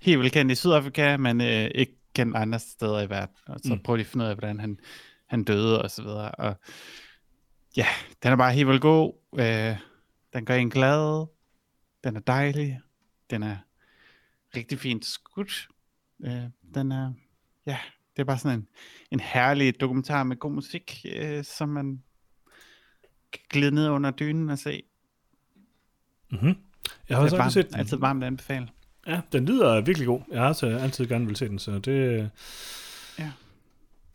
helt 0.00 0.18
vildt 0.20 0.32
kendt 0.32 0.52
i 0.52 0.54
Sydafrika, 0.54 1.16
men 1.16 1.40
uh, 1.40 1.46
ikke 1.74 1.96
kendt 2.14 2.36
andre 2.36 2.58
steder 2.58 3.00
i 3.00 3.10
verden. 3.10 3.36
Og 3.46 3.60
så 3.60 3.74
Mm. 3.74 3.82
prøver 3.82 3.96
de 3.96 4.00
at 4.00 4.06
finde 4.06 4.24
ud 4.24 4.28
af, 4.30 4.36
hvordan 4.36 4.60
han, 4.60 4.78
han 5.26 5.44
døde 5.44 5.82
og 5.82 5.90
så 5.90 6.02
videre. 6.02 6.30
Og 6.30 6.56
ja, 7.76 7.86
den 8.22 8.32
er 8.32 8.36
bare 8.36 8.52
helt 8.52 8.68
vildt 8.68 8.82
god. 8.82 9.12
Uh, 9.32 9.78
den 10.32 10.44
gør 10.44 10.54
en 10.54 10.70
glad. 10.70 11.26
Den 12.04 12.16
er 12.16 12.20
dejlig. 12.20 12.80
Den 13.30 13.42
er 13.42 13.56
rigtig 14.56 14.78
fint 14.78 15.04
skudt. 15.04 15.68
Uh, 16.18 16.28
den 16.74 16.92
er, 16.92 17.12
ja, 17.66 17.78
det 18.16 18.22
er 18.22 18.24
bare 18.24 18.38
sådan 18.38 18.58
en, 18.58 18.68
en 19.10 19.20
herlig 19.20 19.80
dokumentar 19.80 20.22
med 20.22 20.36
god 20.36 20.52
musik, 20.52 21.06
øh, 21.16 21.44
som 21.44 21.68
man 21.68 22.02
kan 23.32 23.42
glide 23.50 23.70
ned 23.74 23.88
under 23.88 24.10
dynen 24.10 24.50
og 24.50 24.58
se. 24.58 24.82
Mm-hmm. 26.30 26.54
Jeg 27.08 27.16
har 27.16 27.24
også 27.24 27.36
aldrig 27.36 27.52
set 27.52 27.62
varmt, 27.64 27.70
den. 27.72 27.78
altid 27.80 27.96
varmt 27.96 28.24
anbefale. 28.24 28.68
Ja, 29.06 29.20
den 29.32 29.44
lyder 29.46 29.80
virkelig 29.80 30.06
god. 30.06 30.20
Jeg 30.32 30.40
har 30.40 30.48
også 30.48 30.66
altid 30.66 31.06
gerne 31.06 31.26
vil 31.26 31.36
se 31.36 31.48
den, 31.48 31.58
så 31.58 31.78
det, 31.78 32.30
Ja. 33.18 33.30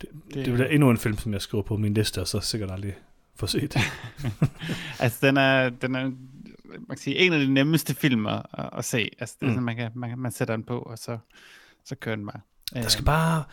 det, 0.00 0.08
det, 0.34 0.44
det 0.46 0.54
bliver 0.54 0.66
endnu 0.68 0.90
en 0.90 0.98
film, 0.98 1.18
som 1.18 1.32
jeg 1.32 1.42
skriver 1.42 1.64
på 1.64 1.76
min 1.76 1.94
liste, 1.94 2.20
og 2.20 2.28
så 2.28 2.40
sikkert 2.40 2.70
aldrig 2.70 2.94
få 3.36 3.46
set. 3.46 3.76
Altså, 5.00 5.18
den 5.26 5.36
er, 5.36 5.68
den 5.70 5.94
er 5.94 6.02
man 6.78 6.86
kan 6.88 6.98
sige, 6.98 7.16
en 7.16 7.32
af 7.32 7.40
de 7.40 7.52
nemmeste 7.54 7.94
film 7.94 8.26
at, 8.26 8.42
at, 8.78 8.84
se. 8.84 9.10
Altså, 9.20 9.36
det 9.40 9.46
er 9.46 9.50
Mm. 9.50 9.52
sådan, 9.54 9.64
man, 9.64 9.76
kan, 9.76 9.90
man, 9.94 10.18
man 10.18 10.32
sætter 10.32 10.56
den 10.56 10.64
på, 10.64 10.78
og 10.78 10.98
så, 10.98 11.18
så 11.84 11.94
kører 11.94 12.16
den 12.16 12.26
bare. 12.26 12.40
Der 12.82 12.88
skal 12.88 13.04
bare... 13.04 13.44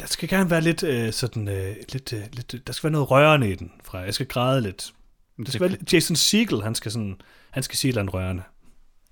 Der 0.00 0.06
skal 0.06 0.28
gerne 0.28 0.50
være 0.50 0.60
lidt 0.60 0.82
øh, 0.82 1.12
sådan... 1.12 1.48
Øh, 1.48 1.76
lidt, 1.92 2.12
øh, 2.12 2.20
lidt, 2.32 2.66
der 2.66 2.72
skal 2.72 2.86
være 2.88 2.92
noget 2.92 3.10
rørende 3.10 3.50
i 3.50 3.54
den, 3.54 3.72
fra. 3.84 3.98
Jeg 3.98 4.14
skal 4.14 4.26
græde 4.26 4.60
lidt. 4.60 4.92
Det 5.38 5.48
skal 5.48 5.60
være 5.60 5.70
lidt, 5.70 5.92
Jason 5.92 6.16
Segel, 6.16 6.62
han 6.62 6.74
skal 6.74 6.92
sådan... 6.92 7.20
Han 7.50 7.62
skal 7.62 7.76
sige 7.76 8.00
et 8.00 8.14
rørende. 8.14 8.42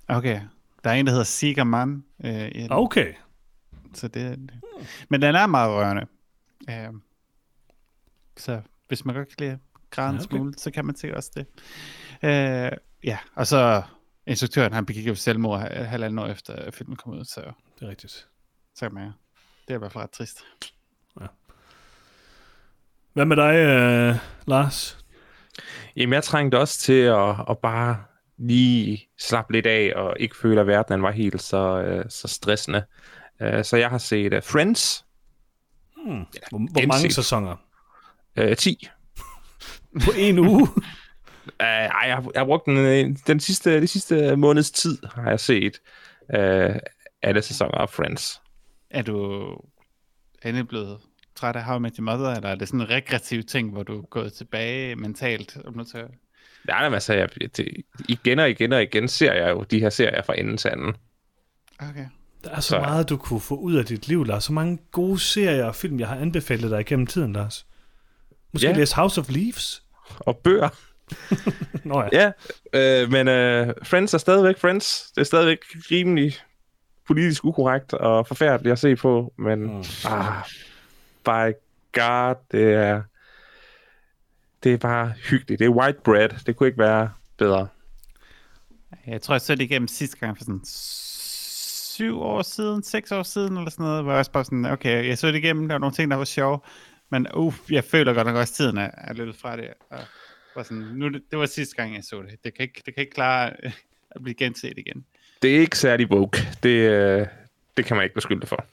Okay. 0.08 0.40
Der 0.84 0.90
er 0.90 0.94
en, 0.94 1.06
der 1.06 1.12
hedder 1.12 1.24
Seeger 1.24 1.64
Man. 1.64 2.04
Øh, 2.24 2.48
i 2.48 2.62
den, 2.62 2.68
Okay. 2.72 3.14
så 3.94 4.08
det, 4.08 4.38
det. 4.38 4.60
Men 5.08 5.22
den 5.22 5.34
er 5.34 5.46
meget 5.46 5.70
rørende. 5.70 6.06
Øh, 6.70 7.00
så 8.36 8.60
hvis 8.88 9.04
man 9.04 9.14
godt 9.14 9.28
kan 9.28 9.36
lide 9.46 9.58
græde 9.90 10.08
en 10.10 10.16
Ja, 10.16 10.20
okay. 10.24 10.36
smule, 10.36 10.54
så 10.56 10.70
kan 10.70 10.84
man 10.84 10.96
sikkert 10.96 11.16
også 11.16 11.30
det. 11.34 11.46
Øh, 12.22 12.72
ja, 13.04 13.18
og 13.34 13.46
så 13.46 13.82
instruktøren, 14.26 14.72
han 14.72 14.86
begik 14.86 15.06
jo 15.06 15.14
selvmord 15.14 15.60
hal- 15.60 15.84
halvanden 15.84 16.18
år 16.18 16.26
efter 16.26 16.52
at 16.54 16.74
filmen 16.74 16.96
kom 16.96 17.12
ud, 17.12 17.24
så, 17.24 17.40
Det 17.80 17.86
er 17.86 17.88
rigtigt. 17.90 18.28
så 18.74 18.88
kan 18.88 18.94
man, 18.94 19.04
det 19.68 19.70
er 19.70 19.74
i 19.74 19.78
hvert 19.78 19.92
fald 19.92 20.02
ret 20.04 20.10
trist. 20.10 20.38
Hvad 23.12 23.24
med 23.24 23.36
dig, 23.36 23.54
øh, 23.54 24.16
Lars? 24.46 25.03
Jamen, 25.96 26.12
jeg 26.12 26.24
trængte 26.24 26.58
også 26.58 26.78
til 26.78 26.92
at, 27.02 27.34
at 27.50 27.58
bare 27.62 27.96
lige 28.38 29.08
slappe 29.18 29.52
lidt 29.52 29.66
af, 29.66 29.92
og 29.96 30.16
ikke 30.20 30.36
føle, 30.36 30.60
at 30.60 30.66
verden 30.66 31.02
var 31.02 31.10
helt 31.10 31.42
så, 31.42 31.82
øh, 31.82 32.04
så 32.08 32.28
stressende. 32.28 32.84
Uh, 33.40 33.62
så 33.62 33.76
jeg 33.76 33.90
har 33.90 33.98
set 33.98 34.32
uh, 34.34 34.42
Friends 34.42 35.04
Hmm. 36.06 36.14
Hvor, 36.50 36.58
hvor 36.58 36.86
mange 36.86 37.02
genset. 37.02 37.14
sæsoner? 37.14 37.56
uh, 38.40 38.54
10. 38.56 38.88
På 40.04 40.10
en 40.16 40.38
uge? 40.38 40.62
Uh, 40.62 40.68
ej, 41.60 42.02
jeg, 42.06 42.14
har- 42.14 42.30
jeg 42.34 42.40
har 42.40 42.44
brugt 42.44 42.66
den, 42.66 42.76
øh, 42.76 43.16
den 43.26 43.40
sidste, 43.40 43.80
de 43.80 43.86
sidste 43.86 44.36
måneds 44.36 44.70
tid, 44.70 44.98
har 45.14 45.30
jeg 45.30 45.40
set 45.40 45.78
uh, 46.38 46.76
alle 47.22 47.42
sæsoner 47.42 47.78
af 47.78 47.90
Friends. 47.90 48.40
Er 48.90 49.02
du 49.02 49.42
endelig 50.44 50.68
blevet 50.68 50.98
træt 51.36 51.56
af 51.56 51.64
How 51.64 51.76
I 51.76 51.80
Met 51.80 51.96
Your 51.96 52.04
Mother, 52.04 52.34
eller 52.36 52.48
er 52.48 52.54
det 52.54 52.68
sådan 52.68 52.80
en 52.80 52.90
regressiv 52.90 53.42
ting, 53.42 53.70
hvor 53.72 53.82
du 53.82 53.98
er 53.98 54.02
gået 54.06 54.32
tilbage 54.32 54.96
mentalt? 54.96 55.56
Om 55.64 55.74
du 55.74 55.84
tager... 55.84 56.06
Nej, 56.68 56.82
men 56.88 56.94
altså, 56.94 57.14
jeg, 57.14 57.28
det, 57.56 57.68
igen 58.08 58.38
og 58.38 58.50
igen 58.50 58.72
og 58.72 58.82
igen 58.82 59.08
ser 59.08 59.32
jeg 59.32 59.50
jo 59.50 59.62
de 59.62 59.80
her 59.80 59.90
serier 59.90 60.22
fra 60.22 60.38
enden 60.38 60.56
til 60.56 60.68
anden. 60.68 60.94
Okay. 61.78 62.06
Der 62.44 62.50
er 62.50 62.60
så, 62.60 62.68
Så- 62.68 62.78
meget, 62.80 63.08
du 63.08 63.16
kunne 63.16 63.40
få 63.40 63.54
ud 63.56 63.74
af 63.74 63.84
dit 63.84 64.08
liv, 64.08 64.24
Lars. 64.24 64.44
Så 64.44 64.52
mange 64.52 64.78
gode 64.92 65.18
serier 65.18 65.64
og 65.64 65.74
film, 65.74 66.00
jeg 66.00 66.08
har 66.08 66.16
anbefalet 66.16 66.70
dig 66.70 66.80
igennem 66.80 67.06
tiden, 67.06 67.32
Lars. 67.32 67.66
Måske 68.52 68.66
Ja. 68.66 68.70
yeah. 68.70 68.78
læse 68.78 68.96
House 68.96 69.20
of 69.20 69.30
Leaves? 69.30 69.82
Og 70.18 70.36
bøger. 70.36 70.68
Nå 71.88 72.02
ja. 72.12 72.32
Ja, 72.72 73.02
øh, 73.02 73.10
men 73.10 73.28
øh, 73.28 73.74
Friends 73.82 74.14
er 74.14 74.18
stadigvæk 74.18 74.58
Friends. 74.58 75.10
Det 75.14 75.20
er 75.20 75.24
stadigvæk 75.24 75.58
rimelig 75.90 76.34
politisk 77.06 77.44
ukorrekt 77.44 77.92
og 77.92 78.26
forfærdeligt 78.26 78.72
at 78.72 78.78
se 78.78 78.96
på, 78.96 79.34
men 79.38 79.60
mm. 79.62 79.84
ah, 80.04 80.34
by 81.24 81.54
god, 81.92 82.34
det 82.50 82.74
er 82.74 83.02
det 84.64 84.72
er 84.72 84.76
bare 84.76 85.12
hyggeligt. 85.30 85.58
Det 85.58 85.64
er 85.64 85.70
white 85.70 85.98
bread. 86.04 86.28
Det 86.46 86.56
kunne 86.56 86.66
ikke 86.66 86.78
være 86.78 87.10
bedre. 87.36 87.68
Jeg 89.06 89.22
tror, 89.22 89.34
jeg 89.34 89.40
så 89.40 89.54
det 89.54 89.64
igennem 89.64 89.88
sidste 89.88 90.16
gang 90.16 90.36
for 90.36 90.44
sådan 90.44 90.60
syv 91.94 92.20
år 92.20 92.42
siden, 92.42 92.82
seks 92.82 93.12
år 93.12 93.22
siden, 93.22 93.56
eller 93.56 93.70
sådan 93.70 93.84
noget, 93.84 94.02
hvor 94.02 94.12
jeg 94.12 94.18
også 94.18 94.30
bare 94.30 94.44
sådan, 94.44 94.64
okay, 94.64 95.08
jeg 95.08 95.18
så 95.18 95.26
det 95.26 95.34
igennem, 95.34 95.68
der 95.68 95.74
var 95.74 95.78
nogle 95.78 95.94
ting, 95.94 96.10
der 96.10 96.16
var 96.16 96.24
sjove, 96.24 96.58
men 97.10 97.26
uh, 97.34 97.54
jeg 97.70 97.84
føler 97.84 98.12
godt 98.12 98.26
nok 98.26 98.36
også, 98.36 98.54
tiden 98.54 98.78
er, 98.78 98.90
er 98.98 99.12
løbet 99.12 99.36
fra 99.36 99.56
det, 99.56 99.68
og 99.90 99.98
var 100.56 100.62
sådan, 100.62 100.82
nu, 100.82 101.08
det, 101.08 101.22
det 101.30 101.38
var 101.38 101.46
sidste 101.46 101.76
gang, 101.76 101.94
jeg 101.94 102.04
så 102.04 102.22
det. 102.22 102.44
Det 102.44 102.54
kan 102.54 102.62
ikke, 102.62 102.82
det 102.86 102.94
kan 102.94 103.00
ikke 103.00 103.14
klare 103.14 103.52
at 104.10 104.22
blive 104.22 104.34
genset 104.34 104.74
igen. 104.76 105.04
Det 105.42 105.56
er 105.56 105.60
ikke 105.60 105.78
særlig 105.78 106.10
woke. 106.10 106.38
Det, 106.62 106.90
øh, 106.90 107.26
det 107.76 107.84
kan 107.84 107.96
man 107.96 108.04
ikke 108.04 108.14
beskylde 108.14 108.40
det 108.40 108.48
for. 108.48 108.64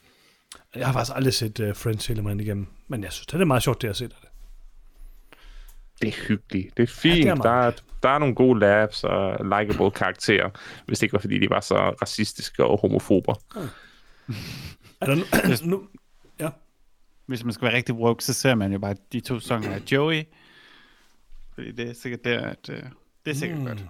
Jeg 0.75 0.85
har 0.85 0.93
faktisk 0.93 1.15
aldrig 1.15 1.33
set 1.33 1.59
uh, 1.59 1.75
Friends 1.75 2.07
hele 2.07 2.23
vejen 2.23 2.39
igennem, 2.39 2.67
men 2.87 3.03
jeg 3.03 3.11
synes, 3.11 3.27
det 3.27 3.41
er 3.41 3.45
meget 3.45 3.63
sjovt, 3.63 3.81
det 3.81 3.97
set 3.97 4.11
af 4.11 4.17
det. 4.21 4.29
Det 6.01 6.07
er 6.07 6.27
hyggeligt. 6.27 6.77
Det 6.77 6.83
er 6.83 6.87
fint. 6.87 7.15
det 7.15 7.23
er 7.23 7.27
Ja, 7.27 7.35
meget 7.35 7.43
der, 7.43 7.67
er, 7.67 7.71
der 8.03 8.09
er 8.09 8.19
nogle 8.19 8.35
gode 8.35 8.59
labs 8.59 9.03
og 9.03 9.45
likable 9.45 9.91
karakterer, 9.91 10.49
hvis 10.85 10.99
det 10.99 11.03
ikke 11.03 11.13
var, 11.13 11.19
fordi 11.19 11.39
de 11.39 11.49
var 11.49 11.59
så 11.59 11.75
racistiske 11.75 12.65
og 12.65 12.79
homofober. 12.81 13.33
Er 15.01 15.05
der 15.05 15.15
nu, 15.15 15.23
nu, 15.77 15.87
ja. 16.39 16.49
Hvis 17.25 17.43
man 17.43 17.53
skal 17.53 17.65
være 17.65 17.75
rigtig 17.75 17.95
woke, 17.95 18.23
så 18.23 18.33
ser 18.33 18.55
man 18.55 18.71
jo 18.73 18.79
bare 18.79 18.95
de 19.11 19.19
to 19.19 19.39
sæsoner 19.39 19.75
af 19.75 19.81
Joey, 19.91 20.23
fordi 21.53 21.71
det 21.71 21.89
er 21.89 21.93
sikkert 21.93 22.23
der, 22.23 22.41
at 22.41 22.69
øh, 22.69 22.83
det 23.25 23.31
er 23.31 23.35
sikkert 23.35 23.59
mm. 23.59 23.65
godt. 23.65 23.85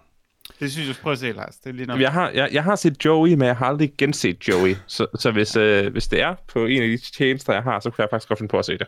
Det 0.59 0.71
synes 0.71 0.87
jeg, 0.87 0.95
prøve 1.01 1.11
at 1.11 1.19
se, 1.19 1.31
Lars. 1.31 1.55
Det 1.55 1.69
er 1.69 1.73
lige 1.73 1.85
nok. 1.85 1.99
Jeg 1.99 2.11
har, 2.11 2.29
jeg, 2.29 2.49
jeg 2.51 2.63
har 2.63 2.75
set 2.75 3.05
Joey, 3.05 3.29
men 3.29 3.47
jeg 3.47 3.57
har 3.57 3.65
aldrig 3.65 3.93
genset 3.97 4.47
Joey. 4.47 4.75
Så, 4.87 5.07
så 5.19 5.31
hvis, 5.31 5.55
øh, 5.55 5.91
hvis 5.91 6.07
det 6.07 6.21
er 6.21 6.35
på 6.47 6.65
en 6.65 6.81
af 6.83 6.87
de 6.87 6.97
tjenester, 6.97 7.53
jeg 7.53 7.63
har, 7.63 7.79
så 7.79 7.89
kunne 7.89 8.01
jeg 8.01 8.09
faktisk 8.09 8.27
godt 8.27 8.39
finde 8.39 8.51
på 8.51 8.59
at 8.59 8.65
se 8.65 8.71
det. 8.77 8.87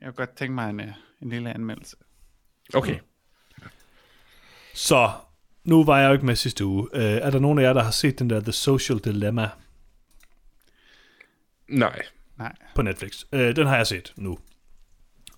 Jeg 0.00 0.06
kunne 0.06 0.12
godt 0.12 0.36
tænke 0.36 0.54
mig 0.54 0.70
en, 0.70 0.80
øh, 0.80 0.92
en 1.22 1.30
lille 1.30 1.54
anmeldelse. 1.54 1.96
Okay. 2.74 2.98
Så, 4.74 5.10
nu 5.64 5.84
var 5.84 6.00
jeg 6.00 6.08
jo 6.08 6.12
ikke 6.12 6.26
med 6.26 6.36
sidste 6.36 6.64
uge. 6.64 6.82
Uh, 6.94 7.00
er 7.00 7.30
der 7.30 7.38
nogen 7.38 7.58
af 7.58 7.62
jer, 7.62 7.72
der 7.72 7.82
har 7.82 7.90
set 7.90 8.18
den 8.18 8.30
der 8.30 8.40
The 8.40 8.52
Social 8.52 8.98
Dilemma 8.98 9.48
Nej. 11.68 12.02
Nej. 12.38 12.52
på 12.74 12.82
Netflix? 12.82 13.24
Uh, 13.32 13.40
den 13.40 13.66
har 13.66 13.76
jeg 13.76 13.86
set 13.86 14.12
nu. 14.16 14.38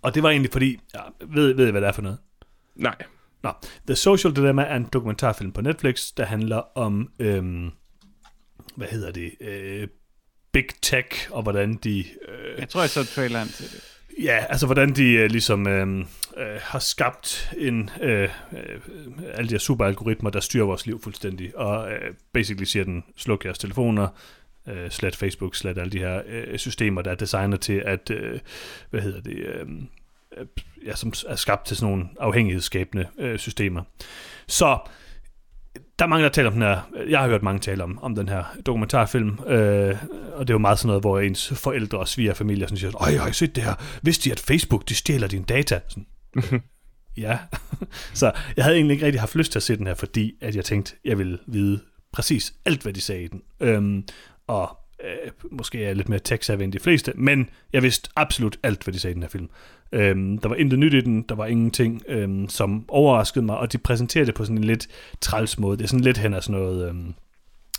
Og 0.03 0.14
det 0.14 0.22
var 0.22 0.30
egentlig 0.30 0.53
fordi, 0.53 0.80
ja, 0.95 1.01
ved, 1.20 1.55
ved 1.55 1.68
I, 1.68 1.70
hvad 1.70 1.80
det 1.80 1.89
er 1.89 1.93
for 1.93 2.03
noget? 2.03 2.18
Nej. 2.74 2.97
Nå, 3.43 3.53
The 3.86 3.97
Social 3.97 4.36
Dilemma 4.36 4.62
er 4.62 4.76
en 4.76 4.88
dokumentarfilm 4.93 5.53
på 5.53 5.61
Netflix, 5.61 6.12
der 6.16 6.24
handler 6.24 6.78
om, 6.78 7.11
øhm, 7.18 7.70
hvad 8.76 8.88
hedder 8.88 9.12
det, 9.12 9.32
øh, 9.40 9.88
Big 10.53 10.66
Tech, 10.82 11.28
og 11.30 11.43
hvordan 11.43 11.74
de... 11.74 11.99
Øh, 11.99 12.59
Jeg 12.59 12.68
tror, 12.68 12.80
jeg 12.80 12.90
så 12.90 13.05
traileren 13.05 13.49
til 13.49 13.64
det. 13.64 13.84
Ja, 14.22 14.45
altså 14.49 14.66
hvordan 14.66 14.97
de 14.97 15.12
øh, 15.12 15.30
ligesom 15.30 15.66
øh, 15.66 15.99
øh, 16.36 16.59
har 16.61 16.78
skabt 16.78 17.53
en 17.59 17.90
øh, 18.01 18.22
øh, 18.53 18.80
alle 19.34 19.49
de 19.49 19.55
her 19.55 19.59
superalgoritmer, 19.59 20.30
der 20.30 20.40
styrer 20.40 20.64
vores 20.64 20.86
liv 20.86 21.03
fuldstændig, 21.03 21.57
og 21.57 21.93
øh, 21.93 22.14
basically 22.32 22.64
siger 22.64 22.84
den, 22.84 23.05
sluk 23.16 23.45
jeres 23.45 23.59
telefoner, 23.59 24.09
øh, 24.68 24.90
slet 24.90 25.16
Facebook, 25.16 25.57
slet 25.57 25.78
alle 25.78 25.93
de 25.93 25.99
her 25.99 26.22
øh, 26.26 26.59
systemer, 26.59 27.03
der 27.03 27.11
er 27.11 27.14
designet 27.14 27.61
til 27.61 27.82
at, 27.86 28.11
øh, 28.11 28.40
hvad 28.90 29.01
hedder 29.01 29.20
det, 29.20 29.36
øh, 29.36 29.66
ja, 30.87 30.95
som 30.95 31.12
er 31.28 31.37
skabt 31.37 31.66
til 31.66 31.76
sådan 31.76 31.93
nogle 31.93 32.09
afhængighedsskabende 32.20 33.07
øh, 33.18 33.39
systemer. 33.39 33.83
Så 34.49 34.78
der 35.99 36.05
er 36.05 36.09
mange, 36.09 36.24
der 36.24 36.30
taler 36.30 36.49
om 36.49 36.55
den 36.55 36.62
her, 36.62 36.80
jeg 37.09 37.20
har 37.20 37.28
hørt 37.28 37.43
mange 37.43 37.61
tale 37.61 37.85
om, 37.85 37.99
om 38.03 38.14
den 38.14 38.28
her 38.28 38.45
dokumentarfilm, 38.66 39.39
øh, 39.47 39.97
og 40.35 40.47
det 40.49 40.51
er 40.51 40.55
jo 40.55 40.59
meget 40.59 40.78
sådan 40.78 40.87
noget, 40.87 41.03
hvor 41.03 41.20
ens 41.20 41.53
forældre 41.57 41.99
og 41.99 42.09
svigerfamilier 42.09 42.66
sådan 42.66 42.78
siger, 42.78 43.03
øj, 43.03 43.16
har 43.16 43.28
I 43.28 43.33
set 43.33 43.57
det 43.57 43.64
her? 43.64 43.74
Vidste 44.03 44.24
de, 44.24 44.33
at 44.33 44.41
Facebook, 44.41 44.89
de 44.89 44.95
stjæler 44.95 45.28
dine 45.28 45.45
data? 45.45 45.80
Sådan, 45.89 46.07
ja. 47.16 47.39
så 48.14 48.33
jeg 48.57 48.64
havde 48.64 48.76
egentlig 48.76 48.95
ikke 48.95 49.07
rigtig 49.07 49.20
haft 49.20 49.35
lyst 49.35 49.53
til 49.53 49.59
at 49.59 49.62
se 49.62 49.76
den 49.76 49.87
her, 49.87 49.95
fordi 49.95 50.33
at 50.41 50.57
jeg 50.57 50.64
tænkte, 50.64 50.95
jeg 51.05 51.18
ville 51.18 51.39
vide 51.47 51.80
præcis 52.12 52.55
alt, 52.64 52.83
hvad 52.83 52.93
de 52.93 53.01
sagde 53.01 53.22
i 53.22 53.28
den. 53.28 53.43
Øhm, 53.61 54.05
og 54.47 54.78
øh, 55.05 55.30
måske 55.50 55.84
er 55.84 55.94
lidt 55.94 56.09
mere 56.09 56.18
tech 56.18 56.50
end 56.50 56.72
de 56.72 56.78
fleste, 56.78 57.12
men 57.14 57.50
jeg 57.72 57.82
vidste 57.82 58.11
absolut 58.16 58.57
alt, 58.62 58.84
hvad 58.84 58.94
de 58.94 58.98
sagde 58.98 59.12
i 59.12 59.14
den 59.14 59.22
her 59.22 59.30
film. 59.30 59.48
Øhm, 59.92 60.38
der 60.38 60.48
var 60.48 60.57
intet 60.57 60.78
nyt 60.78 60.94
i 60.94 61.00
den, 61.00 61.22
der 61.22 61.34
var 61.34 61.46
ingenting, 61.46 62.03
øhm, 62.09 62.48
som 62.48 62.84
overraskede 62.88 63.44
mig, 63.44 63.57
og 63.59 63.72
de 63.72 63.78
præsenterede 63.78 64.26
det 64.26 64.34
på 64.34 64.44
sådan 64.44 64.59
en 64.59 64.64
lidt 64.64 64.88
træls 65.20 65.59
måde. 65.59 65.78
Det 65.78 65.84
er 65.84 65.88
sådan 65.88 66.05
lidt 66.05 66.18
hen 66.18 66.34
af 66.34 66.42
sådan 66.42 66.61
noget... 66.61 66.88
Øhm, 66.88 67.14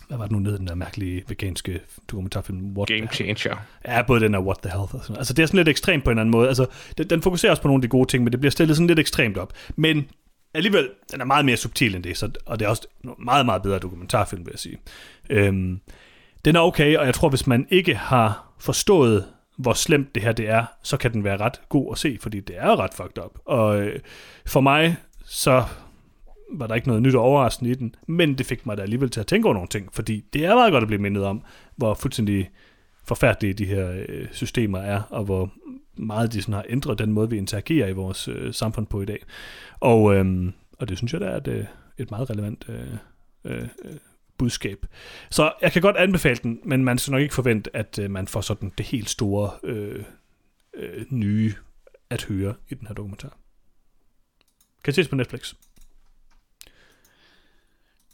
hvad 0.07 0.17
var 0.17 0.25
det 0.25 0.31
nu 0.31 0.39
nede, 0.39 0.57
den 0.57 0.67
der 0.67 0.75
mærkelige 0.75 1.23
veganske 1.27 1.79
dokumentarfilm? 2.11 2.77
What 2.77 2.87
Game 2.87 3.07
changer. 3.07 3.55
Ja, 3.87 4.01
både 4.01 4.19
den 4.19 4.35
og 4.35 4.45
What 4.45 4.57
the 4.63 4.71
Health. 4.71 4.95
Og 4.95 5.01
sådan. 5.01 5.17
Altså, 5.17 5.33
det 5.33 5.43
er 5.43 5.47
sådan 5.47 5.57
lidt 5.57 5.67
ekstremt 5.67 6.03
på 6.03 6.09
en 6.09 6.11
eller 6.11 6.21
anden 6.21 6.31
måde. 6.31 6.47
Altså, 6.47 6.65
den, 6.97 7.09
den 7.09 7.21
fokuserer 7.21 7.51
også 7.51 7.61
på 7.61 7.67
nogle 7.67 7.77
af 7.77 7.81
de 7.81 7.87
gode 7.87 8.09
ting, 8.09 8.23
men 8.23 8.31
det 8.31 8.39
bliver 8.39 8.51
stillet 8.51 8.77
sådan 8.77 8.87
lidt 8.87 8.99
ekstremt 8.99 9.37
op. 9.37 9.53
Men 9.75 10.07
alligevel, 10.53 10.89
den 11.11 11.21
er 11.21 11.25
meget 11.25 11.45
mere 11.45 11.57
subtil 11.57 11.95
end 11.95 12.03
det, 12.03 12.17
så, 12.17 12.29
og 12.45 12.59
det 12.59 12.65
er 12.65 12.69
også 12.69 12.87
meget, 13.19 13.45
meget 13.45 13.61
bedre 13.61 13.79
dokumentarfilm, 13.79 14.45
vil 14.45 14.51
jeg 14.51 14.59
sige. 14.59 14.77
Øhm, 15.29 15.79
den 16.45 16.55
er 16.55 16.59
okay, 16.59 16.97
og 16.97 17.05
jeg 17.05 17.13
tror, 17.13 17.29
hvis 17.29 17.47
man 17.47 17.67
ikke 17.69 17.95
har 17.95 18.53
forstået, 18.59 19.25
hvor 19.57 19.73
slemt 19.73 20.15
det 20.15 20.23
her 20.23 20.31
det 20.31 20.49
er, 20.49 20.65
så 20.83 20.97
kan 20.97 21.13
den 21.13 21.23
være 21.23 21.37
ret 21.37 21.61
god 21.69 21.91
at 21.91 21.97
se, 21.97 22.17
fordi 22.21 22.39
det 22.39 22.55
er 22.57 22.79
ret 22.79 22.93
fucked 22.93 23.23
up. 23.23 23.39
Og 23.45 23.81
øh, 23.81 23.99
for 24.45 24.61
mig, 24.61 24.97
så 25.25 25.63
var 26.51 26.67
der 26.67 26.75
ikke 26.75 26.87
noget 26.87 27.03
nyt 27.03 27.15
og 27.15 27.21
overraskende 27.21 27.71
i 27.71 27.75
den, 27.75 27.95
men 28.07 28.37
det 28.37 28.45
fik 28.45 28.65
mig 28.65 28.77
da 28.77 28.81
alligevel 28.81 29.09
til 29.09 29.19
at 29.19 29.27
tænke 29.27 29.45
over 29.45 29.53
nogle 29.53 29.69
ting, 29.69 29.93
fordi 29.93 30.25
det 30.33 30.45
er 30.45 30.55
meget 30.55 30.71
godt 30.71 30.81
at 30.81 30.87
blive 30.87 31.01
mindet 31.01 31.23
om, 31.23 31.43
hvor 31.75 31.93
fuldstændig 31.93 32.49
forfærdelige 33.05 33.53
de 33.53 33.65
her 33.65 34.03
øh, 34.09 34.27
systemer 34.31 34.79
er, 34.79 35.01
og 35.09 35.23
hvor 35.23 35.51
meget 35.97 36.33
de 36.33 36.41
sådan 36.41 36.53
har 36.53 36.65
ændret 36.69 36.99
den 36.99 37.13
måde, 37.13 37.29
vi 37.29 37.37
interagerer 37.37 37.87
i 37.87 37.93
vores 37.93 38.27
øh, 38.27 38.53
samfund 38.53 38.87
på 38.87 39.01
i 39.01 39.05
dag. 39.05 39.19
Og, 39.79 40.15
øh, 40.15 40.51
og 40.79 40.89
det 40.89 40.97
synes 40.97 41.13
jeg, 41.13 41.21
der 41.21 41.29
er 41.29 41.37
et, 41.37 41.47
øh, 41.47 41.65
et 41.97 42.11
meget 42.11 42.29
relevant 42.29 42.65
øh, 42.69 42.93
øh, 43.45 43.67
budskab. 44.37 44.85
Så 45.29 45.53
jeg 45.61 45.71
kan 45.71 45.81
godt 45.81 45.97
anbefale 45.97 46.35
den, 46.35 46.59
men 46.63 46.83
man 46.83 46.97
skal 46.97 47.11
nok 47.11 47.21
ikke 47.21 47.33
forvente, 47.33 47.75
at 47.75 47.99
øh, 47.99 48.11
man 48.11 48.27
får 48.27 48.41
sådan 48.41 48.71
det 48.77 48.85
helt 48.85 49.09
store 49.09 49.51
øh, 49.63 50.03
øh, 50.73 51.05
nye 51.09 51.53
at 52.09 52.23
høre 52.23 52.55
i 52.69 52.73
den 52.73 52.87
her 52.87 52.93
dokumentar. 52.93 53.37
Kan 54.83 54.93
ses 54.93 55.07
på 55.07 55.15
Netflix. 55.15 55.53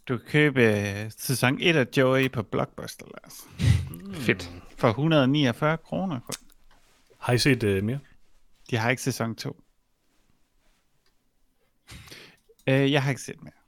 Du 0.08 0.18
kan 0.18 0.28
købe 0.28 0.64
øh, 0.64 1.12
sæson 1.18 1.58
1 1.62 1.76
af 1.76 1.88
Joey 1.98 2.32
på 2.32 2.44
Blockbuster, 2.44 3.06
Lars. 3.06 3.48
Fedt. 4.26 4.52
For 4.78 4.88
149 4.88 5.78
kroner. 5.78 6.20
Har 7.20 7.34
I 7.34 7.38
set 7.38 7.64
øh, 7.64 7.84
mere? 7.84 8.00
De 8.70 8.78
har 8.78 8.90
ikke 8.90 9.02
sæson 9.02 9.36
2. 9.36 9.64
Øh, 12.68 12.92
jeg 12.92 13.04
har 13.04 13.10
ikke 13.10 13.22
set 13.22 13.44
mere. 13.44 13.59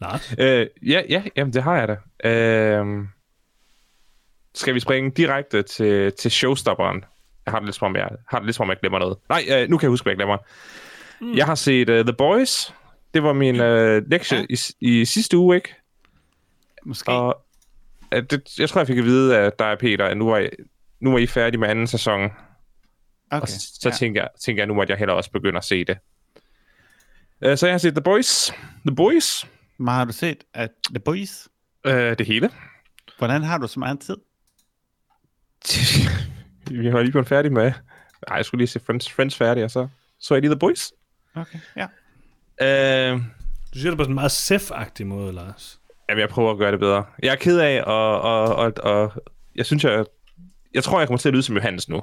Lars? 0.00 0.34
Øh, 0.38 0.66
ja, 0.86 1.02
ja, 1.08 1.22
jamen 1.36 1.52
det 1.52 1.62
har 1.62 1.76
jeg 1.78 1.88
da. 1.88 2.28
Øh, 2.28 3.04
skal 4.54 4.74
vi 4.74 4.80
springe 4.80 5.10
direkte 5.10 5.62
til, 5.62 6.12
til 6.12 6.30
showstopperen? 6.30 7.04
Jeg 7.46 7.52
har 7.52 7.58
det 7.58 7.66
lidt 7.66 7.76
som 7.76 7.86
om, 7.86 7.96
jeg, 7.96 8.08
har 8.28 8.38
det 8.38 8.46
lidt 8.46 8.56
som 8.56 8.62
om, 8.62 8.70
jeg 8.70 8.78
glemmer 8.80 8.98
noget. 8.98 9.18
Nej, 9.28 9.44
øh, 9.50 9.68
nu 9.68 9.78
kan 9.78 9.86
jeg 9.86 9.90
huske, 9.90 10.04
hvad 10.04 10.10
jeg 10.12 10.16
glemmer. 10.16 10.36
Mm. 11.20 11.36
Jeg 11.36 11.46
har 11.46 11.54
set 11.54 11.88
uh, 11.90 11.94
The 12.04 12.12
Boys. 12.12 12.74
Det 13.14 13.22
var 13.22 13.32
min 13.32 13.54
uh, 13.60 14.10
lektie 14.10 14.38
Ja. 14.38 14.44
i, 14.50 14.56
i 14.80 15.04
sidste 15.04 15.36
uge, 15.38 15.56
ikke? 15.56 15.74
Måske. 16.84 17.10
Og 17.12 17.44
uh, 18.16 18.22
det, 18.30 18.58
jeg 18.58 18.68
tror, 18.68 18.80
jeg 18.80 18.86
fik 18.86 18.98
at 18.98 19.04
vide 19.04 19.38
af 19.38 19.52
dig, 19.58 19.76
Peter, 19.80 20.06
at 20.06 20.16
nu 20.16 20.30
var, 20.30 20.38
I, 20.38 20.48
nu 21.00 21.10
var 21.10 21.18
I 21.18 21.26
færdige 21.26 21.60
med 21.60 21.68
anden 21.68 21.86
sæson. 21.86 22.24
Okay. 22.24 23.40
Og 23.42 23.48
så, 23.48 23.60
så 23.80 23.88
ja. 23.88 23.94
tænker, 23.94 24.20
jeg, 24.22 24.28
tænker 24.40 24.62
jeg, 24.62 24.66
nu 24.66 24.74
måtte 24.74 24.90
jeg 24.90 24.98
heller 24.98 25.14
også 25.14 25.30
begynde 25.30 25.58
at 25.58 25.64
se 25.64 25.84
det. 25.84 25.98
Uh, 27.46 27.56
så 27.56 27.66
jeg 27.66 27.72
har 27.72 27.78
set 27.78 27.94
The 27.94 28.02
Boys. 28.02 28.52
The 28.86 28.96
Boys. 28.96 29.46
Men 29.78 29.88
har 29.88 30.04
du 30.04 30.12
set 30.12 30.44
at 30.54 30.70
The 30.90 31.00
Boys? 31.00 31.48
Uh, 31.88 31.92
det 31.92 32.26
hele. 32.26 32.50
Hvordan 33.18 33.42
har 33.42 33.58
du 33.58 33.66
så 33.68 33.80
meget 33.80 34.00
tid? 34.00 34.16
Vi 36.80 36.88
har 36.88 37.00
lige 37.00 37.10
blevet 37.10 37.28
færdige 37.28 37.52
med... 37.52 37.72
Nej, 38.28 38.36
jeg 38.36 38.44
skulle 38.44 38.58
lige 38.58 38.68
se 38.68 38.80
Friends, 38.80 39.12
Friends 39.12 39.36
færdig, 39.36 39.64
og 39.64 39.70
så 39.70 39.88
så 40.20 40.34
jeg 40.34 40.40
lige 40.42 40.50
The 40.50 40.58
Boys. 40.58 40.92
Okay, 41.34 41.58
ja. 41.76 41.84
Uh, 43.14 43.20
Du 43.74 43.78
siger 43.78 43.90
det 43.90 43.98
på 43.98 44.04
sådan 44.04 44.10
en 44.10 44.14
meget 44.14 44.30
sef-agtig 44.32 45.06
måde, 45.06 45.32
Lars. 45.32 45.80
jamen, 46.08 46.20
jeg 46.20 46.28
prøver 46.28 46.50
at 46.50 46.58
gøre 46.58 46.72
det 46.72 46.80
bedre. 46.80 47.04
Jeg 47.22 47.32
er 47.32 47.36
ked 47.36 47.58
af, 47.58 47.82
og, 47.82 48.20
og, 48.20 48.56
og, 48.56 48.72
og 48.82 49.12
jeg 49.54 49.66
synes, 49.66 49.84
jeg... 49.84 50.04
Jeg 50.74 50.84
tror, 50.84 50.98
jeg 50.98 51.08
kommer 51.08 51.18
til 51.18 51.28
at 51.28 51.32
lyde 51.32 51.42
som 51.42 51.54
Johannes 51.56 51.88
nu. 51.88 52.02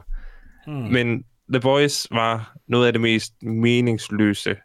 Hmm. 0.67 0.76
Men 0.76 1.23
The 1.53 1.59
Boys 1.59 2.07
var 2.11 2.55
noget 2.67 2.88
af 2.88 2.93
det 2.93 3.01
mest 3.01 3.34
meningsløse 3.43 4.55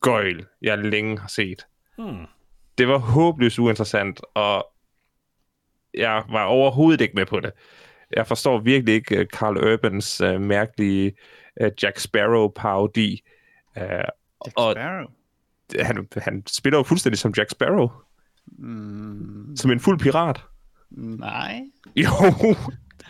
gøjl, 0.00 0.46
jeg 0.62 0.78
længe 0.78 1.18
har 1.18 1.28
set. 1.28 1.66
Hmm. 1.98 2.26
Det 2.78 2.88
var 2.88 2.98
håbløst 2.98 3.58
uinteressant, 3.58 4.20
og 4.34 4.66
jeg 5.94 6.22
var 6.30 6.44
overhovedet 6.44 7.00
ikke 7.00 7.14
med 7.14 7.26
på 7.26 7.40
det. 7.40 7.52
Jeg 8.16 8.26
forstår 8.26 8.58
virkelig 8.58 8.94
ikke 8.94 9.20
uh, 9.20 9.26
Carl 9.26 9.56
Urbans 9.72 10.20
uh, 10.20 10.40
mærkelige 10.40 11.12
uh, 11.60 11.68
Jack 11.82 11.98
Sparrow-parodi. 11.98 13.22
Uh, 13.76 13.82
Jack 13.82 14.54
Og- 14.56 14.72
Sparrow. 14.72 15.06
han, 15.80 16.08
han 16.16 16.42
spiller 16.46 16.78
jo 16.78 16.82
fuldstændig 16.82 17.18
som 17.18 17.34
Jack 17.36 17.50
Sparrow. 17.50 17.88
Mm, 18.58 19.56
Som 19.56 19.70
en 19.70 19.80
fuld 19.80 19.98
pirat. 19.98 20.40
nej. 20.90 21.60
Jo, 21.96 22.06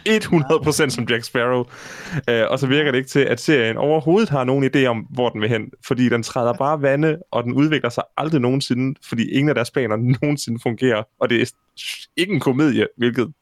100% 0.08 0.88
som 0.88 1.04
Jack 1.10 1.24
Sparrow. 1.24 1.60
Uh, 2.30 2.50
og 2.50 2.58
så 2.58 2.66
virker 2.66 2.90
det 2.90 2.98
ikke 2.98 3.10
til, 3.10 3.20
at 3.20 3.40
serien 3.40 3.76
overhovedet 3.76 4.28
har 4.30 4.44
nogen 4.44 4.70
idé 4.74 4.84
om, 4.84 4.98
hvor 4.98 5.28
den 5.28 5.40
vil 5.40 5.48
hen. 5.48 5.70
Fordi 5.86 6.08
den 6.08 6.22
træder 6.22 6.52
bare 6.52 6.82
vande, 6.82 7.18
og 7.30 7.44
den 7.44 7.52
udvikler 7.52 7.90
sig 7.90 8.04
aldrig 8.16 8.40
nogensinde, 8.40 9.00
fordi 9.08 9.30
ingen 9.30 9.48
af 9.48 9.54
deres 9.54 9.70
planer 9.70 9.96
nogensinde 10.22 10.60
fungerer. 10.62 11.02
Og 11.20 11.30
det 11.30 11.42
er 11.42 11.52
ikke 12.16 12.32
en 12.34 12.40
komedie, 12.40 12.86
hvilket 12.96 13.32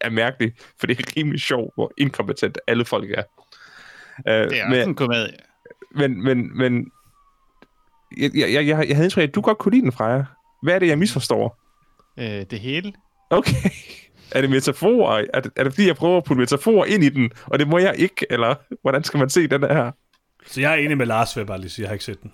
er 0.00 0.10
mærkeligt, 0.10 0.74
for 0.80 0.86
det 0.86 0.98
er 0.98 1.04
rimelig 1.16 1.40
sjovt, 1.40 1.74
hvor 1.74 1.92
inkompetent 1.98 2.58
alle 2.66 2.84
folk 2.84 3.10
er. 3.10 3.22
Uh, 4.18 4.24
Det 4.24 4.60
er 4.60 4.64
også 4.64 4.78
men, 4.78 4.88
en 4.88 4.94
komedie. 4.94 5.32
men, 5.94 6.24
men, 6.24 6.58
men 6.58 6.90
jeg, 8.16 8.30
jeg, 8.34 8.52
jeg, 8.52 8.66
jeg 8.88 8.96
havde 8.96 9.04
indtryk 9.06 9.22
af, 9.22 9.26
at 9.26 9.34
du 9.34 9.40
godt 9.40 9.58
kunne 9.58 9.72
lide 9.72 9.82
den, 9.82 9.92
Freja. 9.92 10.24
Hvad 10.62 10.74
er 10.74 10.78
det, 10.78 10.88
jeg 10.88 10.98
misforstår? 10.98 11.58
Øh, 12.18 12.44
det 12.50 12.60
hele. 12.60 12.92
Okay. 13.30 13.70
Er 14.34 14.40
det 14.40 14.50
metaforer? 14.50 15.24
Er 15.34 15.40
det, 15.40 15.52
er 15.56 15.64
det 15.64 15.72
fordi, 15.72 15.86
jeg 15.86 15.96
prøver 15.96 16.16
at 16.16 16.24
putte 16.24 16.40
metaforer 16.40 16.84
ind 16.84 17.04
i 17.04 17.08
den, 17.08 17.30
og 17.46 17.58
det 17.58 17.68
må 17.68 17.78
jeg 17.78 17.94
ikke? 17.98 18.26
Eller 18.30 18.54
hvordan 18.82 19.04
skal 19.04 19.18
man 19.18 19.30
se 19.30 19.46
den 19.46 19.62
her? 19.62 19.90
Så 20.46 20.60
jeg 20.60 20.72
er 20.72 20.76
enig 20.76 20.96
med 20.96 21.06
Lars, 21.06 21.36
vil 21.36 21.40
jeg 21.40 21.46
bare 21.46 21.60
lige 21.60 21.70
sige. 21.70 21.82
Jeg 21.82 21.88
har 21.88 21.92
ikke 21.92 22.04
set 22.04 22.22
den. 22.22 22.32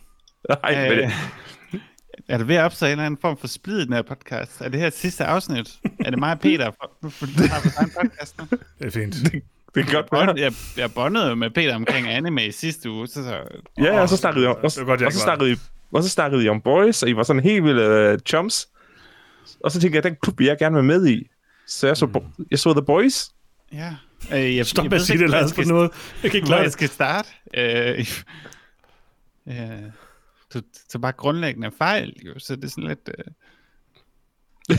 Nej, 0.48 0.88
men, 0.88 0.98
Øh, 0.98 1.10
er 2.28 2.38
du 2.38 2.44
ved 2.44 2.56
at 2.56 2.64
opstå 2.64 2.86
en 2.86 2.92
eller 2.92 3.04
anden 3.04 3.20
form 3.20 3.36
for 3.36 3.46
splid 3.46 3.78
i 3.78 3.84
den 3.84 3.92
her 3.92 4.02
podcast? 4.02 4.60
Er 4.60 4.68
det 4.68 4.80
her 4.80 4.90
sidste 4.90 5.24
afsnit? 5.24 5.70
er 6.00 6.10
det 6.10 6.18
mig 6.18 6.32
og 6.32 6.40
Peter, 6.40 6.70
for, 6.70 6.92
for, 7.02 7.08
for, 7.10 7.26
for 7.26 7.78
egen 7.80 7.90
podcast 8.00 8.38
nu? 8.38 8.46
Det 8.50 8.86
er 8.86 8.90
fint. 8.90 9.14
det 9.74 9.86
kan 9.86 9.94
godt 9.94 10.12
være. 10.12 10.34
Jeg, 10.36 10.52
jeg 10.76 10.92
bondede 10.92 11.36
med 11.36 11.50
Peter 11.50 11.74
omkring 11.74 12.08
anime 12.08 12.46
i 12.46 12.52
sidste 12.52 12.90
uge, 12.90 13.06
så, 13.06 13.22
så 13.22 13.42
Ja, 13.78 14.00
og 14.00 14.08
så 14.08 14.16
snakkede 14.16 14.44
I 14.44 14.48
om, 14.48 14.56
og, 14.56 14.70
Det 14.70 14.86
godt, 14.86 15.00
jeg 15.00 15.06
og, 15.06 15.12
så 15.12 15.18
snakkede 15.18 15.52
I, 15.52 15.56
og 15.92 16.02
så 16.02 16.08
snakkede 16.08 16.44
I 16.44 16.48
om 16.48 16.60
boys, 16.60 17.02
og 17.02 17.08
I 17.08 17.16
var 17.16 17.22
sådan 17.22 17.42
helt 17.42 17.64
vilde 17.64 18.12
uh, 18.12 18.18
chums. 18.26 18.68
Og 19.64 19.72
så 19.72 19.80
tænkte 19.80 19.96
jeg, 19.96 20.02
den 20.02 20.16
klub 20.22 20.38
vil 20.38 20.46
jeg 20.46 20.58
gerne 20.58 20.74
være 20.74 20.84
med 20.84 21.06
i. 21.06 21.28
Så 21.68 21.86
jeg 21.86 21.96
så, 21.96 22.06
mm. 22.06 22.46
jeg 22.50 22.58
så 22.58 22.72
The 22.72 22.82
Boys. 22.82 23.30
ja. 23.72 23.96
Øh, 24.32 24.56
jeg, 24.56 24.66
Stop 24.66 24.84
jeg 24.84 24.90
med 24.90 24.98
at 24.98 25.04
sige 25.04 25.18
det, 25.18 25.30
Lars, 25.30 25.50
på 25.52 25.54
skal- 25.54 25.66
noget. 25.68 25.90
Jeg 26.22 26.30
kan 26.30 26.38
ikke 26.38 26.46
klare 26.46 26.60
jeg 26.60 26.72
skal 26.72 26.88
starte. 26.88 27.28
Øh, 27.54 28.06
øh, 29.56 29.82
du 30.54 30.60
så 30.88 30.98
bare 30.98 31.12
grundlæggende 31.12 31.70
fejl, 31.78 32.16
jo, 32.26 32.38
så 32.38 32.56
det 32.56 32.64
er 32.64 32.68
sådan 32.68 32.84
lidt... 32.84 33.10
Øh, 33.18 34.76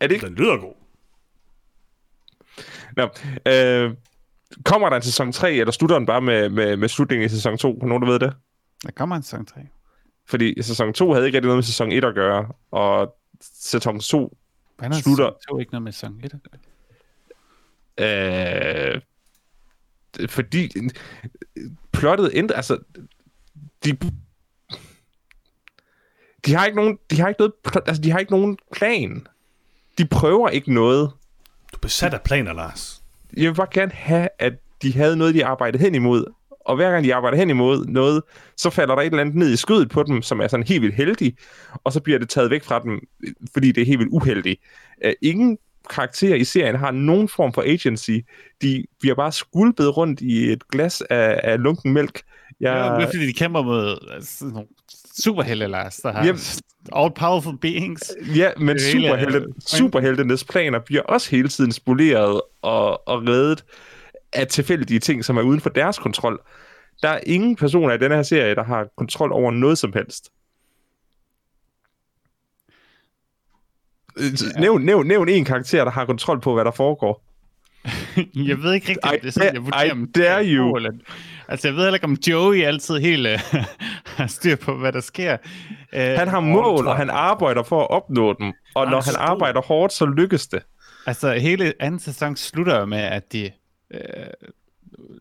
Er 0.00 0.06
det 0.06 0.14
ikke? 0.14 0.26
Den 0.26 0.34
lyder 0.34 0.56
god. 0.56 0.74
Nå, 2.96 3.02
øh, 3.52 3.94
kommer 4.64 4.88
der 4.88 4.96
en 4.96 5.02
sæson 5.02 5.32
3, 5.32 5.52
eller 5.52 5.72
slutter 5.72 5.96
den 5.98 6.06
bare 6.06 6.20
med, 6.20 6.48
med, 6.48 6.76
med 6.76 6.88
slutningen 6.88 7.26
i 7.26 7.28
sæson 7.28 7.58
2? 7.58 7.78
Har 7.80 7.88
nogen, 7.88 8.02
der 8.02 8.08
ved 8.08 8.18
det? 8.18 8.32
der 8.84 8.90
kommer 8.90 9.16
en 9.16 9.22
sæson 9.22 9.46
3. 9.46 9.60
Fordi 10.26 10.62
sæson 10.62 10.92
2 10.92 11.12
havde 11.12 11.26
ikke 11.26 11.36
rigtig 11.36 11.46
noget 11.46 11.56
med 11.56 11.62
sæson 11.62 11.92
1 11.92 12.04
at 12.04 12.14
gøre, 12.14 12.48
og 12.70 13.16
sæson 13.40 14.00
2, 14.00 14.38
Har 14.82 15.00
Slutter. 15.00 15.30
2 15.48 15.58
ikke 15.58 15.72
noget 15.72 15.82
med 15.82 15.92
sæson 15.92 16.20
1 16.24 16.34
at 16.34 16.40
gøre? 16.42 16.60
Øh, 17.98 19.00
fordi 20.28 20.70
plottet 21.92 22.30
ændrer, 22.34 22.56
altså, 22.56 22.78
de, 23.84 23.96
de 26.46 26.54
har 26.54 26.66
ikke 26.66 26.76
nogen, 26.76 26.98
de 27.10 27.20
har 27.20 27.28
ikke 27.28 27.40
noget, 27.40 27.52
altså, 27.86 28.02
de 28.02 28.10
har 28.10 28.18
ikke 28.18 28.32
nogen 28.32 28.58
plan. 28.72 29.26
De 29.98 30.06
prøver 30.06 30.48
ikke 30.48 30.74
noget. 30.74 31.10
Du 31.72 31.76
er 31.76 31.80
besat 31.80 32.14
af 32.14 32.22
planer, 32.22 32.52
Lars. 32.52 33.02
Jeg 33.36 33.50
vil 33.50 33.56
bare 33.56 33.68
gerne 33.70 33.92
have, 33.92 34.28
at 34.38 34.52
de 34.82 34.92
havde 34.92 35.16
noget, 35.16 35.34
de 35.34 35.44
arbejdede 35.44 35.82
hen 35.82 35.94
imod. 35.94 36.32
Og 36.66 36.76
hver 36.76 36.90
gang 36.90 37.04
de 37.04 37.14
arbejder 37.14 37.38
hen 37.38 37.50
imod 37.50 37.86
noget, 37.86 38.22
så 38.56 38.70
falder 38.70 38.94
der 38.94 39.02
et 39.02 39.06
eller 39.06 39.20
andet 39.20 39.34
ned 39.34 39.52
i 39.52 39.56
skødet 39.56 39.88
på 39.90 40.02
dem, 40.02 40.22
som 40.22 40.40
er 40.40 40.48
sådan 40.48 40.66
helt 40.66 40.82
vildt 40.82 40.94
heldig, 40.94 41.36
og 41.84 41.92
så 41.92 42.00
bliver 42.00 42.18
det 42.18 42.28
taget 42.28 42.50
væk 42.50 42.64
fra 42.64 42.78
dem, 42.78 43.00
fordi 43.52 43.72
det 43.72 43.80
er 43.82 43.86
helt 43.86 43.98
vildt 43.98 44.12
uheldigt. 44.12 44.60
Uh, 45.06 45.12
ingen 45.22 45.58
karakterer 45.90 46.36
i 46.36 46.44
serien 46.44 46.76
har 46.76 46.90
nogen 46.90 47.28
form 47.28 47.52
for 47.52 47.62
agency. 47.66 48.10
De 48.62 48.84
bliver 49.00 49.14
bare 49.14 49.32
skulpet 49.32 49.96
rundt 49.96 50.20
i 50.20 50.52
et 50.52 50.68
glas 50.68 51.00
af, 51.10 51.40
af 51.44 51.62
lunken 51.62 51.92
mælk. 51.92 52.20
Ja, 52.60 52.74
Jeg, 52.84 52.96
det 53.00 53.02
er 53.06 53.10
fordi, 53.10 53.26
de 53.26 53.32
kæmper 53.32 53.62
mod 53.62 54.08
altså, 54.14 54.44
nogle 54.44 54.66
superhelte, 55.22 55.66
Lars, 55.66 55.96
der 55.96 56.12
har 56.12 56.24
Jamen- 56.24 56.40
all-powerful 56.96 57.58
beings. 57.58 58.12
ja, 58.36 58.50
men 58.58 58.76
er- 58.76 58.80
superhelte, 58.92 59.46
superheltenes 59.66 60.44
planer 60.44 60.78
bliver 60.78 61.02
også 61.02 61.30
hele 61.30 61.48
tiden 61.48 61.72
spoleret 61.72 62.40
og, 62.62 63.08
og 63.08 63.28
reddet 63.28 63.64
af 64.32 64.46
tilfældige 64.46 65.00
ting, 65.00 65.24
som 65.24 65.36
er 65.36 65.42
uden 65.42 65.60
for 65.60 65.70
deres 65.70 65.98
kontrol. 65.98 66.40
Der 67.02 67.08
er 67.08 67.20
ingen 67.26 67.56
personer 67.56 67.94
i 67.94 67.98
denne 67.98 68.14
her 68.14 68.22
serie, 68.22 68.54
der 68.54 68.64
har 68.64 68.86
kontrol 68.96 69.32
over 69.32 69.50
noget 69.50 69.78
som 69.78 69.92
helst. 69.92 70.30
Ja. 74.18 74.60
Nævn, 74.60 74.82
nævn, 74.84 75.06
nævn 75.06 75.28
en 75.28 75.44
karakter, 75.44 75.84
der 75.84 75.90
har 75.90 76.04
kontrol 76.04 76.40
på, 76.40 76.54
hvad 76.54 76.64
der 76.64 76.70
foregår. 76.70 77.24
Jeg 78.50 78.62
ved 78.62 78.72
ikke 78.72 78.88
rigtig, 78.88 79.04
om 79.04 79.10
det 79.20 79.28
er 79.28 79.30
sådan, 79.30 79.54
jeg 79.54 79.64
vurderer, 79.64 79.84
I 79.84 79.88
dare 79.88 80.06
det 80.14 80.28
er 80.28 80.56
you. 80.56 80.76
Eller... 80.76 80.90
Altså, 81.48 81.68
jeg 81.68 81.74
ved 81.74 81.82
heller 81.82 81.94
ikke, 81.94 82.04
om 82.04 82.16
Joey 82.26 82.62
altid 82.62 82.98
helt 82.98 83.26
øh, 83.26 83.38
har 84.16 84.26
styr 84.26 84.56
på, 84.56 84.74
hvad 84.74 84.92
der 84.92 85.00
sker. 85.00 85.36
Uh, 85.92 85.98
Han 85.98 86.28
har 86.28 86.40
mål, 86.40 86.86
og 86.86 86.96
han 86.96 87.10
arbejder 87.10 87.62
for 87.62 87.80
at 87.80 87.90
opnå 87.90 88.32
dem. 88.32 88.52
Og 88.74 88.86
når 88.90 89.00
han 89.00 89.14
arbejder 89.18 89.60
hårdt, 89.60 89.92
så 89.92 90.06
lykkes 90.06 90.46
det. 90.46 90.62
Altså, 91.06 91.32
hele 91.32 91.72
anden 91.80 92.00
sæson 92.00 92.36
slutter 92.36 92.84
med, 92.84 92.98
at 92.98 93.32
de 93.32 93.50
øh, 93.92 94.48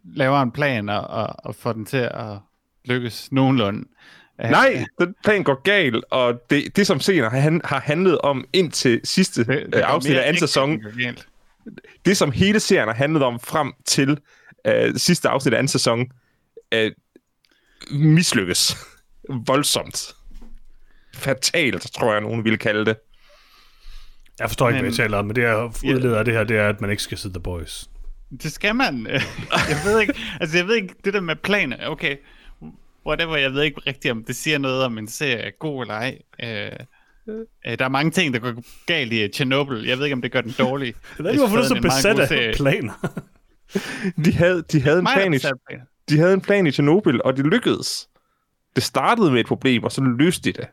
laver 0.04 0.42
en 0.42 0.52
plan 0.52 0.90
og, 0.90 1.02
og, 1.02 1.36
og 1.46 1.56
får 1.56 1.74
den 1.74 1.86
til 1.86 1.98
at 2.14 2.38
lykkes 2.86 3.32
nogenlunde. 3.32 3.88
Øh, 4.44 4.50
Nej, 4.50 4.86
den 5.00 5.16
plan 5.24 5.44
går 5.44 5.62
galt, 5.62 6.06
og 6.12 6.42
det, 6.50 6.76
det 6.76 6.88
som 6.88 7.00
senere 7.00 7.30
han, 7.30 7.62
har 7.64 7.80
handlet 7.80 8.22
om 8.22 8.46
indtil 8.54 9.02
sidste 9.04 9.44
det, 9.44 9.76
øh, 9.76 9.82
afsnit 9.86 10.18
af 10.18 10.28
anden 10.28 10.40
sæson, 10.40 10.80
det 12.06 12.18
som 12.18 12.32
hele 12.32 12.60
serien 12.60 12.88
har 12.88 12.96
handlet 12.96 13.24
om 13.24 13.40
frem 13.40 13.74
til 13.86 14.20
øh, 14.68 14.96
sidste 14.96 15.30
afsnit 15.30 15.54
af 15.54 15.58
anden 15.58 15.68
sæson, 15.68 16.06
øh, 16.72 16.92
mislykkes 17.92 18.78
voldsomt. 19.48 20.16
Fatalt, 21.16 21.82
tror 21.94 22.12
jeg, 22.12 22.22
nogen 22.22 22.44
ville 22.44 22.58
kalde 22.58 22.86
det. 22.86 22.98
Jeg 24.40 24.50
forstår 24.50 24.70
ikke, 24.70 24.76
Men- 24.76 24.82
hvad 24.84 24.92
jeg 24.92 24.96
taler 25.10 25.18
om, 25.18 25.26
men 25.26 25.36
det 25.36 25.42
jeg 25.42 25.66
udleder 25.96 26.20
af 26.20 26.26
det 26.26 26.34
her, 26.34 26.44
det 26.44 26.58
er, 26.58 26.70
at 26.70 26.82
man 26.82 26.90
ikke 26.90 27.04
skal 27.04 27.18
se 27.18 27.30
The 27.30 27.40
Boys. 27.40 27.90
Det 28.44 28.52
skal 28.52 28.76
man. 28.76 29.08
jeg 29.70 29.78
ved 29.86 30.00
ikke, 30.02 30.14
altså 30.40 30.58
jeg 30.58 30.68
ved 30.68 30.76
ikke, 30.76 30.96
det 31.06 31.14
der 31.14 31.22
med 31.22 31.36
planer, 31.36 31.88
okay, 31.88 32.18
whatever, 33.06 33.38
jeg 33.38 33.54
ved 33.54 33.64
ikke 33.64 33.82
rigtigt, 33.88 34.12
om 34.12 34.24
det 34.24 34.36
siger 34.36 34.58
noget 34.58 34.84
om 34.84 34.98
en 34.98 35.08
serie 35.08 35.36
er 35.38 35.52
god 35.60 35.82
eller 35.84 35.94
ej. 35.94 36.18
Øh, 36.44 36.72
øh, 37.68 37.80
der 37.80 37.86
er 37.86 37.90
mange 37.90 38.12
ting, 38.12 38.34
der 38.34 38.40
går 38.40 38.54
galt 38.86 39.14
i 39.14 39.28
Chernobyl. 39.28 39.86
Jeg 39.88 39.98
ved 39.98 40.06
ikke, 40.06 40.14
om 40.14 40.22
det 40.22 40.32
gør 40.32 40.42
den 40.42 40.56
dårlig. 40.60 40.94
Jeg 41.18 41.24
ved 41.24 41.32
ikke, 41.32 41.42
hvorfor 41.42 41.56
du 41.58 41.64
er 41.64 41.68
så 41.68 41.82
besat 41.82 42.20
af 42.20 42.56
planer. 42.56 42.94
De 44.26 44.34
havde, 44.34 44.64
de 44.72 44.82
havde 44.82 44.98
en 44.98 45.04
Mig, 45.04 45.14
plan 45.14 45.34
i, 45.34 45.38
de 46.10 46.18
havde 46.18 46.34
en 46.34 46.42
plan 46.42 46.68
i 46.68 46.72
Chernobyl, 46.72 47.20
og 47.26 47.38
det 47.38 47.46
lykkedes. 47.46 48.10
Det 48.76 48.84
startede 48.84 49.32
med 49.32 49.40
et 49.40 49.46
problem, 49.46 49.84
og 49.84 49.92
så 49.92 50.02
løste 50.02 50.52
de 50.52 50.62
det. 50.62 50.68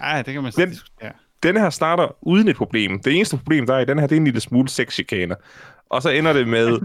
Ej, 0.00 0.22
det 0.22 0.34
kan 0.34 0.42
man 0.42 0.52
så 0.52 0.60
Den- 0.60 0.70
diskutere. 0.70 1.12
Denne 1.42 1.60
her 1.60 1.70
starter 1.70 2.16
uden 2.22 2.48
et 2.48 2.56
problem. 2.56 3.00
Det 3.00 3.16
eneste 3.16 3.36
problem, 3.36 3.66
der 3.66 3.74
er 3.74 3.78
i 3.78 3.84
den 3.84 3.98
her, 3.98 4.06
det 4.06 4.16
er 4.16 4.20
en 4.20 4.24
lille 4.24 4.40
smule 4.40 4.68
sexchikaner. 4.68 5.34
Og 5.90 6.02
så 6.02 6.10
ender 6.10 6.32
det 6.32 6.48
med... 6.48 6.78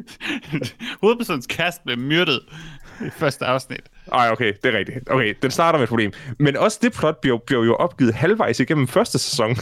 Hovedpersonens 1.02 1.46
kæreste 1.46 1.82
blev 1.84 1.98
myrdet 1.98 2.40
i 3.06 3.10
første 3.10 3.44
afsnit. 3.44 3.82
Ej, 4.12 4.30
okay, 4.30 4.52
det 4.62 4.74
er 4.74 4.78
rigtigt. 4.78 5.10
Okay, 5.10 5.34
den 5.42 5.50
starter 5.50 5.78
med 5.78 5.84
et 5.84 5.88
problem. 5.88 6.12
Men 6.38 6.56
også 6.56 6.78
det 6.82 6.92
plot 6.92 7.20
bliver, 7.20 7.38
bliver 7.38 7.64
jo 7.64 7.74
opgivet 7.74 8.14
halvvejs 8.14 8.60
igennem 8.60 8.88
første 8.88 9.18
sæson. 9.18 9.54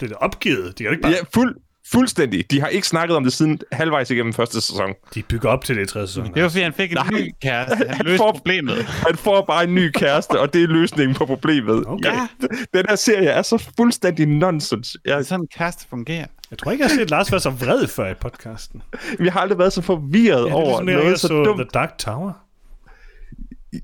Det 0.00 0.02
er 0.02 0.08
da 0.08 0.14
opgivet. 0.14 0.78
De 0.78 0.84
kan 0.84 0.84
jo 0.84 0.90
ikke 0.90 1.02
bare... 1.02 1.12
Ja, 1.12 1.18
fuld, 1.34 1.56
fuldstændig. 1.92 2.50
De 2.50 2.60
har 2.60 2.68
ikke 2.68 2.86
snakket 2.88 3.16
om 3.16 3.24
det 3.24 3.32
siden 3.32 3.60
halvvejs 3.72 4.10
igennem 4.10 4.32
første 4.32 4.60
sæson. 4.60 4.94
De 5.14 5.22
bygger 5.22 5.48
op 5.48 5.64
til 5.64 5.76
det 5.76 5.82
i 5.82 5.86
tredje 5.86 6.06
sæson. 6.06 6.34
Det 6.34 6.42
var 6.42 6.48
fordi, 6.48 6.62
han 6.62 6.72
fik 6.72 6.90
en 6.92 6.98
Nej. 7.10 7.20
ny 7.20 7.34
kæreste. 7.42 7.76
Han 7.76 7.88
Han 7.96 8.06
løste 8.06 8.18
får- 8.18 8.32
problemet. 8.32 8.84
Han 8.84 9.16
får 9.16 9.44
bare 9.44 9.64
en 9.64 9.74
ny 9.74 9.90
kæreste, 9.90 10.40
og 10.40 10.52
det 10.52 10.62
er 10.62 10.66
løsningen 10.66 11.14
på 11.14 11.26
problemet. 11.26 11.84
Okay. 11.86 12.12
Ja, 12.12 12.28
Den 12.74 12.84
her 12.88 12.96
serie 12.96 13.28
er 13.28 13.42
så 13.42 13.70
fuldstændig 13.76 14.26
nonsens. 14.26 14.96
det 15.04 15.12
er 15.12 15.16
Jeg, 15.16 15.26
sådan 15.26 15.40
en 15.44 15.48
kæreste 15.56 15.86
fungerer. 15.90 16.26
Jeg 16.50 16.58
tror 16.58 16.70
ikke, 16.70 16.82
jeg 16.84 16.90
har 16.90 16.96
set 16.96 17.10
Lars 17.10 17.32
være 17.32 17.40
så 17.40 17.50
vred 17.50 17.86
før 17.86 18.10
i 18.10 18.14
podcasten. 18.14 18.82
vi 19.18 19.28
har 19.28 19.40
aldrig 19.40 19.58
været 19.58 19.72
så 19.72 19.82
forvirret 19.82 20.38
Ja, 20.40 20.44
det 20.44 20.50
er 20.50 20.54
over 20.54 20.64
ligesom, 20.82 20.88
jeg 20.88 20.96
noget 20.96 21.20
så 21.20 21.28
så 21.28 21.34
dumt. 21.34 21.58
The 21.60 21.68
Dark 21.74 21.98
Tower. 21.98 22.32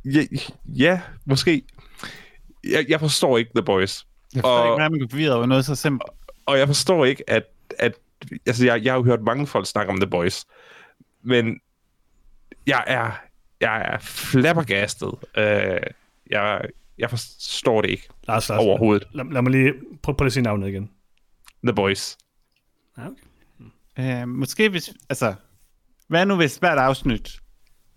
Ja, 0.04 0.22
ja, 0.66 1.00
måske. 1.26 1.62
Jeg, 2.70 2.84
jeg 2.88 3.00
forstår 3.00 3.38
ikke 3.38 3.50
The 3.56 3.64
Boys. 3.64 4.06
Jeg 4.34 4.40
forstår 4.40 4.50
Og- 4.58 4.66
ikke, 4.66 4.70
hvordan 4.70 4.90
man 4.92 5.00
kan 5.00 5.08
forvirre 5.10 5.32
over 5.34 5.46
noget 5.46 5.64
så 5.64 5.74
simpelt. 5.74 6.02
Og 6.46 6.58
jeg 6.58 6.66
forstår 6.66 7.04
ikke, 7.04 7.30
at... 7.30 7.42
at 7.78 7.94
altså, 8.46 8.64
jeg, 8.64 8.84
jeg 8.84 8.92
har 8.92 8.98
jo 8.98 9.04
hørt 9.04 9.22
mange 9.22 9.46
folk 9.46 9.66
snakke 9.66 9.92
om 9.92 10.00
The 10.00 10.10
Boys. 10.10 10.44
Men 11.22 11.60
jeg 12.66 12.84
er, 12.86 13.10
jeg 13.60 13.82
er 13.82 13.98
flabbergastet. 13.98 15.08
Uh, 15.38 15.90
jeg, 16.30 16.60
jeg 16.98 17.10
forstår 17.10 17.80
det 17.80 17.90
ikke 17.90 18.08
Lars, 18.28 18.48
Lars, 18.48 18.60
overhovedet. 18.60 19.08
Lad, 19.12 19.24
lad 19.32 19.42
mig 19.42 19.52
lige 19.52 19.72
prøve, 20.02 20.16
prøve 20.16 20.26
at 20.26 20.32
sige 20.32 20.42
navnet 20.42 20.68
igen. 20.68 20.90
The 21.64 21.74
Boys. 21.74 22.16
Ja, 22.98 23.02
okay. 23.06 24.22
Øh, 24.22 24.28
måske 24.28 24.68
hvis, 24.68 24.92
altså, 25.08 25.34
hvad 26.08 26.26
nu 26.26 26.36
hvis 26.36 26.56
hvert 26.56 26.78
afsnit 26.78 27.40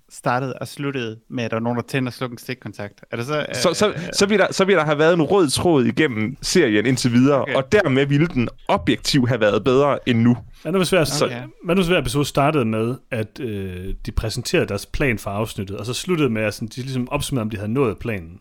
startede 0.09 0.53
og 0.53 0.67
sluttede 0.67 1.19
med, 1.29 1.43
at 1.43 1.51
der 1.51 1.55
var 1.55 1.61
nogen, 1.61 1.77
der 1.77 1.83
tænder 1.83 2.09
og 2.09 2.13
slukker 2.13 2.33
en 2.33 2.37
stikkontakt? 2.37 3.01
Er 3.11 3.17
det 3.17 3.25
så... 3.25 3.39
Øh, 3.39 3.45
Så, 3.55 3.73
så, 3.73 3.93
så, 4.13 4.25
vil 4.25 4.39
der, 4.39 4.47
så 4.51 4.65
vil 4.65 4.75
der 4.75 4.85
have 4.85 4.97
været 4.97 5.13
en 5.13 5.21
rød 5.21 5.49
tråd 5.49 5.85
igennem 5.85 6.37
serien 6.41 6.85
indtil 6.85 7.11
videre, 7.11 7.41
Okay. 7.41 7.53
og 7.55 7.71
dermed 7.71 8.05
ville 8.05 8.27
den 8.27 8.49
objektivt 8.67 9.27
have 9.29 9.39
været 9.39 9.63
bedre 9.63 9.99
end 10.09 10.19
nu. 10.21 10.37
Hvad 10.61 10.71
nu 10.71 10.77
hvis 10.77 10.89
hver, 10.89 11.21
Okay. 11.23 11.35
okay. 11.35 11.47
hvad 11.65 11.75
nu 11.75 11.83
hver 11.83 11.99
episode 12.01 12.25
startede 12.25 12.65
med, 12.65 12.95
at 13.11 13.39
øh, 13.39 13.93
de 14.05 14.11
præsenterede 14.11 14.65
deres 14.67 14.85
plan 14.85 15.19
for 15.19 15.29
afsnittet, 15.29 15.77
og 15.77 15.85
så 15.85 15.93
sluttede 15.93 16.29
med, 16.29 16.41
at 16.41 16.53
sådan, 16.53 16.67
de 16.67 16.81
ligesom 16.81 17.09
opsummerede, 17.09 17.43
om 17.45 17.49
de 17.49 17.57
havde 17.57 17.73
nået 17.73 17.97
planen? 17.99 18.39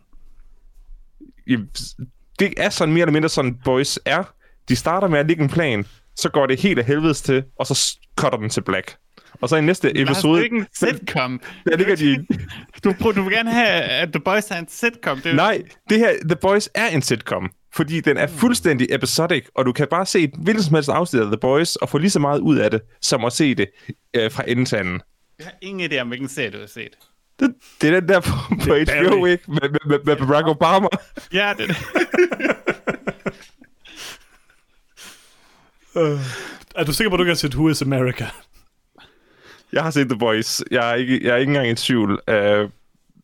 Det 2.38 2.55
er 2.56 2.68
sådan 2.70 2.94
mere 2.94 3.02
eller 3.02 3.12
mindre 3.12 3.28
sådan, 3.28 3.56
Boys 3.64 3.98
er. 4.05 4.22
De 4.68 4.76
starter 4.76 5.09
med 5.09 5.18
at 5.18 5.26
lægge 5.26 5.43
en 5.43 5.48
plan, 5.48 5.86
så 6.16 6.28
går 6.28 6.47
det 6.47 6.60
helt 6.60 6.78
af 6.78 6.84
helvedes 6.84 7.22
til, 7.22 7.44
og 7.59 7.66
så 7.66 7.98
cutter 8.16 8.38
den 8.38 8.48
til 8.51 8.60
black. 8.60 8.97
Og 9.40 9.48
så 9.48 9.56
i 9.56 9.60
næste 9.60 9.86
Lars, 9.88 9.94
det 9.94 10.02
episode, 10.02 10.40
er 10.40 10.44
ikke 10.44 10.56
en 10.56 10.66
sitcom. 10.74 11.40
der 11.66 11.76
ligger 11.76 11.96
de... 11.96 12.26
Du, 12.84 12.92
prøver- 13.00 13.12
du 13.14 13.22
vil 13.22 13.32
gerne 13.32 13.50
have, 13.52 13.66
at 13.82 14.12
The 14.12 14.20
Boys 14.20 14.50
er 14.50 14.58
en 14.58 14.68
sitcom. 14.68 15.20
Det 15.20 15.30
er 15.30 15.34
Nej, 15.34 15.62
det 15.90 15.98
her, 15.98 16.12
The 16.28 16.36
Boys 16.36 16.68
er 16.74 16.86
en 16.86 17.02
sitcom, 17.02 17.50
fordi 17.74 18.00
den 18.00 18.16
er 18.16 18.26
fuldstændig 18.26 18.86
episodic, 18.90 19.44
og 19.54 19.66
du 19.66 19.72
kan 19.72 19.86
bare 19.90 20.06
se 20.06 20.18
et 20.20 20.30
hvilket 20.38 20.64
som 20.64 20.74
helst 20.74 20.88
afsnit 20.88 21.22
af 21.22 21.26
The 21.26 21.38
Boys, 21.40 21.76
og 21.76 21.88
få 21.88 21.98
lige 21.98 22.10
så 22.10 22.18
meget 22.18 22.40
ud 22.40 22.56
af 22.56 22.70
det, 22.70 22.80
som 23.02 23.24
at 23.24 23.32
se 23.32 23.54
det 23.54 23.66
øh, 24.16 24.30
fra 24.30 24.42
ende 24.48 24.64
til 24.64 24.76
anden. 24.76 25.00
Jeg 25.38 25.46
har 25.46 25.54
ingen 25.62 25.92
idé 25.92 25.98
om, 26.00 26.08
hvilken 26.08 26.28
serie 26.28 26.50
du 26.50 26.58
har 26.58 26.66
set. 26.66 26.90
Det, 27.40 27.54
det 27.80 27.94
er 27.94 28.00
den 28.00 28.08
der 28.08 28.20
på, 28.20 28.30
på 28.68 28.74
Det 28.74 28.90
HBO, 28.90 29.26
ikke? 29.26 29.44
Med, 29.48 29.58
med, 29.62 29.78
med, 29.86 29.98
med 30.04 30.16
Barack 30.16 30.46
Obama. 30.48 30.86
Ja, 31.32 31.52
det 31.58 31.62
er 31.62 31.66
det. 31.66 31.76
Er 36.74 36.84
du 36.84 36.92
sikker 36.92 37.10
på, 37.10 37.14
at 37.14 37.18
du 37.18 37.24
har 37.24 37.34
set 37.34 37.54
Who 37.54 37.68
is 37.68 37.82
America? 37.82 38.26
Jeg 39.72 39.82
har 39.82 39.90
set 39.90 40.09
The 40.09 40.18
Boys. 40.18 40.62
Jeg 40.70 40.90
er 40.90 40.94
ikke, 40.94 41.24
jeg 41.26 41.32
er 41.32 41.36
ikke 41.36 41.51
engang 41.51 41.68
i 41.68 41.74
tvivl. 41.74 42.20
Øh, 42.28 42.68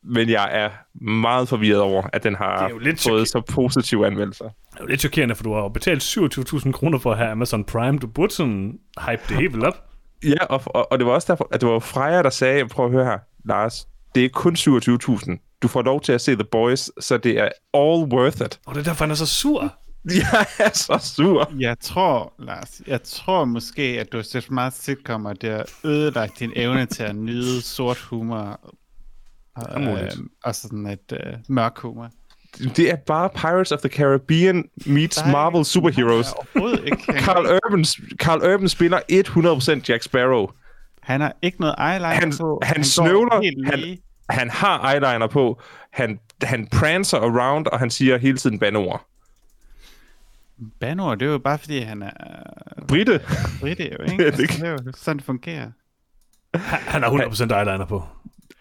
men 0.05 0.29
jeg 0.29 0.49
er 0.53 0.71
meget 1.05 1.49
forvirret 1.49 1.81
over, 1.81 2.03
at 2.13 2.23
den 2.25 2.35
har 2.35 2.71
fået 3.09 3.29
så 3.29 3.41
positive 3.51 4.07
anmeldelser. 4.07 4.45
Det 4.45 4.79
er 4.79 4.85
jo 4.85 4.87
lidt 4.87 5.01
chokerende, 5.01 5.35
for 5.35 5.43
du 5.43 5.55
har 5.55 5.61
jo 5.61 5.69
betalt 5.69 6.03
27.000 6.03 6.73
kroner 6.73 6.99
for 6.99 7.13
at 7.13 7.19
have 7.19 7.31
Amazon 7.31 7.65
Prime. 7.65 7.99
Du 7.99 8.07
burde 8.07 8.33
sådan 8.33 8.79
hype 9.09 9.23
det 9.29 9.37
helt 9.37 9.65
op. 9.65 9.89
Ja, 10.25 10.45
og, 10.45 10.63
og, 10.67 10.93
og 10.93 10.99
det 10.99 11.07
var 11.07 11.13
også 11.13 11.33
derfor, 11.33 11.49
at 11.53 11.61
det 11.61 11.69
var 11.69 11.79
Freja, 11.79 12.23
der 12.23 12.31
sagde, 12.31 12.69
prøv 12.69 12.87
at 12.87 12.93
høre 12.93 13.05
her, 13.05 13.19
Lars, 13.45 13.89
det 14.15 14.25
er 14.25 14.29
kun 14.29 14.55
27.000. 14.55 15.59
Du 15.63 15.69
får 15.69 15.83
lov 15.83 16.01
til 16.01 16.13
at 16.13 16.21
se 16.21 16.35
The 16.35 16.45
Boys, 16.45 16.91
så 17.05 17.17
det 17.19 17.39
er 17.39 17.49
all 17.75 18.13
worth 18.15 18.41
it. 18.41 18.61
Og 18.67 18.75
det 18.75 18.81
er 18.81 18.85
derfor, 18.85 19.05
han 19.05 19.11
er 19.11 19.15
så 19.15 19.27
sur. 19.27 19.75
Jeg 20.23 20.47
er 20.59 20.71
så 20.73 20.99
sur. 21.17 21.53
Jeg 21.59 21.77
tror, 21.81 22.35
Lars, 22.39 22.81
jeg 22.87 23.03
tror 23.03 23.45
måske, 23.45 23.83
at 23.83 24.13
du 24.13 24.17
har 24.17 24.23
set 24.23 24.45
for 24.45 24.53
meget 24.53 24.73
sitcom, 24.73 25.27
og 25.27 25.43
det 25.43 25.51
har 25.51 25.67
ødelagt 25.85 26.39
din 26.39 26.53
evne 26.57 26.87
til 26.87 27.03
at 27.03 27.17
nyde 27.17 27.63
sort 27.63 27.99
humor. 27.99 28.61
Og, 29.55 29.83
øh, 29.83 30.11
og 30.45 30.55
sådan 30.55 30.87
et 30.87 31.13
øh, 31.13 31.33
mørk 31.49 31.79
humor. 31.79 32.11
det 32.77 32.91
er 32.91 32.97
bare 32.97 33.31
Pirates 33.31 33.73
of 33.73 33.81
the 33.81 33.89
Caribbean 33.89 34.65
meets 34.87 35.19
er 35.19 35.31
Marvel 35.31 35.65
Superheroes. 35.65 36.27
Nej, 36.55 36.65
ikke. 36.85 37.13
Han, 37.13 37.23
Carl 37.23 37.47
Urban, 37.65 37.85
Carl 38.17 38.53
Urban 38.55 38.69
spiller 38.69 39.01
100% 39.81 39.85
Jack 39.89 40.03
Sparrow. 40.03 40.47
han 41.03 41.21
har 41.21 41.33
ikke 41.43 41.61
noget 41.61 41.75
eyeliner 41.79 42.09
Han, 42.09 42.33
på. 42.41 42.61
han, 42.63 42.77
går 42.77 42.83
snøvler, 42.83 43.65
han, 43.71 43.99
han 44.31 44.51
har 44.51 44.93
eyeliner 44.93 45.27
på, 45.27 45.61
han, 45.93 46.19
han 46.43 46.67
prancer 46.67 47.19
around, 47.19 47.67
og 47.67 47.79
han 47.79 47.91
siger 47.91 48.19
hele 48.19 48.39
tiden 48.39 48.59
bandeord. 48.59 49.07
Banor, 50.81 51.15
det 51.15 51.27
er 51.29 51.33
jo 51.33 51.39
bare 51.39 51.59
fordi, 51.59 51.79
han 51.79 52.03
er 52.03 52.11
Britte, 52.89 53.21
brite, 53.61 53.85
jo, 53.99 54.05
ikke? 54.13 54.17
det 54.19 54.41
Altså, 54.41 54.43
det 54.43 54.67
er 54.67 54.71
jo 54.71 54.79
sådan, 54.97 55.17
det 55.17 55.25
fungerer. 55.27 55.71
Han 56.55 57.03
har 57.03 57.11
100% 57.11 57.43
eyeliner 57.55 57.87
på. 57.87 58.05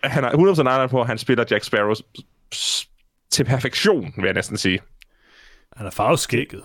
han 0.03 0.23
har 0.23 0.31
100% 0.31 0.35
eyeliner 0.37 0.87
på, 0.87 0.99
og 0.99 1.07
han 1.07 1.17
spiller 1.17 1.45
Jack 1.51 1.63
Sparrow 1.63 1.93
til 3.29 3.43
perfektion, 3.45 4.13
vil 4.15 4.25
jeg 4.25 4.33
næsten 4.33 4.57
sige. 4.57 4.79
Han 5.75 5.85
er 5.85 5.89
farveskægget. 5.91 6.63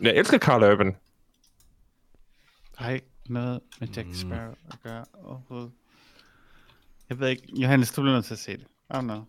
Jeg 0.00 0.14
elsker 0.16 0.38
Carl 0.38 0.72
Urban. 0.72 0.96
Har 2.76 2.90
ikke 2.90 3.06
noget 3.28 3.60
med 3.80 3.88
Mm. 3.88 3.94
Jack 3.94 4.08
Sparrow 4.14 4.54
at 4.70 4.76
gøre 4.82 5.04
overhovedet. 5.24 5.70
Jeg 7.10 7.20
ved 7.20 7.28
ikke, 7.28 7.42
Johannes, 7.56 7.92
du 7.92 8.02
bliver 8.02 8.14
nødt 8.14 8.24
til 8.24 8.34
at 8.34 8.38
se 8.38 8.52
det. 8.52 8.60
I 8.90 8.92
don't 8.94 9.00
know. 9.00 9.22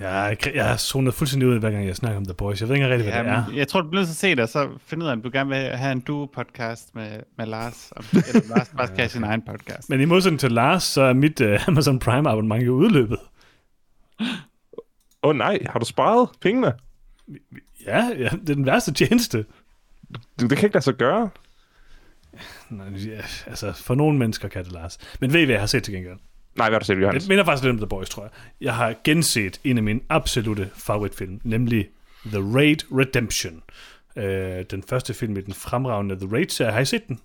Jeg, 0.00 0.36
jeg 0.54 0.68
har 0.68 0.76
zonet 0.76 1.14
fuldstændig 1.14 1.48
ud, 1.48 1.58
hver 1.58 1.70
gang 1.70 1.86
jeg 1.86 1.96
snakker 1.96 2.16
om 2.18 2.24
The 2.24 2.34
Boys. 2.34 2.60
Jeg 2.60 2.68
ved 2.68 2.76
ikke 2.76 2.88
rigtig, 2.88 3.10
hvad 3.12 3.24
Ja, 3.24 3.30
det 3.30 3.32
er. 3.32 3.44
jeg 3.56 3.68
tror, 3.68 3.80
du 3.80 3.88
bliver 3.88 4.00
nødt 4.00 4.08
til 4.08 4.12
at 4.14 4.16
se 4.16 4.30
det, 4.30 4.40
og 4.40 4.48
så 4.48 4.68
finde 4.86 5.04
ud 5.04 5.08
af, 5.08 5.12
om 5.12 5.22
du 5.22 5.30
gerne 5.32 5.50
vil 5.50 5.58
have 5.58 5.92
en 5.92 6.00
duo-podcast 6.00 6.90
med, 6.94 7.20
med 7.38 7.46
Lars. 7.46 7.92
Om, 7.96 8.04
eller 8.12 8.48
Lars 8.56 8.68
bare 8.76 8.86
skal 8.86 8.98
have 8.98 9.08
sin 9.08 9.24
egen 9.24 9.42
podcast. 9.42 9.90
Men 9.90 10.00
i 10.00 10.04
modsætning 10.04 10.40
til 10.40 10.52
Lars, 10.52 10.82
så 10.82 11.02
er 11.02 11.12
mit 11.12 11.40
uh, 11.40 11.68
Amazon 11.68 11.98
Prime 11.98 12.30
abonnement 12.30 12.66
jo 12.66 12.72
udløbet. 12.74 13.18
Åh 14.20 14.26
oh, 15.22 15.36
nej, 15.36 15.58
har 15.70 15.78
du 15.78 15.84
sparet 15.84 16.28
pengene? 16.40 16.72
Ja, 17.86 18.04
ja, 18.18 18.28
det 18.28 18.50
er 18.50 18.54
den 18.54 18.66
værste 18.66 18.92
tjeneste. 18.92 19.44
Du, 20.40 20.46
det 20.46 20.58
kan 20.58 20.66
ikke 20.66 20.74
lade 20.74 20.84
sig 20.84 20.94
gøre. 20.94 21.30
Nå, 22.70 22.84
Ja, 22.84 23.20
altså, 23.46 23.72
for 23.72 23.94
nogle 23.94 24.18
mennesker 24.18 24.48
kan 24.48 24.64
det, 24.64 24.72
Lars. 24.72 24.98
Men 25.20 25.32
ved 25.32 25.40
I, 25.40 25.44
hvad 25.44 25.54
jeg 25.54 25.62
har 25.62 25.66
set 25.66 25.82
til 25.82 25.94
gengæld? 25.94 26.16
Nej, 26.56 26.68
hvad 26.68 26.74
har 26.74 26.78
du 26.78 26.84
set, 26.84 27.00
Johannes? 27.00 27.22
Det 27.22 27.28
minder 27.28 27.44
faktisk 27.44 27.64
lidt 27.64 27.70
om 27.72 27.78
The 27.78 27.86
Boys, 27.86 28.08
tror 28.08 28.22
jeg. 28.22 28.30
Jeg 28.60 28.74
har 28.74 28.94
genset 29.04 29.60
en 29.64 29.76
af 29.76 29.82
mine 29.82 30.00
absolute 30.08 30.70
favoritfilm, 30.76 31.40
nemlig 31.44 31.88
The 32.26 32.38
Raid 32.56 32.76
Redemption. 32.98 33.62
Øh, 34.16 34.64
den 34.70 34.82
første 34.88 35.14
film 35.14 35.36
i 35.36 35.40
den 35.40 35.54
fremragende 35.54 36.16
The 36.16 36.28
Raid-serie. 36.32 36.72
Har 36.72 36.80
I 36.80 36.84
set 36.84 37.08
den? 37.08 37.18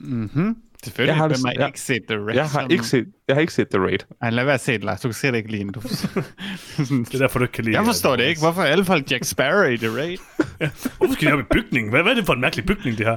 Mm-hmm. 0.00 0.56
Selvfølgelig, 0.84 1.08
Jeg 1.08 1.16
har 1.16 1.28
har 1.28 1.52
jeg- 1.58 1.66
ikke 1.66 1.80
set 1.80 2.02
The 2.08 2.18
Raid? 2.18 2.34
Jeg 2.34 2.48
har, 2.48 2.66
ikke 2.68 2.84
set, 2.86 3.06
jeg 3.28 3.36
har 3.36 3.40
ikke 3.40 3.52
set 3.52 3.68
The 3.68 3.78
Raid. 3.80 3.98
Ej, 4.22 4.30
lad 4.30 4.44
være 4.44 4.54
at 4.54 4.60
se 4.60 4.72
det, 4.72 4.84
Lars. 4.84 5.00
Du 5.00 5.08
kan 5.08 5.14
se 5.14 5.26
det 5.28 5.34
ikke 5.36 5.50
lige 5.50 5.64
nu. 5.64 5.72
Det 5.80 7.14
er 7.14 7.18
derfor, 7.18 7.38
du 7.38 7.44
ikke 7.44 7.52
kan 7.52 7.64
lide 7.64 7.76
jeg 7.76 7.84
forstår 7.84 8.16
det 8.16 8.24
ikke. 8.24 8.40
Hvorfor 8.40 8.62
er 8.62 8.66
alle 8.66 8.84
folk 8.84 9.10
Jack 9.10 9.24
Sparrow 9.24 9.70
i 9.70 9.76
The 9.76 9.88
Raid? 9.88 10.18
Hvorfor 10.98 11.12
skal 11.14 11.28
de 11.28 11.32
op 11.32 11.40
i 11.40 11.42
bygningen? 11.50 11.90
Hvad, 11.90 12.02
hvad 12.02 12.12
er 12.12 12.16
det 12.16 12.26
for 12.26 12.32
en 12.32 12.40
mærkelig 12.40 12.66
bygning, 12.66 12.98
det 12.98 13.06
her? 13.06 13.16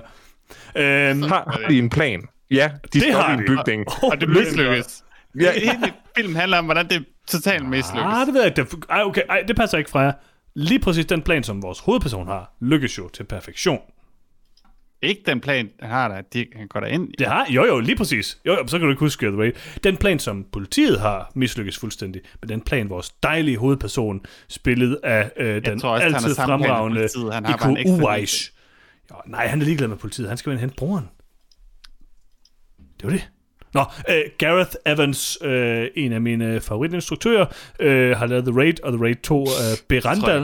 Øhm, 0.76 1.22
Har, 1.22 1.60
har 1.62 1.70
de 1.70 1.78
en 1.78 1.90
plan? 1.90 2.22
Ja, 2.52 2.72
de 2.94 3.12
har 3.12 3.24
op 3.34 3.40
i 3.40 3.42
en 3.42 3.48
bygning. 3.48 3.86
Og 4.04 4.22
det 4.22 4.30
mislykkes. 4.30 5.04
Ja. 5.40 5.52
Hele 5.52 5.94
filmen 6.18 6.36
handler 6.36 6.58
om, 6.58 6.66
hvordan 6.66 6.90
det 6.90 6.96
er 6.96 7.02
totalt 7.28 7.66
mislykkes. 7.66 8.14
Ah, 8.14 8.26
det 8.26 8.34
ved 8.34 8.42
jeg 8.42 8.60
ikke. 8.60 8.78
Ej, 8.90 9.02
okay, 9.02 9.22
ej, 9.30 9.44
det 9.48 9.56
passer 9.56 9.78
ikke 9.78 9.90
fra 9.90 10.00
jer. 10.00 10.14
Lige 10.56 10.80
præcis 10.80 11.06
den 11.06 11.22
plan, 11.22 11.44
som 11.44 11.64
vores 11.64 11.80
hovedperson 11.80 12.28
har, 12.28 12.56
lykkes 12.62 12.98
jo 12.98 13.10
til 13.10 13.24
perfektion. 13.24 13.80
Ikke 15.02 15.22
den 15.26 15.40
plan, 15.42 15.70
han 15.80 15.90
har 15.90 16.08
der, 16.08 16.22
de, 16.22 16.46
han 16.56 16.68
går 16.68 16.80
derind. 16.80 17.10
Det 17.20 17.28
har, 17.28 17.46
jo 17.50 17.66
jo, 17.66 17.80
lige 17.80 17.96
præcis. 17.96 18.38
Jo, 18.46 18.52
jo, 18.52 18.68
så 18.68 18.78
kan 18.78 18.86
du 18.86 18.90
ikke 18.90 19.00
huske 19.00 19.26
The 19.26 19.38
Raid. 19.38 19.52
Den 19.84 19.98
plan, 19.98 20.20
som 20.20 20.46
politiet 20.52 21.00
har, 21.00 21.32
mislykkes 21.36 21.78
fuldstændig. 21.78 22.22
Men 22.42 22.50
den 22.50 22.62
plan, 22.62 22.90
vores 22.90 23.10
dejlige 23.10 23.58
hovedperson, 23.58 24.26
spillet 24.48 25.00
af 25.04 25.32
øh, 25.38 25.66
den 25.66 25.74
også, 25.74 25.88
altid 25.88 26.36
fremragende. 26.36 27.32
Han 27.32 27.46
ekstra 27.46 27.72
Uweiss. 27.88 28.54
Jo, 29.12 29.16
nej, 29.26 29.48
han 29.48 29.62
er 29.62 29.66
ligeglad 29.66 29.88
med 29.88 29.98
politiet. 29.98 30.28
Han 30.28 30.38
skal 30.38 30.52
vel 30.52 30.60
hente 30.60 30.76
broren. 30.76 31.10
Det 32.78 33.04
var 33.04 33.10
det. 33.10 33.30
Nå, 33.76 33.84
øh, 34.10 34.22
Gareth 34.38 34.76
Evans, 34.86 35.38
øh, 35.42 35.88
en 35.96 36.12
af 36.12 36.22
mine 36.22 36.62
favoritinstruktører, 36.62 37.46
øh, 37.80 38.18
har 38.18 38.26
lavet 38.26 38.46
The 38.46 38.60
Raid 38.60 38.84
og 38.84 38.94
The 38.94 39.04
Raid 39.04 39.16
2 39.16 39.42
øh, 39.42 39.48
Berandal. 39.88 40.42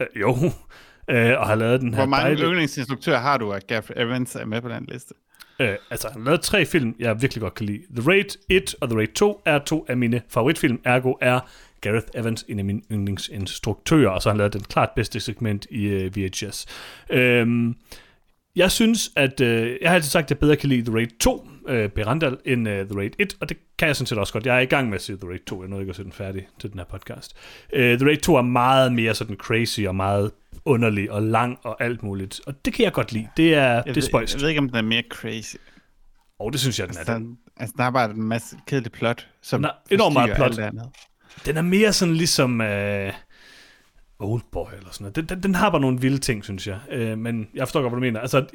Øh, 0.00 0.20
jo, 0.20 0.36
øh, 1.14 1.40
og 1.40 1.46
har 1.46 1.54
lavet 1.54 1.80
den 1.80 1.94
her 1.94 1.96
Hvor 1.96 2.06
mange 2.06 2.24
dejlige... 2.24 2.46
yndlingsinstruktører 2.46 3.18
har 3.18 3.36
du, 3.36 3.52
at 3.52 3.66
Gaff 3.66 3.90
Evans 3.96 4.34
er 4.34 4.44
med 4.44 4.60
på 4.60 4.68
den 4.68 4.88
liste? 4.92 5.14
Øh, 5.60 5.76
altså, 5.90 6.08
han 6.08 6.20
har 6.20 6.26
lavet 6.26 6.40
tre 6.40 6.66
film, 6.66 6.94
jeg 6.98 7.22
virkelig 7.22 7.42
godt 7.42 7.54
kan 7.54 7.66
lide. 7.66 7.80
The 7.96 8.10
Raid 8.10 8.38
1 8.48 8.74
og 8.80 8.88
The 8.88 8.98
Raid 8.98 9.08
2 9.08 9.42
er 9.44 9.58
to 9.58 9.86
af 9.88 9.96
mine 9.96 10.22
favoritfilm, 10.28 10.80
ergo 10.84 11.14
er 11.20 11.40
Gareth 11.80 12.06
Evans 12.14 12.44
en 12.48 12.58
af 12.58 12.64
mine 12.64 12.80
yndlingsinstruktører, 12.92 14.10
og 14.10 14.22
så 14.22 14.28
har 14.28 14.32
han 14.32 14.38
lavet 14.38 14.52
den 14.52 14.60
klart 14.60 14.90
bedste 14.96 15.20
segment 15.20 15.66
i 15.70 15.84
øh, 15.84 16.16
VHS. 16.16 16.66
Øhm, 17.10 17.76
jeg 18.56 18.70
synes, 18.70 19.10
at 19.16 19.40
øh, 19.40 19.76
jeg 19.82 19.90
har 19.90 19.94
altid 19.94 20.10
sagt, 20.10 20.24
at 20.24 20.30
jeg 20.30 20.38
bedre 20.38 20.56
kan 20.56 20.68
lide 20.68 20.84
The 20.84 20.94
Raid 20.94 21.18
2, 21.20 21.46
øh, 21.68 21.88
Berandal, 21.88 22.36
end 22.44 22.68
øh, 22.68 22.86
The 22.86 22.98
Raid 22.98 23.10
1, 23.18 23.36
og 23.40 23.48
det 23.48 23.56
kan 23.78 23.88
jeg 23.88 23.96
sådan 23.96 24.06
set 24.06 24.18
også 24.18 24.32
godt. 24.32 24.46
Jeg 24.46 24.56
er 24.56 24.60
i 24.60 24.64
gang 24.64 24.88
med 24.88 24.94
at 24.94 25.02
se 25.02 25.16
The 25.16 25.28
Raid 25.28 25.38
2, 25.46 25.62
jeg 25.62 25.68
nåede 25.68 25.82
ikke 25.82 25.90
at 25.90 25.96
se 25.96 26.04
den 26.04 26.12
færdig 26.12 26.46
til 26.60 26.70
den 26.70 26.78
her 26.78 26.86
podcast. 26.86 27.36
Øh, 27.72 27.98
The 27.98 28.06
Raid 28.06 28.16
2 28.18 28.34
er 28.36 28.42
meget 28.42 28.92
mere 28.92 29.14
sådan 29.14 29.36
crazy 29.36 29.80
og 29.80 29.96
meget 29.96 30.30
underlig 30.64 31.10
og 31.10 31.22
lang 31.22 31.58
og 31.62 31.82
alt 31.82 32.02
muligt, 32.02 32.40
og 32.46 32.64
det 32.64 32.72
kan 32.74 32.84
jeg 32.84 32.92
godt 32.92 33.12
lide. 33.12 33.28
Det 33.36 33.54
er, 33.54 33.62
Jeg 33.72 33.84
det 33.86 33.96
er 33.96 34.00
spøjst. 34.00 34.34
jeg 34.34 34.42
ved 34.42 34.48
ikke, 34.48 34.58
om 34.58 34.68
den 34.68 34.76
er 34.76 34.82
mere 34.82 35.02
crazy. 35.10 35.56
Og 36.38 36.52
det 36.52 36.60
synes 36.60 36.78
jeg, 36.78 36.88
den 36.88 36.94
er. 36.96 36.98
Altså, 36.98 37.14
Den, 37.14 37.38
altså 37.56 37.74
der 37.78 37.84
er 37.84 37.90
bare 37.90 38.10
en 38.10 38.22
masse 38.22 38.56
kedelig 38.66 38.92
plot, 38.92 39.28
som 39.42 39.64
enormt 39.90 40.12
meget 40.14 40.34
plot. 40.36 40.56
den 41.46 41.56
er 41.56 41.62
mere 41.62 41.92
sådan 41.92 42.14
ligesom 42.14 42.60
uh, 42.60 42.66
Oldboy 44.18 44.66
eller 44.76 44.90
sådan 44.90 45.04
noget. 45.04 45.16
Den, 45.16 45.24
den, 45.24 45.42
den 45.42 45.54
har 45.54 45.70
bare 45.70 45.80
nogle 45.80 46.00
vilde 46.00 46.18
ting, 46.18 46.44
synes 46.44 46.66
jeg. 46.66 46.78
Uh, 46.94 47.18
men 47.18 47.48
jeg 47.54 47.66
forstår 47.68 47.80
godt, 47.80 47.90
hvad 47.92 47.96
du 47.96 48.00
mener. 48.00 48.20
Altså, 48.20 48.46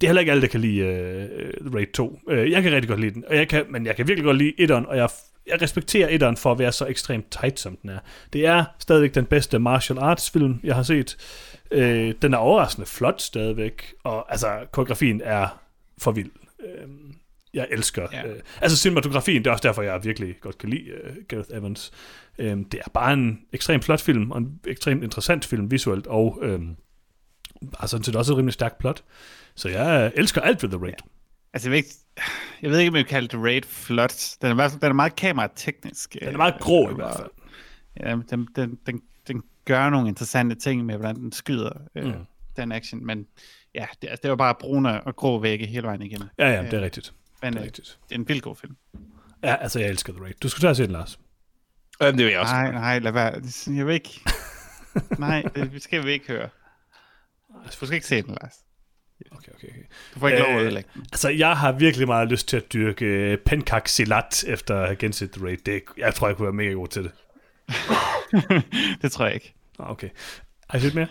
det 0.00 0.06
er 0.06 0.08
heller 0.08 0.20
ikke 0.20 0.32
alle, 0.32 0.42
der 0.42 0.48
kan 0.48 0.60
lide 0.60 0.82
uh, 0.82 1.66
The 1.66 1.76
Raid 1.76 1.86
2. 1.86 2.20
Uh, 2.26 2.50
jeg 2.50 2.62
kan 2.62 2.72
rigtig 2.72 2.88
godt 2.88 3.00
lide 3.00 3.14
den, 3.14 3.24
og 3.28 3.36
jeg 3.36 3.48
kan, 3.48 3.64
men 3.70 3.86
jeg 3.86 3.96
kan 3.96 4.08
virkelig 4.08 4.24
godt 4.24 4.36
lide 4.36 4.52
etteren, 4.58 4.86
og 4.86 4.96
jeg, 4.96 5.08
jeg 5.46 5.62
respekterer 5.62 6.08
etteren 6.08 6.36
for 6.36 6.52
at 6.52 6.58
være 6.58 6.72
så 6.72 6.86
ekstremt 6.86 7.30
tight, 7.30 7.60
som 7.60 7.76
den 7.76 7.90
er. 7.90 7.98
Det 8.32 8.46
er 8.46 8.64
stadigvæk 8.78 9.14
den 9.14 9.24
bedste 9.24 9.58
martial 9.58 9.98
arts 9.98 10.30
film, 10.30 10.60
jeg 10.64 10.74
har 10.74 10.82
set. 10.82 11.16
Uh, 11.70 11.78
den 12.22 12.34
er 12.34 12.36
overraskende 12.36 12.86
flot 12.86 13.22
stadigvæk, 13.22 13.94
og 14.04 14.32
altså, 14.32 14.66
koreografien 14.72 15.20
er 15.24 15.60
for 15.98 16.12
vild. 16.12 16.30
Uh, 16.58 16.90
jeg 17.54 17.68
elsker. 17.70 18.06
Ja. 18.12 18.26
Øh, 18.26 18.36
altså 18.60 18.78
cinematografien, 18.78 19.44
det 19.44 19.46
er 19.46 19.52
også 19.52 19.68
derfor, 19.68 19.82
jeg 19.82 20.04
virkelig 20.04 20.34
godt 20.40 20.58
kan 20.58 20.68
lide 20.68 20.84
uh, 21.04 21.16
Gareth 21.28 21.56
Evans. 21.56 21.92
Øhm, 22.38 22.64
det 22.64 22.80
er 22.86 22.90
bare 22.94 23.12
en 23.12 23.40
ekstremt 23.52 23.84
flot 23.84 24.00
film, 24.00 24.30
og 24.30 24.38
en 24.38 24.60
ekstremt 24.66 25.02
interessant 25.02 25.44
film 25.44 25.70
visuelt, 25.70 26.06
og 26.06 26.38
øhm, 26.42 26.76
har 27.78 27.86
sådan 27.86 28.04
set 28.04 28.16
også 28.16 28.32
et 28.32 28.38
rimelig 28.38 28.52
stærkt 28.52 28.78
plot. 28.78 29.02
Så 29.56 29.68
jeg 29.68 30.12
elsker 30.16 30.40
alt 30.40 30.62
ved 30.62 30.70
The 30.70 30.78
Raid. 30.78 30.92
Ja. 30.92 31.08
Altså, 31.52 31.68
jeg 31.68 31.70
ved 31.70 31.76
ikke, 31.78 31.90
jeg 32.62 32.70
ved 32.70 32.78
ikke 32.78 32.88
om 32.88 32.94
jeg 32.96 32.98
vil 33.04 33.08
kalde 33.08 33.28
det 33.28 33.40
Raid 33.44 33.62
flot. 33.62 34.36
Den 34.42 34.50
er, 34.50 34.54
meget- 34.54 34.72
den 34.72 34.88
er 34.88 34.92
meget 34.92 35.16
kamerateknisk. 35.16 36.16
Den 36.20 36.28
er 36.28 36.36
meget 36.36 36.54
grå 36.60 36.90
i 36.90 36.94
hvert 36.94 37.16
fald. 37.16 37.30
Ja, 38.00 38.16
den, 38.30 38.48
den, 38.56 38.78
den, 38.86 39.02
den 39.28 39.42
gør 39.64 39.90
nogle 39.90 40.08
interessante 40.08 40.54
ting 40.54 40.86
med, 40.86 40.96
hvordan 40.96 41.16
den 41.16 41.32
skyder 41.32 41.70
øh, 41.94 42.04
Mm. 42.04 42.12
den 42.56 42.72
action, 42.72 43.06
men 43.06 43.26
ja, 43.74 43.86
det, 44.02 44.08
altså, 44.08 44.20
det 44.22 44.30
var 44.30 44.36
bare 44.36 44.54
brune 44.60 45.02
og 45.02 45.16
grå 45.16 45.38
vægge 45.38 45.66
hele 45.66 45.82
vejen 45.86 46.02
igennem. 46.02 46.28
Ja, 46.38 46.48
ja, 46.50 46.62
det 46.62 46.74
er 46.74 46.80
rigtigt. 46.80 47.12
Men 47.42 47.52
Det 47.52 47.58
er 47.58 47.62
øh, 47.62 47.66
rigtigt. 47.66 47.98
det 48.08 48.14
er 48.14 48.18
en 48.18 48.28
vildt 48.28 48.42
god 48.42 48.56
film. 48.56 48.76
Ja, 49.44 49.54
altså 49.56 49.80
jeg 49.80 49.88
elsker 49.88 50.12
The 50.12 50.22
Raid. 50.22 50.34
Du 50.42 50.48
skulle 50.48 50.62
tage 50.62 50.70
og 50.70 50.76
se 50.76 50.82
den, 50.82 50.92
Lars. 50.92 51.18
Øhm, 52.02 52.16
det 52.16 52.24
vil 52.26 52.32
jeg 52.32 52.40
også. 52.40 52.52
Nej, 52.54 52.72
nej, 52.72 52.98
lad 52.98 53.12
være. 53.12 53.34
Jeg 53.76 53.86
vil 53.86 53.94
ikke. 53.94 54.20
nej, 55.18 55.42
det 55.54 55.82
skal 55.82 56.06
vi 56.06 56.10
ikke 56.12 56.26
høre. 56.26 56.48
Du 57.80 57.86
skal 57.86 57.92
ikke 57.92 58.06
se 58.06 58.22
den, 58.22 58.36
Lars. 58.42 58.63
Okay, 59.30 59.52
okay, 59.54 59.68
okay. 59.68 59.82
Du 60.14 60.18
får 60.20 60.28
ikke 60.28 60.42
lov 60.42 60.50
at 60.50 60.56
Øh, 60.56 60.62
ødelægge 60.62 60.90
den. 60.94 61.06
Altså, 61.12 61.28
jeg 61.28 61.56
har 61.56 61.72
virkelig 61.72 62.06
meget 62.06 62.28
lyst 62.28 62.48
til 62.48 62.56
at 62.56 62.72
dyrke 62.72 63.04
øh, 63.04 63.38
penkak 63.38 63.88
silat 63.88 64.44
efter 64.46 64.80
at 64.80 64.86
have 64.86 64.96
genset 64.96 65.30
The 65.30 65.44
Raid. 65.44 65.58
Det, 65.66 65.82
jeg 65.96 66.14
tror, 66.14 66.26
jeg 66.26 66.36
kunne 66.36 66.44
være 66.46 66.52
mega 66.52 66.70
god 66.70 66.88
til 66.88 67.02
det. 67.02 67.12
det 69.02 69.12
tror 69.12 69.24
jeg 69.24 69.34
ikke. 69.34 69.54
Ah, 69.78 69.90
okay. 69.90 70.08
Har 70.70 70.78
I 70.78 70.80
set 70.80 70.94
mere? 70.94 71.06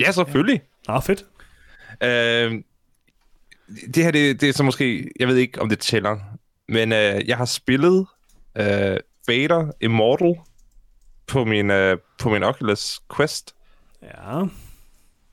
Ja, 0.00 0.12
selvfølgelig. 0.12 0.62
Ah, 0.88 1.02
fedt. 1.02 1.24
Øh, 2.02 2.62
det 3.94 4.04
her, 4.04 4.10
det, 4.10 4.40
det 4.40 4.48
er 4.48 4.52
så 4.52 4.62
måske... 4.62 5.10
Jeg 5.20 5.28
ved 5.28 5.36
ikke, 5.36 5.60
om 5.60 5.68
det 5.68 5.78
tæller. 5.78 6.18
Men 6.68 6.92
øh, 6.92 7.28
jeg 7.28 7.36
har 7.36 7.44
spillet 7.44 8.06
øh, 8.56 8.96
Vader 9.28 9.72
Immortal 9.80 10.34
på 11.26 11.44
min, 11.44 11.70
øh, 11.70 11.98
på 12.18 12.30
min 12.30 12.42
Oculus 12.42 13.00
Quest. 13.16 13.54
Ja. 14.02 14.44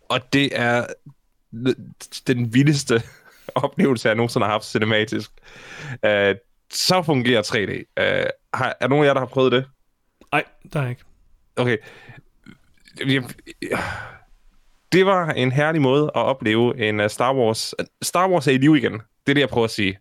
Og 0.09 0.33
det 0.33 0.49
er 0.59 0.85
den 2.27 2.53
vildeste 2.53 3.03
oplevelse, 3.55 4.07
jeg 4.07 4.15
nogensinde 4.15 4.45
har 4.45 4.51
haft 4.51 4.65
cinematisk. 4.65 5.31
Øh, 6.05 6.35
så 6.71 7.01
fungerer 7.01 7.41
3D. 7.41 8.03
Øh, 8.03 8.25
har, 8.53 8.77
er 8.79 8.87
nogen 8.87 9.03
af 9.03 9.07
jer, 9.07 9.13
der 9.13 9.21
har 9.21 9.27
prøvet 9.27 9.51
det? 9.51 9.65
Ej, 10.33 10.43
der 10.73 10.81
er 10.81 10.89
ikke. 10.89 11.03
Okay. 11.55 11.77
Det 14.91 15.05
var 15.05 15.29
en 15.29 15.51
herlig 15.51 15.81
måde 15.81 16.03
at 16.03 16.11
opleve 16.15 16.87
en 16.89 16.99
uh, 16.99 17.07
Star 17.07 17.33
Wars... 17.35 17.75
Star 18.01 18.29
Wars 18.29 18.47
er 18.47 18.51
i 18.51 18.57
liv 18.57 18.75
igen. 18.75 18.93
Det 18.93 19.31
er 19.31 19.33
det, 19.33 19.41
jeg 19.41 19.49
prøver 19.49 19.65
at 19.65 19.71
sige. 19.71 19.99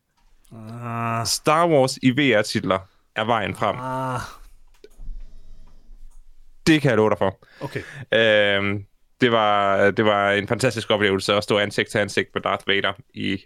Ah, 0.83 1.27
Star 1.27 1.69
Wars 1.69 1.99
i 2.03 2.11
VR-titler 2.11 2.79
er 3.17 3.25
vejen 3.25 3.55
frem. 3.55 3.77
ah. 3.79 4.21
Det 6.67 6.83
kan 6.83 6.89
jeg 6.89 6.97
love 6.97 7.11
dig 7.11 7.19
for. 7.19 7.39
Okay. 7.61 7.83
Øhm, 8.13 8.87
det, 9.21 9.33
var, 9.33 9.91
det 9.91 10.05
var 10.05 10.33
en 10.33 10.49
fantastisk 10.49 10.91
oplevelse 10.91 11.35
at 11.35 11.45
stå 11.45 11.59
ansigt 11.59 11.91
til 11.91 11.99
ansigt 11.99 12.29
med 12.35 12.43
Darth 12.43 12.69
Vader 12.69 12.93
i... 13.15 13.37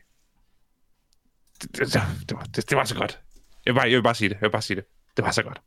Det, 1.63 1.73
det, 1.77 1.93
det, 2.29 2.37
var, 2.37 2.45
det, 2.57 2.71
det 2.71 2.77
var 2.77 2.85
så 2.85 2.95
godt. 2.95 3.21
Jeg 3.67 3.75
vil, 3.75 3.79
bare, 3.81 3.89
jeg 3.89 3.97
vil 3.97 4.03
bare 4.03 4.15
sige 4.15 4.29
det. 4.29 4.35
Jeg 4.35 4.43
vil 4.43 4.51
bare 4.51 4.63
sige 4.63 4.77
det. 4.77 4.85
Det 5.17 5.25
var 5.25 5.31
så 5.31 5.43
godt. 5.43 5.61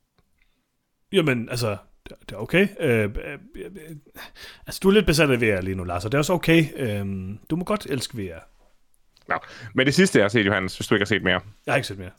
Jamen, 1.12 1.50
altså, 1.50 1.78
det, 2.10 2.18
det 2.30 2.32
er 2.36 2.40
okay. 2.40 2.68
Øh, 2.80 3.04
øh, 3.04 3.40
øh, 3.56 3.72
altså, 4.68 4.80
du 4.84 4.90
er 4.90 4.94
lidt 4.94 5.06
besat 5.06 5.32
af 5.32 5.42
VR 5.42 5.62
lige 5.62 5.76
nu, 5.76 5.84
Lars, 5.84 6.06
og 6.06 6.12
det 6.12 6.16
er 6.18 6.20
også 6.20 6.34
okay. 6.34 6.66
Øh, 6.76 7.06
du 7.50 7.56
må 7.56 7.64
godt 7.64 7.86
elske 7.90 8.18
VR. 8.18 8.40
Nå. 9.28 9.36
Men 9.74 9.86
det 9.86 9.94
sidste, 9.96 10.20
jeg 10.20 10.24
har 10.24 10.30
set, 10.30 10.46
Johannes, 10.46 10.78
hvis 10.78 10.88
du 10.88 10.96
ikke 10.96 11.02
har 11.04 11.08
set 11.08 11.24
mere, 11.24 11.42
Jeg 11.66 11.72
har 11.72 11.76
ikke 11.76 11.88
set 11.88 11.98
mere. 11.98 12.12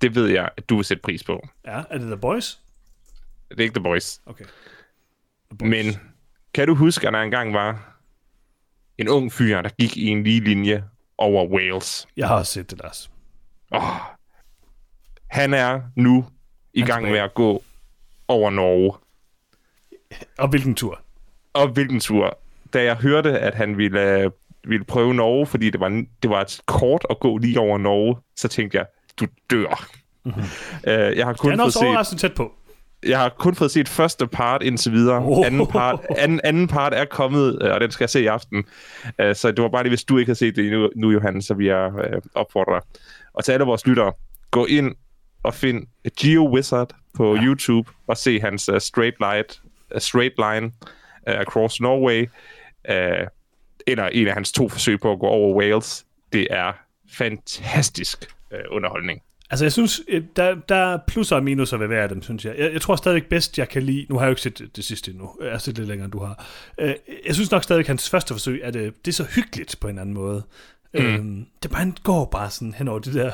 det 0.00 0.14
ved 0.14 0.26
jeg, 0.28 0.50
at 0.56 0.68
du 0.68 0.76
vil 0.76 0.84
sætte 0.84 1.00
pris 1.02 1.24
på. 1.24 1.48
Ja, 1.66 1.82
er 1.90 1.98
det 1.98 2.06
The 2.06 2.16
Boys? 2.16 2.58
Det 3.50 3.60
er 3.60 3.62
ikke 3.64 3.74
The 3.74 3.82
Boys. 3.82 4.20
Okay. 4.26 4.44
The 4.44 5.58
Boys. 5.58 5.70
Men 5.70 6.00
kan 6.56 6.66
du 6.66 6.74
huske, 6.74 7.06
at 7.06 7.12
der 7.12 7.20
engang 7.20 7.54
var 7.54 7.98
en 8.98 9.08
ung 9.08 9.32
fyr, 9.32 9.62
der 9.62 9.68
gik 9.68 9.96
i 9.96 10.06
en 10.06 10.22
lige 10.22 10.40
linje 10.40 10.84
over 11.18 11.46
Wales? 11.46 12.08
Jeg 12.16 12.28
har 12.28 12.42
set 12.42 12.70
det, 12.70 12.78
Lars. 12.82 13.10
Oh, 13.70 13.82
han 15.30 15.54
er 15.54 15.80
nu 15.96 16.24
i 16.74 16.80
Han 16.80 16.86
gang 16.86 17.02
med 17.02 17.10
tilbage. 17.10 17.24
at 17.24 17.34
gå 17.34 17.62
over 18.28 18.50
Norge. 18.50 18.92
Og 20.38 20.48
hvilken 20.48 20.74
tur? 20.74 21.00
Og 21.52 21.68
hvilken 21.68 22.00
tur? 22.00 22.38
Da 22.72 22.84
jeg 22.84 22.96
hørte, 22.96 23.38
at 23.38 23.54
han 23.54 23.78
ville, 23.78 24.20
øh, 24.20 24.30
ville 24.64 24.84
prøve 24.84 25.14
Norge, 25.14 25.46
fordi 25.46 25.70
det 25.70 25.80
var, 25.80 26.04
det 26.22 26.30
var 26.30 26.40
et 26.40 26.60
kort 26.66 27.06
at 27.10 27.20
gå 27.20 27.38
lige 27.38 27.60
over 27.60 27.78
Norge, 27.78 28.16
så 28.36 28.48
tænkte 28.48 28.78
jeg, 28.78 28.86
du 29.20 29.26
dør. 29.50 29.88
Mm-hmm. 30.24 30.42
Uh, 30.42 31.16
jeg, 31.16 31.26
har 31.26 31.32
kun 31.32 31.50
Han 31.50 31.60
er 31.60 31.64
også 31.64 31.78
set, 31.78 31.88
overraskende 31.88 32.22
tæt 32.22 32.34
på. 32.34 32.54
Jeg 33.08 33.18
har 33.18 33.28
kun 33.28 33.54
fået 33.54 33.70
set 33.70 33.88
første 33.88 34.26
part 34.26 34.62
indtil 34.62 34.92
videre. 34.92 35.22
Oh. 35.24 35.46
Anden, 35.46 35.66
part, 35.66 36.00
anden, 36.18 36.40
anden 36.44 36.68
part 36.68 36.94
er 36.94 37.04
kommet, 37.04 37.58
øh, 37.62 37.74
og 37.74 37.80
den 37.80 37.90
skal 37.90 38.04
jeg 38.04 38.10
se 38.10 38.22
i 38.22 38.26
aften. 38.26 38.64
Uh, 39.22 39.34
så 39.34 39.52
det 39.52 39.62
var 39.62 39.68
bare 39.68 39.82
lige, 39.82 39.90
hvis 39.90 40.04
du 40.04 40.18
ikke 40.18 40.30
har 40.30 40.34
set 40.34 40.56
det 40.56 40.64
endnu, 40.64 40.90
nu, 40.96 41.10
Johan, 41.10 41.42
så 41.42 41.54
vil 41.54 41.66
jeg 41.66 41.92
uh, 41.92 42.18
opfordre 42.34 42.72
dig. 42.72 42.80
Og 43.34 43.44
til 43.44 43.52
alle 43.52 43.66
vores 43.66 43.86
lyttere, 43.86 44.12
gå 44.50 44.66
ind 44.66 44.94
og 45.42 45.54
find 45.54 45.86
Geo 46.20 46.48
Wizard 46.52 46.90
på 47.14 47.34
ja. 47.34 47.42
YouTube 47.42 47.90
og 48.06 48.16
se 48.16 48.40
hans 48.40 48.68
uh, 48.68 48.78
straight, 48.78 49.16
light, 49.20 49.60
uh, 49.94 50.00
straight 50.00 50.34
line 50.38 50.72
uh, 51.30 51.40
across 51.40 51.80
Norway. 51.80 52.26
Uh, 52.88 53.26
eller 53.86 54.08
en 54.08 54.28
af 54.28 54.34
hans 54.34 54.52
to 54.52 54.68
forsøg 54.68 55.00
på 55.00 55.12
at 55.12 55.18
gå 55.18 55.26
over 55.26 55.56
Wales. 55.56 56.06
Det 56.32 56.46
er 56.50 56.72
fantastisk 57.12 58.26
uh, 58.52 58.76
underholdning. 58.76 59.22
Altså, 59.50 59.64
jeg 59.64 59.72
synes, 59.72 60.00
øh, 60.08 60.22
der, 60.36 60.54
der 60.54 60.76
er 60.76 60.98
plusser 61.06 61.36
og 61.36 61.44
minuser 61.44 61.76
ved 61.76 61.86
hver 61.86 62.02
af 62.02 62.08
dem, 62.08 62.22
synes 62.22 62.44
jeg. 62.44 62.54
jeg. 62.58 62.72
Jeg 62.72 62.80
tror 62.80 62.96
stadigvæk 62.96 63.28
bedst, 63.28 63.58
jeg 63.58 63.68
kan 63.68 63.82
lide... 63.82 64.06
Nu 64.08 64.14
har 64.14 64.22
jeg 64.22 64.28
jo 64.28 64.32
ikke 64.32 64.42
set 64.42 64.58
det, 64.58 64.76
det 64.76 64.84
sidste 64.84 65.10
endnu. 65.10 65.30
Jeg 65.42 65.50
har 65.50 65.58
set 65.58 65.78
lidt 65.78 65.88
længere, 65.88 66.04
end 66.04 66.12
du 66.12 66.18
har. 66.18 66.44
Øh, 66.78 66.94
Jeg 67.26 67.34
synes 67.34 67.50
nok 67.50 67.62
stadigvæk, 67.62 67.86
hans 67.86 68.10
første 68.10 68.34
forsøg, 68.34 68.64
at 68.64 68.74
det, 68.74 69.04
det 69.04 69.10
er 69.10 69.14
så 69.14 69.24
hyggeligt 69.24 69.76
på 69.80 69.88
en 69.88 69.98
anden 69.98 70.14
måde. 70.14 70.42
Mm. 70.94 71.00
Øhm, 71.00 71.46
det 71.62 71.70
bare, 71.70 71.78
han 71.78 71.94
går 72.02 72.24
bare 72.24 72.50
sådan 72.50 72.74
hen 72.74 72.88
over 72.88 72.98
det 72.98 73.14
der... 73.14 73.32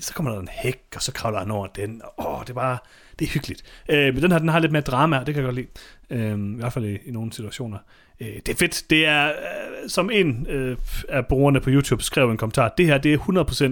Så 0.00 0.14
kommer 0.14 0.32
der 0.32 0.40
en 0.40 0.48
hæk, 0.52 0.82
og 0.94 1.02
så 1.02 1.12
kravler 1.12 1.38
han 1.38 1.50
over 1.50 1.66
den. 1.66 2.02
Og, 2.04 2.34
åh, 2.34 2.40
det 2.40 2.50
er 2.50 2.54
bare... 2.54 2.78
Det 3.18 3.24
er 3.24 3.28
hyggeligt. 3.30 3.62
Øh, 3.88 4.14
men 4.14 4.22
den 4.22 4.32
her, 4.32 4.38
den 4.38 4.48
har 4.48 4.58
lidt 4.58 4.72
mere 4.72 4.82
drama, 4.82 5.18
og 5.18 5.26
det 5.26 5.34
kan 5.34 5.42
jeg 5.42 5.46
godt 5.46 5.56
lide. 5.56 5.66
Øh, 6.10 6.38
I 6.38 6.56
hvert 6.56 6.72
fald 6.72 6.84
i, 6.84 6.98
i 7.06 7.10
nogle 7.10 7.32
situationer. 7.32 7.78
Øh, 8.20 8.26
det 8.26 8.48
er 8.48 8.54
fedt. 8.54 8.84
Det 8.90 9.06
er, 9.06 9.26
øh, 9.28 9.88
som 9.88 10.10
en 10.12 10.46
øh, 10.48 10.76
af 11.08 11.26
brugerne 11.26 11.60
på 11.60 11.70
YouTube 11.70 12.02
skrev 12.02 12.30
en 12.30 12.36
kommentar, 12.36 12.74
det 12.78 12.86
her, 12.86 12.98
det 12.98 13.14
er 13.14 13.18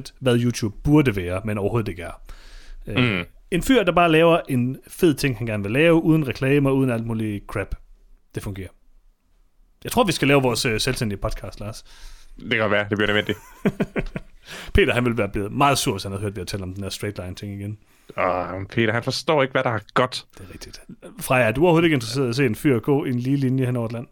100% 0.08 0.12
hvad 0.20 0.38
YouTube 0.38 0.76
burde 0.84 1.16
være, 1.16 1.40
men 1.44 1.58
overhovedet 1.58 1.88
ikke 1.88 2.02
er. 2.02 2.20
Øh, 2.86 3.18
Mm. 3.18 3.24
En 3.50 3.62
fyr, 3.62 3.82
der 3.82 3.92
bare 3.92 4.12
laver 4.12 4.40
en 4.48 4.76
fed 4.88 5.14
ting, 5.14 5.38
han 5.38 5.46
gerne 5.46 5.62
vil 5.62 5.72
lave, 5.72 6.02
uden 6.02 6.28
reklamer, 6.28 6.70
uden 6.70 6.90
alt 6.90 7.06
muligt 7.06 7.44
crap. 7.46 7.74
Det 8.34 8.42
fungerer. 8.42 8.68
Jeg 9.84 9.92
tror, 9.92 10.04
vi 10.04 10.12
skal 10.12 10.28
lave 10.28 10.42
vores 10.42 10.64
øh, 10.64 10.80
selvstændige 10.80 11.18
podcast, 11.18 11.60
Lars. 11.60 11.84
Det 12.40 12.50
kan 12.50 12.70
være, 12.70 12.86
det 12.90 12.98
bliver 12.98 13.06
nødvendigt. 13.06 13.38
Peter, 14.74 14.94
han 14.94 15.04
ville 15.04 15.18
være 15.18 15.28
blevet 15.28 15.52
meget 15.52 15.78
sur, 15.78 15.92
hvis 15.92 16.02
han 16.02 16.12
havde 16.12 16.22
hørt, 16.22 16.34
vi 16.36 16.38
havde 16.38 16.50
talt 16.50 16.62
om 16.62 16.74
den 16.74 16.82
her 16.82 16.90
straight 16.90 17.18
line 17.18 17.34
ting 17.34 17.60
igen. 17.60 17.78
Og 18.16 18.66
Peter, 18.68 18.92
han 18.92 19.02
forstår 19.02 19.42
ikke, 19.42 19.52
hvad 19.52 19.62
der 19.62 19.70
er 19.70 19.78
godt. 19.94 20.24
Det 20.38 20.46
er 20.48 20.52
rigtigt. 20.52 20.80
Freja, 21.20 21.44
er 21.44 21.52
du 21.52 21.62
overhovedet 21.62 21.86
ikke 21.86 21.94
interesseret 21.94 22.26
i 22.26 22.28
at 22.28 22.36
se 22.36 22.46
en 22.46 22.54
fyr 22.54 22.78
gå 22.78 23.04
i 23.04 23.08
en 23.10 23.18
lige 23.18 23.36
linje 23.36 23.66
hen 23.66 23.76
over 23.76 23.86
et 23.86 23.92
land? 23.92 24.06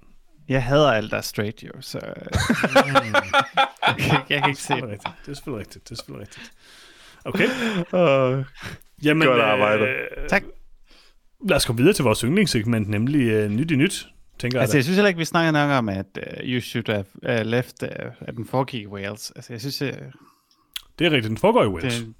Jeg 0.49 0.65
hader 0.65 0.93
alt, 0.93 1.11
der 1.11 1.17
er 1.17 1.21
straight, 1.21 1.63
jo, 1.63 1.71
så... 1.81 1.99
øh, 1.99 2.05
jeg, 2.75 2.95
kan, 3.99 3.99
ikke- 3.99 4.27
jeg 4.31 4.41
kan 4.41 4.49
ikke 4.49 4.63
se 4.63 4.75
Det 4.75 4.83
er 4.83 4.87
det. 4.87 4.91
rigtigt. 4.93 5.15
Det 5.27 5.31
er 5.31 5.35
selvfølgelig 5.35 5.61
rigtigt. 5.67 5.85
Det 5.89 5.91
er 5.91 5.97
selvfølgelig 5.97 6.29
rigtigt. 6.29 6.53
Okay. 7.25 7.45
Uh, 8.39 8.45
Jamen, 9.05 9.29
Godt 9.29 9.41
arbejde. 9.41 9.85
Øh, 9.85 10.29
Tak. 10.29 10.43
Lad 11.49 11.57
os 11.57 11.65
komme 11.65 11.79
videre 11.79 11.95
til 11.95 12.05
vores 12.05 12.21
yndlingssegment, 12.21 12.89
nemlig 12.89 13.21
øh, 13.29 13.51
nyt 13.51 13.71
i 13.71 13.77
nyt, 13.77 14.07
tænker 14.39 14.61
Altså, 14.61 14.75
jeg. 14.77 14.79
jeg 14.79 14.85
synes 14.85 14.97
heller 14.97 15.09
ikke, 15.09 15.19
vi 15.19 15.25
snakker 15.25 15.53
nok 15.53 15.71
om, 15.71 15.89
at 15.89 16.07
uh, 16.17 16.45
You 16.49 16.61
Should 16.61 16.89
Have 16.93 17.05
uh, 17.41 17.47
Left, 17.47 17.83
uh, 17.83 17.89
at 18.21 18.35
den 18.37 18.47
foregik 18.47 18.83
i 18.83 18.87
Wales. 18.87 19.33
Altså, 19.37 19.53
jeg 19.53 19.61
synes, 19.61 19.83
uh. 19.83 19.89
Det 20.99 21.07
er 21.07 21.11
rigtigt, 21.11 21.29
den 21.31 21.39
foregår 21.39 21.65
i 21.65 21.69
Wales. 21.69 21.95
det, 21.99 22.15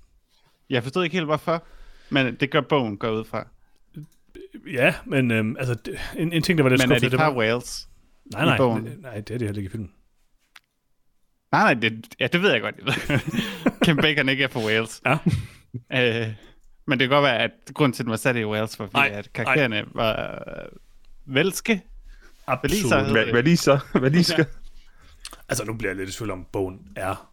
jeg 0.71 0.83
forstod 0.83 1.05
ikke 1.05 1.15
helt, 1.15 1.27
hvorfor, 1.27 1.63
men 2.11 2.35
det 2.35 2.51
gør 2.51 2.61
bogen 2.61 2.97
går 2.99 3.11
ud 3.11 3.25
fra. 3.25 3.47
Ja, 4.73 4.95
men 5.05 5.31
øhm, 5.31 5.57
altså, 5.59 5.75
det- 5.75 5.99
en, 6.17 6.33
en 6.33 6.43
ting, 6.43 6.59
der 6.59 6.63
var 6.63 6.71
lidt 6.71 6.79
Men 6.83 6.93
er 6.93 6.95
skuffende, 6.95 7.07
de 7.07 7.11
det 7.11 7.19
fra 7.21 7.31
var... 7.31 7.37
Wales? 7.39 7.89
Nej, 8.33 8.43
i 8.43 8.47
nej, 8.47 8.57
bogen? 8.57 8.87
det, 8.87 9.03
nej, 9.03 9.15
det 9.15 9.31
er 9.35 9.39
det 9.39 9.49
heller 9.49 9.59
ikke 9.59 9.69
i 9.69 9.71
filmen. 9.71 9.93
Nej, 11.53 11.63
nej, 11.63 11.75
det, 11.75 12.07
ja, 12.21 12.27
det 12.27 12.43
ved 12.43 12.51
jeg 12.53 12.61
godt. 12.61 12.75
Kim 13.85 13.97
Bacon 13.97 14.29
ikke 14.29 14.45
er 14.45 14.49
fra 14.49 14.61
Wales. 14.61 15.03
Ja. 15.07 15.19
Øh, 15.93 16.29
men 16.87 16.99
det 16.99 17.09
kan 17.09 17.15
godt 17.17 17.23
være, 17.23 17.39
at 17.39 17.51
grunden 17.75 17.93
til, 17.93 18.03
at 18.03 18.05
den 18.05 18.11
var 18.11 18.17
sat 18.17 18.37
i 18.37 18.45
Wales, 18.45 18.79
var 18.79 18.87
fordi, 18.87 18.97
Nej, 19.09 19.09
at 19.19 19.33
karaktererne 19.33 19.85
var 19.95 20.45
øh, 20.49 21.35
velske. 21.35 21.83
Absolut. 22.47 22.91
så? 23.59 23.81
Hvad 24.01 24.11
lige 24.11 24.25
skal? 24.25 24.47
Altså, 25.49 25.65
nu 25.65 25.75
bliver 25.75 25.91
jeg 25.91 25.97
lidt 25.97 26.09
i 26.11 26.13
tvivl 26.13 26.31
om, 26.31 26.47
bogen 26.53 26.81
er 26.97 27.31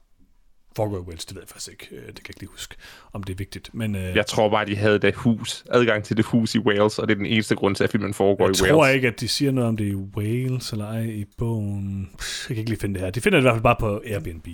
foregår 0.75 0.97
i 0.97 1.01
Wales. 1.01 1.25
Det 1.25 1.35
ved 1.35 1.41
jeg 1.41 1.49
faktisk 1.49 1.71
ikke. 1.71 1.87
Øh, 1.91 1.97
Det 1.97 2.05
kan 2.05 2.15
jeg 2.17 2.29
ikke 2.29 2.39
lige 2.39 2.49
huske, 2.49 2.75
om 3.13 3.23
det 3.23 3.33
er 3.33 3.37
vigtigt. 3.37 3.69
Men 3.73 3.95
øh, 3.95 4.15
Jeg 4.15 4.25
tror 4.25 4.49
bare, 4.49 4.65
de 4.65 4.75
havde 4.75 4.99
det 4.99 5.15
hus, 5.15 5.63
adgang 5.71 6.03
til 6.03 6.17
det 6.17 6.25
hus 6.25 6.55
i 6.55 6.59
Wales, 6.59 6.99
og 6.99 7.07
det 7.07 7.13
er 7.13 7.17
den 7.17 7.25
eneste 7.25 7.55
grund 7.55 7.75
til, 7.75 7.83
at 7.83 7.89
filmen 7.89 8.13
foregår 8.13 8.45
jeg 8.45 8.51
i 8.51 8.53
tror 8.55 8.81
Wales. 8.81 8.95
ikke, 8.95 9.07
at 9.07 9.19
de 9.19 9.27
siger 9.27 9.51
noget 9.51 9.67
om 9.69 9.77
det 9.77 9.87
er 9.87 9.91
i 9.91 9.95
Wales 9.95 10.71
eller 10.71 10.87
ej 10.87 11.01
i 11.03 11.25
bogen. 11.37 12.09
Jeg 12.11 12.47
kan 12.47 12.57
ikke 12.57 12.69
lige 12.69 12.79
finde 12.79 12.93
det 12.95 13.01
her. 13.01 13.09
De 13.11 13.21
finder 13.21 13.37
det 13.37 13.41
i 13.41 13.45
hvert 13.45 13.55
fald 13.55 13.63
bare 13.63 13.75
på 13.79 14.01
Airbnb. 14.05 14.47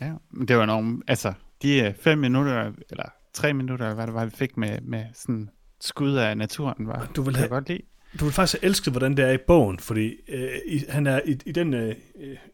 Ja, 0.00 0.12
men 0.30 0.48
det 0.48 0.56
var 0.56 0.66
nogle, 0.66 0.98
altså, 1.08 1.32
de 1.62 1.80
øh, 1.80 1.94
fem 2.00 2.18
minutter, 2.18 2.72
eller 2.90 3.04
tre 3.34 3.52
minutter, 3.54 3.94
hvad 3.94 4.06
det 4.06 4.14
var, 4.14 4.24
vi 4.24 4.30
fik 4.34 4.56
med, 4.56 4.78
med 4.82 5.04
sådan 5.14 5.48
skud 5.80 6.14
af 6.14 6.36
naturen, 6.38 6.86
var, 6.86 7.10
Du 7.16 7.22
vil 7.22 7.34
have- 7.36 7.42
jeg 7.42 7.50
godt 7.50 7.68
lide. 7.68 7.82
Du 8.20 8.24
vil 8.24 8.34
faktisk 8.34 8.60
have 8.62 8.66
elsket, 8.68 8.92
hvordan 8.92 9.16
det 9.16 9.24
er 9.24 9.30
i 9.32 9.38
bogen, 9.46 9.78
fordi 9.78 10.14
øh, 10.28 10.48
i, 10.66 10.84
han 10.88 11.06
er 11.06 11.20
i, 11.26 11.38
i 11.46 11.52
den 11.52 11.74
øh, 11.74 11.94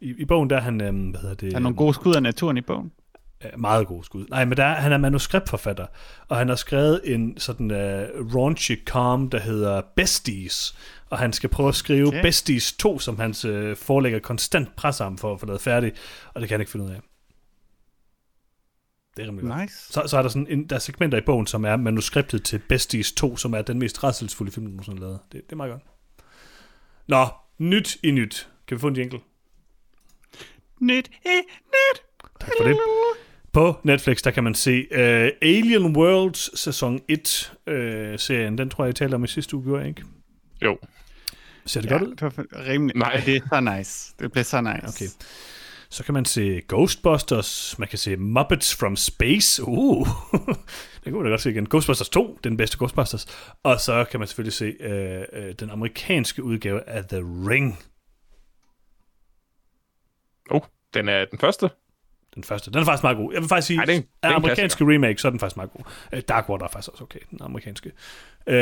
i, 0.01 0.13
i 0.17 0.25
bogen 0.25 0.49
der 0.49 0.55
er 0.57 0.61
han 0.61 0.81
øh, 0.81 1.09
hvad 1.09 1.19
hedder 1.21 1.35
det? 1.35 1.51
Der 1.51 1.57
er 1.57 1.61
nogle 1.61 1.75
gode 1.77 1.93
skud 1.93 2.15
af 2.15 2.23
naturen 2.23 2.57
i 2.57 2.61
bogen. 2.61 2.91
øh, 3.45 3.59
meget 3.59 3.87
god 3.87 4.03
skud. 4.03 4.25
Nej, 4.29 4.45
men 4.45 4.57
der, 4.57 4.63
er- 4.63 4.75
han 4.81 4.91
er 4.91 4.97
manuskriptforfatter, 4.97 5.85
og 6.27 6.37
han 6.37 6.49
har 6.49 6.55
skrevet 6.55 7.01
en 7.03 7.37
sådan 7.37 7.71
uh, 7.71 8.35
raunchy 8.35 8.85
com, 8.85 9.29
der 9.29 9.39
hedder 9.39 9.81
Besties, 9.95 10.75
og 11.09 11.17
han 11.17 11.33
skal 11.33 11.49
prøve 11.49 11.69
at 11.69 11.75
skrive 11.75 12.07
Okay. 12.07 12.21
Besties 12.21 12.73
2, 12.73 12.99
som 12.99 13.19
hans 13.19 13.45
uh, 13.45 13.75
forlægger 13.75 14.19
konstant 14.19 14.75
presser 14.75 15.03
ham 15.03 15.17
for 15.17 15.33
at 15.33 15.39
få 15.39 15.45
lavet 15.45 15.61
færdig, 15.61 15.91
og 16.33 16.41
det 16.41 16.49
kan 16.49 16.53
han 16.55 16.61
ikke 16.61 16.71
finde 16.71 16.85
ud 16.85 16.91
af. 16.91 16.99
Det 19.17 19.23
er 19.23 19.27
rimelig 19.27 19.49
godt. 19.49 19.61
Nice. 19.61 19.75
Så, 19.93 20.03
så 20.07 20.17
er 20.17 20.21
der, 20.21 20.29
sådan 20.29 20.47
en, 20.49 20.67
der 20.69 20.75
er 20.75 20.79
segmenter 20.79 21.17
i 21.17 21.21
bogen, 21.21 21.47
som 21.47 21.65
er 21.65 21.75
manuskriptet 21.75 22.43
til 22.43 22.59
Besties 22.69 23.11
2, 23.11 23.37
som 23.37 23.53
er 23.53 23.61
den 23.61 23.79
mest 23.79 24.03
rædselsfulde 24.03 24.51
film, 24.51 24.65
der 24.65 24.71
nogensinde 24.71 24.99
lavet. 24.99 25.19
Det, 25.31 25.41
det 25.45 25.51
er 25.51 25.55
meget 25.55 25.71
godt. 25.71 25.83
Nå, 27.07 27.27
nyt 27.57 27.97
i 28.03 28.11
nyt. 28.11 28.49
Kan 28.67 28.77
vi 28.77 28.81
få 28.81 28.87
en 28.87 28.95
jingle? 28.95 29.19
Nyt 30.81 31.07
i 31.07 31.29
nyt. 31.67 32.01
Tak 32.39 32.49
for 32.57 32.67
det. 32.67 32.77
På 33.53 33.79
Netflix, 33.83 34.21
der 34.21 34.31
kan 34.31 34.43
man 34.43 34.55
se 34.55 34.79
uh, 34.91 34.97
Alien 35.41 35.95
Worlds 35.97 36.59
sæson 36.59 36.99
1 37.07 37.53
uh, 37.67 37.73
serien. 38.19 38.57
Den 38.57 38.69
tror 38.69 38.83
jeg, 38.83 38.87
jeg 38.87 38.95
talte 38.95 39.15
om 39.15 39.23
i 39.23 39.27
sidste 39.27 39.55
uge, 39.55 39.63
gjorde 39.63 39.79
jeg 39.79 39.89
ikke? 39.89 40.03
Jo. 40.63 40.77
Ser 41.65 41.81
det 41.81 41.89
Ja, 41.91 41.97
godt 41.97 42.03
ud? 42.09 42.15
det 42.15 42.21
var 42.37 42.65
rimelig. 42.67 42.95
Nej. 42.95 43.21
Det 43.25 43.35
er 43.35 43.41
så 43.49 43.77
nice. 43.77 44.13
Det 44.19 44.31
blev 44.31 44.43
så 44.43 44.61
nice. 44.61 44.87
Okay. 44.87 45.05
Så 45.89 46.03
kan 46.03 46.13
man 46.13 46.25
se 46.25 46.61
Ghostbusters, 46.67 47.79
man 47.79 47.87
kan 47.87 47.97
se 47.99 48.15
Muppets 48.17 48.75
from 48.75 48.95
Space. 48.95 49.63
Uh, 49.63 50.07
det 51.03 51.03
kunne 51.05 51.13
man 51.15 51.23
da 51.23 51.29
godt 51.29 51.41
se 51.41 51.49
igen. 51.51 51.69
Ghostbusters 51.69 52.09
2, 52.09 52.39
den 52.43 52.57
bedste 52.57 52.77
Ghostbusters. 52.77 53.25
Og 53.63 53.79
så 53.79 54.05
kan 54.11 54.19
man 54.19 54.27
selvfølgelig 54.27 54.53
se 54.53 54.75
uh, 54.85 55.39
uh, 55.43 55.51
den 55.59 55.69
amerikanske 55.69 56.43
udgave 56.43 56.89
af 56.89 57.05
The 57.05 57.19
Ring. 57.49 57.79
Oh, 60.49 60.61
den 60.93 61.09
er 61.09 61.25
den 61.25 61.39
første. 61.39 61.69
Den 62.35 62.43
første. 62.43 62.71
Den 62.71 62.79
er 62.79 62.85
faktisk 62.85 63.03
meget 63.03 63.17
god. 63.17 63.33
Jeg 63.33 63.41
vil 63.41 63.49
faktisk 63.49 63.67
sige, 63.67 63.79
Ej, 63.79 63.85
det 63.85 63.93
er 63.93 63.97
en- 63.97 64.01
det 64.03 64.09
er 64.23 64.27
af 64.27 64.31
en 64.31 64.35
amerikanske 64.35 64.83
remake, 64.93 65.17
så 65.21 65.27
er 65.27 65.29
den 65.29 65.39
faktisk 65.39 65.55
meget 65.57 65.71
god. 65.71 65.83
Uh, 66.13 66.19
Dark 66.27 66.49
Water 66.49 66.65
er 66.65 66.69
faktisk 66.69 66.91
også 66.91 67.03
okay, 67.03 67.19
den 67.31 67.39
amerikanske. 67.41 67.91
Uh, 68.47 68.53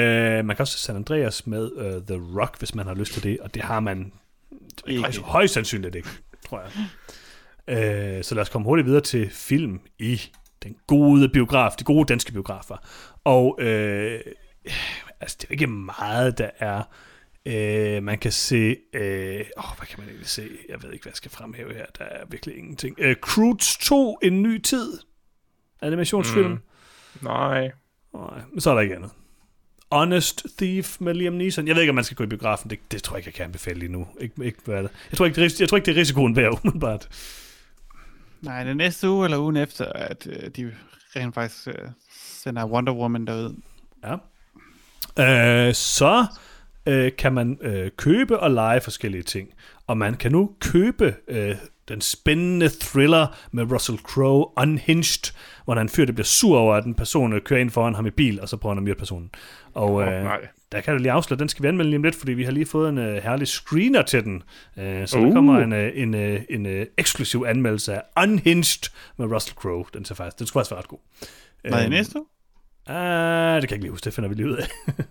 man 0.45 0.47
kan 0.47 0.59
også 0.59 0.77
se 0.77 0.83
San 0.83 0.95
Andreas 0.95 1.47
med 1.47 1.71
uh, 1.71 2.03
The 2.07 2.39
Rock, 2.41 2.57
hvis 2.59 2.75
man 2.75 2.87
har 2.87 2.93
lyst 2.93 3.13
til 3.13 3.23
det, 3.23 3.39
og 3.39 3.53
det 3.53 3.61
har 3.61 3.79
man 3.79 4.13
Ikke. 4.87 5.19
højst 5.21 5.53
sandsynligt 5.53 5.95
ikke, 5.95 6.09
tror 6.45 6.61
jeg. 6.61 6.71
Uh, 7.67 8.23
så 8.23 8.35
lad 8.35 8.41
os 8.41 8.49
komme 8.49 8.65
hurtigt 8.65 8.85
videre 8.85 9.01
til 9.01 9.29
film 9.29 9.79
i 9.99 10.21
den 10.63 10.75
gode 10.87 11.29
biograf, 11.29 11.71
de 11.79 11.83
gode 11.83 12.05
danske 12.05 12.31
biografer. 12.31 12.77
Og 13.23 13.59
uh, 13.59 14.19
altså, 15.21 15.37
det 15.41 15.43
er 15.47 15.51
ikke 15.51 15.67
meget, 15.67 16.37
der 16.37 16.49
er 16.59 16.83
Øh, 17.47 18.03
man 18.03 18.17
kan 18.17 18.31
se... 18.31 18.77
Øh, 18.93 19.45
åh, 19.57 19.77
hvad 19.77 19.87
kan 19.87 19.99
man 19.99 20.07
egentlig 20.07 20.27
se? 20.27 20.49
Jeg 20.69 20.83
ved 20.83 20.91
ikke, 20.93 21.03
hvad 21.03 21.11
jeg 21.11 21.17
skal 21.17 21.31
fremhæve 21.31 21.73
her. 21.73 21.85
Der 21.97 22.05
er 22.05 22.25
virkelig 22.29 22.57
ingenting. 22.57 22.95
Øh, 22.99 23.15
Croods 23.15 23.77
2, 23.77 24.17
En 24.23 24.41
ny 24.41 24.61
tid. 24.61 24.99
Animationsfilm. 25.81 26.51
Mm. 26.51 26.59
Nej. 27.21 27.71
Nej, 28.13 28.41
men 28.51 28.61
så 28.61 28.69
er 28.69 28.73
der 28.73 28.81
ikke 28.81 28.95
andet. 28.95 29.11
Honest 29.95 30.45
Thief 30.57 30.97
med 30.99 31.13
Liam 31.13 31.33
Neeson. 31.33 31.67
Jeg 31.67 31.75
ved 31.75 31.81
ikke, 31.81 31.89
om 31.89 31.95
man 31.95 32.03
skal 32.03 32.17
gå 32.17 32.23
i 32.23 32.27
biografen. 32.27 32.69
Det, 32.69 32.79
det 32.91 33.03
tror 33.03 33.15
jeg 33.15 33.19
ikke, 33.19 33.27
jeg 33.27 33.33
kan 33.33 33.45
anbefale 33.45 33.79
lige 33.79 33.91
nu. 33.91 34.07
Ikke, 34.19 34.45
ikke, 34.45 34.57
hvad 34.65 34.83
det? 34.83 34.91
Jeg, 35.11 35.17
tror 35.17 35.25
ikke, 35.25 35.41
det, 35.41 35.59
jeg 35.59 35.69
tror 35.69 35.77
ikke, 35.77 35.85
det 35.85 35.91
er 35.91 35.99
risikoen 35.99 36.35
værd, 36.35 36.51
umiddelbart. 36.63 37.09
Nej, 38.41 38.63
det 38.63 38.77
næste 38.77 39.09
uge 39.09 39.25
eller 39.25 39.37
ugen 39.37 39.57
efter, 39.57 39.85
at 39.85 40.27
øh, 40.27 40.49
de 40.49 40.73
rent 41.15 41.33
faktisk 41.33 41.67
øh, 41.67 41.73
sender 42.11 42.65
Wonder 42.65 42.93
Woman 42.93 43.27
derud. 43.27 43.55
Ja. 44.03 45.67
Øh, 45.67 45.73
så 45.73 46.25
øh, 46.85 47.11
kan 47.17 47.33
man 47.33 47.57
øh, 47.61 47.91
købe 47.97 48.39
og 48.39 48.51
lege 48.51 48.81
forskellige 48.81 49.23
ting. 49.23 49.49
Og 49.87 49.97
man 49.97 50.13
kan 50.13 50.31
nu 50.31 50.51
købe 50.59 51.15
øh, 51.27 51.55
den 51.87 52.01
spændende 52.01 52.69
thriller 52.79 53.27
med 53.51 53.71
Russell 53.71 53.97
Crowe, 53.97 54.47
Unhinged, 54.57 55.33
hvor 55.65 55.73
der 55.73 55.79
er 55.79 55.83
en 55.83 55.89
fyr, 55.89 56.05
der 56.05 56.11
bliver 56.13 56.25
sur 56.25 56.57
over, 56.59 56.75
at 56.75 56.85
en 56.85 56.93
person 56.95 57.33
øh, 57.33 57.41
kører 57.41 57.59
ind 57.59 57.69
foran 57.69 57.95
ham 57.95 58.05
i 58.05 58.09
bil, 58.09 58.41
og 58.41 58.49
så 58.49 58.57
prøver 58.57 58.73
han 58.73 58.77
at 58.77 58.83
myrde 58.83 58.97
personen. 58.99 59.29
Og 59.73 60.01
øh, 60.01 60.23
nej. 60.23 60.39
der 60.71 60.81
kan 60.81 60.93
jeg 60.93 61.01
lige 61.01 61.11
afsløre, 61.11 61.39
den 61.39 61.49
skal 61.49 61.63
vi 61.63 61.67
anmelde 61.67 61.89
lige 61.89 61.97
om 61.97 62.03
lidt, 62.03 62.15
fordi 62.15 62.33
vi 62.33 62.43
har 62.43 62.51
lige 62.51 62.65
fået 62.65 62.89
en 62.89 62.97
øh, 62.97 63.23
herlig 63.23 63.47
screener 63.47 64.01
til 64.01 64.23
den. 64.23 64.43
Øh, 64.77 65.07
så 65.07 65.17
uh. 65.17 65.21
der 65.23 65.27
Uh. 65.29 65.33
kommer 65.33 65.59
en, 65.59 65.73
øh, 65.73 65.91
en, 65.95 66.13
øh, 66.15 66.41
en 66.49 66.65
øh, 66.65 66.85
eksklusiv 66.97 67.45
anmeldelse 67.47 67.93
af 67.93 68.01
Unhinged 68.23 68.89
med 69.17 69.25
Russell 69.27 69.55
Crowe. 69.55 69.85
Den, 69.93 70.05
ser 70.05 70.15
faktisk, 70.15 70.39
den 70.39 70.47
skulle 70.47 70.61
faktisk 70.61 70.71
være 70.71 70.79
ret 70.79 70.87
god. 70.87 70.99
Hvad 71.61 71.71
er 71.73 71.83
Øhm, 71.83 71.89
næste? 71.89 72.19
Ah, 72.87 73.61
det 73.61 73.69
kan 73.69 73.69
jeg 73.69 73.71
ikke 73.71 73.83
lige 73.83 73.91
huske, 73.91 74.05
det 74.05 74.13
finder 74.13 74.27
vi 74.29 74.35
lige 74.35 74.47
ud 74.47 74.55
af. 74.55 74.67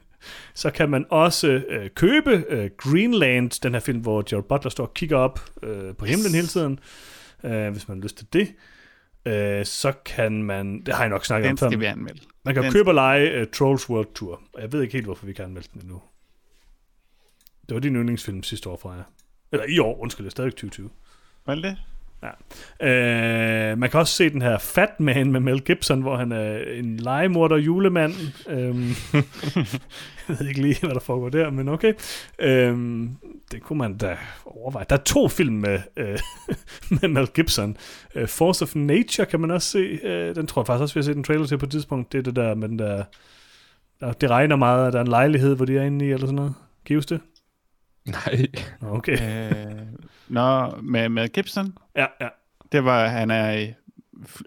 så 0.55 0.71
kan 0.71 0.91
man 0.91 1.07
også 1.11 1.49
øh, 1.49 1.91
købe 1.91 2.45
øh, 2.49 2.71
Greenland, 2.77 3.61
den 3.63 3.73
her 3.73 3.81
film, 3.81 3.99
hvor 3.99 4.31
Gerald 4.31 4.45
Butler 4.49 4.71
står 4.71 4.85
og 4.85 4.95
kigger 4.95 5.17
op 5.17 5.41
øh, 5.63 5.95
på 5.95 6.05
himlen 6.05 6.35
hele 6.35 6.47
tiden, 6.47 6.79
øh, 7.45 7.73
hvis 7.73 7.89
man 7.89 7.99
har 7.99 8.03
lyst 8.03 8.17
til 8.17 8.27
det. 8.33 8.55
Øh, 9.27 9.65
så 9.65 9.93
kan 10.05 10.43
man, 10.43 10.83
det 10.85 10.95
har 10.95 11.03
jeg 11.03 11.11
nok 11.11 11.25
snakket 11.25 11.45
Den 11.45 11.53
om 11.53 11.59
før, 11.59 11.69
skal 11.69 11.81
vi 11.81 11.85
anmelde. 11.85 12.21
man 12.45 12.55
kan 12.55 12.63
den 12.63 12.73
købe 12.73 12.91
og 12.91 12.95
lege 12.95 13.41
uh, 13.41 13.47
Trolls 13.49 13.91
World 13.91 14.15
Tour, 14.15 14.41
og 14.55 14.63
jeg 14.63 14.73
ved 14.73 14.83
ikke 14.83 14.93
helt, 14.93 15.05
hvorfor 15.05 15.27
vi 15.27 15.33
kan 15.33 15.45
anmelde 15.45 15.69
den 15.73 15.81
endnu. 15.81 16.03
Det 17.69 17.75
var 17.75 17.81
din 17.81 17.97
yndlingsfilm 17.97 18.43
sidste 18.43 18.69
år 18.69 18.77
fra 18.77 18.91
jer. 18.91 19.03
Eller 19.53 19.67
i 19.67 19.79
år, 19.79 20.01
undskyld, 20.01 20.25
det 20.25 20.31
er 20.31 20.31
stadig 20.31 20.53
2020. 20.53 20.91
Var 21.47 21.55
det 21.55 21.77
Ja. 22.25 23.71
Øh, 23.71 23.79
man 23.79 23.91
kan 23.91 24.01
også 24.01 24.15
se 24.15 24.31
den 24.31 24.43
her 24.43 24.59
Fat 24.59 25.01
Man 25.01 25.33
med 25.33 25.41
Mel 25.41 25.61
Gibson, 25.61 26.03
hvor 26.03 26.17
han 26.17 26.33
er 26.33 26.59
en 26.59 26.97
legemorder 26.97 27.57
julemand. 27.57 28.15
Øhm, 28.49 28.89
jeg 30.29 30.37
ved 30.39 30.49
ikke 30.49 30.63
lige, 30.63 30.81
hvad 30.81 30.95
der 30.95 31.01
foregår 31.01 31.29
der, 31.29 31.51
men 31.51 31.69
okay. 31.69 31.93
Øhm, 32.39 33.11
det 33.53 33.63
kunne 33.63 33.79
man 33.79 33.97
da 33.97 34.17
overveje. 34.47 34.87
Der 34.91 34.97
er 34.97 35.01
to 35.01 35.29
film 35.29 35.55
med, 35.55 35.81
øh, 35.97 36.19
med 37.01 37.09
Mel 37.09 37.27
Gibson. 37.27 37.77
Øh, 38.15 38.29
Force 38.29 38.63
of 38.63 38.75
Nature 38.75 39.27
kan 39.27 39.41
man 39.41 39.51
også 39.51 39.69
se. 39.69 39.79
Øh, 39.79 40.35
den 40.35 40.47
tror 40.47 40.63
jeg 40.63 40.67
faktisk 40.67 40.83
også, 40.83 40.95
vi 40.95 40.99
har 40.99 41.05
set 41.05 41.17
en 41.17 41.25
trailer 41.25 41.47
til 41.47 41.59
på 41.59 41.67
et 41.67 41.71
tidspunkt. 41.71 42.13
Det 42.13 42.19
er 42.19 42.23
det 42.23 42.37
der 42.37 42.55
med 42.55 42.69
den 42.69 42.79
der... 42.79 43.05
der 44.01 44.13
det 44.13 44.31
regner 44.31 44.57
meget, 44.57 44.87
og 44.87 44.93
der 44.93 44.99
er 44.99 45.03
en 45.03 45.11
lejlighed, 45.11 45.57
hvor 45.57 45.65
de 45.65 45.79
er 45.79 45.83
inde 45.83 46.07
i, 46.07 46.11
eller 46.11 46.27
sådan 46.27 46.37
noget. 46.37 46.55
Gives 46.85 47.07
det? 47.07 47.21
Nej. 48.07 48.47
Nå, 48.81 48.89
Okay. 48.89 49.49
Øh, 49.51 49.83
Nå, 50.29 50.71
med, 50.83 51.09
med 51.09 51.29
Gibson, 51.29 51.79
Ja, 51.97 52.07
ja. 52.21 52.29
det 52.73 52.85
var, 52.85 53.07
han 53.07 53.31
er 53.31 53.53
i, 53.53 53.73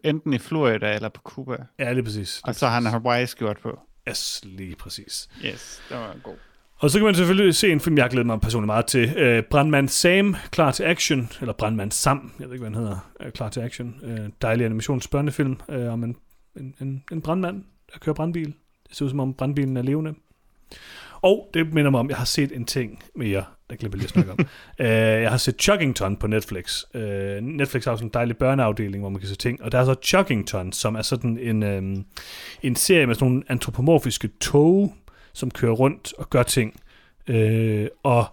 enten 0.04 0.34
i 0.34 0.38
Florida 0.38 0.96
eller 0.96 1.10
på 1.10 1.22
Cuba. 1.22 1.56
Ja, 1.80 1.94
lige 1.94 2.04
præcis. 2.04 2.42
Og 2.44 2.56
så 2.56 2.68
har 2.68 2.74
han 2.82 2.86
Hawaii-skjort 2.86 3.58
på. 3.60 3.80
Yes, 4.10 4.42
lige 4.44 4.76
præcis. 4.76 5.30
Yes, 5.46 5.82
det 5.90 5.98
var 5.98 6.16
god. 6.24 6.36
Og 6.80 6.90
så 6.92 6.98
kan 7.00 7.06
man 7.06 7.16
selvfølgelig 7.16 7.56
se 7.56 7.72
en 7.72 7.80
film, 7.80 7.98
jeg 7.98 8.04
har 8.04 8.10
glædet 8.10 8.26
mig 8.26 8.42
personligt 8.42 8.66
meget 8.68 8.86
til. 8.86 9.14
Øh, 9.18 9.44
Brandmand 9.44 9.88
Sam, 9.90 10.36
klar 10.52 10.72
til 10.72 10.84
action. 10.84 11.30
Eller 11.42 11.54
Brandmand 11.54 11.92
Sam, 11.92 12.32
jeg 12.40 12.48
ved 12.48 12.54
ikke, 12.56 12.66
hvad 12.66 12.72
han 12.76 12.82
hedder. 12.84 13.12
Øh, 13.20 13.32
klar 13.32 13.50
til 13.50 13.60
action. 13.60 13.96
Øh, 14.04 14.30
dejlig 14.42 14.66
animationsbørnefilm 14.66 15.58
øh, 15.70 15.94
om 15.94 16.04
en, 16.04 16.16
en, 16.56 16.76
en, 16.82 17.04
en 17.12 17.22
brandmand, 17.22 17.64
der 17.94 18.00
kører 18.00 18.14
brandbil. 18.16 18.54
Det 18.90 18.98
ser 18.98 19.06
ud 19.06 19.10
som 19.10 19.20
om 19.20 19.34
brandbilen 19.34 19.78
er 19.78 19.82
levende. 19.82 20.14
Og 21.28 21.50
det 21.54 21.74
minder 21.74 21.92
mig 21.92 22.00
om, 22.00 22.10
jeg 22.10 22.18
har 22.18 22.26
set 22.26 22.52
en 22.56 22.66
ting 22.66 23.04
mere, 23.16 23.44
der 23.70 23.76
glemte 23.76 23.96
jeg 23.96 24.00
lige 24.00 24.04
at 24.04 24.10
snakke 24.10 24.32
om. 24.32 24.40
øh, 24.86 25.22
jeg 25.22 25.30
har 25.30 25.38
set 25.38 25.62
Chuggington 25.62 26.18
på 26.18 26.28
Netflix. 26.28 26.84
Øh, 26.94 27.42
Netflix 27.42 27.86
har 27.86 27.96
sådan 27.96 28.08
en 28.08 28.14
dejlig 28.14 28.38
børneafdeling, 28.38 29.02
hvor 29.02 29.10
man 29.10 29.20
kan 29.20 29.30
se 29.30 29.36
ting. 29.36 29.64
Og 29.64 29.72
der 29.72 29.80
er 29.80 29.86
så 29.86 29.96
Chuggington, 30.04 30.74
som 30.74 30.96
er 30.96 31.02
sådan 31.02 31.38
en, 31.38 31.64
øh, 31.64 31.98
en 32.64 32.76
serie 32.76 33.06
med 33.06 33.16
sådan 33.16 33.28
nogle 33.28 33.44
antropomorfiske 33.50 34.30
tog, 34.42 34.94
som 35.34 35.52
kører 35.52 35.72
rundt 35.72 36.14
og 36.18 36.30
gør 36.30 36.44
ting. 36.44 36.80
Øh, 37.28 37.88
og 38.04 38.26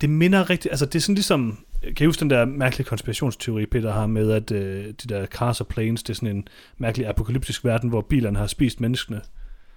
det 0.00 0.10
minder 0.10 0.50
rigtig, 0.50 0.70
altså 0.70 0.86
det 0.86 0.94
er 0.94 1.00
sådan 1.00 1.14
ligesom, 1.14 1.58
kan 1.82 2.04
I 2.04 2.06
huske 2.06 2.20
den 2.20 2.30
der 2.30 2.44
mærkelige 2.44 2.86
konspirationsteori, 2.86 3.66
Peter 3.66 3.92
har 3.92 4.06
med, 4.06 4.32
at 4.32 4.50
øh, 4.50 4.84
de 4.86 5.08
der 5.08 5.26
cars 5.26 5.60
og 5.60 5.66
planes, 5.66 6.02
det 6.02 6.10
er 6.10 6.14
sådan 6.14 6.36
en 6.36 6.48
mærkelig 6.78 7.06
apokalyptisk 7.06 7.64
verden, 7.64 7.88
hvor 7.88 8.00
bilerne 8.00 8.38
har 8.38 8.46
spist 8.46 8.80
menneskene. 8.80 9.20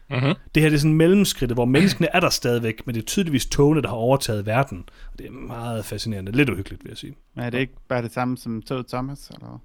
Mm-hmm. 0.09 0.33
Det 0.55 0.63
her 0.63 0.69
det 0.69 0.75
er 0.75 0.79
sådan 0.79 0.91
en 0.91 0.97
mellemskridt, 0.97 1.51
hvor 1.51 1.65
menneskene 1.65 2.07
er 2.13 2.19
der 2.19 2.29
stadigvæk, 2.29 2.81
men 2.85 2.95
det 2.95 3.01
er 3.01 3.05
tydeligvis 3.05 3.45
togene, 3.45 3.81
der 3.81 3.87
har 3.87 3.95
overtaget 3.95 4.45
verden. 4.45 4.89
Og 5.11 5.19
det 5.19 5.27
er 5.27 5.31
meget 5.31 5.85
fascinerende. 5.85 6.31
Lidt 6.31 6.49
uhyggeligt, 6.49 6.83
vil 6.83 6.89
jeg 6.89 6.97
sige. 6.97 7.15
Men 7.35 7.45
er 7.45 7.49
det 7.49 7.59
ikke 7.59 7.73
bare 7.87 8.01
det 8.01 8.11
samme 8.11 8.37
som 8.37 8.61
Toad 8.61 8.83
Thomas? 8.83 9.31
Eller? 9.35 9.61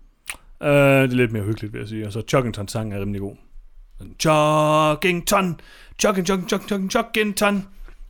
Uh, 0.61 1.03
det 1.03 1.13
er 1.13 1.17
lidt 1.17 1.33
mere 1.33 1.43
uhyggeligt, 1.43 1.73
vil 1.73 1.79
jeg 1.79 1.89
sige. 1.89 2.07
Og 2.07 2.13
så 2.13 2.23
Chuggington 2.29 2.69
sang 2.69 2.95
er 2.95 3.01
rimelig 3.01 3.21
god. 3.21 3.37
Chuggington, 4.21 5.61
Chugging, 5.99 6.27
Chugging, 6.27 6.49
Chugging, 6.49 6.69
Chugging, 6.69 6.91
Chuggington. 6.91 7.55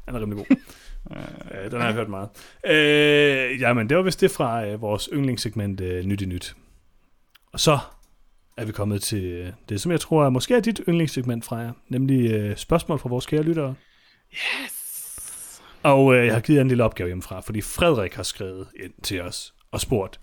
Den 0.07 0.15
er 0.15 0.21
rimelig 0.21 0.47
god. 0.49 0.57
uh, 1.11 1.71
den 1.71 1.81
har 1.81 1.87
jeg 1.87 1.95
hørt 1.95 2.09
meget. 2.09 2.29
Uh, 2.65 3.61
jamen, 3.61 3.89
det 3.89 3.97
var 3.97 4.03
vist 4.03 4.21
det 4.21 4.31
fra 4.31 4.73
uh, 4.73 4.83
vores 4.83 5.09
yndlingssegment 5.13 5.81
uh, 5.81 5.87
Nyt 5.87 6.23
i 6.23 6.27
Nyt. 6.27 6.57
Og 7.53 7.61
så 7.61 7.79
er 8.57 8.65
vi 8.65 8.73
kommet 8.73 9.03
til 9.03 9.55
det, 9.69 9.81
som 9.81 9.93
jeg 9.93 10.01
tror 10.01 10.25
er 10.25 10.31
måske 10.31 10.55
er 10.55 10.61
dit 10.61 10.81
yndlingssegment 10.89 11.45
fra 11.45 11.57
jer, 11.57 11.73
nemlig 11.89 12.51
uh, 12.51 12.57
spørgsmål 12.57 12.99
fra 12.99 13.09
vores 13.09 13.27
kære 13.27 13.43
lyttere. 13.43 13.75
Yes! 14.33 15.63
Og 15.83 16.05
uh, 16.05 16.17
jeg 16.17 16.33
har 16.35 16.41
givet 16.41 16.57
jer 16.57 16.63
en 16.63 16.69
lille 16.69 16.85
opgave 16.85 17.07
hjemmefra, 17.09 17.41
fordi 17.41 17.61
Frederik 17.61 18.15
har 18.15 18.23
skrevet 18.23 18.67
ind 18.85 18.93
til 19.03 19.23
os 19.23 19.55
og 19.73 19.81
spurgt, 19.81 20.21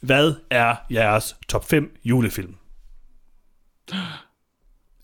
hvad 0.00 0.34
er 0.50 0.76
jeres 0.90 1.36
top 1.48 1.64
5 1.68 1.96
julefilm? 2.04 2.54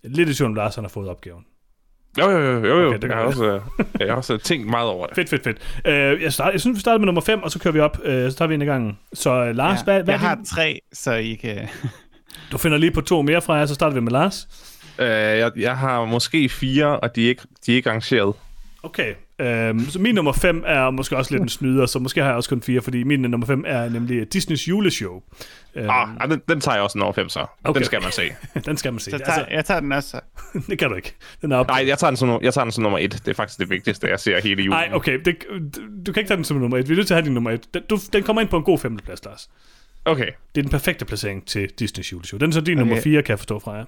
Lidt 0.05 0.28
i 0.28 0.35
tvivl 0.35 0.48
om 0.51 0.55
Lars 0.55 0.74
han 0.74 0.85
har 0.85 0.89
fået 0.89 1.09
opgaven. 1.09 1.44
Jo, 2.19 2.31
jo, 2.31 2.39
jo, 2.39 2.66
jo, 2.66 2.81
jo. 2.81 2.89
Okay, 2.89 2.98
det 2.98 3.09
jeg, 3.09 3.16
har 3.16 3.24
også, 3.24 3.44
øh, 3.44 3.61
jeg 4.01 4.09
har 4.09 4.15
også 4.16 4.36
tænkt 4.39 4.66
meget 4.66 4.89
over 4.89 5.07
det. 5.07 5.15
Fedt, 5.15 5.28
fedt, 5.28 5.43
fedt. 5.44 5.59
Uh, 6.16 6.23
jeg, 6.23 6.32
start, 6.32 6.52
jeg 6.52 6.61
synes, 6.61 6.77
vi 6.77 6.81
starter 6.81 6.98
med 6.98 7.07
nummer 7.07 7.20
5, 7.20 7.43
og 7.43 7.51
så 7.51 7.59
kører 7.59 7.73
vi 7.73 7.81
op. 7.81 7.98
Uh, 7.98 8.05
så 8.05 8.35
tager 8.39 8.47
vi 8.47 8.55
en 8.55 8.62
i 8.62 8.65
gangen. 8.65 8.98
Så 9.12 9.48
uh, 9.48 9.57
Lars, 9.57 9.78
Ja, 9.78 9.85
hvad, 9.85 10.02
hvad 10.05 10.15
jeg 10.15 10.23
er 10.23 10.28
har 10.28 10.35
din- 10.35 10.44
tre, 10.44 10.81
så 10.93 11.12
I 11.12 11.35
kan... 11.35 11.69
Du 12.52 12.59
finder 12.59 12.78
lige 12.78 12.90
på 12.90 13.01
to 13.01 13.23
mere 13.23 13.43
fra 13.43 13.55
jer, 13.55 13.66
så 13.66 13.74
starter 13.74 13.94
vi 13.94 14.01
med 14.01 14.12
Lars. 14.12 14.48
Uh, 14.98 15.05
jeg, 15.07 15.51
jeg 15.57 15.77
har 15.77 16.05
måske 16.05 16.48
fire, 16.48 17.01
og 17.01 17.16
de 17.16 17.24
er 17.24 17.28
ikke, 17.28 17.43
de 17.66 17.73
er 17.73 17.77
ikke 17.77 17.89
arrangeret. 17.90 18.35
Okay, 18.82 19.15
øhm, 19.40 19.90
så 19.90 19.98
min 19.98 20.15
nummer 20.15 20.32
5 20.32 20.62
er 20.66 20.90
måske 20.90 21.16
også 21.16 21.31
lidt 21.35 21.43
en 21.43 21.48
snyder, 21.48 21.86
så 21.86 21.98
måske 21.98 22.20
har 22.20 22.27
jeg 22.28 22.36
også 22.36 22.48
kun 22.51 22.62
fire, 22.62 22.81
fordi 22.81 23.02
min 23.02 23.20
nummer 23.20 23.47
5 23.47 23.65
er 23.66 23.89
nemlig 23.89 24.32
Disneys 24.32 24.69
juleshow. 24.69 25.23
Øhm, 25.74 25.89
Ah, 25.90 26.31
den, 26.31 26.40
den 26.48 26.61
tager 26.61 26.74
jeg 26.74 26.82
også 26.85 26.98
en 26.98 27.02
over 27.02 27.12
fem, 27.12 27.28
så. 27.28 27.47
Okay. 27.65 27.78
Den 27.78 27.85
skal 27.85 28.02
man 28.02 28.12
se. 28.12 28.23
den 28.66 28.77
skal 28.77 28.93
man 28.93 29.01
se. 29.01 29.11
Så 29.11 29.16
Altså, 29.16 29.32
tager, 29.35 29.47
jeg 29.51 29.65
tager 29.65 29.81
den 29.81 29.93
også. 29.93 30.09
så. 30.09 30.20
det 30.70 30.78
kan 30.78 30.89
du 30.90 30.94
ikke. 30.94 31.15
Den 31.43 31.52
er 31.52 31.57
op. 31.57 31.66
Nej, 31.69 31.85
jeg 31.89 31.98
tager, 31.98 32.11
den 32.11 32.16
som, 32.16 32.28
nummer- 32.28 32.44
jeg 32.44 32.55
tager 32.55 32.65
den 32.65 32.73
som 32.73 32.82
nummer 32.82 32.98
et. 32.98 33.12
Det 33.12 33.28
er 33.28 33.35
faktisk 33.35 33.59
det 33.59 33.70
vigtigste, 33.70 34.07
jeg 34.07 34.20
ser 34.20 34.40
hele 34.40 34.62
julen. 34.62 34.70
Nej, 34.70 34.89
okay, 34.93 35.20
det, 35.24 35.36
du, 35.77 35.81
du 36.07 36.12
kan 36.12 36.20
ikke 36.20 36.28
tage 36.28 36.36
den 36.36 36.44
som 36.44 36.57
nummer 36.57 36.78
1. 36.78 36.89
Vi 36.89 36.93
er 36.94 36.97
nødt 36.97 37.07
til 37.07 37.15
at 37.15 37.16
have 37.20 37.24
din 37.27 37.35
nummer 37.35 37.51
1. 37.51 37.74
Den, 37.74 37.82
du, 37.90 37.98
den 38.12 38.23
kommer 38.23 38.43
ind 38.43 38.48
på 38.51 38.57
en 38.57 38.62
god 38.65 38.78
femteplads, 38.78 39.24
Lars. 39.24 39.51
Okay. 40.05 40.31
Det 40.55 40.60
er 40.60 40.62
den 40.62 40.70
perfekte 40.70 41.05
placering 41.05 41.47
til 41.47 41.70
Disneys 41.70 42.12
juleshow. 42.12 42.39
Den 42.39 42.48
er 42.51 42.55
så 42.55 42.60
din 42.60 42.78
Okay. 42.78 42.89
nummer 42.89 43.02
4, 43.02 43.22
kan 43.22 43.31
jeg 43.31 43.39
forstå 43.39 43.59
fra 43.59 43.72
jer. 43.72 43.85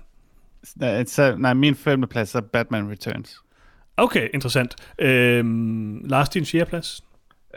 Nej, 0.76 1.05
så, 1.05 1.36
nej 1.36 1.55
min 1.55 1.74
femteplads 1.74 2.34
er 2.34 2.40
Batman 2.40 2.90
Returns. 2.90 3.36
Okay, 3.97 4.28
interessant. 4.34 4.74
Øhm, 4.98 6.01
Lars, 6.05 6.28
din 6.28 6.47
fjerdeplads? 6.47 7.05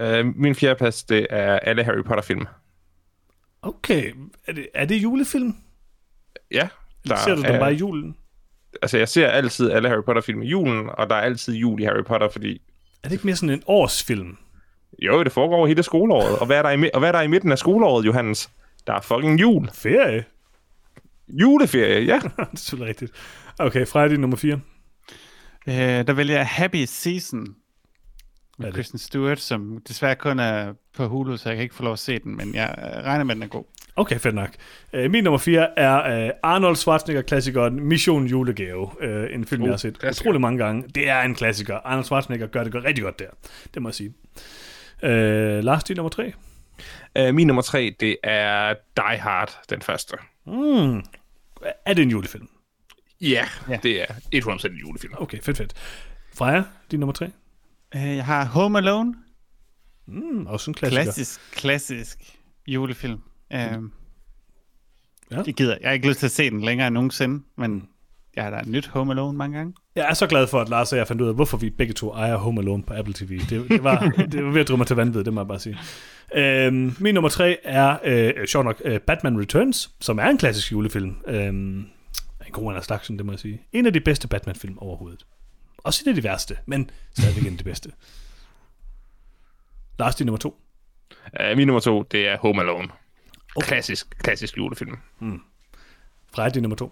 Uh, 0.01 0.25
min 0.35 0.55
fjerde 0.55 0.75
plads, 0.75 1.03
det 1.03 1.27
er 1.29 1.59
alle 1.59 1.83
Harry 1.83 2.03
Potter-film. 2.03 2.45
Okay, 3.61 4.13
er 4.47 4.53
det, 4.53 4.67
er 4.73 4.85
det 4.85 4.95
julefilm? 4.95 5.55
Ja. 6.51 6.67
Eller 7.03 7.17
ser 7.17 7.35
du 7.35 7.41
den 7.41 7.51
er, 7.51 7.59
bare 7.59 7.73
i 7.73 7.77
julen? 7.77 8.15
Altså, 8.81 8.97
jeg 8.97 9.09
ser 9.09 9.27
altid 9.27 9.71
alle 9.71 9.89
Harry 9.89 10.03
Potter-film 10.03 10.41
i 10.41 10.47
julen, 10.47 10.89
og 10.89 11.09
der 11.09 11.15
er 11.15 11.21
altid 11.21 11.53
jul 11.53 11.81
i 11.81 11.83
Harry 11.83 12.03
Potter, 12.03 12.29
fordi... 12.29 12.61
Er 13.03 13.07
det 13.07 13.11
ikke 13.11 13.27
mere 13.27 13.35
sådan 13.35 13.49
en 13.49 13.63
årsfilm? 13.67 14.37
Jo, 15.01 15.23
det 15.23 15.31
foregår 15.31 15.55
over 15.55 15.67
hele 15.67 15.83
skoleåret. 15.83 16.39
Og 16.39 16.45
hvad 16.45 16.57
er 16.57 16.61
der 16.61 16.69
i, 16.71 16.89
og 16.93 16.99
hvad 16.99 17.09
er 17.09 17.11
der 17.11 17.21
i 17.21 17.27
midten 17.27 17.51
af 17.51 17.57
skoleåret, 17.57 18.05
Johannes? 18.05 18.49
Der 18.87 18.93
er 18.93 19.01
fucking 19.01 19.41
jul. 19.41 19.69
Ferie? 19.73 20.23
Juleferie, 21.27 22.03
ja. 22.05 22.19
det 22.23 22.31
er 22.37 22.45
selvfølgelig 22.55 22.89
rigtigt. 22.89 23.11
Okay, 23.59 23.87
fra 23.87 24.07
din 24.07 24.19
nummer 24.19 24.37
4. 24.37 24.59
Øh, 25.67 25.73
der 26.07 26.13
vælger 26.13 26.35
jeg 26.35 26.47
Happy 26.47 26.83
Season. 26.87 27.47
Med? 28.59 28.71
Kristen 28.73 28.99
Stewart, 28.99 29.39
som 29.39 29.81
desværre 29.87 30.15
kun 30.15 30.39
er 30.39 30.73
på 30.97 31.07
Hulu, 31.07 31.37
så 31.37 31.49
jeg 31.49 31.55
kan 31.55 31.63
ikke 31.63 31.75
få 31.75 31.83
lov 31.83 31.93
at 31.93 31.99
se 31.99 32.19
den, 32.19 32.37
men 32.37 32.55
jeg 32.55 32.75
øh, 32.77 33.03
regner 33.03 33.23
med, 33.23 33.31
at 33.31 33.35
den 33.35 33.43
er 33.43 33.47
god. 33.47 33.63
Okay, 33.95 34.19
fedt 34.19 34.35
nok. 34.35 34.49
Uh, 34.93 35.11
min 35.11 35.23
nummer 35.23 35.37
4 35.37 35.79
er 35.79 36.25
uh, 36.25 36.31
Arnold 36.43 36.75
Schwarzenegger-klassikeren 36.75 37.79
Mission 37.79 38.25
Julegave. 38.27 38.81
Uh, 38.83 39.33
en 39.35 39.45
film, 39.45 39.61
Oh, 39.61 39.65
jeg 39.67 39.73
har 39.73 39.77
set 39.77 39.99
klassiker. 39.99 40.25
utrolig 40.25 40.41
mange 40.41 40.57
gange. 40.65 40.83
Det 40.95 41.09
er 41.09 41.21
en 41.21 41.35
klassiker. 41.35 41.75
Arnold 41.75 42.03
Schwarzenegger 42.05 42.47
gør 42.47 42.63
det 42.63 42.71
godt- 42.71 42.85
rigtig 42.85 43.03
godt 43.03 43.19
der. 43.19 43.25
Det 43.73 43.81
må 43.81 43.89
jeg 43.89 43.95
sige. 43.95 44.13
Uh, 45.05 45.63
Lars, 45.63 45.83
din 45.83 45.95
nummer 45.95 46.09
3? 46.09 46.33
Uh, 47.19 47.35
min 47.35 47.47
nummer 47.47 47.61
tre, 47.61 47.95
det 47.99 48.17
er 48.23 48.73
Die 48.95 49.17
Hard, 49.17 49.59
den 49.69 49.81
første. 49.81 50.15
Mm. 50.47 50.97
Er 51.85 51.93
det 51.93 51.99
en 52.03 52.09
julefilm? 52.09 52.47
Ja, 53.21 53.45
Ja. 53.69 53.79
det 53.83 54.01
er 54.01 54.05
100% 54.35 54.65
en 54.71 54.77
julefilm. 54.77 55.13
Okay, 55.17 55.41
fedt, 55.41 55.57
fedt. 55.57 55.73
Freja, 56.35 56.63
din 56.91 56.99
nummer 56.99 57.13
3? 57.13 57.25
Øh, 57.95 58.01
Jeg 58.15 58.25
har 58.25 58.45
Home 58.45 58.77
Alone. 58.77 59.15
Mm, 60.07 60.47
også 60.47 60.71
en 60.71 60.75
klassiker. 60.75 61.03
Klassisk, 61.03 61.39
klassisk 61.51 62.17
julefilm. 62.67 63.21
Um, 63.75 63.91
Ja. 65.31 65.41
Jeg 65.45 65.53
gider. 65.53 65.77
Jeg 65.81 65.89
har 65.89 65.93
ikke 65.93 66.07
lyst 66.07 66.19
til 66.19 66.25
at 66.25 66.31
se 66.31 66.49
den 66.49 66.61
længere 66.61 66.87
end 66.87 66.93
nogensinde, 66.93 67.43
men 67.57 67.89
jeg 68.35 68.43
har 68.43 68.51
da 68.51 68.61
nyt 68.65 68.87
Home 68.87 69.13
Alone 69.13 69.37
mange 69.37 69.57
gange. 69.57 69.73
Jeg 69.95 70.09
er 70.09 70.13
så 70.13 70.27
glad 70.27 70.47
for, 70.47 70.61
at 70.61 70.69
Lars 70.69 70.91
og 70.91 70.97
jeg 70.97 71.07
fandt 71.07 71.21
ud 71.21 71.27
af, 71.27 71.35
hvorfor 71.35 71.57
vi 71.57 71.69
begge 71.69 71.93
to 71.93 72.13
ejer 72.13 72.35
Home 72.35 72.61
Alone 72.61 72.83
på 72.83 72.93
Apple 72.93 73.13
TV. 73.13 73.39
Det, 73.39 73.69
det, 73.69 73.83
var, 73.83 73.99
det 74.31 74.45
var 74.45 74.51
ved 74.51 74.61
at 74.61 74.77
mig 74.77 74.87
til 74.87 74.95
vanvid, 74.95 75.23
det 75.23 75.33
må 75.33 75.41
jeg 75.41 75.47
bare 75.47 75.59
sige. 75.59 75.77
Øhm, 76.35 76.95
min 76.99 77.13
nummer 77.13 77.29
tre 77.29 77.57
er, 77.63 77.97
øh, 78.03 78.47
sjovt 78.47 78.65
nok, 78.65 78.81
øh, 78.85 78.99
Batman 78.99 79.39
Returns, 79.39 79.91
som 80.01 80.19
er 80.19 80.25
en 80.25 80.37
klassisk 80.37 80.71
julefilm. 80.71 81.15
Øhm, 81.27 81.77
en 82.45 82.51
god 82.51 82.71
en 82.71 82.77
af 82.77 82.83
slagsen, 82.83 83.17
det 83.17 83.25
må 83.25 83.31
jeg 83.31 83.39
sige. 83.39 83.61
En 83.71 83.85
af 83.85 83.93
de 83.93 83.99
bedste 83.99 84.27
Batman-film 84.27 84.77
overhovedet. 84.77 85.25
Også 85.77 86.03
en 86.05 86.09
af 86.09 86.15
de 86.15 86.23
værste, 86.23 86.57
men 86.65 86.89
stadigvæk 87.17 87.45
en 87.45 87.51
af 87.51 87.57
de 87.57 87.63
bedste. 87.63 87.91
Lars, 89.99 90.15
din 90.15 90.25
nummer 90.25 90.37
to. 90.37 90.61
Uh, 91.39 91.57
min 91.57 91.67
nummer 91.67 91.79
to, 91.79 92.03
det 92.03 92.27
er 92.27 92.37
Home 92.37 92.61
Alone. 92.61 92.87
Okay. 93.55 93.67
Klassisk, 93.67 94.17
klassisk 94.17 94.57
julefilm. 94.57 94.97
Freja, 96.33 96.49
din 96.49 96.61
nummer 96.61 96.75
to. 96.75 96.91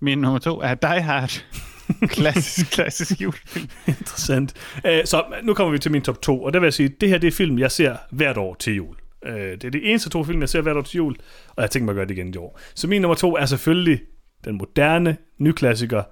Min 0.00 0.18
nummer 0.18 0.38
to 0.38 0.60
er 0.60 0.74
Die 0.74 1.00
Hard. 1.00 1.44
klassisk, 2.16 2.70
klassisk 2.70 3.20
julefilm. 3.20 3.68
Interessant. 3.86 4.54
Øh, 4.86 5.04
så 5.04 5.24
nu 5.42 5.54
kommer 5.54 5.72
vi 5.72 5.78
til 5.78 5.92
min 5.92 6.02
top 6.02 6.22
2, 6.22 6.42
og 6.42 6.52
der 6.52 6.60
vil 6.60 6.66
jeg 6.66 6.74
sige, 6.74 6.88
det 6.88 7.08
her 7.08 7.18
det 7.18 7.28
er 7.28 7.32
film, 7.32 7.58
jeg 7.58 7.72
ser 7.72 7.96
hvert 8.10 8.36
år 8.36 8.54
til 8.54 8.74
jul. 8.74 8.96
Øh, 9.24 9.34
det 9.34 9.64
er 9.64 9.70
de 9.70 9.82
eneste 9.82 10.10
to 10.10 10.24
film, 10.24 10.40
jeg 10.40 10.48
ser 10.48 10.60
hvert 10.60 10.76
år 10.76 10.82
til 10.82 10.96
jul, 10.96 11.16
og 11.56 11.62
jeg 11.62 11.70
tænker 11.70 11.84
mig 11.84 11.92
at 11.92 11.96
gøre 11.96 12.06
det 12.06 12.18
igen 12.18 12.34
i 12.34 12.36
år. 12.36 12.60
Så 12.74 12.88
min 12.88 13.02
nummer 13.02 13.14
2 13.14 13.36
er 13.36 13.46
selvfølgelig 13.46 14.00
den 14.44 14.58
moderne, 14.58 15.16
nyklassiker, 15.38 16.02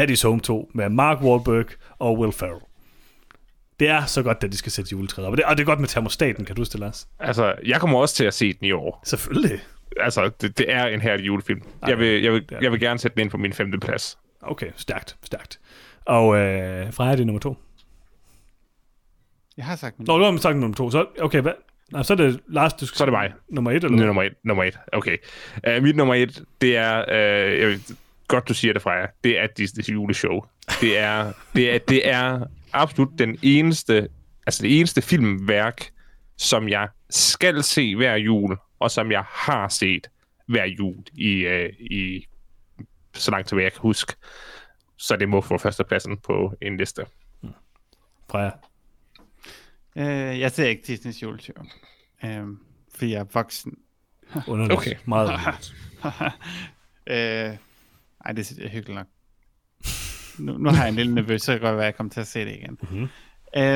Daddy's 0.00 0.26
Home 0.26 0.40
2, 0.40 0.70
med 0.74 0.88
Mark 0.88 1.22
Wahlberg 1.22 1.66
og 1.98 2.18
Will 2.18 2.32
Ferrell. 2.32 2.60
Det 3.80 3.88
er 3.88 4.04
så 4.04 4.22
godt, 4.22 4.44
at 4.44 4.52
de 4.52 4.56
skal 4.56 4.72
sætte 4.72 4.92
juletræet 4.92 5.26
op. 5.26 5.32
Og 5.32 5.36
det, 5.36 5.44
og 5.44 5.56
det 5.56 5.62
er 5.62 5.66
godt 5.66 5.80
med 5.80 5.88
termostaten, 5.88 6.44
kan 6.44 6.56
du 6.56 6.62
det, 6.62 6.74
Lars? 6.74 7.08
Altså, 7.18 7.54
jeg 7.66 7.80
kommer 7.80 7.98
også 7.98 8.14
til 8.14 8.24
at 8.24 8.34
se 8.34 8.52
den 8.52 8.64
i 8.66 8.72
år. 8.72 9.02
Selvfølgelig. 9.04 9.60
Altså, 10.00 10.30
det, 10.40 10.58
det 10.58 10.72
er 10.72 10.86
en 10.86 11.00
herlig 11.00 11.26
julefilm. 11.26 11.62
Ej, 11.82 11.88
Jeg 11.88 11.98
vil, 11.98 12.22
jeg, 12.22 12.32
vil, 12.32 12.44
jeg 12.60 12.72
vil 12.72 12.80
gerne 12.80 12.98
sætte 12.98 13.14
den 13.14 13.22
ind 13.22 13.30
på 13.30 13.36
min 13.36 13.52
femte 13.52 13.78
plads. 13.78 14.18
Okay, 14.40 14.70
stærkt, 14.76 15.16
stærkt. 15.24 15.60
Og 16.04 16.36
øh, 16.36 16.92
Freja, 16.92 17.12
det 17.12 17.20
er 17.20 17.24
nummer 17.24 17.40
2. 17.40 17.56
Jeg 19.56 19.64
har 19.66 19.76
sagt 19.76 19.98
min 19.98 20.06
Nå, 20.06 20.18
du 20.18 20.24
har 20.24 20.36
sagt 20.36 20.56
nummer 20.56 20.76
2, 20.76 20.90
så 20.90 21.06
okay, 21.20 21.40
hvad? 21.40 21.52
Nej, 21.92 22.02
så 22.02 22.12
er 22.12 22.16
det 22.16 22.40
Lars, 22.48 22.74
du 22.74 22.86
skal 22.86 22.98
Så 22.98 23.04
er 23.04 23.06
det 23.06 23.12
mig. 23.12 23.32
Nummer 23.48 23.70
1, 23.70 23.74
eller 23.76 23.88
hvad? 23.88 24.00
er 24.02 24.06
nummer 24.06 24.22
et. 24.22 24.32
Nummer 24.44 24.64
et. 24.64 24.78
Okay. 24.92 25.16
Uh, 25.68 25.82
mit 25.82 25.96
nummer 25.96 26.14
et, 26.14 26.42
det 26.60 26.76
er... 26.76 27.04
Uh, 27.08 27.58
jeg 27.58 27.68
ved, 27.68 27.80
godt, 28.28 28.48
du 28.48 28.54
siger 28.54 28.72
det, 28.72 28.82
Freja. 28.82 29.06
Det 29.24 29.38
er 29.38 29.46
Disney's 29.60 29.92
juleshow. 29.92 30.40
Det 30.80 30.98
er, 30.98 31.32
det 31.54 31.74
er, 31.74 31.78
det 31.78 32.08
er 32.08 32.46
absolut 32.72 33.18
den 33.18 33.38
eneste... 33.42 34.08
Altså 34.46 34.62
det 34.62 34.78
eneste 34.78 35.02
filmværk, 35.02 35.90
som 36.36 36.68
jeg 36.68 36.88
skal 37.10 37.62
se 37.62 37.96
hver 37.96 38.14
jul, 38.14 38.56
og 38.78 38.90
som 38.90 39.12
jeg 39.12 39.24
har 39.26 39.68
set 39.68 40.10
hver 40.46 40.64
jul 40.64 41.04
i, 41.12 41.46
uh, 41.46 41.80
i 41.80 42.26
så 43.14 43.30
langt 43.30 43.48
tilbage 43.48 43.64
jeg 43.64 43.72
kan 43.72 43.82
huske. 43.82 44.14
Så 44.96 45.16
det 45.16 45.28
må 45.28 45.40
få 45.40 45.58
førstepladsen 45.58 46.18
på 46.18 46.54
en 46.62 46.76
liste. 46.76 47.06
Freja. 48.30 48.50
Øh, 49.96 50.40
jeg 50.40 50.52
ser 50.52 50.66
ikke 50.66 50.82
Disney's 50.92 51.22
juleshow. 51.22 51.64
Um, 52.22 52.60
fordi 52.90 53.12
jeg 53.12 53.20
er 53.20 53.24
voksen. 53.32 53.78
Underligt. 54.46 54.78
Okay. 54.78 54.94
Meget 55.04 55.28
underligt. 55.34 55.74
øh, 57.06 57.56
ej, 58.24 58.32
det 58.32 58.50
er 58.50 58.68
hyggeligt 58.68 58.94
nok. 58.94 59.06
Nu, 60.38 60.58
nu 60.58 60.70
har 60.70 60.82
jeg 60.82 60.88
en 60.88 60.94
lille 60.94 61.14
nervøs, 61.14 61.42
så 61.42 61.52
kan 61.52 61.60
godt 61.60 61.76
være, 61.76 61.84
at 61.84 61.86
jeg 61.86 61.96
kommer 61.96 62.10
til 62.10 62.20
at 62.20 62.26
se 62.26 62.40
det 62.40 62.54
igen. 62.54 62.78
Mhm. 62.82 63.08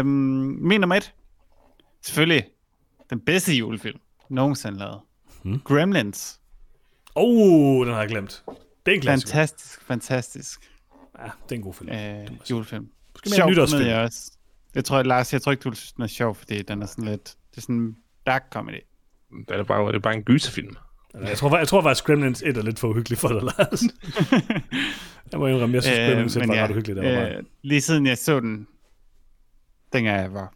Um, 0.01 0.07
min 0.61 0.81
nummer 0.81 0.97
et. 0.97 1.15
Selvfølgelig 2.03 2.45
den 3.11 3.21
bedste 3.21 3.55
julefilm 3.55 4.01
nogensinde 4.35 4.79
lavet. 4.79 5.01
Mhm. 5.43 5.61
Gremlins. 5.65 6.41
Oh, 7.15 7.87
den 7.87 7.93
har 7.95 8.01
jeg 8.01 8.09
glemt. 8.09 8.43
Det 8.87 8.93
er 8.93 8.97
en 8.97 9.01
klassiker. 9.03 9.33
Fantastisk, 9.33 9.83
fantastisk 9.83 10.61
Ja, 11.19 11.25
det 11.25 11.53
er 11.53 11.57
en 11.57 11.63
god 11.63 11.75
film. 11.75 11.91
øh, 11.91 12.29
julefilm. 12.51 12.89
Måske 13.15 13.31
mere 13.39 13.47
en 13.47 13.51
nytårsfilm. 13.53 13.81
komedie 13.83 14.01
også. 14.03 14.33
Jeg 14.75 14.85
tror, 14.85 15.03
Lars, 15.03 15.33
jeg 15.33 15.43
tror 15.43 15.53
ikke, 15.53 15.63
du 15.63 15.75
synes, 15.75 15.93
den 15.93 16.03
er 16.03 16.07
sjov, 16.07 16.35
fordi 16.35 16.63
den 16.63 16.83
er 16.83 16.87
sådan 16.87 17.05
lidt, 17.05 17.25
det 17.51 17.57
er 17.57 17.61
sådan 17.61 17.75
en 17.77 17.97
dark 18.27 18.43
comedy. 18.53 18.81
Det 19.49 19.57
er 19.57 19.63
bare, 19.65 19.89
det 19.89 19.95
er 19.95 19.99
bare 20.01 20.15
en 20.15 20.23
gyserfilm. 20.23 20.77
Jeg 21.15 21.39
tror, 21.39 21.59
jeg 21.59 21.69
tror 21.69 21.83
faktisk, 21.83 22.05
Gremlins 22.05 22.43
1 22.47 22.57
er 22.57 22.63
lidt 22.63 22.79
for 22.79 22.89
uhyggeligt 22.89 23.21
for 23.21 23.29
dig, 23.29 23.43
Lars. 23.43 23.83
jeg 25.33 25.41
må 25.41 25.47
indrømme, 25.47 25.75
jeg 25.75 25.83
synes, 25.83 25.99
Øh, 25.99 26.07
Gremlins 26.09 26.37
1 26.37 26.41
men 26.41 26.49
var 26.49 26.55
ja, 26.55 26.65
ret 26.65 26.71
uhyggeligt. 26.71 27.03
Der 27.05 27.21
var 27.21 27.29
øh, 27.29 27.43
lige 27.63 27.81
siden 27.81 28.07
jeg 28.07 28.19
så 28.19 28.41
den, 28.41 28.67
dengang 29.93 30.21
jeg 30.23 30.33
var 30.35 30.55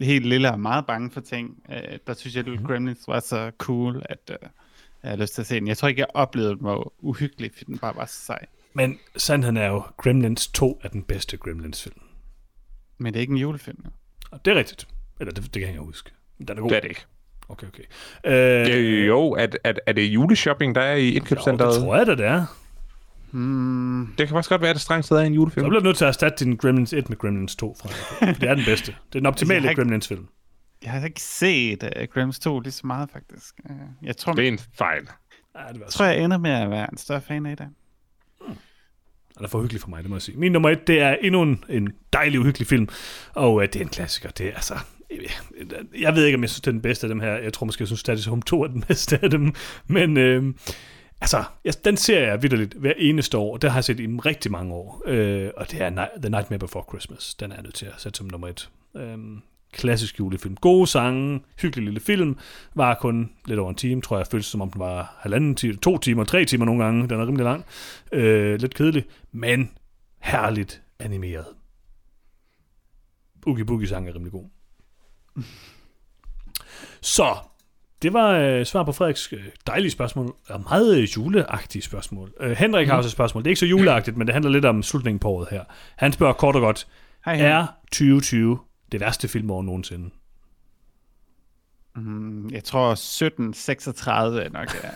helt 0.00 0.26
lille 0.26 0.52
og 0.52 0.60
meget 0.60 0.86
bange 0.86 1.10
for 1.10 1.20
ting, 1.20 1.62
øh, 1.72 1.98
der 2.06 2.14
synes 2.14 2.36
jeg, 2.36 2.48
at 2.48 2.52
Mhm. 2.60 2.66
Gremlins 2.66 3.08
var 3.08 3.20
så 3.20 3.50
cool, 3.58 4.02
at 4.08 4.30
øh, 4.30 4.36
jeg 5.02 5.10
har 5.10 5.16
lyst 5.16 5.34
til 5.34 5.42
at 5.42 5.46
se 5.46 5.54
den. 5.60 5.68
Jeg 5.68 5.76
tror 5.76 5.88
ikke, 5.88 6.00
jeg 6.00 6.08
oplevede 6.14 6.56
den 6.56 6.64
var 6.64 6.92
uhyggelig, 6.98 7.50
fordi 7.52 7.64
den 7.64 7.78
bare 7.78 7.96
var 7.96 8.06
så 8.06 8.20
sej. 8.24 8.46
Men 8.74 8.98
sandheden 9.16 9.56
er 9.56 9.66
jo, 9.66 9.82
Gremlins 9.96 10.46
2 10.48 10.80
er 10.82 10.88
den 10.88 11.02
bedste 11.02 11.36
Gremlins-film. 11.36 12.00
Men 12.98 13.12
det 13.12 13.18
er 13.18 13.20
ikke 13.20 13.30
en 13.30 13.36
julefilm. 13.36 13.78
jo. 13.84 13.90
Og 14.30 14.44
det 14.44 14.50
er 14.50 14.54
rigtigt. 14.56 14.88
Eller 15.20 15.32
det, 15.32 15.42
det 15.44 15.52
kan 15.52 15.62
jeg 15.62 15.68
ikke 15.70 15.80
huske. 15.84 16.10
Den 16.38 16.48
er 16.58 16.60
god. 16.60 16.70
Det 16.70 16.76
er 16.76 16.80
det 16.80 16.88
ikke. 16.88 17.04
Okay, 17.48 17.66
okay. 17.66 17.82
Øh, 18.24 18.78
Øh, 19.00 19.06
jo, 19.06 19.30
er, 19.32 19.46
er, 19.64 19.72
er 19.86 19.92
det 19.92 20.02
juleshopping, 20.02 20.74
der 20.74 20.80
er 20.80 20.94
i 20.96 21.08
jo, 21.08 21.14
indkøbscenteret? 21.16 21.74
det 21.74 21.82
tror 21.82 21.96
jeg 21.96 22.06
da, 22.06 22.14
det 22.14 22.24
er. 22.26 22.46
Hmm, 23.30 24.06
Det 24.18 24.26
kan 24.28 24.34
faktisk 24.34 24.48
godt 24.50 24.60
være, 24.60 24.70
at 24.70 24.74
det 24.74 24.82
strengt 24.82 25.06
taget 25.06 25.22
er 25.22 25.26
en 25.26 25.34
julefilm. 25.34 25.64
Så 25.64 25.68
bliver 25.68 25.80
du 25.80 25.84
nødt 25.86 25.96
til 25.96 26.04
at 26.04 26.08
erstatte 26.08 26.44
din 26.44 26.56
Gremlins 26.56 26.92
1 26.92 27.08
med 27.08 27.18
Gremlins 27.18 27.56
2. 27.56 27.76
Fra 27.80 27.88
for 27.88 28.32
det 28.40 28.48
er 28.50 28.54
den 28.54 28.64
bedste. 28.64 28.86
Det 28.86 29.14
er 29.14 29.18
den 29.20 29.26
optimale 29.26 29.56
Altså, 29.56 29.66
jeg 29.66 29.70
ikke- 29.70 29.82
Gremlins-film. 29.82 30.26
jeg 30.82 30.90
har 30.90 31.06
ikke 31.06 31.20
set 31.22 31.82
uh, 31.82 32.04
Gremlins 32.14 32.38
2 32.38 32.60
lige 32.60 32.72
så 32.72 32.86
meget, 32.86 33.10
faktisk. 33.12 33.54
Uh, 33.70 33.76
jeg 34.02 34.16
tror, 34.16 34.32
Det 34.32 34.44
er 34.44 34.48
en 34.52 34.58
fejl. 34.78 35.02
Ja, 35.02 35.60
det 35.72 35.80
var 35.80 35.86
jeg 35.86 35.92
tror, 35.92 36.04
jeg 36.04 36.24
ender 36.24 36.38
med 36.38 36.50
at 36.50 36.70
være 36.70 36.86
en 36.92 36.98
større 36.98 37.20
fan 37.20 37.46
af 37.46 37.56
det. 37.56 37.66
Den 39.36 39.44
er 39.44 39.48
for 39.48 39.60
hyggelig 39.60 39.80
for 39.80 39.88
mig, 39.88 40.02
det 40.02 40.10
må 40.10 40.16
jeg 40.16 40.22
sige. 40.22 40.38
Min 40.38 40.52
nummer 40.52 40.70
et, 40.70 40.86
det 40.86 41.00
er 41.00 41.16
endnu 41.22 41.42
en, 41.42 41.64
en 41.68 41.92
dejlig, 42.12 42.40
uhyggelig 42.40 42.68
film. 42.68 42.88
Og 43.34 43.54
uh, 43.54 43.62
det 43.62 43.76
er 43.76 43.80
en 43.80 43.88
klassiker. 43.88 44.28
Det 44.30 44.46
er 44.48 44.54
altså... 44.54 44.74
Jeg 46.00 46.14
ved 46.14 46.24
ikke, 46.24 46.36
om 46.36 46.42
jeg 46.42 46.50
synes, 46.50 46.60
det 46.60 46.66
er 46.66 46.72
den 46.72 46.80
bedste 46.82 47.04
af 47.06 47.08
dem 47.08 47.20
her. 47.20 47.32
Jeg 47.32 47.52
tror 47.52 47.66
måske, 47.66 47.82
jeg 47.82 47.88
synes, 47.88 48.08
Daddy's 48.08 48.28
Home 48.28 48.42
2 48.42 48.62
er 48.62 48.66
den 48.68 48.82
bedste 48.88 49.18
af 49.22 49.30
dem. 49.30 49.54
Men 49.86 50.16
øh, 50.16 50.54
altså, 51.20 51.44
jeg, 51.64 51.74
den 51.84 51.96
ser 51.96 52.20
jeg 52.20 52.42
vidderligt 52.42 52.74
hver 52.74 52.92
eneste 52.96 53.38
år. 53.38 53.56
Det 53.56 53.70
har 53.70 53.76
jeg 53.76 53.84
set 53.84 54.00
i 54.00 54.06
rigtig 54.06 54.52
mange 54.52 54.74
år. 54.74 55.02
Øh, 55.06 55.50
og 55.56 55.70
det 55.70 55.80
er 55.82 55.90
Ni- 55.90 56.20
The 56.22 56.30
Nightmare 56.30 56.58
Before 56.58 56.84
Christmas. 56.88 57.34
Den 57.34 57.50
er 57.50 57.54
jeg 57.56 57.62
nødt 57.62 57.74
til 57.74 57.86
at 57.86 57.94
sætte 57.98 58.16
som 58.16 58.26
nummer 58.26 58.48
et. 58.48 58.70
Øh, 58.96 59.18
klassisk 59.72 60.18
julefilm. 60.18 60.56
Gode 60.56 60.86
sange, 60.86 61.40
hyggelig 61.60 61.84
lille 61.84 62.00
film. 62.00 62.38
Var 62.74 62.94
kun 62.94 63.32
lidt 63.46 63.58
over 63.60 63.70
en 63.70 63.76
time, 63.76 64.02
tror 64.02 64.16
jeg. 64.16 64.26
Føltes 64.26 64.46
som 64.46 64.60
om 64.60 64.70
den 64.70 64.80
var 64.80 65.16
halvanden 65.20 65.54
time, 65.54 65.76
to 65.76 65.98
timer, 65.98 66.24
tre 66.24 66.44
timer 66.44 66.64
nogle 66.64 66.84
gange. 66.84 67.08
Den 67.08 67.20
er 67.20 67.26
rimelig 67.26 67.44
lang. 67.44 67.64
Øh, 68.12 68.60
lidt 68.60 68.74
kedelig, 68.74 69.04
men 69.32 69.70
herligt 70.18 70.82
animeret. 70.98 71.46
Oogie 73.46 73.64
Boogie 73.64 73.88
sang 73.88 74.08
er 74.08 74.14
rimelig 74.14 74.32
god. 74.32 74.44
Så, 77.00 77.36
det 78.02 78.12
var 78.12 78.30
øh, 78.30 78.66
svar 78.66 78.82
på 78.82 78.92
Frederiks 78.92 79.32
øh, 79.32 79.44
dejlige 79.66 79.90
spørgsmål, 79.90 80.34
og 80.48 80.60
meget 80.60 80.98
øh, 80.98 81.04
juleagtige 81.04 81.82
spørgsmål. 81.82 82.32
Øh, 82.40 82.50
Henrik 82.50 82.88
har 82.88 82.96
også 82.96 83.06
et 83.06 83.12
spørgsmål. 83.12 83.42
Det 83.42 83.48
er 83.48 83.50
ikke 83.50 83.60
så 83.60 83.66
juleagtigt, 83.66 84.16
men 84.16 84.26
det 84.26 84.32
handler 84.34 84.50
lidt 84.50 84.64
om 84.64 84.82
slutningen 84.82 85.18
på 85.18 85.28
året 85.28 85.48
her. 85.50 85.64
Han 85.96 86.12
spørger 86.12 86.32
kort 86.32 86.56
og 86.56 86.60
godt, 86.60 86.86
Hej, 87.24 87.36
hej. 87.36 87.46
er 87.48 87.66
2020 87.92 88.58
det 88.92 89.00
værste 89.00 89.28
filmår 89.28 89.62
nogensinde? 89.62 90.10
Mm, 91.96 92.50
jeg 92.50 92.64
tror 92.64 92.92
1736 92.92 94.42
er 94.42 94.50
nok 94.50 94.68
er 94.82 94.90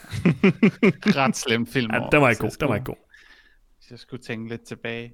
ret 1.20 1.36
slem 1.36 1.66
film. 1.66 1.90
Ja, 1.92 2.00
den 2.12 2.20
var 2.20 2.28
ikke 2.28 2.40
god, 2.40 2.50
den 2.60 2.68
var 2.68 2.74
ikke 2.74 2.84
god. 2.84 3.08
Hvis 3.78 3.90
jeg 3.90 3.98
skulle 3.98 4.22
tænke 4.22 4.48
lidt 4.48 4.62
tilbage. 4.62 5.12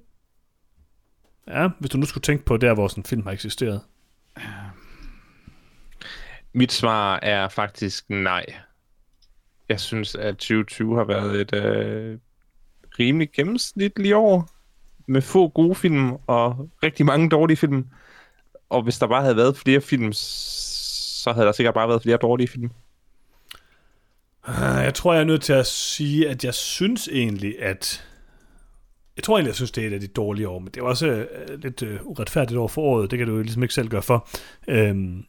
Ja, 1.47 1.69
hvis 1.79 1.89
du 1.89 1.97
nu 1.97 2.05
skulle 2.05 2.21
tænke 2.21 2.45
på 2.45 2.57
der, 2.57 2.73
hvor 2.73 2.87
sådan 2.87 3.01
en 3.01 3.05
film 3.05 3.23
har 3.23 3.31
eksisteret. 3.31 3.81
Mit 6.53 6.71
svar 6.71 7.19
er 7.21 7.47
faktisk 7.47 8.09
nej. 8.09 8.45
Jeg 9.69 9.79
synes, 9.79 10.15
at 10.15 10.33
2020 10.37 10.95
har 10.95 11.03
været 11.03 11.41
et 11.41 11.55
øh, 11.55 12.17
rimelig 12.99 13.29
gennemsnitligt 13.31 14.15
år. 14.15 14.49
Med 15.07 15.21
få 15.21 15.47
gode 15.47 15.75
film 15.75 16.11
og 16.27 16.69
rigtig 16.83 17.05
mange 17.05 17.29
dårlige 17.29 17.57
film. 17.57 17.85
og 18.69 18.83
hvis 18.83 18.99
der 18.99 19.07
bare 19.07 19.21
havde 19.21 19.35
været 19.35 19.57
flere 19.57 19.81
film, 19.81 20.13
så 20.13 21.31
havde 21.31 21.45
der 21.45 21.51
sikkert 21.51 21.73
bare 21.73 21.87
været 21.87 22.01
flere 22.01 22.17
dårlige 22.17 22.47
film. 22.47 22.71
Øh, 24.49 24.83
jeg 24.83 24.93
tror, 24.93 25.13
jeg 25.13 25.21
er 25.21 25.25
nødt 25.25 25.41
til 25.41 25.53
at 25.53 25.65
sige, 25.65 26.29
at 26.29 26.43
jeg 26.43 26.53
synes 26.53 27.07
egentlig, 27.07 27.61
at... 27.61 28.05
Jeg 29.15 29.23
tror 29.23 29.37
egentlig, 29.37 29.49
jeg 29.49 29.55
synes, 29.55 29.71
det 29.71 29.83
er 29.83 29.87
et 29.87 29.93
af 29.93 29.99
de 29.99 30.07
dårlige 30.07 30.49
år, 30.49 30.59
men 30.59 30.67
det 30.67 30.77
er 30.77 30.83
også 30.85 31.07
øh, 31.07 31.59
lidt 31.61 31.83
øh, 31.83 31.99
uretfærdigt 32.05 32.57
over 32.57 32.67
for 32.67 32.81
året. 32.81 33.11
Det 33.11 33.19
kan 33.19 33.27
du 33.27 33.35
jo 33.35 33.41
ligesom 33.41 33.63
ikke 33.63 33.73
selv 33.73 33.89
gøre 33.89 34.01
for. 34.01 34.27
Øhm, 34.67 35.25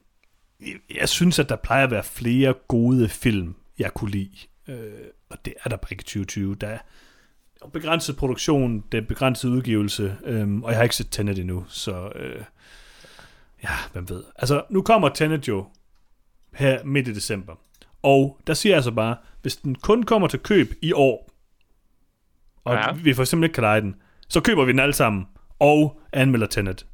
jeg, 0.95 1.09
synes, 1.09 1.39
at 1.39 1.49
der 1.49 1.57
plejer 1.57 1.85
at 1.85 1.91
være 1.91 2.05
flere 2.05 2.55
gode 2.69 3.09
film, 3.09 3.55
jeg 3.79 3.95
kunne 3.95 4.11
lide. 4.11 4.31
Uh, 4.69 4.75
og 5.31 5.45
det 5.45 5.55
er 5.65 5.69
der 5.69 5.77
bare 5.77 5.91
ikke 5.91 6.03
i 6.03 6.05
2020. 6.05 6.55
Der 6.55 6.69
er 6.69 6.79
begrænset 7.73 8.17
produktion, 8.17 8.85
det 8.93 8.99
er 8.99 9.07
begrænset 9.07 9.49
udgivelse, 9.49 10.17
øhm, 10.25 10.63
og 10.63 10.71
jeg 10.71 10.79
har 10.79 10.83
ikke 10.83 10.97
set 10.97 11.11
Tenet 11.11 11.39
endnu, 11.39 11.65
så 11.69 12.13
øh, 12.15 12.43
ja, 13.63 13.71
hvem 13.93 14.09
ved. 14.09 14.25
Altså, 14.37 14.65
nu 14.71 14.83
kommer 14.83 15.09
Tenet 15.09 15.49
jo 15.49 15.67
her 16.55 16.85
midt 16.85 17.09
i 17.09 17.15
december. 17.15 17.55
Og 18.03 18.41
der 18.47 18.55
siger 18.55 18.71
jeg 18.71 18.77
altså 18.77 18.91
bare, 18.91 19.17
hvis 19.43 19.57
den 19.57 19.75
kun 19.75 20.03
kommer 20.03 20.29
til 20.29 20.39
køb 20.39 20.73
i 20.83 20.93
år, 20.93 21.31
og 22.65 22.75
ja. 22.75 22.93
vi 22.93 23.15
for 23.15 23.23
eksempel 23.23 23.45
ikke 23.45 23.55
kan 23.55 23.63
lege 23.63 23.81
den, 23.81 23.95
så 24.29 24.41
køber 24.41 24.65
vi 24.65 24.73
den 24.73 24.81
alle 24.81 24.93
sammen, 24.93 25.27
og 25.59 26.01
anmelder 26.13 26.47
Tenet. 26.47 26.87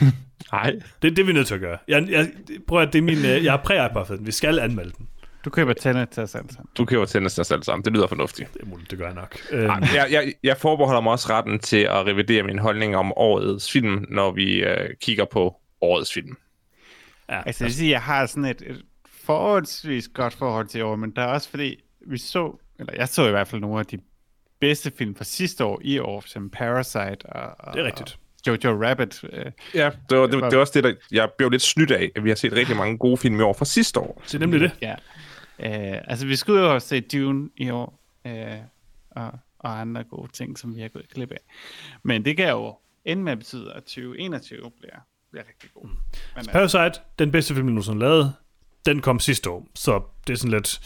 Nej. 0.52 0.70
Det, 1.02 1.16
det 1.16 1.18
er 1.18 1.24
vi 1.24 1.32
nødt 1.32 1.46
til 1.46 1.54
at 1.54 1.60
gøre. 1.60 1.78
Jeg, 1.88 2.06
jeg, 2.10 2.30
prøv 2.66 2.82
at 2.82 2.92
det 2.92 2.98
er 2.98 3.02
min, 3.02 3.16
øh, 3.18 3.44
jeg 3.44 3.52
har 3.52 3.60
præ 3.64 3.88
for 4.06 4.16
den. 4.16 4.26
Vi 4.26 4.32
skal 4.32 4.58
anmelde 4.58 4.92
den. 4.98 5.08
Du 5.44 5.50
køber 5.50 5.72
Tenet 5.72 6.08
til 6.10 6.22
os 6.22 6.34
alle 6.34 6.52
sammen. 6.52 6.68
Du 6.78 6.84
køber 6.84 7.04
tændes 7.04 7.34
dig 7.34 7.46
selv 7.46 7.62
sammen. 7.62 7.84
Det 7.84 7.92
lyder 7.92 8.06
fornuftigt. 8.06 8.54
Det 8.54 8.62
er 8.62 8.66
muligt, 8.66 8.90
det 8.90 8.98
gør 8.98 9.06
jeg 9.06 9.14
nok. 9.14 9.36
Ej, 9.52 9.58
Øhm, 9.58 9.82
jeg, 9.94 10.08
jeg, 10.10 10.32
jeg 10.42 10.56
forbeholder 10.56 11.00
mig 11.00 11.12
også 11.12 11.28
retten 11.30 11.58
til 11.58 11.76
at 11.76 12.06
revidere 12.06 12.42
min 12.42 12.58
holdning 12.58 12.96
om 12.96 13.12
årets 13.16 13.72
film, 13.72 14.06
når 14.08 14.30
vi 14.32 14.64
øh, 14.64 14.90
kigger 15.00 15.24
på 15.24 15.56
årets 15.80 16.12
film. 16.12 16.36
ja, 17.28 17.42
Altså, 17.46 17.58
det 17.58 17.66
vil 17.66 17.74
sige, 17.74 17.90
jeg 17.90 18.02
har 18.02 18.26
sådan 18.26 18.44
et, 18.44 18.62
et 18.66 18.82
forholdsvis 19.24 20.08
godt 20.08 20.34
forhold 20.34 20.66
til 20.66 20.82
år, 20.82 20.96
men 20.96 21.10
der 21.10 21.22
er 21.22 21.26
også 21.26 21.50
fordi, 21.50 21.82
vi 22.06 22.18
så, 22.18 22.58
eller 22.78 22.92
jeg 22.96 23.08
så 23.08 23.26
i 23.26 23.30
hvert 23.30 23.48
fald 23.48 23.60
nogle 23.60 23.78
af 23.78 23.86
de 23.86 23.98
bedste 24.60 24.92
film 24.98 25.14
fra 25.16 25.24
sidste 25.24 25.64
år 25.64 25.80
i 25.84 25.98
år, 25.98 26.22
som 26.26 26.50
Parasite 26.50 27.26
og, 27.26 27.54
og 27.58 27.74
det 27.74 27.80
er 27.80 27.86
rigtigt. 27.86 28.18
Jojo 28.46 28.84
Rabbit. 28.88 29.24
Øh, 29.32 29.44
Ja, 29.74 29.90
det 30.10 30.18
var, 30.18 30.26
det, 30.26 30.32
det 30.32 30.52
var 30.52 30.56
også 30.56 30.72
det, 30.74 30.84
der 30.84 30.94
jeg 31.12 31.30
blev 31.38 31.50
lidt 31.50 31.62
snydt 31.62 31.90
af, 31.90 32.10
at 32.16 32.24
vi 32.24 32.28
har 32.28 32.36
set 32.36 32.52
rigtig 32.52 32.76
mange 32.76 32.98
gode 32.98 33.16
film 33.16 33.40
i 33.40 33.42
år 33.42 33.52
fra 33.52 33.64
sidste 33.64 34.00
år. 34.00 34.22
Det 34.26 34.34
er 34.34 34.38
nemlig 34.38 34.60
det. 34.60 34.70
ja. 34.82 34.94
Øh, 35.58 36.00
altså, 36.08 36.26
vi 36.26 36.36
skulle 36.36 36.60
jo 36.60 36.68
have 36.68 36.80
set 36.80 37.12
Dune 37.12 37.48
i 37.56 37.70
år, 37.70 38.00
øh, 38.26 38.32
og, 39.10 39.30
og 39.58 39.80
andre 39.80 40.04
gode 40.04 40.32
ting, 40.32 40.58
som 40.58 40.76
vi 40.76 40.80
har 40.80 40.88
gået 40.88 41.08
glip 41.14 41.30
af. 41.30 41.40
Men 42.02 42.24
det 42.24 42.36
kan 42.36 42.48
jo 42.48 42.76
ende 43.04 43.22
med 43.22 43.32
at 43.32 43.38
betyde, 43.38 43.72
at 43.72 43.82
2021 43.82 44.60
bliver, 44.80 44.96
bliver 45.30 45.44
rigtig 45.48 45.70
god. 45.74 45.84
Men, 45.86 45.96
altså, 46.36 46.52
Parasite, 46.52 47.00
den 47.18 47.30
bedste 47.32 47.54
film, 47.54 47.66
jeg 47.66 47.72
nogensinde 47.72 47.98
har 48.04 48.08
lavet, 48.08 48.32
den 48.86 49.00
kom 49.00 49.20
sidste 49.20 49.50
år, 49.50 49.66
så 49.74 50.02
det 50.26 50.32
er 50.32 50.36
sådan 50.36 50.50
lidt... 50.50 50.80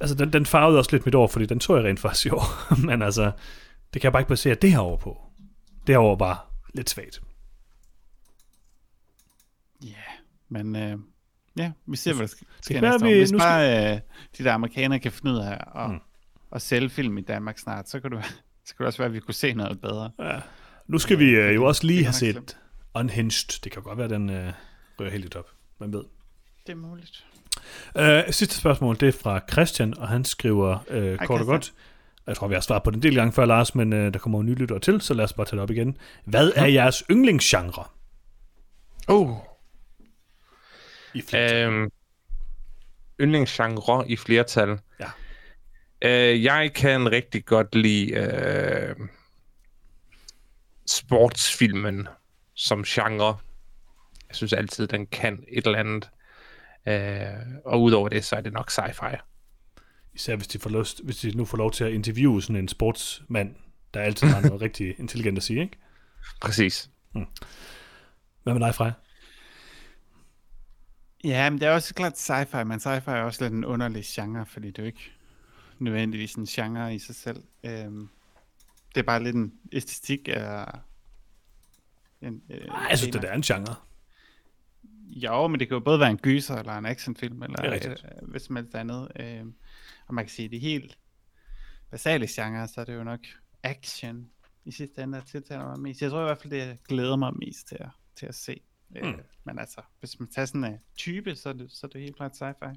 Altså, 0.00 0.14
den, 0.18 0.32
den 0.32 0.46
farvede 0.46 0.78
også 0.78 0.92
lidt 0.92 1.06
mit 1.06 1.14
år, 1.14 1.26
fordi 1.26 1.46
den 1.46 1.60
så 1.60 1.76
jeg 1.76 1.84
rent 1.84 2.00
faktisk 2.00 2.26
i 2.26 2.30
år. 2.30 2.44
Men 2.86 3.02
altså, 3.02 3.22
det 3.94 4.02
kan 4.02 4.02
jeg 4.02 4.12
bare 4.12 4.20
ikke 4.20 4.28
basere 4.28 4.54
det 4.54 4.70
her 4.72 4.78
over 4.78 4.96
på. 4.96 5.20
Det 5.86 5.96
år 5.96 6.16
var 6.16 6.50
lidt 6.74 6.90
svagt. 6.90 7.20
Ja, 9.84 9.94
men 10.48 10.76
øh, 10.76 10.98
ja, 11.58 11.72
vi 11.86 11.96
ser, 11.96 12.14
hvad 12.14 12.28
der 12.28 12.34
sk- 12.34 12.42
sker 12.62 12.80
være, 12.80 12.90
næste 12.92 13.06
år. 13.06 13.10
vi- 13.10 13.18
Hvis 13.18 13.32
nu 13.32 13.38
skal- 13.38 13.48
bare 13.48 13.94
øh, 13.94 14.00
de 14.38 14.44
der 14.44 14.52
amerikanere 14.52 14.98
kan 14.98 15.12
finde 15.12 15.32
ud 15.32 15.38
af 15.38 15.58
at, 15.84 15.90
Mm. 15.90 16.00
at 16.52 16.62
sælge 16.62 16.90
film 16.90 17.18
i 17.18 17.20
Danmark 17.20 17.58
snart, 17.58 17.88
så 17.88 18.00
kan, 18.00 18.10
du, 18.10 18.20
så 18.64 18.76
kan 18.76 18.78
det 18.78 18.86
også 18.86 18.98
være, 18.98 19.06
at 19.06 19.12
vi 19.14 19.20
kunne 19.20 19.34
se 19.34 19.54
noget 19.54 19.80
bedre. 19.80 20.10
Ja. 20.18 20.40
Nu 20.86 20.98
skal 20.98 21.18
vi 21.18 21.30
øh, 21.30 21.54
jo 21.54 21.64
også 21.64 21.86
lige 21.86 21.98
det 21.98 22.06
have 22.06 22.12
set 22.12 22.56
Unhinged. 22.94 23.60
Det 23.64 23.72
kan 23.72 23.82
godt 23.82 23.98
være, 23.98 24.08
den 24.08 24.30
øh, 24.30 24.52
rører 25.00 25.10
helt 25.10 25.36
op. 25.36 25.50
Man 25.78 25.92
ved. 25.92 26.04
Det 26.66 26.72
er 26.72 26.76
muligt. 26.76 27.26
Øh, 27.96 28.22
sidste 28.32 28.54
spørgsmål, 28.56 28.96
det 29.00 29.08
er 29.08 29.12
fra 29.22 29.40
Christian, 29.52 29.98
og 29.98 30.08
han 30.08 30.24
skriver 30.24 30.78
øh, 30.88 31.18
kort 31.18 31.20
og 31.20 31.26
Christian. 31.26 31.46
godt. 31.46 31.72
Jeg 32.26 32.36
tror, 32.36 32.48
vi 32.48 32.54
har 32.54 32.60
svaret 32.60 32.82
på 32.82 32.90
den 32.90 32.98
en 32.98 33.02
del 33.02 33.14
gange 33.14 33.32
før, 33.32 33.44
Lars, 33.44 33.74
men 33.74 33.92
øh, 33.92 34.12
der 34.12 34.18
kommer 34.18 34.38
jo 34.38 34.42
nye 34.42 34.54
lyttere 34.54 34.78
til, 34.78 35.00
så 35.00 35.14
lad 35.14 35.24
os 35.24 35.32
bare 35.32 35.46
tage 35.46 35.56
det 35.56 35.62
op 35.62 35.70
igen. 35.70 35.96
Hvad 36.24 36.52
er 36.56 36.66
jeres 36.66 37.04
yndlingsgenre? 37.10 37.84
Oh. 39.08 39.30
I 41.14 41.22
flertal? 41.22 41.66
Øhm, 41.66 41.90
yndlingsgenre 43.20 44.10
i 44.10 44.16
flertal. 44.16 44.78
Ja. 45.00 45.10
Øh, 46.02 46.44
jeg 46.44 46.72
kan 46.74 47.12
rigtig 47.12 47.44
godt 47.44 47.74
lide 47.74 48.12
øh, 48.12 48.96
sportsfilmen 50.86 52.08
som 52.54 52.82
genre. 52.82 53.36
Jeg 54.28 54.36
synes 54.36 54.52
altid, 54.52 54.86
den 54.86 55.06
kan 55.06 55.44
et 55.48 55.66
eller 55.66 55.78
andet. 55.78 56.10
Øh, 56.88 57.46
og 57.64 57.82
udover 57.82 58.08
det, 58.08 58.24
så 58.24 58.36
er 58.36 58.40
det 58.40 58.52
nok 58.52 58.70
sci-fi. 58.70 59.33
Især 60.14 60.36
hvis 60.36 60.48
de, 60.48 60.58
får 60.58 60.70
lyst, 60.70 61.04
hvis 61.04 61.16
de 61.16 61.36
nu 61.36 61.44
får 61.44 61.58
lov 61.58 61.72
til 61.72 61.84
at 61.84 61.92
interviewe 61.92 62.42
sådan 62.42 62.56
en 62.56 62.68
sportsmand, 62.68 63.54
der 63.94 64.00
altid 64.00 64.28
har 64.28 64.40
noget 64.40 64.62
rigtig 64.66 64.94
intelligent 64.98 65.36
at 65.36 65.42
sige, 65.42 65.60
ikke? 65.60 65.78
Præcis. 66.40 66.90
Hvad 68.42 68.54
med 68.54 68.60
dig, 68.60 68.74
Freja? 68.74 68.92
Ja, 71.24 71.50
men 71.50 71.60
det 71.60 71.68
er 71.68 71.72
også 71.72 71.94
klart 71.94 72.12
sci-fi, 72.12 72.64
men 72.64 72.78
sci-fi 72.78 73.10
er 73.10 73.22
også 73.22 73.44
lidt 73.44 73.54
en 73.54 73.64
underlig 73.64 74.04
genre, 74.06 74.46
fordi 74.46 74.66
det 74.66 74.78
er 74.78 74.82
jo 74.82 74.86
ikke 74.86 75.12
nødvendigvis 75.78 76.34
en 76.34 76.46
genre 76.46 76.94
i 76.94 76.98
sig 76.98 77.14
selv. 77.14 77.42
Øhm, 77.64 78.08
det 78.94 79.00
er 79.00 79.04
bare 79.04 79.22
lidt 79.22 79.36
en 79.36 79.52
æstetik 79.72 80.28
af... 80.28 80.66
En, 82.20 82.42
øh, 82.50 82.66
Nej, 82.66 82.86
jeg 82.90 82.98
synes, 82.98 83.16
det 83.16 83.24
er 83.24 83.32
en 83.32 83.42
genre. 83.42 83.74
Jo, 85.08 85.46
men 85.46 85.60
det 85.60 85.68
kan 85.68 85.74
jo 85.74 85.80
både 85.80 86.00
være 86.00 86.10
en 86.10 86.18
gyser 86.18 86.56
eller 86.56 86.72
en 86.72 86.86
actionfilm, 86.86 87.42
eller 87.42 87.62
er 87.62 87.70
rigtigt. 87.70 88.04
øh, 88.22 88.28
hvad 88.28 88.40
som 88.40 88.56
helst 88.56 88.74
andet. 88.74 89.08
Øh, 89.20 89.44
og 90.06 90.14
man 90.14 90.24
kan 90.24 90.30
sige, 90.30 90.46
at 90.46 90.52
de 90.52 90.58
helt 90.58 90.98
basale 91.90 92.26
genre, 92.30 92.68
så 92.68 92.80
er 92.80 92.84
det 92.84 92.94
jo 92.94 93.04
nok 93.04 93.20
action 93.62 94.30
i 94.64 94.70
sidste 94.70 95.02
ende, 95.02 95.18
der 95.18 95.24
tiltaler 95.24 95.64
mig 95.68 95.80
mest. 95.80 96.02
Jeg 96.02 96.10
tror 96.10 96.20
i 96.20 96.24
hvert 96.24 96.38
fald, 96.38 96.50
det 96.50 96.58
jeg 96.58 96.78
glæder 96.88 97.16
mig 97.16 97.32
mest 97.36 97.68
til 97.68 97.76
at, 97.80 97.88
til 98.16 98.26
at 98.26 98.34
se. 98.34 98.60
Øh, 98.96 99.06
Mm. 99.06 99.20
Men 99.44 99.58
altså, 99.58 99.80
hvis 100.00 100.20
man 100.20 100.28
tager 100.28 100.46
sådan 100.46 100.64
en 100.64 100.78
type, 100.98 101.34
så 101.34 101.48
er 101.48 101.52
det, 101.52 101.72
så 101.72 101.86
er 101.86 101.88
det 101.88 102.00
helt 102.00 102.16
klart 102.16 102.42
sci-fi. 102.42 102.74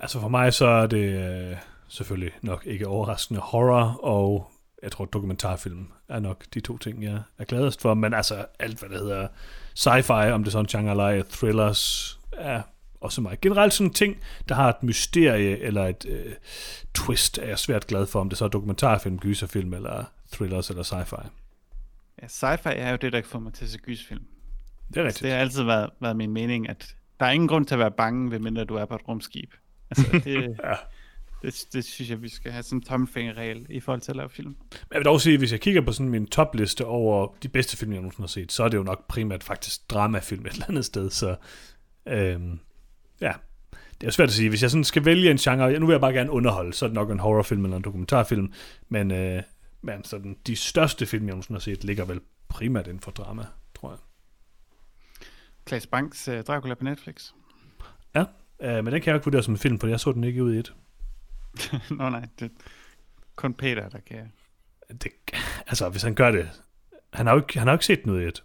Altså 0.00 0.20
for 0.20 0.28
mig 0.28 0.54
så 0.54 0.66
er 0.66 0.86
det 0.86 1.04
øh, 1.50 1.56
selvfølgelig 1.88 2.32
nok 2.42 2.66
ikke 2.66 2.86
overraskende 2.86 3.40
horror, 3.40 3.84
og 4.02 4.50
jeg 4.82 4.92
tror 4.92 5.04
dokumentarfilm 5.04 5.92
er 6.08 6.20
nok 6.20 6.44
de 6.54 6.60
to 6.60 6.78
ting, 6.78 7.02
jeg 7.02 7.22
er 7.38 7.44
gladest 7.44 7.80
for. 7.80 7.94
Men 7.94 8.14
altså 8.14 8.46
alt, 8.58 8.78
hvad 8.78 8.88
der 8.88 8.98
hedder 8.98 9.28
sci-fi, 9.78 10.30
om 10.30 10.44
det 10.44 10.48
er 10.48 10.52
sådan 10.52 10.64
en 10.64 10.68
genre 10.68 10.90
eller 10.90 11.22
thrillers, 11.30 12.18
er 12.32 12.62
også 13.00 13.20
mig. 13.20 13.38
Generelt 13.42 13.72
sådan 13.72 13.86
en 13.90 13.94
ting, 13.94 14.16
der 14.48 14.54
har 14.54 14.68
et 14.68 14.82
mysterie 14.82 15.58
eller 15.58 15.86
et 15.86 16.04
øh, 16.08 16.32
twist, 16.94 17.38
er 17.38 17.46
jeg 17.46 17.58
svært 17.58 17.86
glad 17.86 18.06
for, 18.06 18.20
om 18.20 18.28
det 18.28 18.38
så 18.38 18.44
er 18.44 18.48
dokumentarfilm, 18.48 19.18
gyserfilm 19.18 19.74
eller 19.74 20.04
thrillers 20.32 20.70
eller 20.70 20.82
sci-fi. 20.82 21.28
Ja, 22.22 22.26
sci-fi 22.26 22.68
er 22.78 22.90
jo 22.90 22.96
det, 22.96 23.12
der 23.12 23.22
får 23.24 23.38
mig 23.38 23.52
til 23.52 23.64
at 23.64 23.70
se 23.70 23.78
gysfilm. 23.78 24.22
Det 24.88 24.96
er 24.96 25.04
Altså, 25.04 25.06
rigtigt. 25.06 25.22
det 25.22 25.30
har 25.30 25.38
altid 25.38 25.62
været, 25.62 25.90
været 26.00 26.16
min 26.16 26.30
mening, 26.30 26.68
at 26.68 26.94
der 27.20 27.26
er 27.26 27.30
ingen 27.30 27.48
grund 27.48 27.66
til 27.66 27.74
at 27.74 27.78
være 27.78 27.90
bange, 27.90 28.28
medmindre 28.30 28.64
du 28.64 28.74
er 28.74 28.84
på 28.84 28.94
et 28.94 29.08
rumskib. 29.08 29.50
Altså, 29.90 30.12
det, 30.24 30.56
Ja. 30.64 30.74
det, 31.42 31.64
det 31.72 31.84
synes 31.84 32.10
jeg, 32.10 32.22
vi 32.22 32.28
skal 32.28 32.52
have 32.52 32.62
sådan 32.62 32.78
en 32.78 32.82
tomfingerregel 32.82 33.66
i 33.68 33.80
forhold 33.80 34.00
til 34.00 34.12
at 34.12 34.16
lave 34.16 34.28
film. 34.30 34.48
Men 34.48 34.56
jeg 34.92 34.98
vil 34.98 35.04
dog 35.04 35.20
sige, 35.20 35.38
hvis 35.38 35.52
jeg 35.52 35.60
kigger 35.60 35.80
på 35.80 35.92
sådan 35.92 36.08
min 36.08 36.26
topliste 36.26 36.86
over 36.86 37.34
de 37.42 37.48
bedste 37.48 37.76
film, 37.76 37.92
jeg 37.92 38.00
nogensinde 38.00 38.22
har 38.22 38.28
set, 38.28 38.52
så 38.52 38.64
er 38.64 38.68
det 38.68 38.76
jo 38.78 38.82
nok 38.82 39.06
primært 39.08 39.44
faktisk 39.44 39.90
dramafilm 39.90 40.46
et 40.46 40.52
eller 40.52 40.66
andet 40.68 40.84
sted, 40.84 41.10
så 41.10 41.36
øhm, 42.08 42.58
ja, 43.20 43.32
det 43.72 44.02
er 44.02 44.06
jo 44.06 44.10
svært 44.10 44.28
at 44.28 44.34
sige. 44.34 44.48
Hvis 44.48 44.62
jeg 44.62 44.70
sådan 44.70 44.84
skal 44.84 45.04
vælge 45.04 45.30
en 45.30 45.36
genre, 45.36 45.78
nu 45.78 45.86
vil 45.86 45.92
jeg 45.92 46.00
bare 46.00 46.12
gerne 46.12 46.30
underholde, 46.30 46.72
så 46.72 46.84
er 46.84 46.88
det 46.88 46.94
nok 46.94 47.10
en 47.10 47.18
horrorfilm 47.18 47.64
eller 47.64 47.76
en 47.76 47.82
dokumentarfilm, 47.82 48.52
men, 48.88 49.10
øh, 49.10 49.42
men 49.82 50.04
sådan, 50.04 50.36
de 50.46 50.56
største 50.56 51.06
film, 51.06 51.24
jeg 51.24 51.30
nogensinde 51.30 51.58
har 51.58 51.60
set, 51.60 51.84
ligger 51.84 52.04
vel 52.04 52.20
primært 52.48 52.86
inden 52.86 53.00
for 53.00 53.10
drama, 53.10 53.44
tror 53.74 53.90
jeg. 53.90 53.98
Klaas 55.64 55.86
Banks 55.86 56.28
uh, 56.28 56.40
Dracula 56.40 56.74
på 56.74 56.84
Netflix. 56.84 57.32
Ja, 58.14 58.24
øh, 58.60 58.84
men 58.84 58.92
den 58.92 59.02
kan 59.02 59.06
jeg 59.06 59.14
ikke 59.14 59.24
vurdere 59.24 59.42
som 59.42 59.54
en 59.54 59.58
film, 59.58 59.78
for 59.78 59.86
jeg 59.86 60.00
så 60.00 60.12
den 60.12 60.24
ikke 60.24 60.44
ud 60.44 60.54
i 60.54 60.58
et. 60.58 60.74
Nå 61.98 62.08
nej, 62.08 62.28
det 62.40 62.50
kun 63.40 63.54
Peter, 63.54 63.88
der 63.88 63.98
kan... 64.00 64.32
Det, 64.88 65.12
altså, 65.66 65.88
hvis 65.88 66.02
han 66.02 66.14
gør 66.14 66.30
det, 66.30 66.48
han 67.12 67.26
har 67.26 67.34
jo 67.34 67.40
ikke, 67.40 67.58
han 67.58 67.66
har 67.66 67.72
jo 67.72 67.76
ikke 67.76 67.86
set 67.86 68.04
den 68.04 68.12
ud 68.12 68.20
i 68.20 68.24
et. 68.24 68.44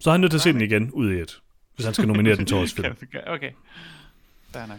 Så 0.00 0.10
er 0.10 0.12
han 0.12 0.20
nødt 0.20 0.30
til 0.30 0.38
at 0.38 0.42
se 0.42 0.52
den 0.52 0.60
igen 0.60 0.90
ud 0.90 1.12
i 1.12 1.20
et, 1.20 1.42
hvis 1.78 1.84
han 1.84 1.94
skal 1.94 2.08
nominere 2.08 2.36
den 2.36 2.46
til 2.46 2.56
årets 2.56 2.72
film. 2.72 2.96
Okay. 3.26 3.50
Der 4.54 4.60
er 4.60 4.66
nok. 4.66 4.78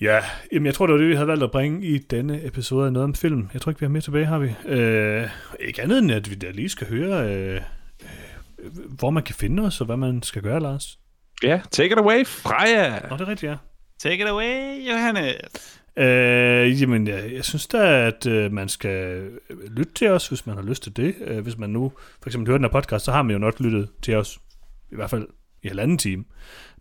Ja, 0.00 0.20
jamen 0.52 0.66
jeg 0.66 0.74
tror, 0.74 0.86
det 0.86 0.92
var 0.92 0.98
det, 1.00 1.08
vi 1.08 1.14
havde 1.14 1.28
valgt 1.28 1.42
at 1.44 1.50
bringe 1.50 1.86
i 1.86 1.98
denne 1.98 2.46
episode 2.46 2.86
af 2.86 2.92
Noget 2.92 3.04
om 3.04 3.14
Film. 3.14 3.48
Jeg 3.52 3.60
tror 3.60 3.70
ikke, 3.70 3.80
vi 3.80 3.84
har 3.86 3.90
mere 3.90 4.00
tilbage, 4.02 4.26
har 4.26 4.38
vi? 4.38 4.54
Øh, 4.66 5.28
ikke 5.60 5.82
andet 5.82 5.98
end, 5.98 6.12
at 6.12 6.30
vi 6.30 6.34
da 6.34 6.50
lige 6.50 6.68
skal 6.68 6.88
høre, 6.88 7.34
øh, 7.34 7.60
øh, 8.58 8.70
hvor 8.98 9.10
man 9.10 9.22
kan 9.22 9.34
finde 9.34 9.62
os, 9.62 9.80
og 9.80 9.86
hvad 9.86 9.96
man 9.96 10.22
skal 10.22 10.42
gøre, 10.42 10.60
Lars. 10.60 10.98
Ja, 11.42 11.60
take 11.70 11.92
it 11.92 11.98
away, 11.98 12.26
Freja. 12.26 12.90
Nå, 13.10 13.16
det 13.16 13.20
er 13.20 13.28
rigtigt, 13.28 13.50
ja. 13.50 13.56
Take 13.98 14.22
it 14.22 14.28
away, 14.28 14.88
Johannes. 14.90 15.34
Øh, 15.96 16.82
jamen, 16.82 17.08
jeg, 17.08 17.32
jeg 17.32 17.44
synes 17.44 17.66
da, 17.66 18.06
at 18.06 18.26
øh, 18.26 18.52
man 18.52 18.68
skal 18.68 19.30
lytte 19.66 19.94
til 19.94 20.10
os, 20.10 20.28
hvis 20.28 20.46
man 20.46 20.56
har 20.56 20.62
lyst 20.62 20.82
til 20.82 20.96
det. 20.96 21.14
Øh, 21.20 21.38
hvis 21.38 21.58
man 21.58 21.70
nu 21.70 21.92
for 22.22 22.28
eksempel 22.28 22.48
hører 22.48 22.58
den 22.58 22.64
her 22.64 22.80
podcast, 22.80 23.04
så 23.04 23.12
har 23.12 23.22
man 23.22 23.32
jo 23.32 23.38
nok 23.38 23.60
lyttet 23.60 23.88
til 24.02 24.16
os, 24.16 24.38
i 24.92 24.94
hvert 24.94 25.10
fald 25.10 25.28
i 25.64 25.68
halvanden 25.68 25.98
time. 25.98 26.24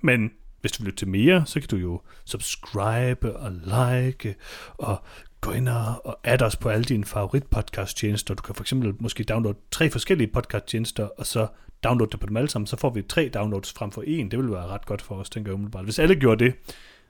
Men 0.01 0.31
hvis 0.61 0.72
du 0.72 0.84
vil 0.84 0.85
lytte 0.88 0.97
til 0.97 1.07
mere, 1.07 1.45
så 1.45 1.60
kan 1.60 1.69
du 1.69 1.76
jo 1.77 2.01
subscribe 2.26 3.35
og 3.38 3.51
like 3.51 4.35
og 4.77 5.03
gå 5.41 5.51
ind 5.51 5.69
og, 5.69 6.19
add 6.23 6.41
os 6.41 6.55
på 6.55 6.69
alle 6.69 6.84
dine 6.84 7.05
favorit 7.05 7.43
podcast 7.47 7.97
tjenester. 7.97 8.34
Du 8.34 8.41
kan 8.41 8.55
for 8.55 8.64
eksempel 8.64 8.93
måske 8.99 9.23
downloade 9.23 9.57
tre 9.72 9.89
forskellige 9.89 10.27
podcast 10.34 10.65
tjenester, 10.68 11.03
og 11.18 11.26
så 11.26 11.47
downloade 11.84 12.11
det 12.11 12.19
på 12.19 12.27
dem 12.27 12.38
alle 12.38 12.49
sammen. 12.49 12.68
Så 12.68 12.77
får 12.77 12.89
vi 12.89 13.01
tre 13.01 13.30
downloads 13.34 13.73
frem 13.73 13.91
for 13.91 14.01
en. 14.07 14.31
Det 14.31 14.39
ville 14.39 14.51
være 14.51 14.68
ret 14.68 14.85
godt 14.85 15.01
for 15.01 15.15
os, 15.15 15.30
tænker 15.30 15.49
jeg 15.51 15.55
umiddelbart. 15.55 15.84
Hvis 15.84 15.99
alle 15.99 16.15
gjorde 16.15 16.45
det, 16.45 16.53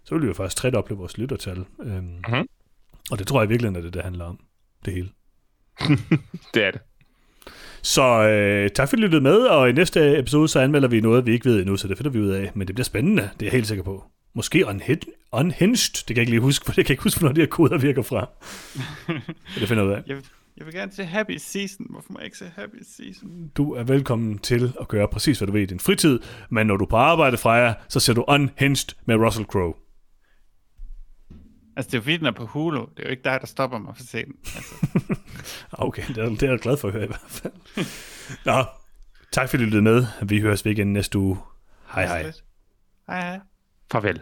så 0.03 0.15
ville 0.15 0.21
vi 0.25 0.27
jo 0.27 0.33
faktisk 0.33 0.57
tredoble 0.57 0.95
vores 0.95 1.17
lyttertal. 1.17 1.65
Øhm, 1.83 2.03
Mhm. 2.27 2.47
Og 3.11 3.19
det 3.19 3.27
tror 3.27 3.41
jeg 3.41 3.49
virkelig 3.49 3.75
er 3.75 3.81
det, 3.81 3.93
det 3.93 4.01
handler 4.03 4.25
om. 4.25 4.39
Det 4.85 4.93
hele. 4.93 5.09
Det 6.53 6.63
er 6.63 6.71
det. 6.71 6.81
Så 7.83 8.03
øh, 8.03 8.69
tak 8.69 8.89
fordi 8.89 9.01
I 9.01 9.03
lyttede 9.05 9.21
med, 9.21 9.35
og 9.37 9.69
i 9.69 9.71
næste 9.71 10.19
episode 10.19 10.47
så 10.47 10.59
anmelder 10.59 10.87
vi 10.87 11.01
noget, 11.01 11.25
vi 11.25 11.31
ikke 11.33 11.45
ved 11.45 11.59
endnu, 11.59 11.77
så 11.77 11.87
det 11.87 11.97
finder 11.97 12.11
vi 12.11 12.19
ud 12.19 12.29
af. 12.29 12.51
Men 12.55 12.67
det 12.67 12.75
bliver 12.75 12.85
spændende, 12.85 13.21
det 13.21 13.41
er 13.41 13.45
jeg 13.45 13.51
helt 13.51 13.67
sikker 13.67 13.83
på. 13.83 14.03
Måske 14.35 14.65
unhid- 14.67 15.29
unhinged, 15.31 15.93
det 15.93 16.07
kan 16.07 16.15
jeg 16.15 16.21
ikke 16.21 16.31
lige 16.31 16.41
huske, 16.41 16.63
for 16.65 16.71
det 16.73 16.85
kan 16.85 16.89
jeg 16.89 16.93
ikke 16.93 17.03
huske, 17.03 17.19
hvornår 17.19 17.33
de 17.33 17.41
her 17.41 17.47
koder 17.47 17.77
virker 17.77 18.01
fra. 18.01 18.29
Det 19.59 19.67
finder 19.67 19.83
jeg 19.83 19.89
ud 19.91 19.95
af. 19.95 20.01
Jeg, 20.07 20.17
jeg 20.57 20.65
vil 20.65 20.73
gerne 20.73 20.91
se 20.91 21.03
Happy 21.03 21.37
Season. 21.37 21.85
Hvorfor 21.89 22.07
må 22.13 22.19
jeg 22.19 22.25
ikke 22.25 22.37
se 22.37 22.51
Happy 22.55 22.75
Season? 22.97 23.29
Du 23.57 23.73
er 23.73 23.83
velkommen 23.83 24.37
til 24.39 24.73
at 24.81 24.87
gøre 24.87 25.07
præcis, 25.07 25.37
hvad 25.37 25.47
du 25.47 25.53
vil 25.53 25.61
i 25.61 25.65
din 25.65 25.79
fritid, 25.79 26.19
men 26.49 26.67
når 26.67 26.77
du 26.77 26.85
er 26.85 26.89
på 26.89 26.95
arbejde, 26.97 27.37
Freja, 27.37 27.73
så 27.89 27.99
ser 27.99 28.13
du 28.13 28.25
Unhinged 28.27 28.95
med 29.05 29.15
Russell 29.15 29.45
Crowe. 29.45 29.73
Altså, 31.75 31.89
det 31.89 31.93
er 31.93 31.97
jo 31.97 32.01
fordi, 32.01 32.17
den 32.17 32.25
er 32.25 32.31
på 32.31 32.45
Hulu. 32.45 32.79
Det 32.79 32.99
er 32.99 33.03
jo 33.03 33.09
ikke 33.09 33.23
dig, 33.23 33.37
der 33.41 33.47
stopper 33.47 33.77
mig 33.77 33.95
for 33.95 34.01
at 34.03 34.07
se 34.07 34.25
den. 34.25 34.35
Altså, 34.55 34.75
Okay, 35.71 36.03
det 36.07 36.17
er, 36.17 36.29
det 36.29 36.43
er 36.43 36.49
jeg 36.49 36.59
glad 36.59 36.77
for 36.77 36.87
at 36.87 36.93
høre 36.93 37.03
i 37.03 37.07
hvert 37.07 37.25
fald. 37.27 37.53
Nå, 38.45 38.65
tak 39.31 39.49
fordi 39.49 39.63
du 39.63 39.65
lyttede 39.65 39.81
med. 39.83 40.05
Vi 40.23 40.39
høres 40.39 40.65
ved 40.65 40.71
igen 40.71 40.93
næste 40.93 41.19
uge. 41.19 41.37
Hej 41.93 42.05
hej. 42.05 42.31
Hej 43.07 43.21
hej. 43.21 43.39
Farvel. 43.91 44.21